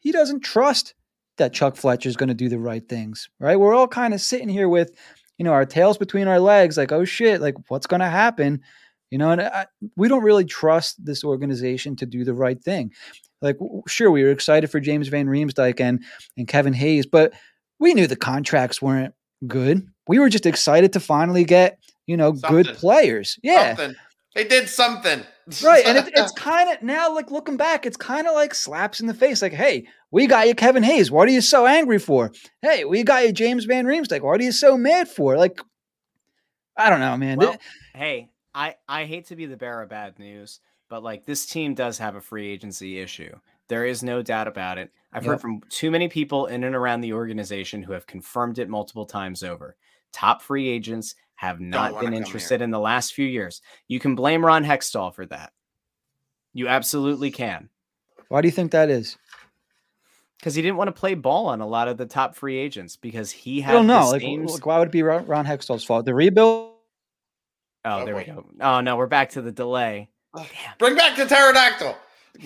he 0.00 0.12
doesn't 0.12 0.40
trust 0.40 0.94
that 1.36 1.52
chuck 1.52 1.76
fletcher's 1.76 2.16
going 2.16 2.28
to 2.28 2.34
do 2.34 2.48
the 2.48 2.58
right 2.58 2.88
things 2.88 3.28
right 3.38 3.60
we're 3.60 3.74
all 3.74 3.88
kind 3.88 4.12
of 4.12 4.20
sitting 4.20 4.48
here 4.48 4.68
with 4.68 4.92
you 5.38 5.44
know, 5.44 5.52
our 5.52 5.64
tails 5.64 5.96
between 5.96 6.28
our 6.28 6.40
legs, 6.40 6.76
like, 6.76 6.92
oh 6.92 7.04
shit, 7.04 7.40
like 7.40 7.54
what's 7.68 7.86
going 7.86 8.00
to 8.00 8.08
happen? 8.08 8.60
You 9.10 9.18
know, 9.18 9.30
and 9.30 9.40
I, 9.40 9.66
we 9.96 10.08
don't 10.08 10.24
really 10.24 10.44
trust 10.44 11.02
this 11.02 11.24
organization 11.24 11.96
to 11.96 12.06
do 12.06 12.24
the 12.24 12.34
right 12.34 12.62
thing. 12.62 12.92
Like, 13.40 13.56
sure, 13.86 14.10
we 14.10 14.24
were 14.24 14.30
excited 14.30 14.68
for 14.68 14.80
James 14.80 15.08
Van 15.08 15.26
Riemsdyk 15.26 15.80
and 15.80 16.04
and 16.36 16.48
Kevin 16.48 16.72
Hayes, 16.74 17.06
but 17.06 17.32
we 17.78 17.94
knew 17.94 18.08
the 18.08 18.16
contracts 18.16 18.82
weren't 18.82 19.14
good. 19.46 19.86
We 20.08 20.18
were 20.18 20.28
just 20.28 20.44
excited 20.44 20.92
to 20.92 21.00
finally 21.00 21.44
get 21.44 21.78
you 22.06 22.16
know 22.16 22.32
good 22.32 22.66
players. 22.74 23.38
Yeah, 23.42 23.76
Something. 23.76 23.96
They 24.34 24.44
did 24.44 24.68
something. 24.68 25.22
right. 25.64 25.84
And 25.84 25.98
it, 25.98 26.10
it's 26.14 26.32
kind 26.36 26.70
of 26.70 26.82
now, 26.82 27.12
like 27.14 27.30
looking 27.30 27.56
back, 27.56 27.86
it's 27.86 27.96
kind 27.96 28.26
of 28.26 28.34
like 28.34 28.54
slaps 28.54 29.00
in 29.00 29.06
the 29.06 29.14
face. 29.14 29.42
Like, 29.42 29.52
hey, 29.52 29.86
we 30.10 30.26
got 30.26 30.46
you, 30.48 30.54
Kevin 30.54 30.82
Hayes. 30.82 31.10
What 31.10 31.28
are 31.28 31.32
you 31.32 31.40
so 31.40 31.66
angry 31.66 31.98
for? 31.98 32.30
Hey, 32.62 32.84
we 32.84 33.02
got 33.02 33.24
you, 33.26 33.32
James 33.32 33.64
Van 33.64 33.84
Riemsdyk. 33.86 34.22
What 34.22 34.40
are 34.40 34.44
you 34.44 34.52
so 34.52 34.76
mad 34.76 35.08
for? 35.08 35.36
Like, 35.36 35.60
I 36.76 36.90
don't 36.90 37.00
know, 37.00 37.16
man. 37.16 37.38
Well, 37.38 37.56
hey, 37.94 38.30
I 38.54 38.76
I 38.88 39.04
hate 39.04 39.26
to 39.26 39.36
be 39.36 39.46
the 39.46 39.56
bearer 39.56 39.82
of 39.82 39.88
bad 39.88 40.18
news, 40.18 40.60
but 40.88 41.02
like 41.02 41.26
this 41.26 41.46
team 41.46 41.74
does 41.74 41.98
have 41.98 42.14
a 42.14 42.20
free 42.20 42.48
agency 42.50 42.98
issue. 43.00 43.34
There 43.68 43.84
is 43.84 44.02
no 44.02 44.22
doubt 44.22 44.48
about 44.48 44.78
it. 44.78 44.90
I've 45.12 45.24
Yep. 45.24 45.30
heard 45.32 45.40
from 45.40 45.60
too 45.68 45.90
many 45.90 46.08
people 46.08 46.46
in 46.46 46.64
and 46.64 46.74
around 46.76 47.00
the 47.00 47.12
organization 47.14 47.82
who 47.82 47.92
have 47.92 48.06
confirmed 48.06 48.58
it 48.58 48.68
multiple 48.68 49.04
times 49.06 49.42
over. 49.42 49.76
Top 50.12 50.40
free 50.40 50.68
agents 50.68 51.14
have 51.38 51.60
not 51.60 52.00
been 52.00 52.14
interested 52.14 52.60
in 52.62 52.70
the 52.72 52.80
last 52.80 53.14
few 53.14 53.24
years. 53.24 53.62
You 53.86 54.00
can 54.00 54.16
blame 54.16 54.44
Ron 54.44 54.64
Hextall 54.64 55.14
for 55.14 55.24
that. 55.26 55.52
You 56.52 56.66
absolutely 56.66 57.30
can. 57.30 57.68
Why 58.28 58.40
do 58.40 58.48
you 58.48 58.52
think 58.52 58.72
that 58.72 58.90
is? 58.90 59.16
Because 60.40 60.56
he 60.56 60.62
didn't 60.62 60.78
want 60.78 60.88
to 60.88 60.92
play 60.92 61.14
ball 61.14 61.46
on 61.46 61.60
a 61.60 61.66
lot 61.66 61.86
of 61.86 61.96
the 61.96 62.06
top 62.06 62.34
free 62.34 62.56
agents 62.58 62.96
because 62.96 63.30
he 63.30 63.60
had 63.60 63.70
I 63.70 63.74
don't 63.78 63.86
know. 63.86 64.08
Like, 64.10 64.20
same 64.20 64.44
like, 64.46 64.66
why 64.66 64.80
would 64.80 64.88
it 64.88 64.92
be 64.92 65.04
Ron, 65.04 65.26
Ron 65.26 65.46
Hextall's 65.46 65.84
fault? 65.84 66.04
The 66.06 66.14
rebuild. 66.14 66.72
Oh, 67.84 68.00
Oh, 68.00 68.04
there 68.04 68.16
we 68.16 68.24
go. 68.24 68.44
Oh 68.60 68.80
no, 68.80 68.96
we're 68.96 69.06
back 69.06 69.30
to 69.30 69.40
the 69.42 69.52
delay. 69.52 70.08
Bring 70.78 70.96
back 70.96 71.16
the 71.16 71.24
pterodactyl. 71.26 71.96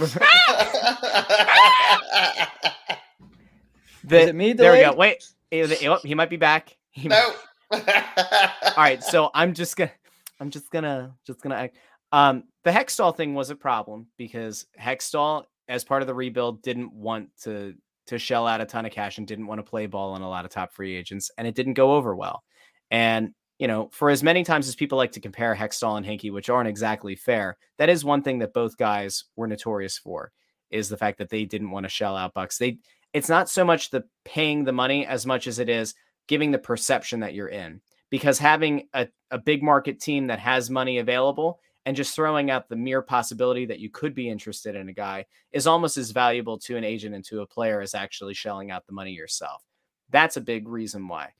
The- 4.04 4.20
Is 4.22 4.28
it 4.30 4.34
me 4.34 4.52
There 4.52 4.72
we 4.72 4.80
go. 4.80 4.94
Wait, 4.94 5.24
oh, 5.52 5.98
he 6.02 6.14
might 6.14 6.28
be 6.30 6.36
back. 6.36 6.76
He 6.90 7.08
might- 7.08 7.16
no. 7.20 7.34
All 7.72 8.74
right, 8.76 9.02
so 9.02 9.30
I'm 9.34 9.54
just 9.54 9.76
gonna, 9.76 9.92
I'm 10.40 10.50
just 10.50 10.70
gonna, 10.70 11.14
just 11.26 11.40
gonna. 11.42 11.54
act- 11.56 11.76
Um, 12.12 12.44
the 12.64 12.70
Hextall 12.70 13.16
thing 13.16 13.34
was 13.34 13.50
a 13.50 13.56
problem 13.56 14.06
because 14.18 14.66
Hextall, 14.80 15.44
as 15.68 15.84
part 15.84 16.02
of 16.02 16.08
the 16.08 16.14
rebuild, 16.14 16.62
didn't 16.62 16.92
want 16.92 17.28
to 17.44 17.74
to 18.08 18.18
shell 18.18 18.46
out 18.48 18.60
a 18.60 18.66
ton 18.66 18.84
of 18.84 18.90
cash 18.92 19.18
and 19.18 19.26
didn't 19.28 19.46
want 19.46 19.58
to 19.60 19.68
play 19.70 19.86
ball 19.86 20.12
on 20.12 20.22
a 20.22 20.28
lot 20.28 20.44
of 20.44 20.50
top 20.50 20.72
free 20.72 20.94
agents, 20.96 21.30
and 21.38 21.46
it 21.46 21.54
didn't 21.54 21.74
go 21.74 21.94
over 21.94 22.14
well. 22.14 22.42
And 22.90 23.30
you 23.58 23.68
know, 23.68 23.88
for 23.92 24.10
as 24.10 24.22
many 24.24 24.42
times 24.42 24.66
as 24.66 24.74
people 24.74 24.98
like 24.98 25.12
to 25.12 25.20
compare 25.20 25.54
Hextall 25.54 25.96
and 25.96 26.04
Hinkie, 26.04 26.32
which 26.32 26.50
aren't 26.50 26.68
exactly 26.68 27.14
fair, 27.14 27.56
that 27.78 27.88
is 27.88 28.04
one 28.04 28.22
thing 28.22 28.40
that 28.40 28.52
both 28.52 28.76
guys 28.76 29.24
were 29.36 29.46
notorious 29.46 29.96
for 29.98 30.32
is 30.70 30.88
the 30.88 30.96
fact 30.96 31.18
that 31.18 31.28
they 31.30 31.44
didn't 31.44 31.70
want 31.70 31.84
to 31.84 31.90
shell 31.90 32.16
out 32.16 32.34
bucks. 32.34 32.58
They 32.58 32.78
it's 33.12 33.28
not 33.28 33.48
so 33.48 33.64
much 33.64 33.90
the 33.90 34.04
paying 34.24 34.64
the 34.64 34.72
money 34.72 35.06
as 35.06 35.24
much 35.26 35.46
as 35.46 35.58
it 35.58 35.68
is 35.68 35.94
giving 36.28 36.50
the 36.50 36.58
perception 36.58 37.20
that 37.20 37.34
you're 37.34 37.48
in. 37.48 37.80
Because 38.10 38.38
having 38.38 38.88
a, 38.92 39.08
a 39.30 39.38
big 39.38 39.62
market 39.62 40.00
team 40.00 40.26
that 40.26 40.38
has 40.38 40.68
money 40.68 40.98
available 40.98 41.60
and 41.86 41.96
just 41.96 42.14
throwing 42.14 42.50
out 42.50 42.68
the 42.68 42.76
mere 42.76 43.02
possibility 43.02 43.66
that 43.66 43.80
you 43.80 43.90
could 43.90 44.14
be 44.14 44.28
interested 44.28 44.76
in 44.76 44.88
a 44.88 44.92
guy 44.92 45.26
is 45.52 45.66
almost 45.66 45.96
as 45.96 46.10
valuable 46.10 46.58
to 46.58 46.76
an 46.76 46.84
agent 46.84 47.14
and 47.14 47.24
to 47.24 47.40
a 47.40 47.46
player 47.46 47.80
as 47.80 47.94
actually 47.94 48.34
shelling 48.34 48.70
out 48.70 48.86
the 48.86 48.92
money 48.92 49.12
yourself. 49.12 49.62
That's 50.10 50.36
a 50.36 50.42
big 50.42 50.68
reason 50.68 51.08
why. 51.08 51.30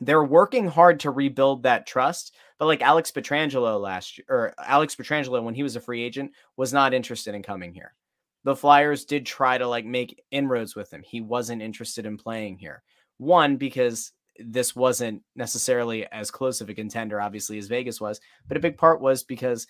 They're 0.00 0.24
working 0.24 0.68
hard 0.68 1.00
to 1.00 1.10
rebuild 1.10 1.62
that 1.62 1.86
trust, 1.86 2.36
but 2.58 2.66
like 2.66 2.82
Alex 2.82 3.10
Pietrangelo 3.10 3.80
last 3.80 4.18
year, 4.18 4.26
or 4.28 4.54
Alex 4.64 4.94
Pietrangelo 4.94 5.42
when 5.42 5.54
he 5.54 5.62
was 5.62 5.76
a 5.76 5.80
free 5.80 6.02
agent 6.02 6.32
was 6.56 6.72
not 6.72 6.94
interested 6.94 7.34
in 7.34 7.42
coming 7.42 7.72
here. 7.72 7.94
The 8.44 8.54
Flyers 8.54 9.04
did 9.04 9.26
try 9.26 9.58
to 9.58 9.66
like 9.66 9.84
make 9.84 10.22
inroads 10.30 10.76
with 10.76 10.92
him. 10.92 11.02
He 11.02 11.20
wasn't 11.20 11.62
interested 11.62 12.06
in 12.06 12.16
playing 12.16 12.58
here. 12.58 12.82
One 13.16 13.56
because 13.56 14.12
this 14.38 14.76
wasn't 14.76 15.22
necessarily 15.34 16.06
as 16.12 16.30
close 16.30 16.60
of 16.60 16.68
a 16.68 16.74
contender, 16.74 17.20
obviously, 17.20 17.58
as 17.58 17.66
Vegas 17.66 18.00
was, 18.00 18.20
but 18.46 18.56
a 18.56 18.60
big 18.60 18.76
part 18.76 19.00
was 19.00 19.22
because 19.22 19.66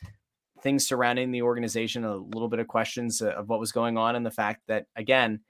things 0.63 0.87
surrounding 0.87 1.31
the 1.31 1.43
organization, 1.43 2.05
a 2.05 2.17
little 2.17 2.49
bit 2.49 2.59
of 2.59 2.69
questions 2.69 3.23
of 3.23 3.49
what 3.49 3.61
was 3.61 3.73
going 3.73 3.97
on, 3.97 4.17
and 4.17 4.27
the 4.27 4.31
fact 4.31 4.63
that, 4.67 4.87
again, 4.97 5.41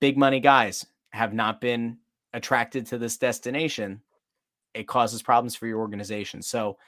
big 0.00 0.16
money 0.16 0.40
guys 0.40 0.86
have 1.10 1.32
not 1.32 1.60
been 1.60 1.98
attracted 2.32 2.86
to 2.86 2.98
this 2.98 3.16
destination. 3.16 4.02
It 4.74 4.88
causes 4.88 5.22
problems 5.22 5.54
for 5.54 5.66
your 5.66 5.78
organization. 5.78 6.42
So, 6.42 6.78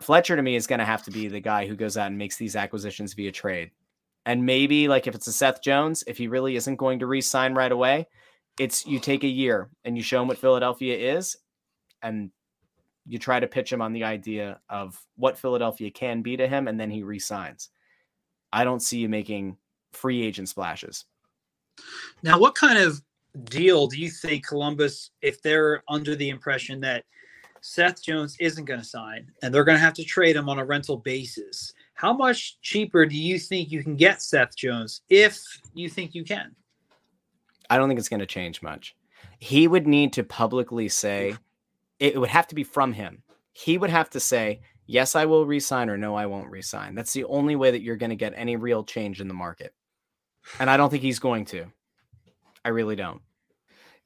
Fletcher 0.00 0.36
to 0.36 0.42
me 0.42 0.56
is 0.56 0.66
going 0.66 0.78
to 0.78 0.84
have 0.86 1.02
to 1.02 1.10
be 1.10 1.28
the 1.28 1.40
guy 1.40 1.66
who 1.66 1.76
goes 1.76 1.98
out 1.98 2.06
and 2.06 2.16
makes 2.16 2.38
these 2.38 2.56
acquisitions 2.56 3.12
via 3.12 3.32
trade. 3.32 3.70
And 4.24 4.46
maybe, 4.46 4.88
like, 4.88 5.06
if 5.06 5.14
it's 5.14 5.26
a 5.26 5.32
Seth 5.32 5.62
Jones, 5.62 6.02
if 6.06 6.16
he 6.16 6.26
really 6.26 6.56
isn't 6.56 6.76
going 6.76 7.00
to 7.00 7.06
re 7.06 7.20
sign 7.20 7.54
right 7.54 7.72
away, 7.72 8.06
it's 8.60 8.86
you 8.86 9.00
take 9.00 9.24
a 9.24 9.28
year 9.28 9.70
and 9.86 9.96
you 9.96 10.02
show 10.02 10.20
him 10.20 10.28
what 10.28 10.36
Philadelphia 10.36 11.16
is, 11.16 11.38
and 12.02 12.30
you 13.06 13.18
try 13.18 13.40
to 13.40 13.46
pitch 13.46 13.72
him 13.72 13.80
on 13.80 13.94
the 13.94 14.04
idea 14.04 14.60
of 14.68 15.00
what 15.16 15.38
Philadelphia 15.38 15.90
can 15.90 16.20
be 16.20 16.36
to 16.36 16.46
him, 16.46 16.68
and 16.68 16.78
then 16.78 16.90
he 16.90 17.02
resigns. 17.02 17.70
I 18.52 18.64
don't 18.64 18.82
see 18.82 18.98
you 18.98 19.08
making 19.08 19.56
free 19.92 20.22
agent 20.22 20.50
splashes. 20.50 21.06
Now, 22.22 22.38
what 22.38 22.54
kind 22.54 22.76
of 22.76 23.00
deal 23.44 23.86
do 23.86 23.98
you 23.98 24.10
think 24.10 24.46
Columbus, 24.46 25.10
if 25.22 25.40
they're 25.40 25.82
under 25.88 26.14
the 26.14 26.28
impression 26.28 26.80
that 26.80 27.04
Seth 27.62 28.02
Jones 28.02 28.36
isn't 28.40 28.66
going 28.66 28.80
to 28.80 28.86
sign 28.86 29.26
and 29.42 29.54
they're 29.54 29.64
going 29.64 29.78
to 29.78 29.82
have 29.82 29.94
to 29.94 30.04
trade 30.04 30.36
him 30.36 30.50
on 30.50 30.58
a 30.58 30.64
rental 30.66 30.98
basis, 30.98 31.72
how 31.94 32.12
much 32.12 32.60
cheaper 32.60 33.06
do 33.06 33.16
you 33.16 33.38
think 33.38 33.72
you 33.72 33.82
can 33.82 33.96
get 33.96 34.20
Seth 34.20 34.54
Jones 34.54 35.00
if 35.08 35.40
you 35.72 35.88
think 35.88 36.14
you 36.14 36.24
can? 36.24 36.54
I 37.70 37.78
don't 37.78 37.88
think 37.88 37.98
it's 37.98 38.08
going 38.08 38.20
to 38.20 38.26
change 38.26 38.60
much. 38.60 38.96
He 39.38 39.68
would 39.68 39.86
need 39.86 40.12
to 40.14 40.24
publicly 40.24 40.88
say, 40.88 41.36
it 41.98 42.20
would 42.20 42.30
have 42.30 42.48
to 42.48 42.54
be 42.54 42.64
from 42.64 42.92
him. 42.92 43.22
He 43.52 43.78
would 43.78 43.90
have 43.90 44.10
to 44.10 44.20
say, 44.20 44.60
yes, 44.86 45.14
I 45.14 45.24
will 45.26 45.46
resign 45.46 45.88
or 45.88 45.96
no, 45.96 46.16
I 46.16 46.26
won't 46.26 46.50
resign. 46.50 46.94
That's 46.94 47.12
the 47.12 47.24
only 47.24 47.56
way 47.56 47.70
that 47.70 47.82
you're 47.82 47.96
going 47.96 48.10
to 48.10 48.16
get 48.16 48.32
any 48.36 48.56
real 48.56 48.84
change 48.84 49.20
in 49.20 49.28
the 49.28 49.34
market. 49.34 49.72
And 50.58 50.68
I 50.68 50.76
don't 50.76 50.90
think 50.90 51.02
he's 51.02 51.18
going 51.18 51.44
to. 51.46 51.66
I 52.64 52.70
really 52.70 52.96
don't. 52.96 53.22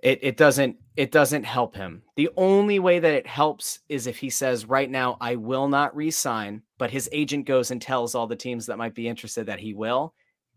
It, 0.00 0.18
it 0.22 0.36
doesn't 0.36 0.76
it 0.96 1.10
doesn't 1.10 1.44
help 1.44 1.74
him. 1.74 2.02
The 2.16 2.28
only 2.36 2.78
way 2.78 2.98
that 2.98 3.14
it 3.14 3.26
helps 3.26 3.80
is 3.88 4.06
if 4.06 4.18
he 4.18 4.28
says 4.28 4.66
right 4.66 4.90
now 4.90 5.16
I 5.20 5.36
will 5.36 5.66
not 5.66 5.96
resign, 5.96 6.62
but 6.76 6.90
his 6.90 7.08
agent 7.10 7.46
goes 7.46 7.70
and 7.70 7.80
tells 7.80 8.14
all 8.14 8.26
the 8.26 8.36
teams 8.36 8.66
that 8.66 8.76
might 8.76 8.94
be 8.94 9.08
interested 9.08 9.46
that 9.46 9.60
he 9.60 9.72
will 9.72 10.14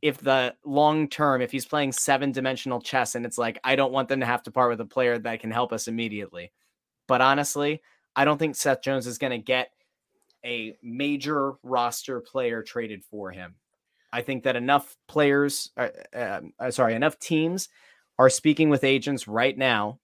if 0.08 0.20
the 0.20 0.56
long 0.66 1.08
term, 1.10 1.42
if 1.42 1.52
he's 1.52 1.66
playing 1.66 1.92
seven 1.92 2.32
dimensional 2.32 2.82
chess 2.82 3.16
and 3.16 3.26
it's 3.26 3.38
like, 3.38 3.60
I 3.64 3.76
don't 3.76 3.92
want 3.92 4.10
them 4.10 4.22
to 4.22 4.26
have 4.26 4.44
to 4.44 4.52
part 4.52 4.70
with 4.70 4.82
a 4.82 4.86
player 4.86 5.18
that 5.18 5.40
can 5.40 5.52
help 5.52 5.74
us 5.74 5.88
immediately. 5.88 6.52
But 7.08 7.22
honestly, 7.22 7.82
I 8.16 8.26
don't 8.26 8.38
think 8.38 8.56
Seth 8.56 8.82
Jones 8.82 9.08
is 9.08 9.18
going 9.18 9.32
to 9.32 9.38
get 9.38 9.72
a 10.46 10.76
major 10.82 11.54
roster 11.64 12.20
player 12.22 12.64
traded 12.64 13.04
for 13.04 13.32
him. 13.32 13.56
I 14.14 14.22
think 14.22 14.44
that 14.44 14.56
enough 14.56 14.96
players, 15.08 15.72
uh, 15.76 15.90
uh, 16.16 16.42
uh, 16.60 16.72
sorry, 16.72 16.96
enough 16.96 17.20
teams 17.20 17.70
are 18.18 18.30
speaking 18.30 18.70
with 18.70 18.84
agents 18.84 19.28
right 19.28 19.58
now 19.58 20.00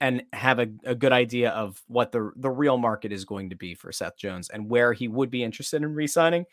and 0.00 0.22
have 0.32 0.58
a, 0.58 0.68
a 0.84 0.94
good 0.94 1.12
idea 1.12 1.50
of 1.50 1.82
what 1.86 2.10
the 2.10 2.32
the 2.36 2.50
real 2.50 2.78
market 2.78 3.12
is 3.12 3.26
going 3.26 3.50
to 3.50 3.56
be 3.56 3.74
for 3.74 3.92
Seth 3.92 4.16
Jones 4.16 4.48
and 4.48 4.70
where 4.70 4.94
he 4.94 5.08
would 5.08 5.30
be 5.30 5.44
interested 5.44 5.82
in 5.82 5.94
re-signing 5.94 6.46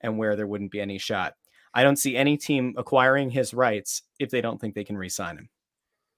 and 0.00 0.18
where 0.18 0.36
there 0.36 0.46
wouldn't 0.46 0.70
be 0.70 0.80
any 0.80 0.98
shot. 0.98 1.34
I 1.74 1.82
don't 1.82 1.96
see 1.96 2.16
any 2.16 2.36
team 2.36 2.74
acquiring 2.76 3.30
his 3.30 3.54
rights 3.54 4.02
if 4.18 4.30
they 4.30 4.40
don't 4.40 4.60
think 4.60 4.74
they 4.74 4.84
can 4.84 4.96
re-sign 4.96 5.38
him. 5.38 5.48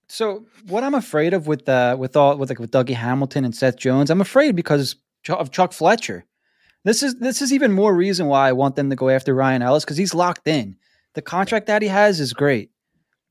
So 0.09 0.47
what 0.67 0.85
I'm 0.85 0.95
afraid 0.95 1.33
of 1.33 1.47
with 1.47 1.69
uh 1.69 1.97
with 1.99 2.17
all 2.17 2.37
with 2.37 2.51
like 2.51 2.59
with 2.59 2.71
Dougie 2.71 2.95
Hamilton 2.95 3.45
and 3.45 3.55
Seth 3.55 3.77
Jones, 3.77 4.11
I'm 4.11 4.21
afraid 4.21 4.55
because 4.55 4.97
of 5.29 5.51
Chuck 5.51 5.73
Fletcher. 5.73 6.25
This 6.85 7.03
is 7.03 7.15
this 7.17 7.41
is 7.41 7.53
even 7.53 7.73
more 7.73 7.95
reason 7.95 8.27
why 8.27 8.49
I 8.49 8.53
want 8.53 8.77
them 8.77 8.91
to 8.91 8.97
go 8.97 9.09
after 9.09 9.35
Ryan 9.35 9.63
Ellis 9.63 9.85
because 9.85 9.97
he's 9.97 10.15
locked 10.15 10.47
in. 10.47 10.77
The 11.15 11.23
contract 11.23 11.67
that 11.67 11.81
he 11.81 11.89
has 11.89 12.21
is 12.21 12.33
great. 12.33 12.71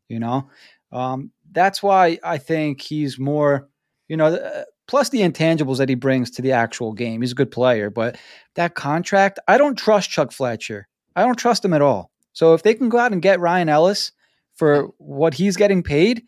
You 0.09 0.19
know, 0.19 0.49
um, 0.91 1.31
that's 1.51 1.83
why 1.83 2.17
I 2.23 2.37
think 2.37 2.81
he's 2.81 3.19
more. 3.19 3.69
You 4.07 4.17
know, 4.17 4.35
uh, 4.35 4.63
plus 4.87 5.09
the 5.09 5.21
intangibles 5.21 5.77
that 5.77 5.89
he 5.89 5.95
brings 5.95 6.31
to 6.31 6.41
the 6.41 6.51
actual 6.51 6.93
game. 6.93 7.21
He's 7.21 7.31
a 7.31 7.35
good 7.35 7.51
player, 7.51 7.89
but 7.89 8.17
that 8.55 8.75
contract, 8.75 9.39
I 9.47 9.57
don't 9.57 9.77
trust 9.77 10.09
Chuck 10.09 10.31
Fletcher. 10.31 10.87
I 11.15 11.23
don't 11.23 11.37
trust 11.37 11.63
him 11.63 11.73
at 11.73 11.81
all. 11.81 12.11
So 12.33 12.53
if 12.53 12.63
they 12.63 12.73
can 12.73 12.89
go 12.89 12.97
out 12.97 13.11
and 13.13 13.21
get 13.21 13.39
Ryan 13.39 13.69
Ellis 13.69 14.11
for 14.55 14.89
what 14.97 15.33
he's 15.33 15.55
getting 15.55 15.83
paid, 15.83 16.23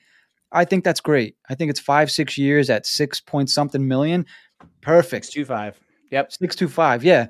I 0.52 0.66
think 0.66 0.84
that's 0.84 1.02
great. 1.02 1.36
I 1.50 1.56
think 1.56 1.70
it's 1.70 1.80
five, 1.80 2.10
six 2.10 2.38
years 2.38 2.70
at 2.70 2.86
six 2.86 3.20
point 3.20 3.50
something 3.50 3.88
million. 3.88 4.26
Perfect. 4.82 5.32
Two 5.32 5.46
five. 5.46 5.80
Yep. 6.12 6.32
Six 6.32 6.56
two 6.56 6.68
five. 6.68 7.04
Yeah. 7.04 7.28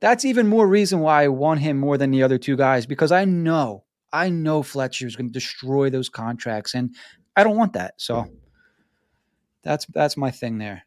That's 0.00 0.24
even 0.24 0.46
more 0.46 0.66
reason 0.66 1.00
why 1.00 1.24
I 1.24 1.28
want 1.28 1.60
him 1.60 1.78
more 1.78 1.98
than 1.98 2.10
the 2.10 2.22
other 2.22 2.38
two 2.38 2.56
guys 2.56 2.86
because 2.86 3.12
I 3.12 3.24
know, 3.24 3.84
I 4.12 4.30
know 4.30 4.62
Fletcher 4.62 5.06
is 5.06 5.14
going 5.14 5.28
to 5.28 5.32
destroy 5.32 5.90
those 5.90 6.08
contracts, 6.08 6.74
and 6.74 6.94
I 7.36 7.44
don't 7.44 7.56
want 7.56 7.74
that. 7.74 7.94
So 7.98 8.26
that's 9.62 9.86
that's 9.86 10.16
my 10.16 10.30
thing 10.30 10.58
there. 10.58 10.82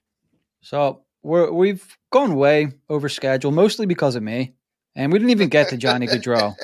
So 0.62 1.04
we're 1.22 1.52
we've 1.52 1.98
gone 2.12 2.36
way 2.36 2.72
over 2.90 3.08
schedule, 3.08 3.52
mostly 3.52 3.86
because 3.86 4.16
of 4.16 4.24
me, 4.24 4.56
and 4.96 5.12
we 5.12 5.20
didn't 5.20 5.32
even 5.32 5.50
get 5.50 5.70
to 5.70 5.78
Johnny 5.78 6.08
Gaudreau. 6.08 6.56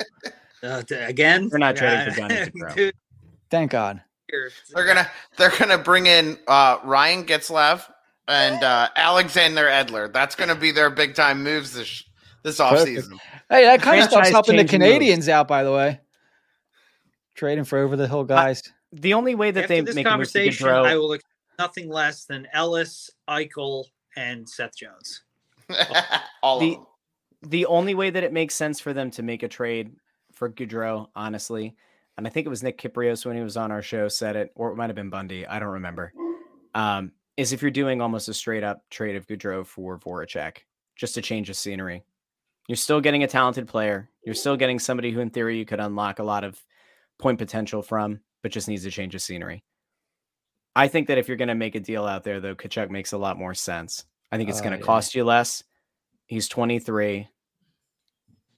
Uh, 0.62 0.82
again, 0.90 1.48
we're 1.50 1.58
not 1.58 1.76
trading 1.76 2.12
for 2.12 2.20
Johnny 2.20 2.34
Gaudreau. 2.54 2.92
Thank 3.50 3.70
God. 3.70 4.02
They're 4.30 4.86
gonna 4.86 5.10
they're 5.36 5.56
gonna 5.58 5.78
bring 5.78 6.06
in 6.06 6.38
uh, 6.46 6.78
Ryan 6.84 7.24
Getzlaf 7.24 7.90
and 8.28 8.62
uh, 8.62 8.88
Alexander 8.94 9.64
Edler. 9.64 10.12
That's 10.12 10.34
gonna 10.34 10.54
be 10.54 10.70
their 10.70 10.90
big 10.90 11.14
time 11.14 11.42
moves 11.42 11.72
this 11.72 12.04
this 12.42 12.58
offseason. 12.58 13.18
Hey, 13.48 13.64
that 13.64 13.82
kind 13.82 14.00
of 14.00 14.08
stuff's 14.08 14.30
helping 14.30 14.56
the 14.56 14.64
Canadiens 14.64 15.16
moves. 15.16 15.28
out, 15.28 15.48
by 15.48 15.64
the 15.64 15.72
way. 15.72 16.00
Trading 17.34 17.64
for 17.64 17.78
over 17.78 17.96
the 17.96 18.06
hill 18.06 18.24
guys. 18.24 18.62
the 18.92 19.14
only 19.14 19.34
way 19.34 19.50
that 19.50 19.64
After 19.64 19.74
they 19.74 19.80
this 19.80 19.94
make 19.94 20.06
conversation, 20.06 20.68
a 20.68 20.72
move 20.72 20.86
I 20.86 20.96
will 20.96 21.12
accept 21.12 21.32
nothing 21.58 21.88
less 21.88 22.24
than 22.24 22.46
Ellis, 22.52 23.10
Eichel, 23.28 23.84
and 24.16 24.48
Seth 24.48 24.76
Jones. 24.76 25.22
All 26.42 26.60
the, 26.60 26.68
of 26.68 26.74
them. 26.74 26.86
The 27.42 27.66
only 27.66 27.94
way 27.94 28.10
that 28.10 28.22
it 28.22 28.32
makes 28.32 28.54
sense 28.54 28.80
for 28.80 28.92
them 28.92 29.10
to 29.12 29.22
make 29.22 29.42
a 29.42 29.48
trade 29.48 29.92
for 30.40 30.50
Gaudreau, 30.50 31.08
honestly. 31.14 31.76
And 32.16 32.26
I 32.26 32.30
think 32.30 32.46
it 32.46 32.50
was 32.50 32.62
Nick 32.62 32.78
Kypreos 32.78 33.26
when 33.26 33.36
he 33.36 33.42
was 33.42 33.58
on 33.58 33.70
our 33.70 33.82
show 33.82 34.08
said 34.08 34.36
it, 34.36 34.50
or 34.56 34.72
it 34.72 34.76
might 34.76 34.88
have 34.88 34.96
been 34.96 35.10
Bundy. 35.10 35.46
I 35.46 35.58
don't 35.58 35.68
remember. 35.68 36.14
Um, 36.74 37.12
is 37.36 37.52
if 37.52 37.60
you're 37.60 37.70
doing 37.70 38.00
almost 38.00 38.28
a 38.28 38.34
straight 38.34 38.64
up 38.64 38.82
trade 38.88 39.16
of 39.16 39.26
Gaudreau 39.26 39.66
for 39.66 39.98
Voracek, 39.98 40.56
just 40.96 41.14
to 41.14 41.22
change 41.22 41.48
the 41.48 41.54
scenery. 41.54 42.04
You're 42.68 42.76
still 42.76 43.02
getting 43.02 43.22
a 43.22 43.26
talented 43.26 43.68
player. 43.68 44.08
You're 44.24 44.34
still 44.34 44.56
getting 44.56 44.78
somebody 44.78 45.10
who, 45.10 45.20
in 45.20 45.28
theory, 45.28 45.58
you 45.58 45.66
could 45.66 45.80
unlock 45.80 46.20
a 46.20 46.24
lot 46.24 46.44
of 46.44 46.58
point 47.18 47.38
potential 47.38 47.82
from, 47.82 48.20
but 48.42 48.50
just 48.50 48.68
needs 48.68 48.84
to 48.84 48.90
change 48.90 49.12
the 49.12 49.18
scenery. 49.18 49.62
I 50.74 50.88
think 50.88 51.08
that 51.08 51.18
if 51.18 51.28
you're 51.28 51.36
going 51.36 51.48
to 51.48 51.54
make 51.54 51.74
a 51.74 51.80
deal 51.80 52.06
out 52.06 52.24
there, 52.24 52.40
though, 52.40 52.54
Tkachuk 52.54 52.88
makes 52.88 53.12
a 53.12 53.18
lot 53.18 53.38
more 53.38 53.54
sense. 53.54 54.04
I 54.32 54.38
think 54.38 54.48
it's 54.48 54.60
uh, 54.60 54.64
going 54.64 54.72
to 54.72 54.78
yeah. 54.78 54.86
cost 54.86 55.14
you 55.14 55.24
less. 55.24 55.64
He's 56.26 56.48
23. 56.48 57.28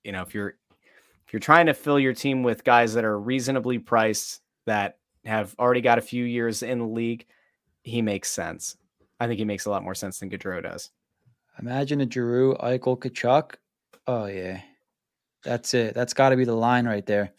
You 0.05 0.13
know, 0.13 0.23
if 0.23 0.35
you're 0.35 0.55
if 1.33 1.35
you're 1.37 1.41
trying 1.41 1.65
to 1.65 1.73
fill 1.73 1.99
your 1.99 2.13
team 2.13 2.43
with 2.43 2.63
guys 2.63 2.93
that 2.93 3.07
are 3.07 3.19
reasonably 3.19 3.79
priced 3.79 4.43
that 4.67 4.99
have 5.25 5.55
already 5.59 5.81
got 5.81 5.97
a 5.97 6.03
few 6.03 6.27
years 6.27 6.63
in 6.63 6.79
the 6.79 6.85
league, 6.85 7.25
he 7.85 8.03
makes 8.03 8.31
sense. 8.31 8.77
I 9.19 9.27
think 9.27 9.39
he 9.39 9.47
makes 9.47 9.65
a 9.65 9.71
lot 9.71 9.83
more 9.83 9.95
sense 9.95 10.19
than 10.19 10.29
Gaudreau 10.29 10.63
does. 10.63 10.91
Imagine 11.59 12.03
a 12.03 12.11
Giroux, 12.11 12.55
Eichel, 12.57 12.99
Tkachuk. 12.99 13.55
Oh 14.07 14.27
yeah, 14.27 14.61
that's 15.43 15.73
it. 15.73 15.95
That's 15.95 16.13
got 16.13 16.29
to 16.29 16.37
be 16.37 16.45
the 16.45 16.55
line 16.55 16.87
right 16.87 17.07
there. 17.07 17.33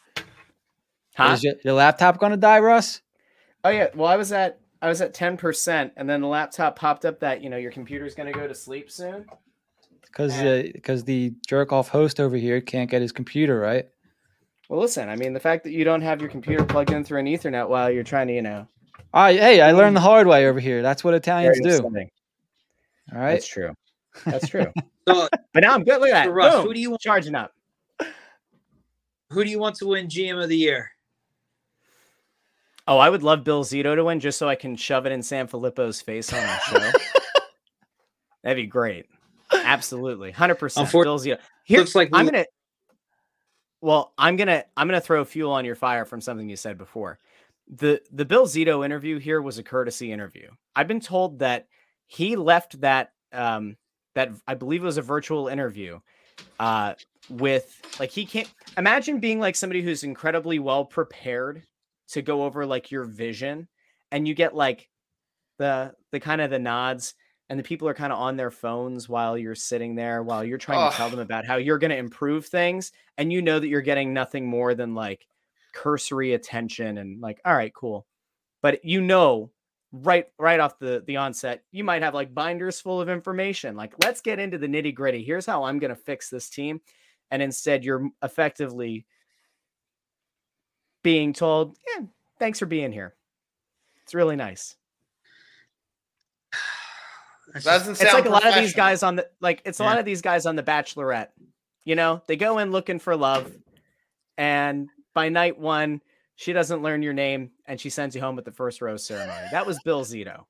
Huh? 1.15 1.33
Is 1.33 1.43
your, 1.43 1.53
your 1.63 1.73
laptop 1.75 2.17
going 2.17 2.31
to 2.31 2.37
die, 2.37 2.61
Russ? 2.61 2.99
Oh 3.63 3.69
yeah. 3.69 3.89
Well, 3.93 4.09
I 4.09 4.15
was 4.15 4.31
at 4.31 4.59
I 4.81 4.89
was 4.89 5.01
at 5.01 5.13
ten 5.13 5.37
percent, 5.37 5.93
and 5.97 6.09
then 6.09 6.21
the 6.21 6.27
laptop 6.27 6.79
popped 6.79 7.05
up 7.05 7.19
that 7.19 7.43
you 7.43 7.49
know 7.51 7.57
your 7.57 7.71
computer's 7.71 8.15
going 8.15 8.33
to 8.33 8.39
go 8.39 8.47
to 8.47 8.55
sleep 8.55 8.89
soon. 8.89 9.27
Because 10.05 10.33
because 10.71 11.01
uh, 11.01 11.05
the 11.05 11.33
jerk 11.47 11.71
off 11.71 11.89
host 11.89 12.19
over 12.19 12.37
here 12.37 12.61
can't 12.61 12.89
get 12.89 13.01
his 13.01 13.11
computer 13.11 13.59
right. 13.59 13.87
Well, 14.69 14.79
listen. 14.79 15.09
I 15.09 15.15
mean, 15.15 15.33
the 15.33 15.39
fact 15.39 15.63
that 15.63 15.71
you 15.71 15.83
don't 15.83 16.01
have 16.01 16.21
your 16.21 16.29
computer 16.29 16.63
plugged 16.63 16.91
in 16.91 17.03
through 17.03 17.19
an 17.19 17.25
Ethernet 17.25 17.67
while 17.67 17.91
you're 17.91 18.03
trying 18.03 18.27
to, 18.27 18.33
you 18.33 18.41
know, 18.41 18.67
I 19.13 19.33
hey, 19.33 19.61
I 19.61 19.71
learned 19.71 19.95
the 19.95 20.01
hard 20.01 20.27
way 20.27 20.47
over 20.47 20.59
here. 20.59 20.81
That's 20.81 21.03
what 21.03 21.13
Italians 21.13 21.59
do. 21.61 21.69
upsetting. 21.69 22.09
All 23.13 23.19
right. 23.19 23.33
That's 23.33 23.47
true. 23.47 23.73
That's 24.25 24.47
true. 24.47 24.71
So, 25.05 25.27
but 25.53 25.63
now 25.63 25.73
I'm 25.73 25.83
good. 25.83 25.99
Look 25.99 26.11
at 26.11 26.27
that. 26.27 26.31
Russ, 26.31 26.53
Boom. 26.53 26.65
who 26.65 26.73
do 26.73 26.79
you 26.79 26.91
want, 26.91 27.01
charging 27.01 27.35
up? 27.35 27.51
who 29.29 29.43
do 29.43 29.49
you 29.49 29.59
want 29.59 29.75
to 29.75 29.87
win 29.87 30.07
GM 30.07 30.41
of 30.41 30.47
the 30.47 30.55
year? 30.55 30.91
Oh, 32.87 32.97
I 32.97 33.09
would 33.09 33.21
love 33.21 33.43
Bill 33.43 33.65
Zito 33.65 33.95
to 33.95 34.03
win 34.05 34.21
just 34.21 34.37
so 34.37 34.47
I 34.47 34.55
can 34.55 34.77
shove 34.77 35.05
it 35.05 35.11
in 35.11 35.19
SanFilippo's 35.19 36.01
face 36.01 36.31
on 36.31 36.39
our 36.41 36.59
show. 36.59 36.79
That'd 38.43 38.55
be 38.55 38.65
great. 38.65 39.07
Absolutely, 39.63 40.31
hundred 40.31 40.55
percent. 40.55 40.87
Unfor- 40.89 41.03
Bill 41.03 41.19
Zito. 41.19 41.37
Here, 41.63 41.79
Looks 41.79 41.95
like 41.95 42.11
we- 42.11 42.19
I'm 42.19 42.25
gonna. 42.25 42.45
Well, 43.81 44.13
I'm 44.17 44.35
gonna 44.37 44.63
I'm 44.77 44.87
gonna 44.87 45.01
throw 45.01 45.23
fuel 45.25 45.51
on 45.51 45.65
your 45.65 45.75
fire 45.75 46.05
from 46.05 46.21
something 46.21 46.47
you 46.49 46.55
said 46.55 46.77
before. 46.77 47.19
the 47.67 48.01
The 48.11 48.25
Bill 48.25 48.45
Zito 48.45 48.83
interview 48.85 49.19
here 49.19 49.41
was 49.41 49.57
a 49.57 49.63
courtesy 49.63 50.11
interview. 50.11 50.49
I've 50.75 50.87
been 50.87 50.99
told 51.01 51.39
that 51.39 51.67
he 52.07 52.35
left 52.35 52.79
that 52.81 53.11
um 53.31 53.75
that 54.15 54.31
I 54.47 54.53
believe 54.55 54.83
it 54.83 54.85
was 54.85 54.97
a 54.97 55.01
virtual 55.01 55.47
interview 55.47 55.99
uh 56.59 56.93
with 57.29 57.79
like 57.99 58.09
he 58.11 58.25
can't 58.25 58.51
imagine 58.77 59.19
being 59.19 59.39
like 59.39 59.55
somebody 59.55 59.81
who's 59.81 60.03
incredibly 60.03 60.59
well 60.59 60.85
prepared 60.85 61.63
to 62.09 62.21
go 62.21 62.43
over 62.43 62.65
like 62.65 62.91
your 62.91 63.05
vision 63.05 63.67
and 64.11 64.27
you 64.27 64.33
get 64.33 64.55
like 64.55 64.87
the 65.57 65.93
the 66.11 66.19
kind 66.19 66.41
of 66.41 66.49
the 66.49 66.59
nods 66.59 67.15
and 67.49 67.59
the 67.59 67.63
people 67.63 67.87
are 67.87 67.93
kind 67.93 68.13
of 68.13 68.19
on 68.19 68.37
their 68.37 68.51
phones 68.51 69.07
while 69.09 69.37
you're 69.37 69.55
sitting 69.55 69.95
there 69.95 70.23
while 70.23 70.43
you're 70.43 70.57
trying 70.57 70.89
to 70.89 70.95
tell 70.95 71.09
them 71.09 71.19
about 71.19 71.45
how 71.45 71.57
you're 71.57 71.77
going 71.77 71.91
to 71.91 71.97
improve 71.97 72.45
things 72.45 72.91
and 73.17 73.31
you 73.31 73.41
know 73.41 73.59
that 73.59 73.67
you're 73.67 73.81
getting 73.81 74.13
nothing 74.13 74.47
more 74.47 74.73
than 74.73 74.95
like 74.95 75.27
cursory 75.73 76.33
attention 76.33 76.97
and 76.97 77.21
like 77.21 77.41
all 77.45 77.55
right 77.55 77.73
cool. 77.73 78.05
But 78.61 78.85
you 78.85 79.01
know 79.01 79.51
right 79.91 80.27
right 80.39 80.59
off 80.59 80.79
the 80.79 81.03
the 81.05 81.17
onset 81.17 81.63
you 81.71 81.83
might 81.83 82.01
have 82.01 82.15
like 82.15 82.33
binders 82.33 82.81
full 82.81 82.99
of 82.99 83.09
information 83.09 83.75
like 83.75 83.93
let's 84.03 84.21
get 84.21 84.39
into 84.39 84.57
the 84.57 84.65
nitty 84.65 84.91
gritty 84.91 85.23
here's 85.23 85.45
how 85.45 85.65
i'm 85.65 85.77
going 85.77 85.89
to 85.89 85.95
fix 85.95 86.29
this 86.29 86.49
team. 86.49 86.81
And 87.29 87.41
instead 87.41 87.83
you're 87.83 88.09
effectively 88.23 89.05
being 91.03 91.33
told 91.33 91.77
yeah 91.87 92.05
thanks 92.39 92.59
for 92.59 92.65
being 92.65 92.91
here. 92.91 93.15
It's 94.03 94.13
really 94.13 94.35
nice 94.35 94.75
That's 97.53 97.65
Doesn't 97.65 97.91
just- 97.95 98.01
sound 98.01 98.07
it's 98.07 98.13
like 98.13 98.25
a 98.25 98.29
lot 98.29 98.45
of 98.45 98.55
these 98.55 98.73
guys 98.73 99.03
on 99.03 99.15
the 99.15 99.29
like 99.39 99.61
it's 99.65 99.79
a 99.79 99.83
lot 99.83 99.99
of 99.99 100.05
these 100.05 100.21
guys 100.21 100.45
on 100.45 100.55
the 100.55 100.63
bachelorette 100.63 101.29
you 101.85 101.95
know? 101.95 102.21
They 102.27 102.37
go 102.37 102.59
in 102.59 102.71
looking 102.71 102.97
for 102.99 103.15
love 103.15 103.51
and 104.37 104.89
by 105.13 105.29
night 105.29 105.59
one 105.59 106.01
she 106.35 106.53
doesn't 106.53 106.81
learn 106.81 107.03
your 107.03 107.13
name 107.13 107.51
and 107.67 107.79
she 107.79 107.89
sends 107.89 108.15
you 108.15 108.21
home 108.21 108.39
at 108.39 108.45
the 108.45 108.51
first 108.51 108.81
rose 108.81 109.05
ceremony. 109.05 109.47
That 109.51 109.67
was 109.67 109.79
bill 109.83 110.03
zito. 110.03 110.45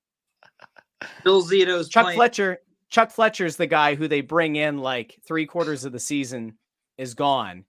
Bill 1.24 1.44
Zito's 1.44 1.90
chuck 1.90 2.06
playing- 2.06 2.18
fletcher 2.18 2.60
chuck 2.90 3.12
fletcher's 3.12 3.58
the 3.58 3.68
guy 3.68 3.96
who 3.96 4.08
they 4.08 4.22
bring 4.22 4.56
in 4.56 4.78
like 4.78 5.20
three 5.28 5.46
quarters 5.46 5.84
of 5.84 5.92
the 5.92 6.00
season 6.00 6.58
is 6.98 7.14
gone 7.14 7.66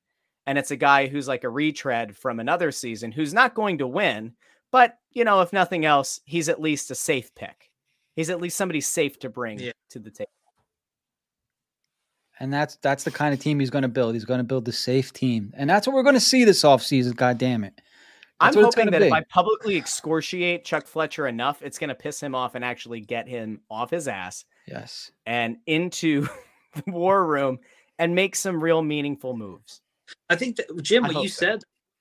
and 0.46 0.58
it's 0.58 0.70
a 0.70 0.76
guy 0.76 1.06
who's 1.06 1.26
like 1.26 1.44
a 1.44 1.48
retread 1.48 2.14
from 2.16 2.38
another 2.38 2.70
season 2.70 3.10
who's 3.10 3.34
not 3.34 3.54
going 3.54 3.78
to 3.78 3.86
win 3.86 4.34
but 4.70 4.98
you 5.10 5.24
know 5.24 5.40
if 5.40 5.52
nothing 5.52 5.84
else 5.84 6.20
he's 6.26 6.48
at 6.48 6.60
least 6.60 6.90
a 6.90 6.94
safe 6.94 7.34
pick 7.34 7.70
he's 8.16 8.30
at 8.30 8.40
least 8.40 8.56
somebody 8.56 8.80
safe 8.80 9.18
to 9.20 9.28
bring 9.28 9.58
Yeah. 9.58 9.72
to 9.90 9.98
the 9.98 10.10
table 10.10 10.30
And 12.40 12.52
that's 12.52 12.76
that's 12.76 13.04
the 13.04 13.10
kind 13.10 13.32
of 13.32 13.40
team 13.40 13.60
he's 13.60 13.70
going 13.70 13.82
to 13.82 13.88
build. 13.88 14.14
He's 14.14 14.24
going 14.24 14.38
to 14.38 14.44
build 14.44 14.64
the 14.64 14.72
safe 14.72 15.12
team, 15.12 15.52
and 15.56 15.70
that's 15.70 15.86
what 15.86 15.94
we're 15.94 16.02
going 16.02 16.14
to 16.16 16.20
see 16.20 16.44
this 16.44 16.62
offseason. 16.62 17.14
God 17.14 17.38
damn 17.38 17.62
it! 17.62 17.80
I'm 18.40 18.48
That's 18.48 18.56
what 18.56 18.66
it's 18.66 18.74
hoping 18.74 18.90
gonna 18.90 18.98
that 18.98 19.06
if. 19.06 19.12
I 19.12 19.22
publicly 19.30 19.76
excoriate 19.76 20.64
Chuck 20.64 20.86
Fletcher 20.88 21.28
enough, 21.28 21.62
it's 21.62 21.78
going 21.78 21.88
to 21.88 21.94
piss 21.94 22.20
him 22.20 22.34
off 22.34 22.56
and 22.56 22.64
actually 22.64 23.00
get 23.00 23.28
him 23.28 23.60
off 23.70 23.90
his 23.90 24.08
ass 24.08 24.44
Yes, 24.66 25.12
and 25.26 25.58
into 25.66 26.26
the 26.74 26.82
war 26.88 27.24
room 27.24 27.58
and 28.00 28.14
make 28.16 28.34
some 28.34 28.60
real 28.60 28.82
meaningful 28.82 29.36
moves. 29.36 29.80
I 30.28 30.34
think 30.34 30.56
that 30.56 30.66
Jim, 30.82 31.04
I 31.04 31.08
what 31.12 31.22
you 31.22 31.28
so. 31.28 31.46
said, 31.46 31.60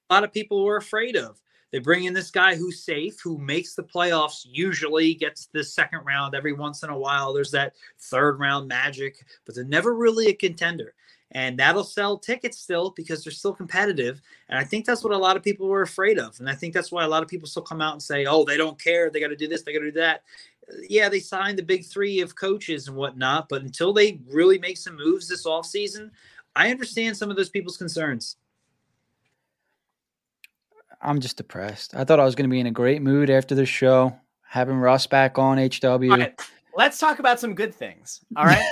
a 0.10 0.14
lot 0.16 0.24
of 0.24 0.34
people 0.34 0.64
were 0.66 0.78
afraid 0.78 1.16
of. 1.16 1.40
They 1.74 1.80
bring 1.80 2.04
in 2.04 2.14
this 2.14 2.30
guy 2.30 2.56
who's 2.56 2.84
safe, 2.84 3.20
who 3.20 3.40
makes 3.40 3.74
the 3.74 3.82
playoffs, 3.82 4.46
usually 4.48 5.16
gets 5.16 5.48
the 5.48 5.64
second 5.64 6.02
round 6.06 6.36
every 6.36 6.54
once 6.54 6.84
in 6.84 6.92
a 6.92 6.98
while. 6.98 7.34
There's 7.34 7.50
that 7.50 7.74
third 8.00 8.40
round 8.40 8.68
magic, 8.68 9.26
but 9.44 9.56
they're 9.56 9.64
never 9.64 9.96
really 9.96 10.28
a 10.28 10.34
contender. 10.34 10.94
And 11.32 11.58
that'll 11.58 11.84
sell 11.84 12.20
tickets 12.20 12.60
still 12.60 12.92
because 12.96 13.24
they're 13.24 13.34
still 13.34 13.56
competitive. 13.56 14.22
And 14.50 14.60
I 14.60 14.64
think 14.64 14.86
that's 14.86 15.04
what 15.04 15.14
a 15.14 15.18
lot 15.18 15.36
of 15.36 15.42
people 15.42 15.68
were 15.68 15.82
afraid 15.82 16.20
of. 16.20 16.40
And 16.40 16.48
I 16.48 16.54
think 16.54 16.76
that's 16.76 16.92
why 16.92 17.06
a 17.06 17.08
lot 17.08 17.24
of 17.24 17.28
people 17.28 17.48
still 17.48 17.64
come 17.64 17.82
out 17.82 17.94
and 17.94 18.04
say, 18.04 18.28
oh, 18.28 18.46
they 18.46 18.56
don't 18.56 18.80
care. 18.80 19.10
They 19.10 19.20
got 19.20 19.30
to 19.30 19.36
do 19.36 19.48
this, 19.48 19.64
they 19.64 19.74
got 19.74 19.80
to 19.80 19.92
do 19.92 20.00
that. 20.00 20.22
Yeah, 20.90 21.10
they 21.10 21.20
signed 21.20 21.58
the 21.58 21.64
big 21.64 21.86
three 21.86 22.20
of 22.20 22.36
coaches 22.36 22.88
and 22.88 22.96
whatnot, 22.96 23.50
but 23.50 23.64
until 23.64 23.94
they 23.94 24.22
really 24.30 24.60
make 24.60 24.78
some 24.78 24.96
moves 24.96 25.28
this 25.28 25.48
offseason, 25.48 26.12
I 26.56 26.70
understand 26.70 27.18
some 27.18 27.32
of 27.32 27.36
those 27.36 27.50
people's 27.50 27.78
concerns. 27.78 28.38
I'm 31.04 31.20
just 31.20 31.38
depressed. 31.38 31.96
I 31.96 32.04
thought 32.04 32.20
I 32.20 32.26
was 32.26 32.36
going 32.36 32.50
to 32.50 32.52
be 32.52 32.60
in 32.60 32.68
a 32.68 32.72
great 32.72 33.02
mood 33.02 33.30
after 33.30 33.56
the 33.56 33.66
show, 33.66 34.16
having 34.42 34.78
Russ 34.78 35.06
back 35.06 35.38
on 35.38 35.58
HW. 35.58 36.10
Right, 36.10 36.40
let's 36.76 36.98
talk 36.98 37.20
about 37.20 37.40
some 37.40 37.56
good 37.56 37.74
things. 37.76 38.22
All 38.36 38.46
right. 38.46 38.64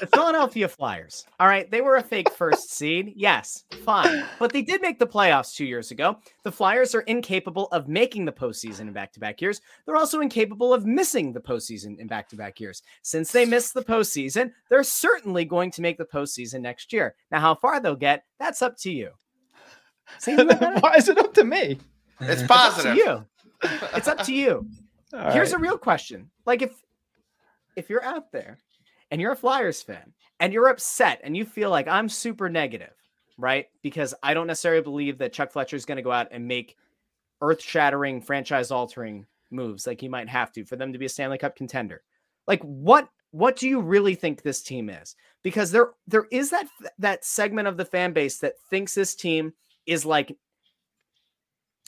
the 0.00 0.06
Philadelphia 0.14 0.68
Flyers. 0.68 1.26
All 1.38 1.46
right. 1.46 1.70
They 1.70 1.80
were 1.80 1.96
a 1.96 2.02
fake 2.02 2.30
first 2.30 2.70
seed. 2.76 3.12
Yes, 3.16 3.64
fine. 3.84 4.24
But 4.38 4.52
they 4.52 4.62
did 4.62 4.82
make 4.82 4.98
the 4.98 5.06
playoffs 5.06 5.54
two 5.54 5.64
years 5.64 5.90
ago. 5.90 6.16
The 6.44 6.52
Flyers 6.52 6.94
are 6.94 7.02
incapable 7.02 7.66
of 7.72 7.88
making 7.88 8.24
the 8.24 8.32
postseason 8.32 8.82
in 8.82 8.92
back 8.92 9.12
to 9.14 9.20
back 9.20 9.40
years. 9.40 9.60
They're 9.84 9.96
also 9.96 10.20
incapable 10.20 10.72
of 10.72 10.86
missing 10.86 11.32
the 11.32 11.40
postseason 11.40 11.98
in 11.98 12.06
back 12.06 12.28
to 12.30 12.36
back 12.36 12.60
years. 12.60 12.82
Since 13.02 13.32
they 13.32 13.44
missed 13.44 13.74
the 13.74 13.82
postseason, 13.82 14.52
they're 14.68 14.82
certainly 14.82 15.44
going 15.44 15.70
to 15.72 15.82
make 15.82 15.98
the 15.98 16.04
postseason 16.04 16.60
next 16.60 16.92
year. 16.92 17.14
Now, 17.30 17.40
how 17.40 17.54
far 17.54 17.80
they'll 17.80 17.96
get, 17.96 18.24
that's 18.38 18.62
up 18.62 18.76
to 18.78 18.90
you. 18.90 19.10
See, 20.18 20.32
isn't 20.32 20.48
that 20.48 20.60
better? 20.60 20.80
Why 20.80 20.96
is 20.96 21.08
it 21.08 21.18
up 21.18 21.34
to 21.34 21.44
me? 21.44 21.78
It's 22.20 22.42
positive. 22.42 22.96
It's 22.96 22.98
up 22.98 23.28
to 23.62 23.72
you. 23.72 23.88
It's 23.96 24.08
up 24.08 24.22
to 24.24 24.34
you. 24.34 24.66
All 25.12 25.32
Here's 25.32 25.52
right. 25.52 25.58
a 25.58 25.62
real 25.62 25.78
question. 25.78 26.30
Like 26.46 26.62
if 26.62 26.72
if 27.76 27.90
you're 27.90 28.04
out 28.04 28.30
there 28.32 28.58
and 29.10 29.20
you're 29.20 29.32
a 29.32 29.36
Flyers 29.36 29.82
fan 29.82 30.12
and 30.38 30.52
you're 30.52 30.68
upset 30.68 31.20
and 31.24 31.36
you 31.36 31.44
feel 31.44 31.70
like 31.70 31.88
I'm 31.88 32.08
super 32.08 32.48
negative, 32.48 32.94
right? 33.38 33.66
Because 33.82 34.14
I 34.22 34.34
don't 34.34 34.46
necessarily 34.46 34.82
believe 34.82 35.18
that 35.18 35.32
Chuck 35.32 35.52
Fletcher 35.52 35.76
is 35.76 35.84
going 35.84 35.96
to 35.96 36.02
go 36.02 36.12
out 36.12 36.28
and 36.30 36.46
make 36.46 36.76
earth-shattering, 37.42 38.20
franchise-altering 38.20 39.26
moves 39.50 39.86
like 39.86 40.00
he 40.00 40.08
might 40.08 40.28
have 40.28 40.52
to 40.52 40.64
for 40.64 40.76
them 40.76 40.92
to 40.92 40.98
be 40.98 41.06
a 41.06 41.08
Stanley 41.08 41.38
Cup 41.38 41.56
contender. 41.56 42.02
Like 42.46 42.62
what 42.62 43.08
what 43.32 43.56
do 43.56 43.68
you 43.68 43.80
really 43.80 44.14
think 44.14 44.42
this 44.42 44.62
team 44.62 44.90
is? 44.90 45.16
Because 45.42 45.70
there 45.70 45.90
there 46.06 46.26
is 46.30 46.50
that 46.50 46.66
that 46.98 47.24
segment 47.24 47.68
of 47.68 47.76
the 47.76 47.84
fan 47.84 48.12
base 48.12 48.38
that 48.38 48.54
thinks 48.68 48.94
this 48.94 49.14
team 49.14 49.52
is 49.86 50.04
like 50.04 50.36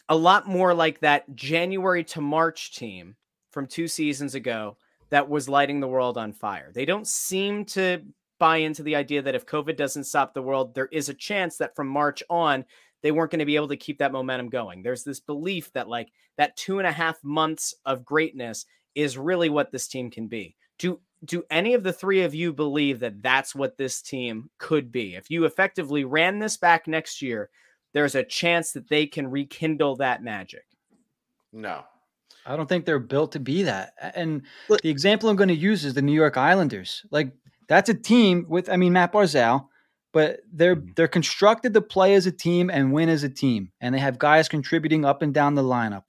a 0.09 0.17
lot 0.17 0.47
more 0.47 0.75
like 0.75 1.01
that 1.01 1.35
January 1.35 2.05
to 2.05 2.21
March 2.21 2.75
team 2.75 3.17
from 3.51 3.67
two 3.67 3.89
seasons 3.89 4.35
ago 4.35 4.77
that 5.11 5.29
was 5.29 5.49
lighting 5.49 5.81
the 5.81 5.89
world 5.89 6.17
on 6.19 6.33
fire. 6.33 6.71
They 6.75 6.85
don't 6.85 7.07
seem 7.07 7.65
to 7.67 8.03
buy 8.39 8.57
into 8.57 8.83
the 8.83 8.97
idea 8.97 9.23
that 9.23 9.35
if 9.35 9.47
COVID 9.47 9.77
doesn't 9.77 10.05
stop 10.05 10.35
the 10.35 10.43
world, 10.43 10.75
there 10.75 10.89
is 10.91 11.09
a 11.09 11.15
chance 11.15 11.59
that 11.59 11.77
from 11.77 11.87
March 11.87 12.23
on, 12.29 12.65
they 13.03 13.13
weren't 13.13 13.31
going 13.31 13.39
to 13.39 13.45
be 13.45 13.57
able 13.57 13.69
to 13.69 13.77
keep 13.77 13.99
that 13.99 14.13
momentum 14.13 14.49
going. 14.49 14.83
There's 14.83 15.05
this 15.05 15.21
belief 15.21 15.73
that, 15.75 15.89
like, 15.89 16.11
that 16.39 16.57
two 16.57 16.79
and 16.79 16.87
a 16.87 16.93
half 16.93 17.23
months 17.23 17.75
of 17.85 18.05
greatness 18.05 18.67
is 18.95 19.19
really 19.19 19.49
what 19.49 19.71
this 19.71 19.87
team 19.87 20.11
can 20.11 20.29
be. 20.29 20.57
Do 20.79 21.01
do 21.25 21.45
any 21.51 21.75
of 21.75 21.85
the 21.85 21.93
three 21.93 22.23
of 22.23 22.35
you 22.35 22.53
believe 22.53 22.99
that 22.99 23.23
that's 23.23 23.55
what 23.55 23.77
this 23.77 24.03
team 24.03 24.51
could 24.59 24.91
be? 24.91 25.15
If 25.15 25.31
you 25.31 25.45
effectively 25.45 26.05
ran 26.05 26.41
this 26.41 26.57
back 26.57 26.89
next 26.89 27.23
year, 27.23 27.49
there's 27.95 28.15
a 28.15 28.25
chance 28.25 28.73
that 28.73 28.89
they 28.89 29.07
can 29.07 29.31
rekindle 29.31 29.97
that 29.97 30.23
magic. 30.23 30.65
No. 31.53 31.85
I 32.47 32.57
don't 32.57 32.69
think 32.69 32.85
they're 32.87 32.99
built 32.99 33.33
to 33.33 33.41
be 33.41 33.63
that. 33.65 33.93
And 34.15 34.43
Look- 34.69 34.81
the 34.83 34.91
example 34.91 35.29
I'm 35.29 35.37
going 35.37 35.49
to 35.49 35.55
use 35.55 35.85
is 35.85 35.95
the 35.95 36.03
New 36.03 36.13
York 36.13 36.37
Islanders. 36.37 37.05
Like 37.11 37.33
that's 37.69 37.89
a 37.89 37.95
team 37.95 38.47
with, 38.49 38.69
I 38.69 38.77
mean, 38.77 38.93
Mat 38.95 39.13
Barzal, 39.13 39.67
but 40.13 40.41
they're 40.53 40.77
Mhm. 40.77 40.95
they're 40.97 41.09
constructed 41.09 41.73
to 41.75 41.81
play 41.81 42.15
as 42.15 42.27
a 42.27 42.33
team 42.33 42.69
and 42.71 42.93
win 42.93 43.09
as 43.09 43.23
a 43.23 43.29
team, 43.29 43.71
and 43.81 43.95
they 43.95 43.99
have 44.01 44.19
guys 44.19 44.49
contributing 44.49 45.05
up 45.05 45.23
and 45.23 45.33
down 45.33 45.55
the 45.55 45.63
lineup. 45.63 46.03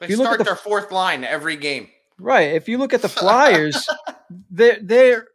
They 0.00 0.06
If 0.06 0.10
you 0.10 0.16
look 0.16 0.24
at 0.26 0.28
start 0.28 0.38
the- 0.38 0.44
their 0.44 0.56
fourth 0.56 0.90
line 0.90 1.22
every 1.24 1.56
game. 1.56 1.88
Right. 2.18 2.52
If 2.54 2.68
you 2.68 2.78
look 2.78 2.94
at 2.94 3.02
the 3.02 3.08
Flyers, 3.08 3.86
they're 4.50 4.78
they're 4.80 5.28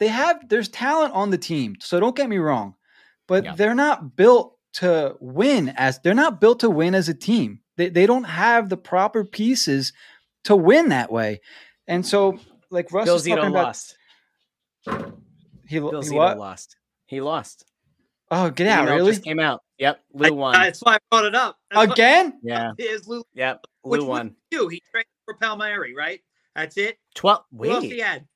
they 0.00 0.08
have 0.08 0.46
there's 0.48 0.68
talent 0.68 1.14
on 1.14 1.30
the 1.30 1.38
team. 1.38 1.76
So 1.80 2.00
don't 2.00 2.16
get 2.16 2.28
me 2.28 2.38
wrong, 2.38 2.74
but 3.28 3.44
Yeah. 3.44 3.54
they're 3.54 3.74
not 3.74 4.16
built 4.16 4.53
to 4.74 5.16
win 5.20 5.70
as 5.76 5.98
they're 6.00 6.14
not 6.14 6.40
built 6.40 6.60
to 6.60 6.70
win 6.70 6.94
as 6.94 7.08
a 7.08 7.14
team. 7.14 7.60
They 7.76 7.88
they 7.88 8.06
don't 8.06 8.24
have 8.24 8.68
the 8.68 8.76
proper 8.76 9.24
pieces 9.24 9.92
to 10.44 10.54
win 10.56 10.88
that 10.90 11.10
way. 11.12 11.40
And 11.86 12.04
so 12.06 12.38
like 12.70 12.92
Russ 12.92 13.04
Bill 13.06 13.14
was 13.14 13.24
talking 13.24 13.44
Zito 13.44 13.48
about 13.48 13.64
lost. 13.66 13.96
he, 15.66 15.78
Bill 15.78 16.02
he 16.02 16.08
Zito 16.10 16.36
lost. 16.36 16.76
He 17.06 17.20
lost. 17.20 17.64
Oh, 18.30 18.50
get 18.50 18.66
out, 18.66 18.84
email 18.84 18.96
really? 18.96 19.12
Just 19.12 19.24
came 19.24 19.38
out. 19.38 19.62
Yep. 19.78 20.00
I- 20.20 20.28
Lou 20.28 20.34
won. 20.34 20.52
That's 20.54 20.80
why 20.80 20.94
I 20.94 20.98
brought 21.10 21.24
it 21.26 21.34
up. 21.34 21.56
That's 21.70 21.86
why- 21.88 21.92
Again? 21.92 22.40
yeah. 22.42 22.72
Is 22.78 23.06
Lou, 23.06 23.22
Yep. 23.34 23.66
which 23.82 24.00
Lou 24.00 24.06
one 24.08 24.26
won. 24.28 24.36
you? 24.50 24.68
He 24.68 24.82
traded 24.90 25.06
for 25.24 25.34
Palmieri, 25.34 25.94
right? 25.94 26.20
That's 26.56 26.76
it. 26.76 26.98
Twelve. 27.14 27.44
Who 27.56 27.70
else 27.70 27.82
Wait. 27.82 27.92
he 27.92 27.98
had? 28.00 28.26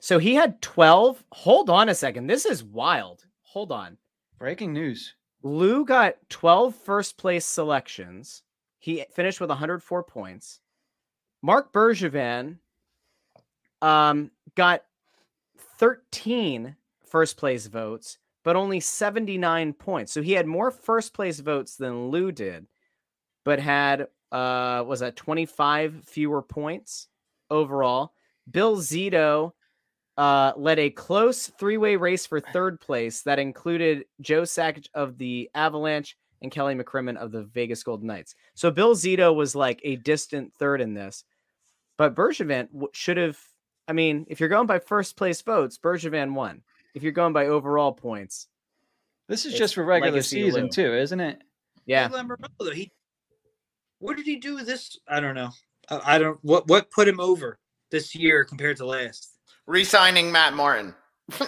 So 0.00 0.18
he 0.18 0.34
had 0.34 0.60
12. 0.62 1.22
Hold 1.32 1.68
on 1.68 1.88
a 1.90 1.94
second. 1.94 2.26
This 2.26 2.46
is 2.46 2.64
wild. 2.64 3.22
Hold 3.42 3.70
on. 3.70 3.98
Breaking 4.38 4.72
news. 4.72 5.14
Lou 5.42 5.84
got 5.84 6.16
12 6.28 6.74
first 6.74 7.16
place 7.16 7.46
selections. 7.46 8.42
He 8.78 9.04
finished 9.14 9.40
with 9.40 9.50
104 9.50 10.02
points. 10.04 10.60
Marc 11.42 11.72
Bergevin 11.72 12.58
um, 13.80 14.30
got 14.54 14.84
13 15.78 16.76
first 17.06 17.36
place 17.36 17.66
votes, 17.66 18.18
but 18.44 18.56
only 18.56 18.80
79 18.80 19.72
points. 19.74 20.12
So 20.12 20.22
he 20.22 20.32
had 20.32 20.46
more 20.46 20.70
first 20.70 21.14
place 21.14 21.40
votes 21.40 21.76
than 21.76 22.08
Lou 22.08 22.32
did, 22.32 22.66
but 23.44 23.58
had, 23.58 24.08
uh, 24.32 24.84
was 24.86 25.00
that 25.00 25.16
25 25.16 26.04
fewer 26.04 26.42
points 26.42 27.08
overall. 27.50 28.12
Bill 28.50 28.76
Zito 28.76 29.52
uh, 30.16 30.52
led 30.56 30.78
a 30.78 30.90
close 30.90 31.46
three-way 31.58 31.96
race 31.96 32.26
for 32.26 32.40
third 32.40 32.80
place 32.80 33.22
that 33.22 33.38
included 33.38 34.04
Joe 34.20 34.42
Sakic 34.42 34.86
of 34.94 35.16
the 35.18 35.50
Avalanche 35.54 36.16
and 36.42 36.50
Kelly 36.50 36.74
McCrimmon 36.74 37.16
of 37.16 37.32
the 37.32 37.44
Vegas 37.44 37.82
Golden 37.82 38.06
Knights. 38.06 38.34
So 38.54 38.70
Bill 38.70 38.94
Zito 38.94 39.34
was 39.34 39.54
like 39.54 39.80
a 39.84 39.96
distant 39.96 40.52
third 40.54 40.80
in 40.80 40.94
this, 40.94 41.24
but 41.96 42.14
Bergevin 42.14 42.68
should 42.92 43.16
have. 43.16 43.38
I 43.88 43.92
mean, 43.92 44.24
if 44.28 44.40
you're 44.40 44.48
going 44.48 44.66
by 44.66 44.78
first 44.78 45.16
place 45.16 45.42
votes, 45.42 45.78
Bergevin 45.78 46.32
won. 46.34 46.62
If 46.94 47.02
you're 47.02 47.12
going 47.12 47.32
by 47.32 47.46
overall 47.46 47.92
points, 47.92 48.48
This 49.28 49.46
is 49.46 49.54
just 49.54 49.74
for 49.74 49.84
regular 49.84 50.22
season 50.22 50.64
Lou. 50.64 50.68
too, 50.70 50.94
isn't 50.94 51.20
it? 51.20 51.42
yeah, 51.86 52.08
Lou 52.10 52.18
Lamoriello, 52.18 52.48
though, 52.58 52.70
he. 52.70 52.90
What 53.98 54.16
did 54.16 54.26
he 54.26 54.36
do 54.36 54.62
this? 54.64 54.98
I 55.08 55.20
don't 55.20 55.34
know. 55.34 55.50
I, 55.88 56.14
I 56.14 56.18
don't. 56.18 56.38
What 56.42 56.68
what 56.68 56.90
put 56.90 57.06
him 57.08 57.20
over 57.20 57.58
this 57.90 58.14
year 58.14 58.44
compared 58.44 58.76
to 58.78 58.86
last? 58.86 59.36
Resigning 59.70 60.32
Matt 60.32 60.54
Martin. 60.54 60.94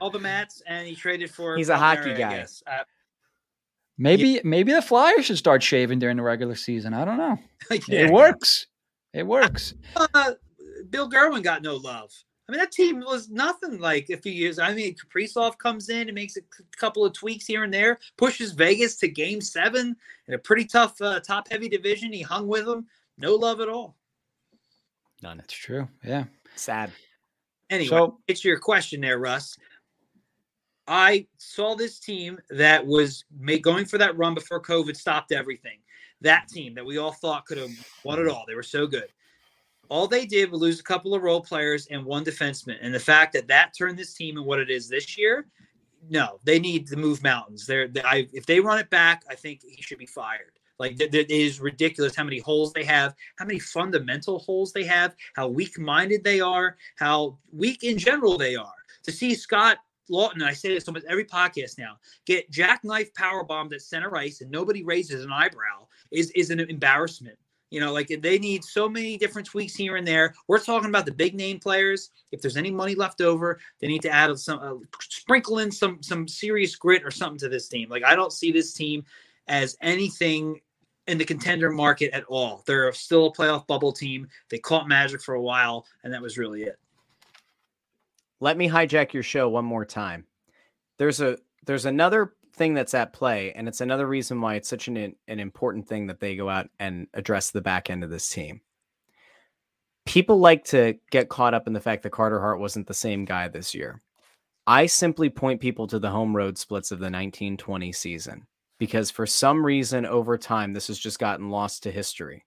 All 0.00 0.10
the 0.10 0.18
mats, 0.18 0.60
and 0.66 0.86
he 0.86 0.94
traded 0.94 1.30
for. 1.30 1.56
He's 1.56 1.68
a 1.68 1.78
hockey 1.78 2.14
guy. 2.14 2.44
Uh, 2.66 2.82
Maybe 4.00 4.40
maybe 4.44 4.72
the 4.72 4.80
Flyers 4.82 5.24
should 5.24 5.38
start 5.38 5.60
shaving 5.62 5.98
during 5.98 6.16
the 6.16 6.22
regular 6.22 6.54
season. 6.54 6.94
I 6.94 7.04
don't 7.04 7.16
know. 7.16 7.36
yeah. 7.88 8.06
It 8.06 8.12
works. 8.12 8.66
It 9.12 9.26
works. 9.26 9.74
uh, 9.96 10.32
Bill 10.90 11.08
Guerin 11.08 11.42
got 11.42 11.62
no 11.62 11.74
love. 11.76 12.12
I 12.48 12.52
mean, 12.52 12.60
that 12.60 12.70
team 12.70 13.00
was 13.00 13.28
nothing 13.28 13.78
like 13.80 14.08
a 14.08 14.16
few 14.16 14.32
years. 14.32 14.58
I 14.60 14.72
mean, 14.72 14.94
Kaprizov 14.94 15.58
comes 15.58 15.88
in 15.88 16.08
and 16.08 16.14
makes 16.14 16.36
a 16.36 16.40
c- 16.40 16.64
couple 16.76 17.04
of 17.04 17.12
tweaks 17.12 17.46
here 17.46 17.64
and 17.64 17.74
there, 17.74 17.98
pushes 18.16 18.52
Vegas 18.52 18.96
to 18.98 19.08
game 19.08 19.40
seven 19.40 19.96
in 20.28 20.34
a 20.34 20.38
pretty 20.38 20.64
tough, 20.64 21.00
uh, 21.02 21.18
top 21.20 21.48
heavy 21.50 21.68
division. 21.68 22.12
He 22.12 22.22
hung 22.22 22.46
with 22.46 22.64
them. 22.66 22.86
No 23.18 23.34
love 23.34 23.60
at 23.60 23.68
all. 23.68 23.96
None. 25.22 25.38
That's 25.38 25.54
true. 25.54 25.88
Yeah. 26.04 26.24
Sad. 26.56 26.90
Anyway, 27.70 27.88
So 27.88 28.18
it's 28.26 28.44
your 28.44 28.58
question 28.58 29.00
there, 29.00 29.18
Russ. 29.18 29.58
I 30.86 31.26
saw 31.36 31.74
this 31.74 31.98
team 31.98 32.38
that 32.50 32.86
was 32.86 33.24
made, 33.38 33.62
going 33.62 33.84
for 33.84 33.98
that 33.98 34.16
run 34.16 34.34
before 34.34 34.62
COVID 34.62 34.96
stopped 34.96 35.32
everything. 35.32 35.78
That 36.22 36.48
team 36.48 36.74
that 36.74 36.84
we 36.84 36.96
all 36.96 37.12
thought 37.12 37.44
could 37.44 37.58
have 37.58 37.70
won 38.04 38.18
it 38.18 38.22
mm-hmm. 38.22 38.34
all. 38.34 38.44
They 38.48 38.54
were 38.54 38.62
so 38.62 38.86
good. 38.86 39.08
All 39.90 40.06
they 40.06 40.26
did 40.26 40.50
was 40.50 40.60
lose 40.60 40.80
a 40.80 40.84
couple 40.84 41.14
of 41.14 41.22
role 41.22 41.42
players 41.42 41.86
and 41.90 42.04
one 42.04 42.24
defenseman. 42.24 42.78
And 42.80 42.94
the 42.94 43.00
fact 43.00 43.34
that 43.34 43.48
that 43.48 43.72
turned 43.76 43.98
this 43.98 44.14
team 44.14 44.36
and 44.36 44.46
what 44.46 44.58
it 44.58 44.70
is 44.70 44.88
this 44.88 45.16
year, 45.16 45.46
no, 46.08 46.40
they 46.44 46.58
need 46.58 46.86
to 46.88 46.96
move 46.96 47.22
mountains. 47.22 47.66
They're, 47.66 47.88
they, 47.88 48.02
I, 48.02 48.26
if 48.32 48.46
they 48.46 48.60
run 48.60 48.78
it 48.78 48.90
back, 48.90 49.24
I 49.28 49.34
think 49.34 49.60
he 49.62 49.82
should 49.82 49.98
be 49.98 50.06
fired. 50.06 50.52
Like 50.78 51.00
it 51.00 51.30
is 51.30 51.60
ridiculous 51.60 52.14
how 52.14 52.24
many 52.24 52.38
holes 52.38 52.72
they 52.72 52.84
have, 52.84 53.14
how 53.36 53.44
many 53.44 53.58
fundamental 53.58 54.38
holes 54.38 54.72
they 54.72 54.84
have, 54.84 55.16
how 55.34 55.48
weak-minded 55.48 56.22
they 56.22 56.40
are, 56.40 56.76
how 56.96 57.38
weak 57.52 57.82
in 57.82 57.98
general 57.98 58.38
they 58.38 58.56
are. 58.56 58.72
To 59.04 59.12
see 59.12 59.34
Scott 59.34 59.78
Laughton, 60.10 60.34
and 60.34 60.44
I 60.44 60.52
say 60.52 60.74
this 60.74 60.88
almost 60.88 61.06
every 61.08 61.24
podcast 61.24 61.78
now, 61.78 61.98
get 62.26 62.50
jackknife 62.50 63.12
power 63.14 63.44
bombed 63.44 63.72
at 63.72 63.82
center 63.82 64.16
ice 64.16 64.40
and 64.40 64.50
nobody 64.50 64.84
raises 64.84 65.24
an 65.24 65.32
eyebrow 65.32 65.86
is 66.10 66.30
is 66.30 66.50
an 66.50 66.60
embarrassment. 66.60 67.38
You 67.70 67.80
know, 67.80 67.92
like 67.92 68.08
they 68.08 68.38
need 68.38 68.64
so 68.64 68.88
many 68.88 69.18
different 69.18 69.46
tweaks 69.46 69.74
here 69.74 69.96
and 69.96 70.06
there. 70.06 70.34
We're 70.46 70.58
talking 70.58 70.88
about 70.88 71.04
the 71.04 71.12
big 71.12 71.34
name 71.34 71.58
players. 71.58 72.10
If 72.32 72.40
there's 72.40 72.56
any 72.56 72.70
money 72.70 72.94
left 72.94 73.20
over, 73.20 73.60
they 73.80 73.88
need 73.88 74.00
to 74.02 74.10
add 74.10 74.36
some, 74.38 74.58
uh, 74.60 74.86
sprinkle 75.00 75.58
in 75.58 75.70
some 75.70 76.02
some 76.02 76.26
serious 76.26 76.76
grit 76.76 77.04
or 77.04 77.10
something 77.10 77.38
to 77.40 77.48
this 77.48 77.68
team. 77.68 77.90
Like 77.90 78.04
I 78.04 78.14
don't 78.14 78.32
see 78.32 78.52
this 78.52 78.72
team 78.72 79.04
as 79.48 79.76
anything 79.82 80.60
in 81.08 81.18
the 81.18 81.24
contender 81.24 81.70
market 81.70 82.10
at 82.12 82.24
all. 82.24 82.62
They're 82.66 82.92
still 82.92 83.26
a 83.26 83.32
playoff 83.32 83.66
bubble 83.66 83.92
team. 83.92 84.28
They 84.50 84.58
caught 84.58 84.88
Magic 84.88 85.22
for 85.22 85.34
a 85.34 85.42
while, 85.42 85.86
and 86.04 86.12
that 86.12 86.22
was 86.22 86.38
really 86.38 86.62
it. 86.64 86.78
let 88.40 88.56
me 88.56 88.68
hijack 88.68 89.12
your 89.12 89.22
show 89.22 89.48
one 89.48 89.64
more 89.64 89.84
time. 89.84 90.24
There's 90.98 91.20
a 91.20 91.38
there's 91.66 91.86
another 91.86 92.34
thing 92.54 92.74
that's 92.74 92.94
at 92.94 93.12
play, 93.12 93.52
and 93.52 93.68
it's 93.68 93.80
another 93.80 94.06
reason 94.06 94.40
why 94.40 94.54
it's 94.54 94.68
such 94.68 94.88
an 94.88 94.96
an 94.96 95.40
important 95.40 95.88
thing 95.88 96.06
that 96.06 96.20
they 96.20 96.36
go 96.36 96.48
out 96.48 96.68
and 96.78 97.06
address 97.14 97.50
the 97.50 97.60
back 97.60 97.90
end 97.90 98.04
of 98.04 98.10
this 98.10 98.28
team. 98.28 98.60
People 100.06 100.38
like 100.38 100.64
to 100.64 100.94
get 101.10 101.28
caught 101.28 101.54
up 101.54 101.66
in 101.66 101.72
the 101.72 101.80
fact 101.80 102.02
that 102.02 102.10
Carter 102.10 102.40
Hart 102.40 102.60
wasn't 102.60 102.86
the 102.86 102.94
same 102.94 103.24
guy 103.24 103.48
this 103.48 103.74
year. 103.74 104.00
I 104.66 104.86
simply 104.86 105.30
point 105.30 105.60
people 105.60 105.86
to 105.88 105.98
the 105.98 106.10
home 106.10 106.34
road 106.36 106.58
splits 106.58 106.90
of 106.90 106.98
the 106.98 107.04
1920 107.04 107.92
season 107.92 108.46
because 108.78 109.10
for 109.10 109.26
some 109.26 109.64
reason 109.64 110.06
over 110.06 110.38
time 110.38 110.72
this 110.72 110.86
has 110.88 110.98
just 110.98 111.18
gotten 111.18 111.50
lost 111.50 111.82
to 111.82 111.90
history. 111.90 112.44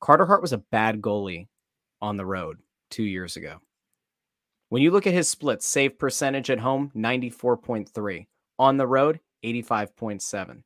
Carter 0.00 0.26
Hart 0.26 0.42
was 0.42 0.52
a 0.52 0.58
bad 0.58 1.00
goalie 1.00 1.48
on 2.00 2.16
the 2.16 2.26
road 2.26 2.58
2 2.90 3.02
years 3.02 3.36
ago. 3.36 3.58
When 4.70 4.82
you 4.82 4.90
look 4.92 5.06
at 5.06 5.12
his 5.12 5.28
splits, 5.28 5.66
save 5.66 5.98
percentage 5.98 6.48
at 6.48 6.60
home, 6.60 6.92
94.3. 6.94 8.26
On 8.58 8.76
the 8.76 8.86
road, 8.86 9.20
85.7. 9.44 10.62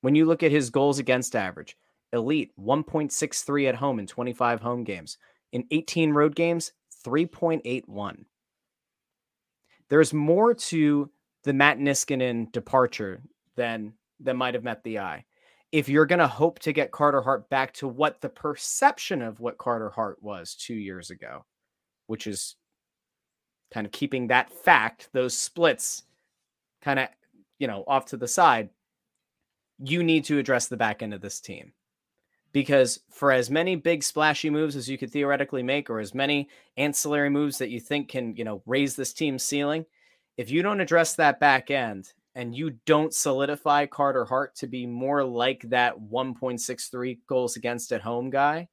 When 0.00 0.14
you 0.14 0.24
look 0.24 0.42
at 0.42 0.50
his 0.50 0.70
goals 0.70 0.98
against 0.98 1.36
average, 1.36 1.76
elite, 2.12 2.50
1.63 2.58 3.68
at 3.68 3.74
home 3.74 3.98
in 3.98 4.06
25 4.06 4.60
home 4.60 4.84
games. 4.84 5.18
In 5.52 5.66
18 5.70 6.12
road 6.12 6.34
games, 6.34 6.72
3.81. 7.06 8.24
There's 9.88 10.14
more 10.14 10.54
to 10.54 11.10
the 11.44 11.52
Matt 11.52 11.78
Niskanen 11.78 12.50
departure 12.52 13.22
than 13.56 13.94
that 14.20 14.36
might 14.36 14.54
have 14.54 14.64
met 14.64 14.82
the 14.84 14.98
eye. 14.98 15.24
If 15.72 15.88
you're 15.88 16.06
going 16.06 16.18
to 16.18 16.26
hope 16.26 16.58
to 16.60 16.72
get 16.72 16.90
Carter 16.90 17.22
Hart 17.22 17.48
back 17.48 17.72
to 17.74 17.88
what 17.88 18.20
the 18.20 18.28
perception 18.28 19.22
of 19.22 19.40
what 19.40 19.58
Carter 19.58 19.90
Hart 19.90 20.22
was 20.22 20.54
two 20.54 20.74
years 20.74 21.10
ago, 21.10 21.44
which 22.06 22.26
is 22.26 22.56
kind 23.72 23.86
of 23.86 23.92
keeping 23.92 24.26
that 24.26 24.50
fact, 24.50 25.08
those 25.12 25.36
splits 25.36 26.02
kind 26.82 26.98
of, 26.98 27.08
you 27.58 27.68
know, 27.68 27.84
off 27.86 28.06
to 28.06 28.16
the 28.16 28.26
side, 28.26 28.70
you 29.78 30.02
need 30.02 30.24
to 30.24 30.38
address 30.38 30.66
the 30.66 30.76
back 30.76 31.02
end 31.02 31.14
of 31.14 31.20
this 31.20 31.40
team. 31.40 31.72
Because 32.52 32.98
for 33.10 33.30
as 33.30 33.48
many 33.48 33.76
big 33.76 34.02
splashy 34.02 34.50
moves 34.50 34.74
as 34.74 34.88
you 34.88 34.98
could 34.98 35.12
theoretically 35.12 35.62
make, 35.62 35.88
or 35.88 36.00
as 36.00 36.14
many 36.14 36.48
ancillary 36.76 37.30
moves 37.30 37.58
that 37.58 37.70
you 37.70 37.78
think 37.78 38.08
can, 38.08 38.34
you 38.34 38.42
know, 38.42 38.60
raise 38.66 38.96
this 38.96 39.12
team's 39.12 39.44
ceiling, 39.44 39.86
if 40.36 40.50
you 40.50 40.62
don't 40.62 40.80
address 40.80 41.14
that 41.14 41.38
back 41.38 41.70
end 41.70 42.12
and 42.34 42.54
you 42.54 42.70
don't 42.86 43.14
solidify 43.14 43.86
Carter 43.86 44.24
Hart 44.24 44.54
to 44.56 44.66
be 44.66 44.86
more 44.86 45.24
like 45.24 45.62
that 45.70 45.98
1.63 45.98 47.18
goals 47.26 47.56
against 47.56 47.92
at 47.92 48.02
home 48.02 48.30
guy, 48.30 48.68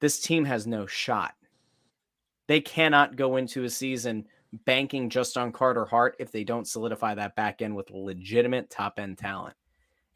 this 0.00 0.20
team 0.20 0.44
has 0.44 0.66
no 0.66 0.86
shot. 0.86 1.34
They 2.48 2.60
cannot 2.60 3.16
go 3.16 3.36
into 3.36 3.64
a 3.64 3.70
season 3.70 4.26
banking 4.64 5.10
just 5.10 5.36
on 5.36 5.52
Carter 5.52 5.84
Hart 5.84 6.16
if 6.18 6.32
they 6.32 6.44
don't 6.44 6.66
solidify 6.66 7.14
that 7.14 7.36
back 7.36 7.62
end 7.62 7.76
with 7.76 7.90
legitimate 7.90 8.70
top 8.70 8.98
end 8.98 9.18
talent. 9.18 9.56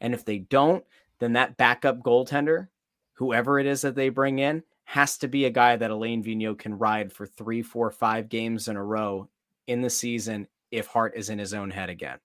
And 0.01 0.13
if 0.13 0.25
they 0.25 0.39
don't, 0.39 0.83
then 1.19 1.33
that 1.33 1.57
backup 1.57 1.99
goaltender, 1.99 2.67
whoever 3.13 3.59
it 3.59 3.65
is 3.65 3.81
that 3.81 3.95
they 3.95 4.09
bring 4.09 4.39
in, 4.39 4.63
has 4.83 5.17
to 5.17 5.27
be 5.27 5.45
a 5.45 5.49
guy 5.49 5.75
that 5.75 5.91
Alain 5.91 6.23
Vigneault 6.23 6.59
can 6.59 6.77
ride 6.77 7.11
for 7.11 7.25
three, 7.25 7.61
four, 7.61 7.89
five 7.91 8.29
games 8.29 8.67
in 8.67 8.75
a 8.75 8.83
row 8.83 9.27
in 9.65 9.81
the 9.81 9.89
season 9.89 10.47
if 10.71 10.87
Hart 10.87 11.13
is 11.15 11.29
in 11.29 11.39
his 11.39 11.53
own 11.53 11.69
head 11.69 11.89
again. 11.89 12.19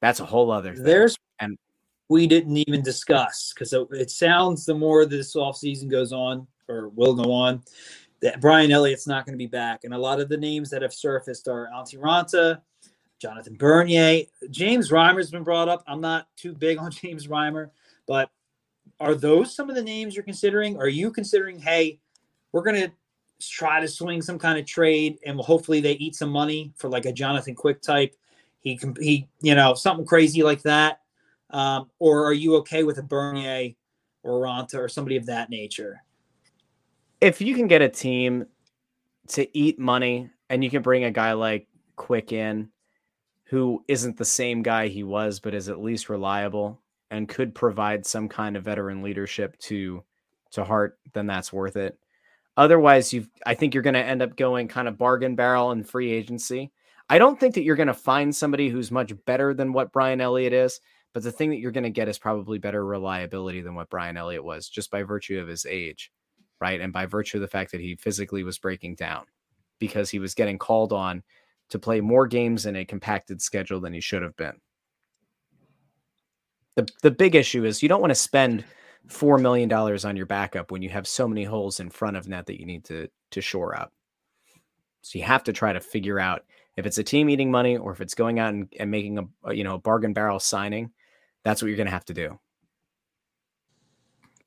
That's 0.00 0.20
a 0.20 0.24
whole 0.26 0.50
other 0.50 0.74
thing. 0.74 0.84
There's 0.84 1.16
And- 1.40 1.58
we 2.08 2.26
didn't 2.26 2.56
even 2.56 2.82
discuss 2.82 3.52
because 3.52 3.72
it, 3.72 3.86
it 3.90 4.10
sounds 4.10 4.64
the 4.64 4.74
more 4.74 5.06
this 5.06 5.34
offseason 5.34 5.88
goes 5.88 6.12
on 6.12 6.46
or 6.68 6.88
will 6.90 7.14
go 7.14 7.32
on 7.32 7.62
that 8.20 8.40
Brian 8.40 8.70
Elliott's 8.70 9.06
not 9.06 9.26
going 9.26 9.34
to 9.34 9.38
be 9.38 9.46
back. 9.48 9.84
And 9.84 9.92
a 9.92 9.98
lot 9.98 10.20
of 10.20 10.28
the 10.28 10.36
names 10.36 10.70
that 10.70 10.82
have 10.82 10.94
surfaced 10.94 11.48
are 11.48 11.68
Antti 11.74 11.98
Raanta, 11.98 12.60
Jonathan 13.18 13.56
Bernier, 13.56 14.24
James 14.50 14.90
Reimer's 14.90 15.30
been 15.30 15.42
brought 15.42 15.68
up. 15.68 15.82
I'm 15.86 16.00
not 16.00 16.28
too 16.36 16.54
big 16.54 16.78
on 16.78 16.90
James 16.90 17.26
Reimer, 17.26 17.70
but 18.06 18.30
are 19.00 19.14
those 19.14 19.54
some 19.54 19.68
of 19.68 19.76
the 19.76 19.82
names 19.82 20.14
you're 20.14 20.24
considering? 20.24 20.76
Are 20.78 20.88
you 20.88 21.10
considering, 21.10 21.58
hey, 21.58 21.98
we're 22.52 22.62
gonna 22.62 22.92
try 23.40 23.80
to 23.80 23.88
swing 23.88 24.22
some 24.22 24.38
kind 24.38 24.58
of 24.58 24.66
trade, 24.66 25.18
and 25.26 25.38
hopefully 25.40 25.80
they 25.80 25.92
eat 25.92 26.14
some 26.14 26.30
money 26.30 26.72
for 26.76 26.88
like 26.88 27.06
a 27.06 27.12
Jonathan 27.12 27.54
Quick 27.54 27.82
type? 27.82 28.14
He 28.60 28.76
can 28.76 28.94
he, 29.00 29.28
you 29.40 29.54
know, 29.54 29.74
something 29.74 30.06
crazy 30.06 30.42
like 30.42 30.62
that. 30.62 31.00
Um, 31.50 31.90
or 31.98 32.24
are 32.24 32.32
you 32.32 32.56
okay 32.56 32.82
with 32.82 32.98
a 32.98 33.02
Bernier 33.02 33.74
or 34.22 34.40
Raanta 34.40 34.74
or 34.74 34.88
somebody 34.88 35.16
of 35.16 35.26
that 35.26 35.50
nature? 35.50 36.02
If 37.20 37.40
you 37.40 37.54
can 37.54 37.68
get 37.68 37.82
a 37.82 37.88
team 37.88 38.46
to 39.28 39.56
eat 39.56 39.78
money 39.78 40.30
and 40.50 40.62
you 40.62 40.70
can 40.70 40.82
bring 40.82 41.04
a 41.04 41.10
guy 41.10 41.32
like 41.32 41.66
Quick 41.96 42.32
in 42.32 42.68
who 43.44 43.84
isn't 43.88 44.16
the 44.16 44.24
same 44.24 44.62
guy 44.62 44.88
he 44.88 45.04
was, 45.04 45.38
but 45.38 45.54
is 45.54 45.68
at 45.68 45.80
least 45.80 46.08
reliable 46.08 46.80
and 47.10 47.28
could 47.28 47.54
provide 47.54 48.04
some 48.04 48.28
kind 48.28 48.56
of 48.56 48.64
veteran 48.64 49.02
leadership 49.02 49.56
to 49.58 50.02
to 50.50 50.64
Hart, 50.64 50.98
then 51.12 51.26
that's 51.26 51.52
worth 51.52 51.76
it. 51.76 51.98
Otherwise, 52.56 53.12
you 53.12 53.26
I 53.44 53.54
think 53.54 53.74
you're 53.74 53.82
going 53.82 53.94
to 53.94 54.04
end 54.04 54.22
up 54.22 54.36
going 54.36 54.68
kind 54.68 54.88
of 54.88 54.98
bargain 54.98 55.36
barrel 55.36 55.70
and 55.70 55.88
free 55.88 56.12
agency. 56.12 56.72
I 57.08 57.18
don't 57.18 57.38
think 57.38 57.54
that 57.54 57.62
you're 57.62 57.76
going 57.76 57.86
to 57.86 57.94
find 57.94 58.34
somebody 58.34 58.68
who's 58.68 58.90
much 58.90 59.12
better 59.26 59.54
than 59.54 59.72
what 59.72 59.92
Brian 59.92 60.20
Elliott 60.20 60.52
is, 60.52 60.80
but 61.12 61.22
the 61.22 61.32
thing 61.32 61.50
that 61.50 61.58
you're 61.58 61.70
going 61.70 61.84
to 61.84 61.90
get 61.90 62.08
is 62.08 62.18
probably 62.18 62.58
better 62.58 62.84
reliability 62.84 63.60
than 63.60 63.74
what 63.74 63.90
Brian 63.90 64.16
Elliott 64.16 64.44
was 64.44 64.68
just 64.68 64.90
by 64.90 65.02
virtue 65.02 65.38
of 65.38 65.48
his 65.48 65.66
age, 65.66 66.10
right? 66.60 66.80
And 66.80 66.92
by 66.92 67.06
virtue 67.06 67.36
of 67.38 67.42
the 67.42 67.48
fact 67.48 67.70
that 67.72 67.80
he 67.80 67.94
physically 67.96 68.42
was 68.42 68.58
breaking 68.58 68.96
down 68.96 69.24
because 69.78 70.10
he 70.10 70.18
was 70.18 70.34
getting 70.34 70.58
called 70.58 70.92
on 70.92 71.22
to 71.68 71.78
play 71.78 72.00
more 72.00 72.26
games 72.26 72.66
in 72.66 72.76
a 72.76 72.84
compacted 72.84 73.40
schedule 73.40 73.80
than 73.80 73.92
he 73.92 74.00
should 74.00 74.22
have 74.22 74.36
been. 74.36 74.60
The 76.74 76.88
the 77.02 77.10
big 77.10 77.34
issue 77.34 77.64
is 77.64 77.82
you 77.82 77.88
don't 77.88 78.02
want 78.02 78.10
to 78.10 78.14
spend 78.14 78.64
four 79.08 79.38
million 79.38 79.68
dollars 79.68 80.04
on 80.04 80.16
your 80.16 80.26
backup 80.26 80.70
when 80.70 80.82
you 80.82 80.88
have 80.88 81.06
so 81.06 81.28
many 81.28 81.44
holes 81.44 81.80
in 81.80 81.90
front 81.90 82.16
of 82.16 82.28
net 82.28 82.46
that 82.46 82.60
you 82.60 82.66
need 82.66 82.84
to 82.84 83.08
to 83.30 83.40
shore 83.40 83.78
up. 83.78 83.92
So 85.02 85.18
you 85.18 85.24
have 85.24 85.44
to 85.44 85.52
try 85.52 85.72
to 85.72 85.80
figure 85.80 86.18
out 86.18 86.44
if 86.76 86.86
it's 86.86 86.98
a 86.98 87.04
team 87.04 87.30
eating 87.30 87.50
money 87.50 87.76
or 87.76 87.92
if 87.92 88.00
it's 88.00 88.14
going 88.14 88.38
out 88.38 88.52
and, 88.52 88.72
and 88.78 88.90
making 88.90 89.18
a, 89.18 89.24
a 89.44 89.54
you 89.54 89.64
know 89.64 89.74
a 89.74 89.78
bargain 89.78 90.12
barrel 90.12 90.40
signing 90.40 90.90
that's 91.46 91.62
what 91.62 91.68
you're 91.68 91.76
going 91.76 91.86
to 91.86 91.92
have 91.92 92.04
to 92.06 92.12
do. 92.12 92.40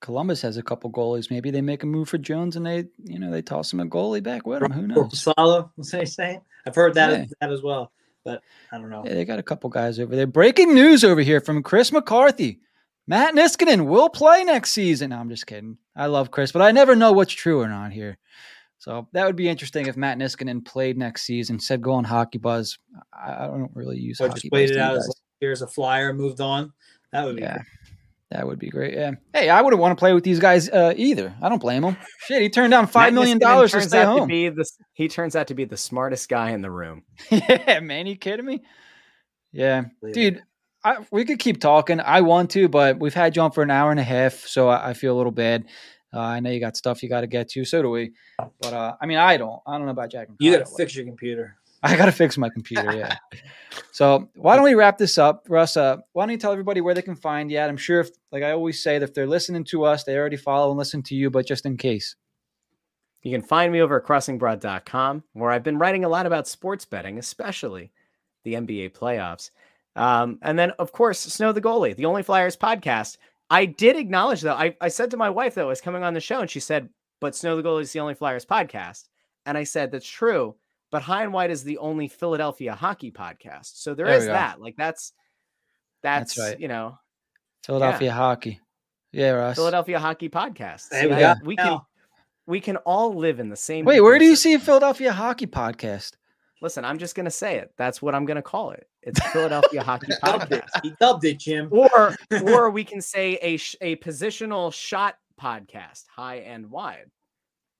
Columbus 0.02 0.42
has 0.42 0.58
a 0.58 0.62
couple 0.62 0.92
goalies. 0.92 1.32
Maybe 1.32 1.50
they 1.50 1.62
make 1.62 1.84
a 1.84 1.86
move 1.86 2.10
for 2.10 2.18
Jones 2.18 2.58
and 2.58 2.66
they, 2.66 2.88
you 3.06 3.20
know, 3.20 3.32
they 3.32 3.42
toss 3.42 3.72
him 3.72 3.80
a 3.80 3.86
goalie 3.86 4.22
back 4.22 4.46
with 4.46 4.64
him. 4.64 4.72
Who 4.74 4.86
knows? 4.86 5.18
Salo, 5.18 5.72
they 5.92 6.04
say. 6.04 6.42
I've 6.68 6.76
heard 6.76 6.96
that, 6.96 7.12
yeah. 7.12 7.26
that 7.40 7.52
as 7.54 7.62
well, 7.62 7.94
but 8.26 8.44
I 8.74 8.78
don't 8.78 8.90
know. 8.90 9.04
Yeah, 9.06 9.14
they 9.14 9.24
got 9.24 9.40
a 9.40 9.44
couple 9.44 9.70
guys 9.70 9.98
over 9.98 10.14
there. 10.14 10.28
Breaking 10.28 10.74
news 10.74 11.06
over 11.06 11.22
here 11.22 11.40
from 11.40 11.64
Chris 11.64 11.94
McCarthy. 11.94 12.60
Matt 13.10 13.34
Niskanen 13.34 13.88
will 13.88 14.08
play 14.08 14.44
next 14.44 14.70
season. 14.70 15.10
No, 15.10 15.18
I'm 15.18 15.30
just 15.30 15.48
kidding. 15.48 15.80
I 15.96 16.06
love 16.06 16.30
Chris, 16.30 16.52
but 16.52 16.62
I 16.62 16.70
never 16.70 16.96
know 16.96 17.12
what's 17.12 17.34
true 17.34 17.60
or 17.60 17.68
not 17.68 17.92
here. 17.92 18.20
So 18.78 19.08
that 19.14 19.26
would 19.26 19.36
be 19.36 19.50
interesting 19.50 19.88
if 19.88 19.98
Matt 19.98 20.20
Niskanen 20.20 20.64
played 20.64 20.96
next 20.96 21.24
season. 21.24 21.60
Said 21.60 21.82
go 21.82 21.94
on 21.94 22.04
Hockey 22.04 22.38
Buzz. 22.38 22.78
I, 23.12 23.46
I 23.46 23.48
don't 23.48 23.72
really 23.74 23.98
use. 23.98 24.22
Or 24.22 24.30
just 24.30 24.46
waited 24.52 24.78
out 24.78 24.98
as 24.98 25.12
here's 25.40 25.64
a 25.64 25.68
flyer, 25.68 26.14
moved 26.14 26.40
on. 26.40 26.72
That 27.12 27.26
would 27.26 27.38
be 27.38 27.42
yeah. 27.42 27.56
Great. 27.56 27.66
That 28.30 28.46
would 28.46 28.60
be 28.60 28.70
great. 28.70 28.94
Yeah. 28.94 29.14
Hey, 29.34 29.50
I 29.50 29.64
wouldn't 29.64 29.82
want 29.82 29.98
to 29.98 30.00
play 30.00 30.14
with 30.14 30.24
these 30.24 30.40
guys 30.40 30.70
uh, 30.70 30.94
either. 30.96 31.34
I 31.42 31.50
don't 31.50 31.58
blame 31.58 31.84
him. 31.84 31.98
Shit, 32.28 32.44
he 32.44 32.50
turned 32.50 32.70
down 32.70 32.86
five 32.86 33.12
million 33.12 33.40
dollars 33.40 33.72
to 33.72 33.82
stay 33.82 34.04
home. 34.04 34.20
To 34.20 34.26
be 34.28 34.50
the, 34.50 34.70
he 34.94 35.08
turns 35.08 35.36
out 35.36 35.48
to 35.48 35.56
be 35.56 35.66
the 35.66 35.78
smartest 35.78 36.30
guy 36.30 36.52
in 36.52 36.62
the 36.62 36.70
room. 36.70 37.06
yeah, 37.32 37.80
man, 37.80 38.06
you 38.06 38.16
kidding 38.16 38.46
me? 38.46 38.62
Yeah, 39.52 39.86
dude. 40.14 40.44
I, 40.84 40.98
we 41.12 41.26
could 41.26 41.40
keep 41.40 41.60
talking. 41.60 42.00
I 42.00 42.22
want 42.22 42.52
to, 42.52 42.70
but 42.70 43.00
we've 43.00 43.14
had 43.14 43.36
you 43.36 43.42
on 43.42 43.52
for 43.52 43.64
an 43.64 43.72
hour 43.72 43.92
and 43.92 44.00
a 44.00 44.04
half, 44.04 44.34
so 44.34 44.70
I, 44.70 44.90
I 44.90 44.94
feel 44.94 45.16
a 45.16 45.18
little 45.18 45.32
bad. 45.32 45.66
Uh, 46.14 46.20
I 46.20 46.40
know 46.40 46.50
you 46.50 46.60
got 46.60 46.78
stuff 46.78 47.04
you 47.04 47.10
got 47.10 47.22
to 47.22 47.28
get 47.28 47.50
to. 47.50 47.66
So 47.66 47.82
do 47.82 47.90
we. 47.90 48.12
But 48.38 48.74
uh, 48.74 48.96
I 49.02 49.06
mean, 49.06 49.18
I 49.18 49.38
don't. 49.38 49.60
I 49.68 49.78
don't 49.78 49.86
know 49.86 49.92
about 49.92 50.10
Jack. 50.12 50.30
And 50.30 50.38
You 50.40 50.58
got 50.58 50.66
to 50.66 50.76
fix 50.76 50.96
your 50.96 51.06
computer. 51.06 51.58
I 51.84 51.96
got 51.96 52.06
to 52.06 52.12
fix 52.12 52.38
my 52.38 52.50
computer. 52.50 52.94
Yeah. 52.94 53.16
so 53.92 54.30
why 54.36 54.56
don't 54.56 54.66
we 54.66 54.74
wrap 54.74 54.98
this 54.98 55.18
up, 55.18 55.46
Russ? 55.48 55.78
Uh, 55.78 55.98
why 56.14 56.26
don't 56.26 56.32
you 56.32 56.38
tell 56.38 56.52
everybody 56.52 56.82
where 56.82 56.94
they 56.94 57.02
can 57.02 57.16
find 57.16 57.50
you 57.50 57.58
at? 57.58 57.70
I'm 57.70 57.78
sure, 57.78 58.02
if, 58.02 58.10
like 58.32 58.44
I 58.44 58.52
always 58.52 58.84
say, 58.84 59.00
that 59.00 59.10
if 59.10 59.14
they're 59.14 59.28
listening 59.28 59.64
to 59.66 59.86
us, 59.86 60.04
they 60.04 60.18
already 60.18 60.36
follow 60.36 60.72
and 60.72 60.78
listen 60.78 61.04
to 61.04 61.16
you. 61.16 61.30
But 61.30 61.46
just 61.46 61.66
in 61.66 61.78
case, 61.78 62.16
you 63.22 63.32
can 63.32 63.46
find 63.46 63.72
me 63.72 63.82
over 63.82 63.98
at 63.98 64.06
crossingbroad.com, 64.06 65.24
where 65.34 65.52
I've 65.52 65.64
been 65.64 65.78
writing 65.78 66.04
a 66.04 66.10
lot 66.10 66.26
about 66.26 66.48
sports 66.48 66.86
betting, 66.86 67.18
especially 67.18 67.92
the 68.44 68.56
NBA 68.56 68.92
playoffs. 68.92 69.52
Um, 69.96 70.40
and 70.42 70.58
then, 70.58 70.72
of 70.72 70.92
course, 70.92 71.20
Snow 71.20 71.52
the 71.52 71.62
Goalie, 71.62 71.96
the 71.96 72.06
Only 72.06 72.24
Flyers 72.24 72.56
podcast. 72.56 73.18
I 73.50 73.66
did 73.66 73.96
acknowledge, 73.96 74.42
though, 74.42 74.54
I, 74.54 74.76
I 74.80 74.90
said 74.90 75.12
to 75.12 75.18
my 75.18 75.30
wife 75.30 75.56
that 75.56 75.66
was 75.66 75.82
coming 75.82 76.04
on 76.04 76.14
the 76.14 76.20
show, 76.20 76.40
and 76.42 76.50
she 76.50 76.60
said, 76.60 76.90
but 77.20 77.36
Snow 77.36 77.56
the 77.56 77.64
Goalie 77.64 77.82
is 77.82 77.92
the 77.92 78.00
Only 78.00 78.14
Flyers 78.14 78.46
podcast. 78.46 79.06
And 79.46 79.58
I 79.58 79.64
said, 79.64 79.92
that's 79.92 80.08
true 80.08 80.56
but 80.92 81.02
High 81.02 81.24
and 81.24 81.34
Wide 81.34 81.52
is 81.52 81.64
the 81.64 81.78
only 81.78 82.08
Philadelphia 82.08 82.74
hockey 82.74 83.12
podcast. 83.12 83.72
So 83.82 83.94
there, 83.94 84.08
there 84.08 84.18
is 84.18 84.26
that. 84.26 84.60
Like 84.60 84.76
that's 84.76 85.14
that's, 86.02 86.36
that's 86.36 86.50
right. 86.52 86.60
you 86.60 86.68
know 86.68 86.98
Philadelphia 87.64 88.10
yeah. 88.10 88.14
hockey. 88.14 88.60
Yeah, 89.12 89.32
Ross. 89.32 89.56
Philadelphia 89.56 90.00
hockey 90.00 90.30
podcast. 90.30 90.90
So 90.92 91.02
we, 91.02 91.16
go. 91.16 91.36
we 91.44 91.56
can 91.56 91.80
we 92.46 92.62
can 92.62 92.78
all 92.78 93.16
live 93.16 93.40
in 93.40 93.50
the 93.50 93.56
same. 93.56 93.86
Wait, 93.86 94.02
where 94.02 94.20
do 94.20 94.26
you 94.26 94.36
see 94.36 94.58
Philadelphia 94.58 95.12
hockey 95.12 95.48
podcast? 95.48 96.14
Listen, 96.62 96.84
I'm 96.84 96.98
just 96.98 97.16
gonna 97.16 97.32
say 97.32 97.58
it. 97.58 97.72
That's 97.78 98.02
what 98.02 98.14
I'm 98.14 98.26
gonna 98.26 98.42
call 98.42 98.72
it. 98.72 98.88
It's 99.02 99.20
Philadelphia 99.30 99.82
hockey 99.84 100.12
podcast. 100.22 100.70
He 100.84 100.94
dubbed 101.00 101.24
it, 101.26 101.40
Jim. 101.40 101.70
Or 101.72 102.16
or 102.44 102.70
we 102.70 102.84
can 102.86 103.02
say 103.02 103.40
a 103.42 103.54
a 103.82 103.96
positional 103.98 104.74
shot 104.74 105.18
podcast, 105.40 106.06
high 106.08 106.38
and 106.38 106.70
wide. 106.70 107.10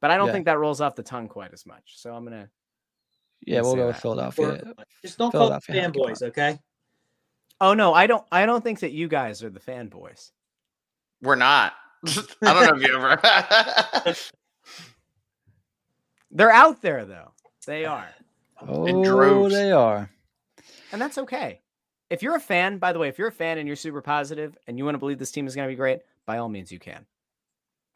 But 0.02 0.12
I 0.12 0.18
don't 0.18 0.28
yeah. 0.28 0.34
think 0.34 0.46
that 0.46 0.60
rolls 0.60 0.80
off 0.80 0.96
the 0.96 1.04
tongue 1.04 1.28
quite 1.28 1.54
as 1.54 1.66
much. 1.66 1.94
So 1.98 2.14
I'm 2.14 2.24
gonna 2.24 2.50
yeah, 3.46 3.62
we'll 3.62 3.76
go 3.76 3.88
with 3.88 3.98
Philadelphia. 3.98 4.74
Just 5.02 5.18
don't 5.18 5.32
Philadelphia 5.32 5.82
call 5.82 5.92
fanboys, 5.92 6.24
okay? 6.24 6.60
Oh 7.62 7.74
no, 7.74 7.94
I 7.94 8.08
don't. 8.08 8.26
I 8.32 8.46
don't 8.46 8.64
think 8.64 8.80
that 8.80 8.92
you 8.92 9.08
guys 9.08 9.44
are 9.44 9.50
the 9.50 9.60
fanboys. 9.60 10.32
We're 11.22 11.36
not. 11.36 11.74
I 12.08 12.54
don't 12.54 12.66
know 12.66 12.76
if 12.76 12.88
you 12.88 12.96
ever. 12.96 14.16
They're 16.32 16.52
out 16.52 16.82
there 16.82 17.06
though. 17.06 17.34
They 17.66 17.86
are. 17.86 18.08
Oh, 18.68 19.50
they 19.50 19.72
are. 19.72 20.10
And 20.92 21.02
that's 21.02 21.18
okay. 21.18 21.62
If 22.10 22.24
you're 22.24 22.36
a 22.36 22.40
fan, 22.40 22.80
by 22.80 22.92
the 22.92 23.00
way, 23.00 23.08
if 23.08 23.20
you're 23.20 23.28
a 23.28 23.32
fan 23.32 23.58
and 23.58 23.68
you're 23.68 23.76
super 23.76 24.02
positive 24.02 24.58
and 24.68 24.78
you 24.78 24.86
want 24.86 24.96
to 24.96 25.00
believe 25.00 25.20
this 25.20 25.32
team 25.32 25.48
is 25.48 25.56
going 25.56 25.68
to 25.68 25.72
be 25.72 25.78
great, 25.78 26.00
by 26.26 26.38
all 26.40 26.50
means 26.50 26.72
you 26.72 26.80
can. 26.80 27.06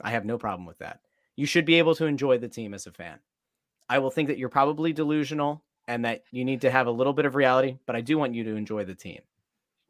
I 0.01 0.11
have 0.11 0.25
no 0.25 0.37
problem 0.37 0.65
with 0.65 0.79
that. 0.79 1.01
You 1.35 1.45
should 1.45 1.65
be 1.65 1.75
able 1.75 1.95
to 1.95 2.05
enjoy 2.05 2.37
the 2.37 2.47
team 2.47 2.73
as 2.73 2.85
a 2.85 2.91
fan. 2.91 3.19
I 3.89 3.99
will 3.99 4.11
think 4.11 4.27
that 4.27 4.37
you're 4.37 4.49
probably 4.49 4.93
delusional 4.93 5.63
and 5.87 6.05
that 6.05 6.23
you 6.31 6.45
need 6.45 6.61
to 6.61 6.71
have 6.71 6.87
a 6.87 6.91
little 6.91 7.13
bit 7.13 7.25
of 7.25 7.35
reality, 7.35 7.77
but 7.85 7.95
I 7.95 8.01
do 8.01 8.17
want 8.17 8.35
you 8.35 8.43
to 8.45 8.55
enjoy 8.55 8.85
the 8.85 8.95
team. 8.95 9.21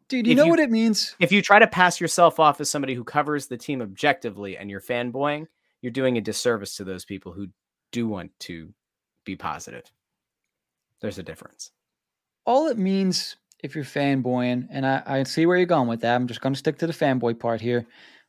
Dude, 0.08 0.28
you 0.28 0.34
if 0.34 0.38
know 0.38 0.46
you, 0.46 0.50
what 0.50 0.60
it 0.60 0.72
means? 0.72 1.16
If 1.20 1.32
you 1.32 1.42
try 1.42 1.60
to 1.60 1.68
pass 1.68 2.02
yourself 2.02 2.40
off 2.40 2.60
as 2.62 2.70
somebody 2.70 2.94
who 2.94 3.04
covers 3.04 3.48
the 3.48 3.58
team 3.58 3.82
objectively 3.82 4.58
and 4.58 4.70
you're 4.70 4.82
fanboying, 4.82 5.48
you're 5.82 5.92
doing 5.92 6.18
a 6.18 6.22
disservice 6.22 6.78
to 6.78 6.84
those 6.84 7.06
people 7.06 7.34
who 7.34 7.48
do 7.92 8.08
want 8.08 8.32
to 8.42 8.74
be 9.26 9.36
positive. 9.36 9.84
There's 11.04 11.20
a 11.20 11.24
difference. 11.24 11.70
All 12.46 12.68
it 12.70 12.78
means 12.80 13.36
if 13.64 13.76
you're 13.76 13.84
fanboying, 13.84 14.68
and 14.72 14.86
I, 14.86 15.04
I 15.06 15.24
see 15.24 15.46
where 15.46 15.58
you're 15.58 15.68
going 15.68 15.88
with 15.88 16.02
that. 16.02 16.16
I'm 16.16 16.28
just 16.28 16.42
going 16.42 16.54
to 16.54 16.60
stick 16.60 16.80
to 16.80 16.88
the 16.88 16.94
fanboy 16.94 17.40
part 17.40 17.62
here. 17.62 17.86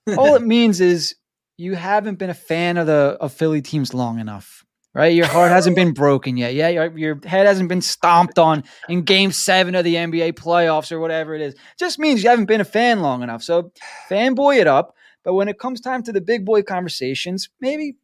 All 0.19 0.35
it 0.35 0.43
means 0.43 0.83
is 0.83 1.15
you 1.57 1.75
haven't 1.75 2.19
been 2.19 2.29
a 2.29 2.35
fan 2.35 2.77
of 2.77 2.87
the 2.87 3.17
of 3.21 3.33
Philly 3.33 3.63
teams 3.63 3.95
long 3.95 4.19
enough 4.19 4.65
right? 4.95 5.15
Your 5.15 5.27
heart 5.27 5.51
hasn't 5.51 5.77
been 5.77 5.93
broken 5.93 6.37
yet. 6.37 6.55
Yeah, 6.55 6.69
your, 6.69 6.97
your 6.97 7.21
head 7.25 7.47
hasn't 7.47 7.69
been 7.69 7.81
stomped 7.81 8.39
on 8.39 8.63
in 8.89 9.03
game 9.03 9.33
seven 9.33 9.75
of 9.75 9.85
the 9.85 9.97
NBA 9.97 10.35
playoffs 10.35 10.93
or 10.93 11.01
whatever 11.01 11.35
it 11.35 11.41
is. 11.41 11.57
Just 11.79 11.99
means 11.99 12.23
you 12.23 12.31
haven't 12.31 12.47
been 12.47 12.61
a 12.61 12.65
fan 12.65 13.01
long 13.01 13.23
enough. 13.23 13.43
So 13.43 13.73
fanboy 14.09 14.61
it 14.61 14.67
up. 14.67 14.95
But 15.25 15.35
when 15.35 15.49
it 15.49 15.59
comes 15.59 15.81
time 15.81 16.03
to 16.05 16.13
the 16.13 16.21
big 16.21 16.45
boy 16.45 16.63
conversations, 16.63 17.49
maybe 17.61 17.97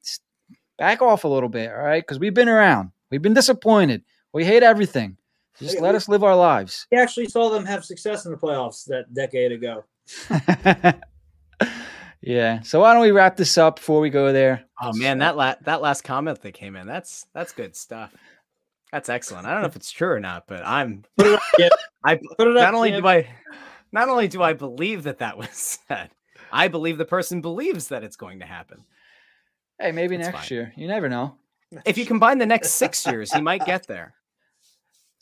back 0.78 1.02
off 1.02 1.24
a 1.24 1.28
little 1.28 1.50
bit, 1.50 1.70
all 1.70 1.76
right? 1.76 2.02
Because 2.02 2.18
we've 2.18 2.34
been 2.34 2.48
around. 2.48 2.90
We've 3.10 3.22
been 3.22 3.34
disappointed. 3.34 4.02
We 4.32 4.44
hate 4.44 4.62
everything. 4.62 5.16
Just 5.58 5.80
let 5.80 5.94
us 5.94 6.08
live 6.08 6.24
our 6.24 6.36
lives. 6.36 6.86
We 6.90 6.98
actually 6.98 7.28
saw 7.28 7.50
them 7.50 7.66
have 7.66 7.84
success 7.84 8.24
in 8.24 8.32
the 8.32 8.38
playoffs 8.38 8.84
that 8.86 9.12
decade 9.12 9.52
ago. 9.52 9.84
Yeah. 12.22 12.60
So 12.60 12.80
why 12.80 12.92
don't 12.92 13.02
we 13.02 13.12
wrap 13.12 13.36
this 13.36 13.56
up 13.56 13.76
before 13.76 14.00
we 14.00 14.10
go 14.10 14.32
there? 14.32 14.64
Oh 14.82 14.92
man, 14.92 15.18
that 15.18 15.36
la- 15.36 15.54
that 15.62 15.80
last 15.80 16.04
comment 16.04 16.42
that 16.42 16.52
came 16.52 16.76
in, 16.76 16.86
that's 16.86 17.26
that's 17.32 17.52
good 17.52 17.74
stuff. 17.74 18.14
That's 18.92 19.08
excellent. 19.08 19.46
I 19.46 19.52
don't 19.52 19.62
know 19.62 19.68
if 19.68 19.76
it's 19.76 19.90
true 19.90 20.10
or 20.10 20.20
not, 20.20 20.46
but 20.46 20.66
I'm 20.66 21.04
I 22.04 22.16
put 22.36 22.48
it 22.48 22.56
up, 22.56 22.62
not 22.62 22.74
only 22.74 22.90
Jim. 22.90 23.02
do 23.02 23.08
I 23.08 23.28
not 23.92 24.08
only 24.08 24.28
do 24.28 24.42
I 24.42 24.52
believe 24.52 25.04
that 25.04 25.18
that 25.18 25.38
was 25.38 25.78
said, 25.88 26.10
I 26.52 26.68
believe 26.68 26.98
the 26.98 27.04
person 27.04 27.40
believes 27.40 27.88
that 27.88 28.04
it's 28.04 28.16
going 28.16 28.40
to 28.40 28.46
happen. 28.46 28.84
Hey, 29.78 29.92
maybe 29.92 30.18
next 30.18 30.36
fine. 30.36 30.46
year. 30.50 30.72
You 30.76 30.88
never 30.88 31.08
know. 31.08 31.36
If 31.86 31.96
you 31.96 32.04
combine 32.04 32.38
the 32.38 32.46
next 32.46 32.72
6 32.72 33.06
years, 33.06 33.32
he 33.32 33.40
might 33.40 33.64
get 33.64 33.86
there. 33.86 34.12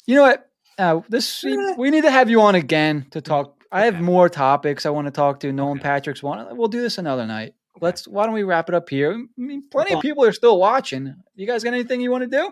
You 0.09 0.15
know 0.15 0.23
what? 0.23 0.51
Uh, 0.79 1.01
this 1.11 1.45
we 1.77 1.91
need 1.91 2.01
to 2.03 2.11
have 2.11 2.31
you 2.31 2.41
on 2.41 2.55
again 2.55 3.07
to 3.11 3.21
talk. 3.21 3.63
I 3.71 3.85
have 3.85 4.01
more 4.01 4.31
topics 4.31 4.87
I 4.87 4.91
want 4.91 5.07
to 5.07 5.11
talk 5.11 5.41
to. 5.41 5.53
Nolan 5.53 5.79
Okay. 5.79 5.83
Patrick's 5.83 6.23
one. 6.23 6.57
We'll 6.57 6.69
do 6.69 6.81
this 6.81 6.97
another 6.97 7.27
night. 7.27 7.55
Let's. 7.83 8.09
Why 8.09 8.25
don't 8.25 8.35
we 8.35 8.43
wrap 8.43 8.71
it 8.71 8.75
up 8.75 8.89
here? 8.89 9.13
I 9.13 9.27
mean, 9.37 9.69
plenty 9.71 9.93
of 9.93 10.01
people 10.01 10.25
are 10.25 10.33
still 10.33 10.59
watching. 10.59 11.15
You 11.37 11.47
guys 11.47 11.63
got 11.63 11.75
anything 11.75 12.01
you 12.01 12.11
want 12.11 12.23
to 12.23 12.29
do? 12.29 12.51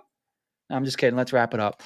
No, 0.68 0.76
I'm 0.76 0.84
just 0.84 0.98
kidding. 0.98 1.16
Let's 1.16 1.32
wrap 1.32 1.54
it 1.54 1.60
up. 1.60 1.82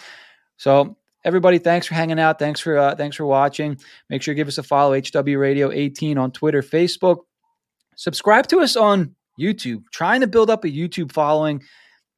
So 0.56 0.97
everybody, 1.24 1.59
thanks 1.59 1.86
for 1.86 1.94
hanging 1.94 2.18
out. 2.18 2.40
Thanks 2.40 2.59
for 2.59 2.76
uh, 2.76 2.97
thanks 2.97 3.16
for 3.16 3.24
watching. 3.24 3.78
Make 4.09 4.22
sure 4.22 4.32
you 4.32 4.36
give 4.36 4.48
us 4.48 4.59
a 4.59 4.64
follow. 4.64 5.01
HW 5.01 5.38
Radio 5.38 5.70
18 5.70 6.18
on 6.18 6.32
Twitter, 6.32 6.62
Facebook. 6.62 7.18
Subscribe 7.94 8.48
to 8.48 8.59
us 8.59 8.74
on 8.74 9.14
YouTube. 9.38 9.84
Trying 9.92 10.22
to 10.22 10.26
build 10.26 10.51
up 10.51 10.64
a 10.64 10.68
YouTube 10.68 11.12
following. 11.12 11.62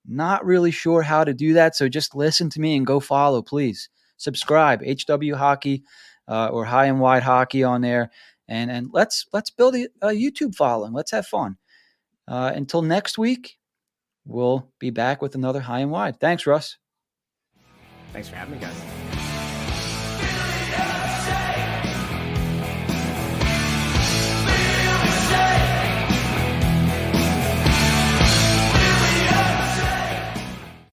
Not 0.06 0.44
really 0.44 0.70
sure 0.70 1.02
how 1.02 1.24
to 1.24 1.34
do 1.34 1.54
that. 1.54 1.76
So 1.76 1.88
just 1.88 2.14
listen 2.14 2.50
to 2.50 2.60
me 2.60 2.76
and 2.76 2.86
go 2.86 3.00
follow, 3.00 3.42
please. 3.42 3.88
Subscribe. 4.16 4.82
HW 4.82 5.34
Hockey 5.34 5.84
uh, 6.28 6.48
or 6.48 6.64
High 6.64 6.86
and 6.86 7.00
Wide 7.00 7.22
Hockey 7.22 7.64
on 7.64 7.80
there. 7.80 8.10
And 8.48 8.70
and 8.70 8.90
let's 8.92 9.26
let's 9.32 9.50
build 9.50 9.76
a, 9.76 9.88
a 10.00 10.08
YouTube 10.08 10.54
following. 10.54 10.92
Let's 10.92 11.12
have 11.12 11.26
fun. 11.26 11.56
Uh, 12.28 12.52
until 12.54 12.82
next 12.82 13.18
week, 13.18 13.56
we'll 14.24 14.68
be 14.78 14.90
back 14.90 15.22
with 15.22 15.34
another 15.34 15.60
High 15.60 15.80
and 15.80 15.90
Wide. 15.90 16.20
Thanks, 16.20 16.46
Russ. 16.46 16.76
Thanks 18.12 18.28
for 18.28 18.36
having 18.36 18.54
me, 18.54 18.60
guys. 18.60 19.11